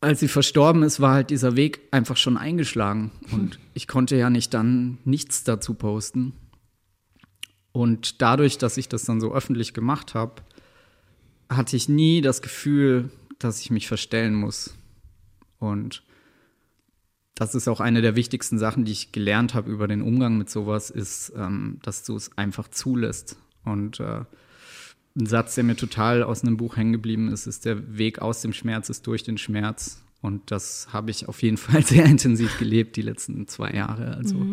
als 0.00 0.20
sie 0.20 0.28
verstorben 0.28 0.82
ist, 0.82 1.00
war 1.00 1.12
halt 1.12 1.30
dieser 1.30 1.56
Weg 1.56 1.80
einfach 1.90 2.16
schon 2.16 2.38
eingeschlagen. 2.38 3.10
Und 3.32 3.58
ich 3.74 3.86
konnte 3.86 4.16
ja 4.16 4.30
nicht 4.30 4.54
dann 4.54 4.98
nichts 5.04 5.44
dazu 5.44 5.74
posten. 5.74 6.32
Und 7.72 8.22
dadurch, 8.22 8.56
dass 8.56 8.78
ich 8.78 8.88
das 8.88 9.04
dann 9.04 9.20
so 9.20 9.34
öffentlich 9.34 9.74
gemacht 9.74 10.14
habe, 10.14 10.42
hatte 11.48 11.76
ich 11.76 11.88
nie 11.88 12.20
das 12.20 12.42
Gefühl, 12.42 13.10
dass 13.38 13.60
ich 13.60 13.70
mich 13.70 13.88
verstellen 13.88 14.34
muss. 14.34 14.74
Und 15.58 16.02
das 17.34 17.54
ist 17.54 17.68
auch 17.68 17.80
eine 17.80 18.02
der 18.02 18.16
wichtigsten 18.16 18.58
Sachen, 18.58 18.84
die 18.84 18.92
ich 18.92 19.12
gelernt 19.12 19.54
habe 19.54 19.70
über 19.70 19.86
den 19.86 20.02
Umgang 20.02 20.38
mit 20.38 20.50
sowas, 20.50 20.90
ist, 20.90 21.32
ähm, 21.36 21.78
dass 21.82 22.04
du 22.04 22.16
es 22.16 22.36
einfach 22.36 22.68
zulässt. 22.68 23.36
Und 23.64 24.00
äh, 24.00 24.24
ein 25.16 25.26
Satz, 25.26 25.54
der 25.54 25.64
mir 25.64 25.76
total 25.76 26.22
aus 26.22 26.42
einem 26.42 26.56
Buch 26.56 26.76
hängen 26.76 26.92
geblieben 26.92 27.28
ist, 27.32 27.46
ist, 27.46 27.64
der 27.64 27.96
Weg 27.96 28.20
aus 28.20 28.42
dem 28.42 28.52
Schmerz 28.52 28.88
ist 28.88 29.06
durch 29.06 29.22
den 29.22 29.38
Schmerz. 29.38 30.02
Und 30.20 30.50
das 30.50 30.88
habe 30.92 31.10
ich 31.10 31.28
auf 31.28 31.42
jeden 31.42 31.56
Fall 31.58 31.84
sehr 31.84 32.04
intensiv 32.06 32.58
gelebt 32.58 32.96
die 32.96 33.02
letzten 33.02 33.46
zwei 33.46 33.70
Jahre. 33.70 34.16
Also 34.16 34.44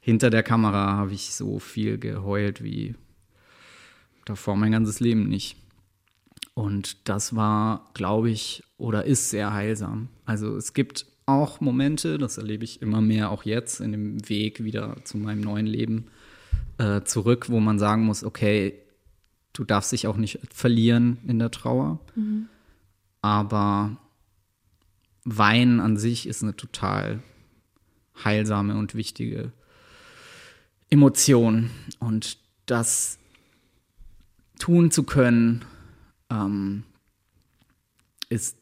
hinter 0.00 0.30
der 0.30 0.42
Kamera 0.42 0.92
habe 0.92 1.12
ich 1.12 1.34
so 1.34 1.58
viel 1.58 1.98
geheult 1.98 2.62
wie 2.62 2.94
davor 4.24 4.56
mein 4.56 4.72
ganzes 4.72 5.00
Leben 5.00 5.28
nicht. 5.28 5.56
Und 6.56 7.06
das 7.06 7.36
war, 7.36 7.90
glaube 7.92 8.30
ich, 8.30 8.64
oder 8.78 9.04
ist 9.04 9.28
sehr 9.28 9.52
heilsam. 9.52 10.08
Also 10.24 10.56
es 10.56 10.72
gibt 10.72 11.04
auch 11.26 11.60
Momente, 11.60 12.16
das 12.16 12.38
erlebe 12.38 12.64
ich 12.64 12.80
immer 12.80 13.02
mehr 13.02 13.30
auch 13.30 13.42
jetzt 13.42 13.78
in 13.78 13.92
dem 13.92 14.26
Weg 14.30 14.64
wieder 14.64 14.96
zu 15.04 15.18
meinem 15.18 15.42
neuen 15.42 15.66
Leben 15.66 16.06
äh, 16.78 17.02
zurück, 17.02 17.50
wo 17.50 17.60
man 17.60 17.78
sagen 17.78 18.04
muss, 18.04 18.24
okay, 18.24 18.72
du 19.52 19.64
darfst 19.64 19.92
dich 19.92 20.06
auch 20.06 20.16
nicht 20.16 20.38
verlieren 20.50 21.18
in 21.26 21.38
der 21.38 21.50
Trauer. 21.50 22.00
Aber 23.20 23.98
Weinen 25.24 25.78
an 25.78 25.98
sich 25.98 26.26
ist 26.26 26.42
eine 26.42 26.56
total 26.56 27.22
heilsame 28.24 28.78
und 28.78 28.94
wichtige 28.94 29.52
Emotion. 30.88 31.68
Und 31.98 32.38
das 32.64 33.18
tun 34.58 34.90
zu 34.90 35.02
können, 35.02 35.66
ähm, 36.30 36.84
ist 38.28 38.56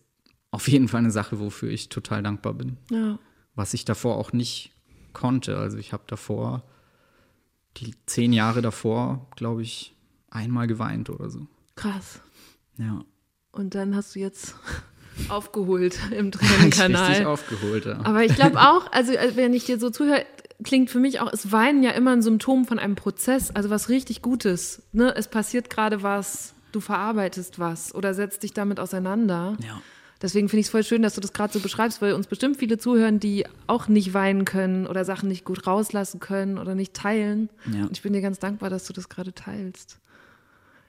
auf 0.50 0.68
jeden 0.68 0.88
Fall 0.88 1.00
eine 1.00 1.10
Sache, 1.10 1.40
wofür 1.40 1.70
ich 1.70 1.88
total 1.88 2.22
dankbar 2.22 2.54
bin. 2.54 2.76
Ja. 2.90 3.18
Was 3.54 3.74
ich 3.74 3.84
davor 3.84 4.16
auch 4.16 4.32
nicht 4.32 4.72
konnte. 5.12 5.56
Also 5.58 5.78
ich 5.78 5.92
habe 5.92 6.04
davor, 6.06 6.62
die 7.76 7.94
zehn 8.06 8.32
Jahre 8.32 8.62
davor, 8.62 9.26
glaube 9.36 9.62
ich, 9.62 9.94
einmal 10.30 10.66
geweint 10.66 11.10
oder 11.10 11.30
so. 11.30 11.46
Krass. 11.76 12.20
Ja. 12.76 13.04
Und 13.52 13.74
dann 13.74 13.96
hast 13.96 14.14
du 14.14 14.20
jetzt 14.20 14.54
aufgeholt 15.28 15.98
im 16.10 16.28
Ich 16.28 16.40
richtig 16.40 16.74
Tränenkanal. 16.74 17.26
aufgeholt. 17.26 17.86
Ja. 17.86 18.04
Aber 18.04 18.24
ich 18.24 18.34
glaube 18.34 18.60
auch, 18.60 18.90
also 18.92 19.12
äh, 19.12 19.36
wenn 19.36 19.54
ich 19.54 19.64
dir 19.64 19.78
so 19.78 19.90
zuhöre, 19.90 20.24
klingt 20.62 20.90
für 20.90 21.00
mich 21.00 21.20
auch, 21.20 21.32
ist 21.32 21.52
Weinen 21.52 21.82
ja 21.82 21.90
immer 21.90 22.12
ein 22.12 22.22
Symptom 22.22 22.64
von 22.64 22.78
einem 22.78 22.94
Prozess, 22.94 23.50
also 23.50 23.70
was 23.70 23.88
richtig 23.88 24.22
Gutes. 24.22 24.82
Ne? 24.92 25.14
Es 25.16 25.28
passiert 25.28 25.70
gerade 25.70 26.02
was, 26.02 26.53
du 26.74 26.80
verarbeitest 26.80 27.58
was 27.58 27.94
oder 27.94 28.14
setzt 28.14 28.42
dich 28.42 28.52
damit 28.52 28.80
auseinander. 28.80 29.56
ja. 29.62 29.80
Deswegen 30.24 30.48
finde 30.48 30.60
ich 30.60 30.66
es 30.68 30.70
voll 30.70 30.84
schön, 30.84 31.02
dass 31.02 31.14
du 31.14 31.20
das 31.20 31.34
gerade 31.34 31.52
so 31.52 31.60
beschreibst, 31.60 32.00
weil 32.00 32.14
uns 32.14 32.28
bestimmt 32.28 32.56
viele 32.56 32.78
zuhören, 32.78 33.20
die 33.20 33.44
auch 33.66 33.88
nicht 33.88 34.14
weinen 34.14 34.46
können 34.46 34.86
oder 34.86 35.04
Sachen 35.04 35.28
nicht 35.28 35.44
gut 35.44 35.66
rauslassen 35.66 36.18
können 36.18 36.56
oder 36.56 36.74
nicht 36.74 36.94
teilen. 36.94 37.50
Ja. 37.70 37.82
Und 37.82 37.92
ich 37.92 38.00
bin 38.00 38.14
dir 38.14 38.22
ganz 38.22 38.38
dankbar, 38.38 38.70
dass 38.70 38.86
du 38.86 38.94
das 38.94 39.10
gerade 39.10 39.34
teilst. 39.34 39.98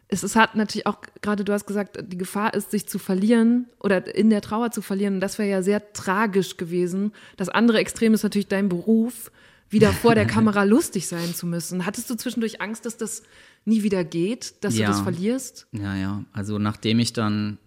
Es, 0.08 0.24
es 0.24 0.38
hat 0.38 0.56
natürlich 0.56 0.88
auch, 0.88 1.00
gerade 1.22 1.44
du 1.44 1.52
hast 1.52 1.66
gesagt, 1.66 1.98
die 2.02 2.18
Gefahr 2.18 2.54
ist, 2.54 2.72
sich 2.72 2.88
zu 2.88 2.98
verlieren 2.98 3.66
oder 3.82 4.16
in 4.16 4.30
der 4.30 4.42
Trauer 4.42 4.72
zu 4.72 4.82
verlieren. 4.82 5.16
Und 5.16 5.20
das 5.20 5.38
wäre 5.38 5.50
ja 5.50 5.62
sehr 5.62 5.92
tragisch 5.92 6.56
gewesen. 6.56 7.12
Das 7.36 7.50
andere 7.50 7.80
Extrem 7.80 8.14
ist 8.14 8.24
natürlich 8.24 8.48
dein 8.48 8.70
Beruf, 8.70 9.32
wieder 9.70 9.92
vor 9.92 10.16
der 10.16 10.26
Kamera 10.28 10.64
lustig 10.64 11.08
sein 11.08 11.34
zu 11.34 11.46
müssen. 11.46 11.86
Hattest 11.86 12.10
du 12.10 12.16
zwischendurch 12.16 12.62
Angst, 12.62 12.86
dass 12.86 12.96
das 12.96 13.24
nie 13.66 13.84
wieder 13.84 14.04
geht, 14.04 14.64
dass 14.64 14.78
Ja. 14.78 14.88
du 14.88 14.92
das 14.94 15.02
verlierst? 15.02 15.68
Ja, 15.72 15.96
ja. 15.96 16.24
Also 16.32 16.60
nachdem 16.60 17.00
ich 17.00 17.14
dann, 17.14 17.58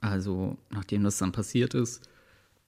also 0.00 0.56
nachdem 0.70 1.04
das 1.04 1.18
dann 1.18 1.32
passiert 1.32 1.74
ist, 1.74 2.08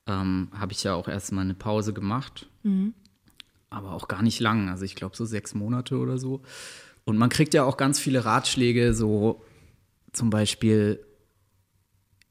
ähm, 0.07 0.49
habe 0.53 0.73
ich 0.73 0.83
ja 0.83 0.95
auch 0.95 1.09
erstmal 1.09 1.45
eine 1.45 1.55
Pause 1.55 1.93
gemacht. 1.93 2.49
Aber 3.71 3.93
auch 3.93 4.09
gar 4.09 4.23
nicht 4.23 4.41
lang. 4.41 4.69
Also 4.69 4.85
ich 4.85 4.95
glaube 4.97 5.17
so 5.17 5.25
sechs 5.25 5.55
Monate 5.55 5.99
oder 5.99 6.19
so. 6.19 6.43
Und 7.05 7.17
man 7.19 7.29
kriegt 7.31 7.55
ja 7.55 7.65
auch 7.65 7.77
ganz 7.77 7.99
viele 7.99 8.25
Ratschläge, 8.25 8.95
so 8.95 9.43
zum 10.13 10.31
Beispiel, 10.31 11.05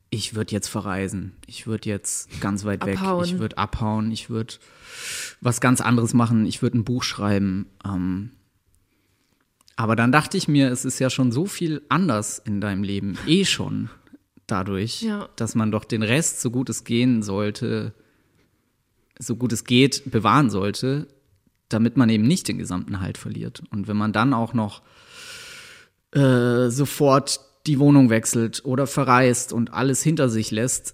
ich 0.09 0.35
würde 0.35 0.51
jetzt 0.51 0.67
verreisen, 0.67 1.35
ich 1.45 1.67
würde 1.67 1.87
jetzt 1.89 2.41
ganz 2.41 2.65
weit 2.65 2.85
weg, 2.85 2.99
Abhauen. 2.99 3.25
ich 3.25 3.39
würde 3.39 3.57
abhauen, 3.57 4.11
ich 4.11 4.29
würde 4.29 4.55
was 5.39 5.61
ganz 5.61 5.81
anderes 5.81 6.13
machen, 6.13 6.45
ich 6.45 6.61
würde 6.61 6.77
ein 6.79 6.83
Buch 6.83 7.03
schreiben. 7.03 7.67
Ähm, 7.85 8.31
aber 9.79 9.95
dann 9.95 10.11
dachte 10.11 10.35
ich 10.35 10.49
mir, 10.49 10.69
es 10.71 10.83
ist 10.83 10.99
ja 10.99 11.09
schon 11.09 11.31
so 11.31 11.45
viel 11.45 11.81
anders 11.87 12.37
in 12.37 12.59
deinem 12.59 12.83
Leben, 12.83 13.17
eh 13.27 13.45
schon 13.45 13.89
dadurch, 14.45 15.03
Ja. 15.03 15.29
dass 15.37 15.55
man 15.55 15.71
doch 15.71 15.85
den 15.85 16.03
Rest, 16.03 16.41
so 16.41 16.51
gut 16.51 16.69
es 16.69 16.83
gehen 16.83 17.23
sollte, 17.23 17.93
so 19.17 19.37
gut 19.37 19.53
es 19.53 19.63
geht, 19.63 20.11
bewahren 20.11 20.49
sollte, 20.49 21.07
damit 21.69 21.95
man 21.95 22.09
eben 22.09 22.27
nicht 22.27 22.49
den 22.49 22.57
gesamten 22.57 22.99
Halt 22.99 23.17
verliert. 23.17 23.63
Und 23.71 23.87
wenn 23.87 23.95
man 23.95 24.11
dann 24.11 24.33
auch 24.33 24.53
noch 24.53 24.81
äh, 26.11 26.67
sofort 26.69 27.39
die 27.65 27.79
Wohnung 27.79 28.09
wechselt 28.09 28.65
oder 28.65 28.85
verreist 28.85 29.53
und 29.53 29.71
alles 29.71 30.03
hinter 30.03 30.27
sich 30.27 30.51
lässt, 30.51 30.93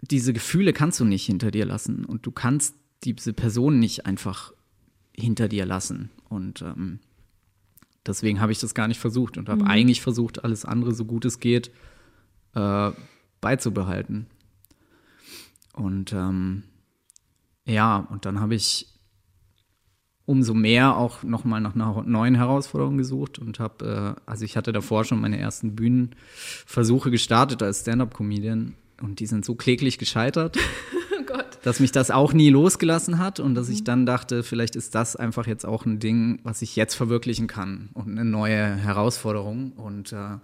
diese 0.00 0.32
Gefühle 0.32 0.72
kannst 0.72 0.98
du 0.98 1.04
nicht 1.04 1.26
hinter 1.26 1.50
dir 1.50 1.66
lassen 1.66 2.06
und 2.06 2.24
du 2.24 2.30
kannst 2.30 2.74
diese 3.04 3.34
Person 3.34 3.78
nicht 3.78 4.06
einfach 4.06 4.54
hinter 5.14 5.48
dir 5.48 5.66
lassen. 5.66 6.08
Und 6.30 6.62
ähm, 6.62 7.00
deswegen 8.06 8.40
habe 8.40 8.52
ich 8.52 8.60
das 8.60 8.74
gar 8.74 8.88
nicht 8.88 9.00
versucht 9.00 9.38
und 9.38 9.48
habe 9.48 9.66
eigentlich 9.66 10.00
versucht, 10.02 10.44
alles 10.44 10.64
andere, 10.64 10.94
so 10.94 11.04
gut 11.04 11.24
es 11.24 11.40
geht, 11.40 11.70
äh, 12.54 12.92
beizubehalten. 13.40 14.26
Und 15.72 16.12
ähm, 16.12 16.64
ja, 17.66 17.96
und 17.96 18.26
dann 18.26 18.40
habe 18.40 18.54
ich 18.54 18.88
umso 20.26 20.54
mehr 20.54 20.96
auch 20.96 21.22
nochmal 21.22 21.60
nach 21.60 21.74
einer 21.74 22.02
neuen 22.02 22.34
Herausforderung 22.34 22.96
gesucht 22.96 23.38
und 23.38 23.58
habe, 23.58 24.16
äh, 24.16 24.30
also 24.30 24.44
ich 24.44 24.56
hatte 24.56 24.72
davor 24.72 25.04
schon 25.04 25.20
meine 25.20 25.38
ersten 25.38 25.76
Bühnenversuche 25.76 27.10
gestartet 27.10 27.62
als 27.62 27.80
Stand-up-Comedian 27.80 28.74
und 29.02 29.20
die 29.20 29.26
sind 29.26 29.44
so 29.44 29.54
kläglich 29.54 29.98
gescheitert, 29.98 30.56
dass 31.64 31.80
mich 31.80 31.92
das 31.92 32.10
auch 32.10 32.34
nie 32.34 32.50
losgelassen 32.50 33.18
hat 33.18 33.40
und 33.40 33.54
dass 33.54 33.70
ich 33.70 33.84
dann 33.84 34.04
dachte, 34.04 34.42
vielleicht 34.42 34.76
ist 34.76 34.94
das 34.94 35.16
einfach 35.16 35.46
jetzt 35.46 35.64
auch 35.64 35.86
ein 35.86 35.98
Ding, 35.98 36.38
was 36.42 36.60
ich 36.60 36.76
jetzt 36.76 36.94
verwirklichen 36.94 37.46
kann 37.46 37.88
und 37.94 38.10
eine 38.10 38.26
neue 38.26 38.76
Herausforderung 38.76 39.72
und 39.72 40.12
äh, 40.12 40.36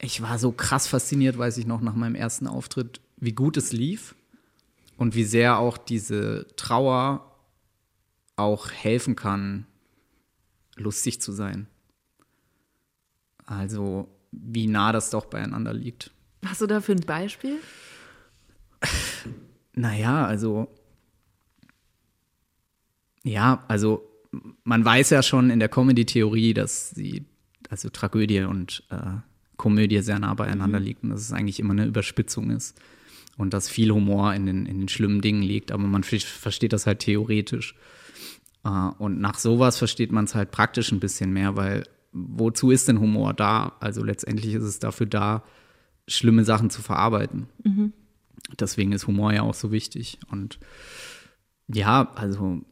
ich 0.00 0.22
war 0.22 0.38
so 0.38 0.52
krass 0.52 0.86
fasziniert, 0.86 1.36
weiß 1.36 1.58
ich 1.58 1.66
noch, 1.66 1.80
nach 1.80 1.96
meinem 1.96 2.14
ersten 2.14 2.46
Auftritt, 2.46 3.00
wie 3.16 3.32
gut 3.32 3.56
es 3.56 3.72
lief 3.72 4.14
und 4.96 5.16
wie 5.16 5.24
sehr 5.24 5.58
auch 5.58 5.76
diese 5.76 6.46
Trauer 6.54 7.34
auch 8.36 8.70
helfen 8.70 9.16
kann, 9.16 9.66
lustig 10.76 11.20
zu 11.20 11.32
sein. 11.32 11.66
Also 13.46 14.08
wie 14.30 14.68
nah 14.68 14.92
das 14.92 15.10
doch 15.10 15.24
beieinander 15.24 15.74
liegt. 15.74 16.12
Hast 16.46 16.60
du 16.60 16.68
dafür 16.68 16.94
ein 16.94 17.00
Beispiel? 17.00 17.58
Naja, 19.78 20.26
also. 20.26 20.68
Ja, 23.24 23.64
also 23.68 24.02
man 24.64 24.84
weiß 24.84 25.10
ja 25.10 25.22
schon 25.22 25.50
in 25.50 25.58
der 25.58 25.68
Comedy-Theorie, 25.68 26.54
dass 26.54 26.90
sie, 26.90 27.24
also 27.68 27.88
Tragödie 27.88 28.42
und 28.42 28.84
äh, 28.90 29.18
Komödie 29.56 30.00
sehr 30.02 30.18
nah 30.18 30.34
beieinander 30.34 30.80
liegt 30.80 31.02
und 31.02 31.10
dass 31.10 31.20
es 31.20 31.32
eigentlich 31.32 31.60
immer 31.60 31.72
eine 31.72 31.86
Überspitzung 31.86 32.50
ist 32.50 32.80
und 33.36 33.54
dass 33.54 33.68
viel 33.68 33.90
Humor 33.90 34.34
in 34.34 34.46
den, 34.46 34.66
in 34.66 34.78
den 34.78 34.88
schlimmen 34.88 35.20
Dingen 35.20 35.42
liegt, 35.42 35.72
aber 35.72 35.84
man 35.84 36.04
ver- 36.04 36.18
versteht 36.20 36.72
das 36.72 36.86
halt 36.86 37.00
theoretisch. 37.00 37.74
Äh, 38.64 38.68
und 38.98 39.20
nach 39.20 39.38
sowas 39.38 39.78
versteht 39.78 40.12
man 40.12 40.24
es 40.24 40.34
halt 40.34 40.50
praktisch 40.50 40.92
ein 40.92 41.00
bisschen 41.00 41.32
mehr, 41.32 41.56
weil 41.56 41.84
wozu 42.12 42.70
ist 42.70 42.88
denn 42.88 43.00
Humor 43.00 43.34
da? 43.34 43.76
Also 43.80 44.02
letztendlich 44.04 44.54
ist 44.54 44.64
es 44.64 44.78
dafür 44.78 45.06
da, 45.06 45.44
schlimme 46.06 46.44
Sachen 46.44 46.70
zu 46.70 46.82
verarbeiten. 46.82 47.46
Deswegen 48.58 48.92
ist 48.92 49.06
Humor 49.06 49.32
ja 49.32 49.42
auch 49.42 49.54
so 49.54 49.72
wichtig. 49.72 50.18
Und 50.30 50.58
ja, 51.68 52.12
also 52.14 52.62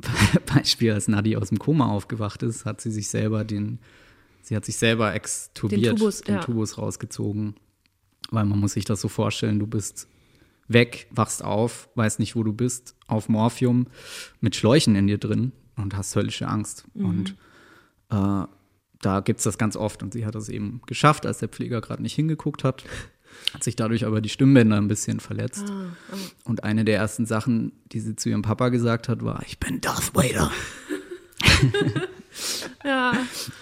Beispiel, 0.54 0.92
als 0.92 1.08
Nadi 1.08 1.36
aus 1.36 1.48
dem 1.48 1.58
Koma 1.58 1.88
aufgewacht 1.88 2.42
ist, 2.42 2.64
hat 2.64 2.80
sie 2.80 2.90
sich 2.90 3.08
selber 3.08 3.44
den, 3.44 3.80
sie 4.42 4.56
hat 4.56 4.64
sich 4.64 4.76
selber 4.76 5.14
extubiert, 5.14 5.84
Den 5.84 5.96
Tubus, 5.96 6.22
ja. 6.26 6.40
Tubus 6.40 6.78
rausgezogen. 6.78 7.54
Weil 8.30 8.44
man 8.44 8.58
muss 8.58 8.74
sich 8.74 8.84
das 8.84 9.00
so 9.00 9.08
vorstellen, 9.08 9.58
du 9.58 9.66
bist 9.66 10.08
weg, 10.68 11.06
wachst 11.10 11.42
auf, 11.42 11.88
weißt 11.94 12.18
nicht, 12.18 12.36
wo 12.36 12.42
du 12.42 12.52
bist, 12.52 12.94
auf 13.06 13.28
Morphium 13.28 13.86
mit 14.40 14.54
Schläuchen 14.54 14.96
in 14.96 15.06
dir 15.06 15.18
drin 15.18 15.52
und 15.76 15.96
hast 15.96 16.14
höllische 16.14 16.46
Angst. 16.46 16.84
Und 16.94 17.36
äh, 18.10 18.46
da 19.00 19.20
gibt 19.20 19.38
es 19.38 19.44
das 19.44 19.56
ganz 19.58 19.76
oft. 19.76 20.02
Und 20.02 20.12
sie 20.12 20.26
hat 20.26 20.34
das 20.34 20.48
eben 20.48 20.82
geschafft, 20.86 21.24
als 21.24 21.38
der 21.38 21.48
Pfleger 21.48 21.80
gerade 21.80 22.02
nicht 22.02 22.14
hingeguckt 22.14 22.64
hat. 22.64 22.84
Hat 23.54 23.64
sich 23.64 23.76
dadurch 23.76 24.04
aber 24.04 24.20
die 24.20 24.28
Stimmbänder 24.28 24.76
ein 24.76 24.88
bisschen 24.88 25.20
verletzt. 25.20 25.72
Und 26.44 26.64
eine 26.64 26.84
der 26.84 26.98
ersten 26.98 27.26
Sachen, 27.26 27.72
die 27.92 28.00
sie 28.00 28.14
zu 28.16 28.28
ihrem 28.28 28.42
Papa 28.42 28.68
gesagt 28.68 29.08
hat, 29.08 29.24
war, 29.24 29.42
ich 29.46 29.58
bin 29.58 29.80
Darth 29.80 30.14
Vader. 30.14 30.50
Ja. 32.84 33.12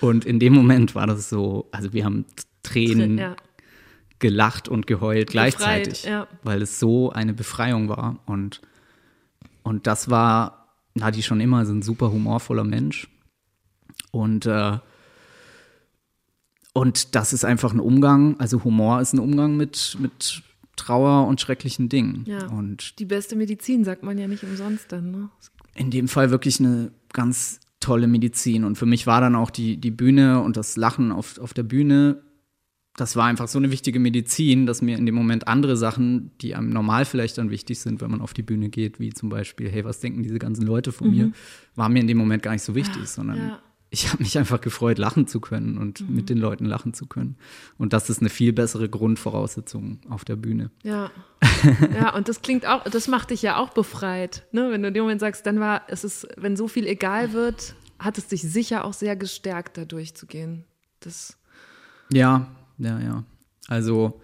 Und 0.00 0.24
in 0.24 0.38
dem 0.38 0.52
Moment 0.52 0.94
war 0.94 1.06
das 1.06 1.28
so, 1.28 1.68
also 1.72 1.92
wir 1.92 2.04
haben 2.04 2.24
Tränen 2.62 3.18
ja. 3.18 3.36
gelacht 4.18 4.68
und 4.68 4.86
geheult 4.86 5.30
gleichzeitig, 5.30 6.04
ja. 6.04 6.26
weil 6.42 6.62
es 6.62 6.78
so 6.78 7.10
eine 7.10 7.32
Befreiung 7.32 7.88
war. 7.88 8.18
Und, 8.26 8.60
und 9.62 9.86
das 9.86 10.10
war 10.10 10.68
Nadi 10.94 11.22
schon 11.22 11.40
immer 11.40 11.64
so 11.66 11.72
ein 11.72 11.82
super 11.82 12.10
humorvoller 12.10 12.64
Mensch. 12.64 13.08
Und, 14.10 14.46
äh, 14.46 14.78
und 16.76 17.14
das 17.14 17.32
ist 17.32 17.42
einfach 17.42 17.72
ein 17.72 17.80
Umgang, 17.80 18.38
also 18.38 18.62
Humor 18.62 19.00
ist 19.00 19.14
ein 19.14 19.18
Umgang 19.18 19.56
mit, 19.56 19.96
mit 19.98 20.42
Trauer 20.76 21.26
und 21.26 21.40
schrecklichen 21.40 21.88
Dingen. 21.88 22.24
Ja. 22.26 22.48
Und 22.48 22.98
Die 22.98 23.06
beste 23.06 23.34
Medizin 23.34 23.82
sagt 23.82 24.02
man 24.02 24.18
ja 24.18 24.28
nicht 24.28 24.44
umsonst 24.44 24.92
dann, 24.92 25.10
ne? 25.10 25.30
in 25.74 25.90
dem 25.90 26.06
Fall 26.06 26.30
wirklich 26.30 26.60
eine 26.60 26.90
ganz 27.14 27.60
tolle 27.80 28.06
Medizin. 28.08 28.64
Und 28.64 28.76
für 28.76 28.84
mich 28.84 29.06
war 29.06 29.22
dann 29.22 29.36
auch 29.36 29.48
die, 29.48 29.78
die 29.78 29.90
Bühne 29.90 30.42
und 30.42 30.58
das 30.58 30.76
Lachen 30.76 31.12
auf, 31.12 31.38
auf 31.38 31.54
der 31.54 31.62
Bühne, 31.62 32.20
das 32.98 33.16
war 33.16 33.24
einfach 33.24 33.48
so 33.48 33.58
eine 33.58 33.70
wichtige 33.70 33.98
Medizin, 33.98 34.66
dass 34.66 34.82
mir 34.82 34.98
in 34.98 35.06
dem 35.06 35.14
Moment 35.14 35.48
andere 35.48 35.78
Sachen, 35.78 36.32
die 36.42 36.54
einem 36.54 36.68
normal 36.68 37.06
vielleicht 37.06 37.38
dann 37.38 37.48
wichtig 37.48 37.80
sind, 37.80 38.02
wenn 38.02 38.10
man 38.10 38.20
auf 38.20 38.34
die 38.34 38.42
Bühne 38.42 38.68
geht, 38.68 39.00
wie 39.00 39.14
zum 39.14 39.30
Beispiel, 39.30 39.70
hey, 39.70 39.86
was 39.86 40.00
denken 40.00 40.22
diese 40.22 40.38
ganzen 40.38 40.66
Leute 40.66 40.92
von 40.92 41.10
mir, 41.10 41.32
war 41.74 41.88
mir 41.88 42.00
in 42.00 42.06
dem 42.06 42.18
Moment 42.18 42.42
gar 42.42 42.52
nicht 42.52 42.64
so 42.64 42.74
wichtig, 42.74 43.08
sondern 43.08 43.38
Ja. 43.38 43.62
Ich 43.96 44.12
habe 44.12 44.22
mich 44.22 44.36
einfach 44.36 44.60
gefreut, 44.60 44.98
lachen 44.98 45.26
zu 45.26 45.40
können 45.40 45.78
und 45.78 46.08
mit 46.10 46.28
den 46.28 46.36
Leuten 46.36 46.66
lachen 46.66 46.92
zu 46.92 47.06
können. 47.06 47.36
Und 47.78 47.94
das 47.94 48.10
ist 48.10 48.20
eine 48.20 48.28
viel 48.28 48.52
bessere 48.52 48.90
Grundvoraussetzung 48.90 50.00
auf 50.10 50.22
der 50.26 50.36
Bühne. 50.36 50.70
Ja. 50.82 51.10
ja, 51.94 52.14
und 52.14 52.28
das 52.28 52.42
klingt 52.42 52.66
auch, 52.66 52.84
das 52.84 53.08
macht 53.08 53.30
dich 53.30 53.40
ja 53.40 53.56
auch 53.56 53.70
befreit, 53.70 54.46
ne? 54.52 54.70
Wenn 54.70 54.82
du 54.82 54.88
in 54.88 54.94
dem 54.94 55.04
Moment 55.04 55.20
sagst, 55.20 55.46
dann 55.46 55.60
war, 55.60 55.82
es 55.88 56.04
ist, 56.04 56.28
wenn 56.36 56.56
so 56.56 56.68
viel 56.68 56.86
egal 56.86 57.32
wird, 57.32 57.74
hat 57.98 58.18
es 58.18 58.26
dich 58.26 58.42
sicher 58.42 58.84
auch 58.84 58.92
sehr 58.92 59.16
gestärkt, 59.16 59.78
da 59.78 59.86
durchzugehen. 59.86 60.64
Das, 61.00 61.38
Ja, 62.12 62.48
ja, 62.76 63.00
ja. 63.00 63.24
Also 63.68 64.20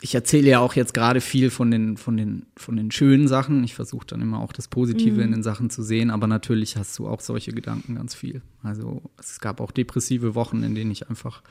ich 0.00 0.14
erzähle 0.14 0.48
ja 0.48 0.60
auch 0.60 0.74
jetzt 0.74 0.94
gerade 0.94 1.20
viel 1.20 1.50
von 1.50 1.70
den, 1.70 1.96
von 1.96 2.16
den, 2.16 2.46
von 2.56 2.76
den 2.76 2.90
schönen 2.90 3.26
Sachen. 3.26 3.64
Ich 3.64 3.74
versuche 3.74 4.06
dann 4.06 4.20
immer 4.20 4.40
auch 4.40 4.52
das 4.52 4.68
Positive 4.68 5.20
in 5.22 5.32
den 5.32 5.42
Sachen 5.42 5.70
zu 5.70 5.82
sehen, 5.82 6.10
aber 6.10 6.28
natürlich 6.28 6.76
hast 6.76 6.96
du 6.98 7.08
auch 7.08 7.20
solche 7.20 7.52
Gedanken 7.52 7.96
ganz 7.96 8.14
viel. 8.14 8.42
Also 8.62 9.02
es 9.18 9.40
gab 9.40 9.60
auch 9.60 9.72
depressive 9.72 10.36
Wochen, 10.36 10.62
in 10.62 10.76
denen 10.76 10.92
ich 10.92 11.08
einfach, 11.08 11.42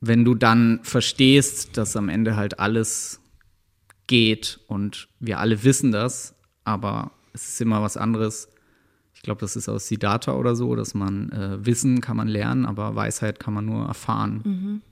wenn 0.00 0.24
du 0.24 0.34
dann 0.34 0.80
verstehst, 0.82 1.78
dass 1.78 1.96
am 1.96 2.10
Ende 2.10 2.36
halt 2.36 2.60
alles 2.60 3.20
geht 4.06 4.60
und 4.66 5.08
wir 5.18 5.38
alle 5.40 5.64
wissen 5.64 5.92
das, 5.92 6.34
aber 6.64 7.12
es 7.32 7.48
ist 7.48 7.60
immer 7.62 7.80
was 7.80 7.96
anderes. 7.96 8.48
Ich 9.14 9.22
glaube, 9.22 9.40
das 9.40 9.56
ist 9.56 9.70
aus 9.70 9.88
Siddhartha 9.88 10.34
oder 10.34 10.54
so, 10.54 10.76
dass 10.76 10.92
man 10.92 11.32
äh, 11.32 11.64
Wissen 11.64 12.02
kann 12.02 12.18
man 12.18 12.28
lernen, 12.28 12.66
aber 12.66 12.94
Weisheit 12.94 13.40
kann 13.40 13.54
man 13.54 13.64
nur 13.64 13.86
erfahren. 13.86 14.82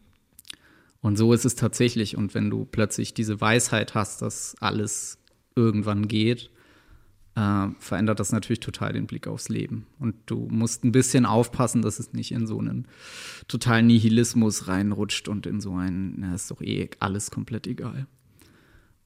Und 1.05 1.19
so 1.19 1.35
ist 1.35 1.45
es 1.45 1.55
tatsächlich. 1.55 2.17
Und 2.17 2.33
wenn 2.33 2.49
du 2.49 2.65
plötzlich 2.65 3.13
diese 3.13 3.39
Weisheit 3.39 3.95
hast, 3.95 4.23
dass 4.23 4.57
alles 4.61 5.19
irgendwann 5.55 6.09
geht, 6.09 6.51
äh, 7.35 7.67
verändert 7.79 8.21
das 8.21 8.33
natürlich 8.33 8.61
total 8.61 8.95
den 8.95 9.07
Blick 9.07 9.27
aufs 9.27 9.51
Leben. 9.51 9.87
Und 9.99 10.15
du 10.25 10.49
musst 10.51 10.83
ein 10.83 10.93
bisschen 10.93 11.27
aufpassen, 11.27 11.83
dass 11.83 11.99
es 11.99 12.15
nicht 12.15 12.33
in 12.33 12.47
so 12.47 12.59
einen 12.59 12.89
totalen 13.49 13.87
Nihilismus 13.87 14.67
reinrutscht 14.67 15.29
und 15.29 15.45
in 15.45 15.61
so 15.61 15.75
einen, 15.75 16.21
na, 16.21 16.35
ist 16.35 16.51
doch 16.51 16.63
eh 16.63 16.89
alles 17.01 17.31
komplett 17.31 17.67
egal. 17.67 18.07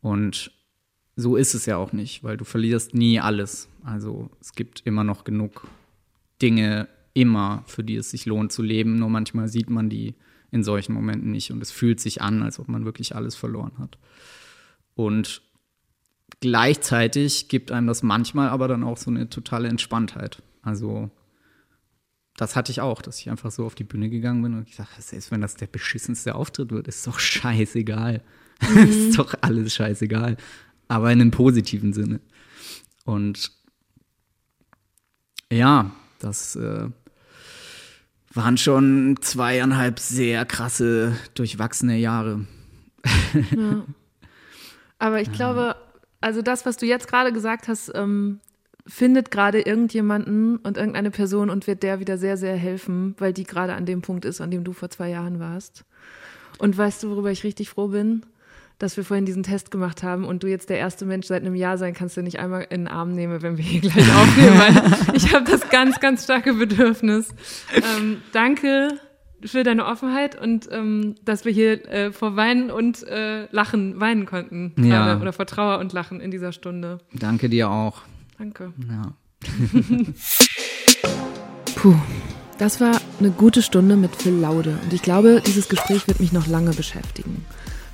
Und 0.01 0.53
so 1.17 1.35
ist 1.35 1.55
es 1.55 1.67
ja 1.67 1.79
auch 1.79 1.93
nicht, 1.93 2.23
weil 2.23 2.37
du 2.37 2.45
verlierst 2.45 2.95
nie 2.95 3.19
alles. 3.19 3.69
Also 3.83 4.31
es 4.41 4.53
gibt 4.53 4.83
immer 4.85 5.03
noch 5.03 5.25
genug 5.25 5.67
Dinge, 6.41 6.87
immer, 7.13 7.65
für 7.67 7.83
die 7.83 7.97
es 7.97 8.11
sich 8.11 8.25
lohnt 8.25 8.53
zu 8.53 8.63
leben. 8.63 8.95
Nur 8.95 9.11
manchmal 9.11 9.49
sieht 9.49 9.69
man 9.69 9.91
die 9.91 10.15
in 10.51 10.65
solchen 10.65 10.95
Momenten 10.95 11.31
nicht 11.31 11.51
und 11.51 11.63
es 11.63 11.71
fühlt 11.71 12.01
sich 12.01 12.23
an, 12.23 12.43
als 12.43 12.59
ob 12.59 12.69
man 12.69 12.85
wirklich 12.85 13.15
alles 13.15 13.35
verloren 13.35 13.73
hat. 13.79 13.99
Und 14.95 15.43
gleichzeitig 16.41 17.49
gibt 17.49 17.71
einem 17.71 17.87
das 17.87 18.03
manchmal 18.03 18.49
aber 18.49 18.69
dann 18.69 18.85
auch 18.85 18.97
so 18.97 19.11
eine 19.11 19.29
totale 19.29 19.69
Entspanntheit. 19.69 20.43
Also 20.63 21.11
das 22.37 22.55
hatte 22.55 22.71
ich 22.71 22.81
auch, 22.81 23.03
dass 23.03 23.19
ich 23.19 23.31
einfach 23.31 23.51
so 23.51 23.67
auf 23.67 23.75
die 23.75 23.85
Bühne 23.85 24.09
gegangen 24.09 24.43
bin 24.43 24.55
und 24.55 24.69
ich 24.69 24.77
dachte, 24.77 25.03
selbst 25.03 25.31
wenn 25.31 25.41
das 25.41 25.57
der 25.57 25.67
beschissenste 25.67 26.35
Auftritt 26.35 26.71
wird, 26.71 26.89
ist 26.89 27.07
doch 27.07 27.19
scheißegal. 27.19 28.23
ist 28.89 29.19
doch 29.19 29.35
alles 29.41 29.75
scheißegal. 29.75 30.37
Aber 30.87 31.13
in 31.13 31.21
einem 31.21 31.31
positiven 31.31 31.93
Sinne. 31.93 32.21
Und 33.05 33.51
ja, 35.51 35.91
das 36.21 36.57
äh, 36.57 36.89
waren 38.35 38.57
schon 38.57 39.17
zweieinhalb 39.21 39.99
sehr 39.99 40.45
krasse, 40.45 41.17
durchwachsene 41.35 41.97
Jahre. 41.97 42.47
aber 44.99 45.21
ich 45.21 45.33
glaube, 45.33 45.77
also 46.21 46.43
das, 46.43 46.67
was 46.67 46.77
du 46.77 46.87
jetzt 46.87 47.09
gerade 47.09 47.33
gesagt 47.33 47.69
hast, 47.69 47.93
ähm, 47.95 48.41
findet 48.87 49.31
gerade 49.31 49.61
irgendjemanden 49.61 50.57
und 50.57 50.77
irgendeine 50.79 51.11
Person 51.11 51.51
und 51.51 51.67
wird 51.67 51.83
der 51.83 52.01
wieder 52.01 52.17
sehr, 52.19 52.37
sehr 52.37 52.57
helfen, 52.57 53.15
weil 53.19 53.33
die 53.33 53.45
gerade 53.45 53.75
an 53.75 53.87
dem 53.87 54.03
Punkt 54.03 54.25
ist, 54.25 54.41
an 54.41 54.51
dem 54.51 54.65
du 54.65 54.73
vor 54.73 54.91
zwei 54.91 55.11
Jahren 55.11 55.39
warst. 55.39 55.85
Und 56.59 56.77
weißt 56.77 57.03
du, 57.03 57.11
worüber 57.11 57.31
ich 57.31 57.45
richtig 57.45 57.69
froh 57.69 57.89
bin? 57.89 58.25
Dass 58.79 58.97
wir 58.97 59.05
vorhin 59.05 59.25
diesen 59.25 59.43
Test 59.43 59.71
gemacht 59.71 60.03
haben 60.05 60.25
und 60.25 60.43
du 60.45 60.47
jetzt 60.47 60.71
der 60.71 60.79
erste 60.79 61.05
Mensch 61.05 61.27
seit 61.27 61.43
einem 61.43 61.57
Jahr 61.57 61.79
sein 61.79 61.95
kannst, 61.95 62.17
den 62.17 62.27
ich 62.27 62.39
einmal 62.39 62.63
in 62.71 62.83
den 62.83 62.89
Arm 62.89 63.13
nehme, 63.13 63.43
wenn 63.43 63.57
wir 63.57 63.65
hier 63.65 63.81
gleich 63.81 64.15
aufnehmen, 64.17 64.59
weil 64.59 65.17
ich 65.17 65.35
habe 65.35 65.51
das 65.51 65.69
ganz, 65.69 65.99
ganz 65.99 66.25
starke 66.25 66.55
Bedürfnis. 66.55 67.35
Ähm, 67.75 68.19
danke 68.33 69.01
für 69.45 69.63
deine 69.63 69.87
Offenheit 69.87 70.41
und 70.41 70.69
ähm, 70.71 71.15
dass 71.25 71.45
wir 71.45 71.53
hier 71.53 71.89
äh, 71.89 72.13
vor 72.13 72.37
Weinen 72.37 72.71
und 72.71 73.03
äh, 73.05 73.47
Lachen 73.51 74.01
weinen 74.01 74.27
konnten. 74.27 74.75
Ja. 74.77 75.07
gerade, 75.07 75.21
Oder 75.21 75.33
vor 75.33 75.47
Trauer 75.47 75.79
und 75.79 75.93
Lachen 75.93 76.21
in 76.21 76.31
dieser 76.31 76.53
Stunde. 76.53 76.99
Danke 77.13 77.49
dir 77.49 77.71
auch. 77.71 78.03
Danke. 78.39 78.73
Ja. 78.89 79.15
Puh, 81.77 81.95
das 82.59 82.81
war 82.81 83.01
eine 83.21 83.31
gute 83.31 83.63
Stunde 83.63 83.97
mit 83.97 84.17
Phil 84.17 84.35
Laude 84.35 84.79
und 84.83 84.93
ich 84.93 85.03
glaube, 85.03 85.43
dieses 85.47 85.69
Gespräch 85.69 86.09
wird 86.09 86.19
mich 86.21 86.33
noch 86.33 86.47
lange 86.47 86.73
beschäftigen. 86.73 87.45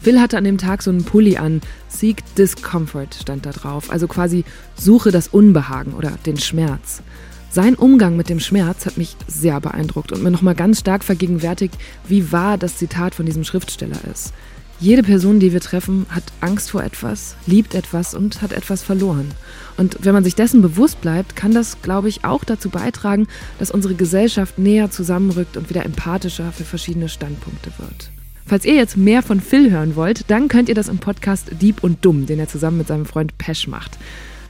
Phil 0.04 0.20
hatte 0.20 0.36
an 0.36 0.44
dem 0.44 0.58
Tag 0.58 0.82
so 0.82 0.90
einen 0.90 1.02
Pulli 1.02 1.38
an, 1.38 1.62
Seek 1.88 2.22
Discomfort 2.34 3.14
stand 3.18 3.46
da 3.46 3.52
drauf, 3.52 3.90
also 3.90 4.06
quasi 4.06 4.44
suche 4.74 5.10
das 5.10 5.28
Unbehagen 5.28 5.94
oder 5.94 6.10
den 6.26 6.36
Schmerz. 6.36 7.00
Sein 7.48 7.74
Umgang 7.74 8.14
mit 8.14 8.28
dem 8.28 8.38
Schmerz 8.38 8.84
hat 8.84 8.98
mich 8.98 9.16
sehr 9.26 9.58
beeindruckt 9.62 10.12
und 10.12 10.22
mir 10.22 10.30
nochmal 10.30 10.54
ganz 10.54 10.80
stark 10.80 11.04
vergegenwärtigt, 11.04 11.78
wie 12.06 12.32
wahr 12.32 12.58
das 12.58 12.76
Zitat 12.76 13.14
von 13.14 13.24
diesem 13.24 13.44
Schriftsteller 13.44 13.96
ist. 14.12 14.34
Jede 14.78 15.02
Person, 15.02 15.40
die 15.40 15.54
wir 15.54 15.62
treffen, 15.62 16.04
hat 16.10 16.24
Angst 16.42 16.72
vor 16.72 16.82
etwas, 16.82 17.36
liebt 17.46 17.74
etwas 17.74 18.12
und 18.14 18.42
hat 18.42 18.52
etwas 18.52 18.82
verloren. 18.82 19.30
Und 19.78 19.96
wenn 20.02 20.12
man 20.12 20.24
sich 20.24 20.34
dessen 20.34 20.60
bewusst 20.60 21.00
bleibt, 21.00 21.34
kann 21.34 21.54
das, 21.54 21.80
glaube 21.80 22.10
ich, 22.10 22.26
auch 22.26 22.44
dazu 22.44 22.68
beitragen, 22.68 23.26
dass 23.58 23.70
unsere 23.70 23.94
Gesellschaft 23.94 24.58
näher 24.58 24.90
zusammenrückt 24.90 25.56
und 25.56 25.70
wieder 25.70 25.86
empathischer 25.86 26.52
für 26.52 26.64
verschiedene 26.64 27.08
Standpunkte 27.08 27.72
wird. 27.78 28.13
Falls 28.46 28.64
ihr 28.64 28.74
jetzt 28.74 28.96
mehr 28.96 29.22
von 29.22 29.40
Phil 29.40 29.70
hören 29.70 29.96
wollt, 29.96 30.30
dann 30.30 30.48
könnt 30.48 30.68
ihr 30.68 30.74
das 30.74 30.88
im 30.88 30.98
Podcast 30.98 31.48
Dieb 31.60 31.82
und 31.82 32.04
Dumm, 32.04 32.26
den 32.26 32.38
er 32.38 32.48
zusammen 32.48 32.78
mit 32.78 32.88
seinem 32.88 33.06
Freund 33.06 33.38
Pesch 33.38 33.66
macht. 33.66 33.98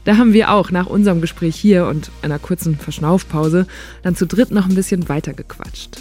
Da 0.05 0.19
haben 0.19 0.33
wir 0.33 0.53
auch 0.53 0.71
nach 0.71 0.87
unserem 0.87 1.21
Gespräch 1.21 1.57
hier 1.57 1.87
und 1.87 2.11
einer 2.23 2.39
kurzen 2.39 2.77
Verschnaufpause 2.77 3.67
dann 4.03 4.17
zu 4.17 4.27
dritt 4.27 4.51
noch 4.51 4.69
ein 4.69 4.75
bisschen 4.75 5.09
weiter 5.09 5.33
gequatscht. 5.33 5.99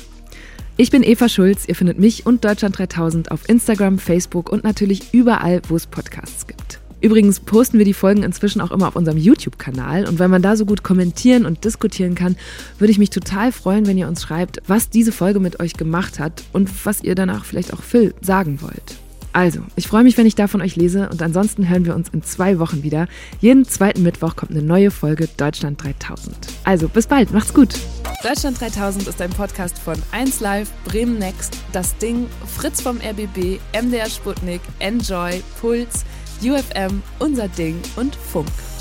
Ich 0.76 0.90
bin 0.90 1.04
Eva 1.04 1.30
Schulz. 1.30 1.68
Ihr 1.68 1.76
findet 1.76 2.00
mich 2.00 2.26
und 2.26 2.44
Deutschland 2.44 2.78
3000 2.78 3.32
auf 3.32 3.48
Instagram, 3.48 4.00
Facebook 4.00 4.52
und 4.52 4.64
natürlich 4.64 5.14
überall, 5.14 5.62
wo 5.70 5.76
es 5.76 5.86
Podcasts 5.86 6.48
gibt. 6.48 6.83
Übrigens 7.04 7.42
posten 7.42 7.80
wir 7.80 7.86
die 7.86 7.94
Folgen 7.94 8.24
inzwischen 8.24 8.62
auch 8.62 8.72
immer 8.72 8.88
auf 8.88 8.96
unserem 8.96 9.18
YouTube-Kanal. 9.18 10.08
Und 10.08 10.20
weil 10.20 10.30
man 10.30 10.42
da 10.42 10.56
so 10.56 10.66
gut 10.66 10.84
kommentieren 10.84 11.46
und 11.46 11.66
diskutieren 11.66 12.16
kann, 12.16 12.38
würde 12.80 12.92
ich 12.92 12.98
mich 12.98 13.10
total 13.10 13.52
freuen, 13.52 13.86
wenn 13.88 13.98
ihr 13.98 14.08
uns 14.08 14.22
schreibt, 14.22 14.62
was 14.68 14.90
diese 14.90 15.12
Folge 15.12 15.42
mit 15.42 15.60
euch 15.60 15.74
gemacht 15.74 16.18
hat 16.18 16.46
und 16.54 16.70
was 16.86 17.04
ihr 17.04 17.14
danach 17.14 17.44
vielleicht 17.44 17.74
auch 17.74 17.82
Phil 17.84 18.14
sagen 18.22 18.62
wollt. 18.62 18.96
Also, 19.34 19.60
ich 19.76 19.88
freue 19.88 20.04
mich, 20.04 20.18
wenn 20.18 20.28
ich 20.28 20.36
da 20.36 20.48
von 20.48 20.62
euch 20.62 20.78
lese 20.78 21.10
und 21.10 21.22
ansonsten 21.22 21.68
hören 21.68 21.86
wir 21.86 21.94
uns 21.96 22.08
in 22.08 22.24
zwei 22.24 22.58
Wochen 22.58 22.84
wieder. 22.84 23.08
Jeden 23.42 23.66
zweiten 23.66 24.04
Mittwoch 24.04 24.38
kommt 24.38 24.52
eine 24.52 24.62
neue 24.62 24.90
Folge 24.90 25.28
Deutschland 25.36 25.84
3000. 25.84 26.38
Also, 26.64 26.88
bis 26.88 27.08
bald, 27.08 27.34
macht's 27.34 27.54
gut. 27.54 27.76
Deutschland 28.24 28.62
3000 28.62 29.08
ist 29.08 29.22
ein 29.22 29.32
Podcast 29.32 29.78
von 29.78 29.96
1Live, 30.14 30.68
Bremen 30.86 31.20
Next, 31.20 31.58
Das 31.74 31.98
Ding, 31.98 32.28
Fritz 32.48 32.80
vom 32.80 32.98
RBB, 32.98 33.60
MDR 33.74 34.10
Sputnik, 34.10 34.62
Enjoy, 34.80 35.44
Puls, 35.60 36.06
UFM, 36.44 37.02
Unser 37.20 37.48
Ding 37.48 37.82
und 37.96 38.16
Funk. 38.16 38.73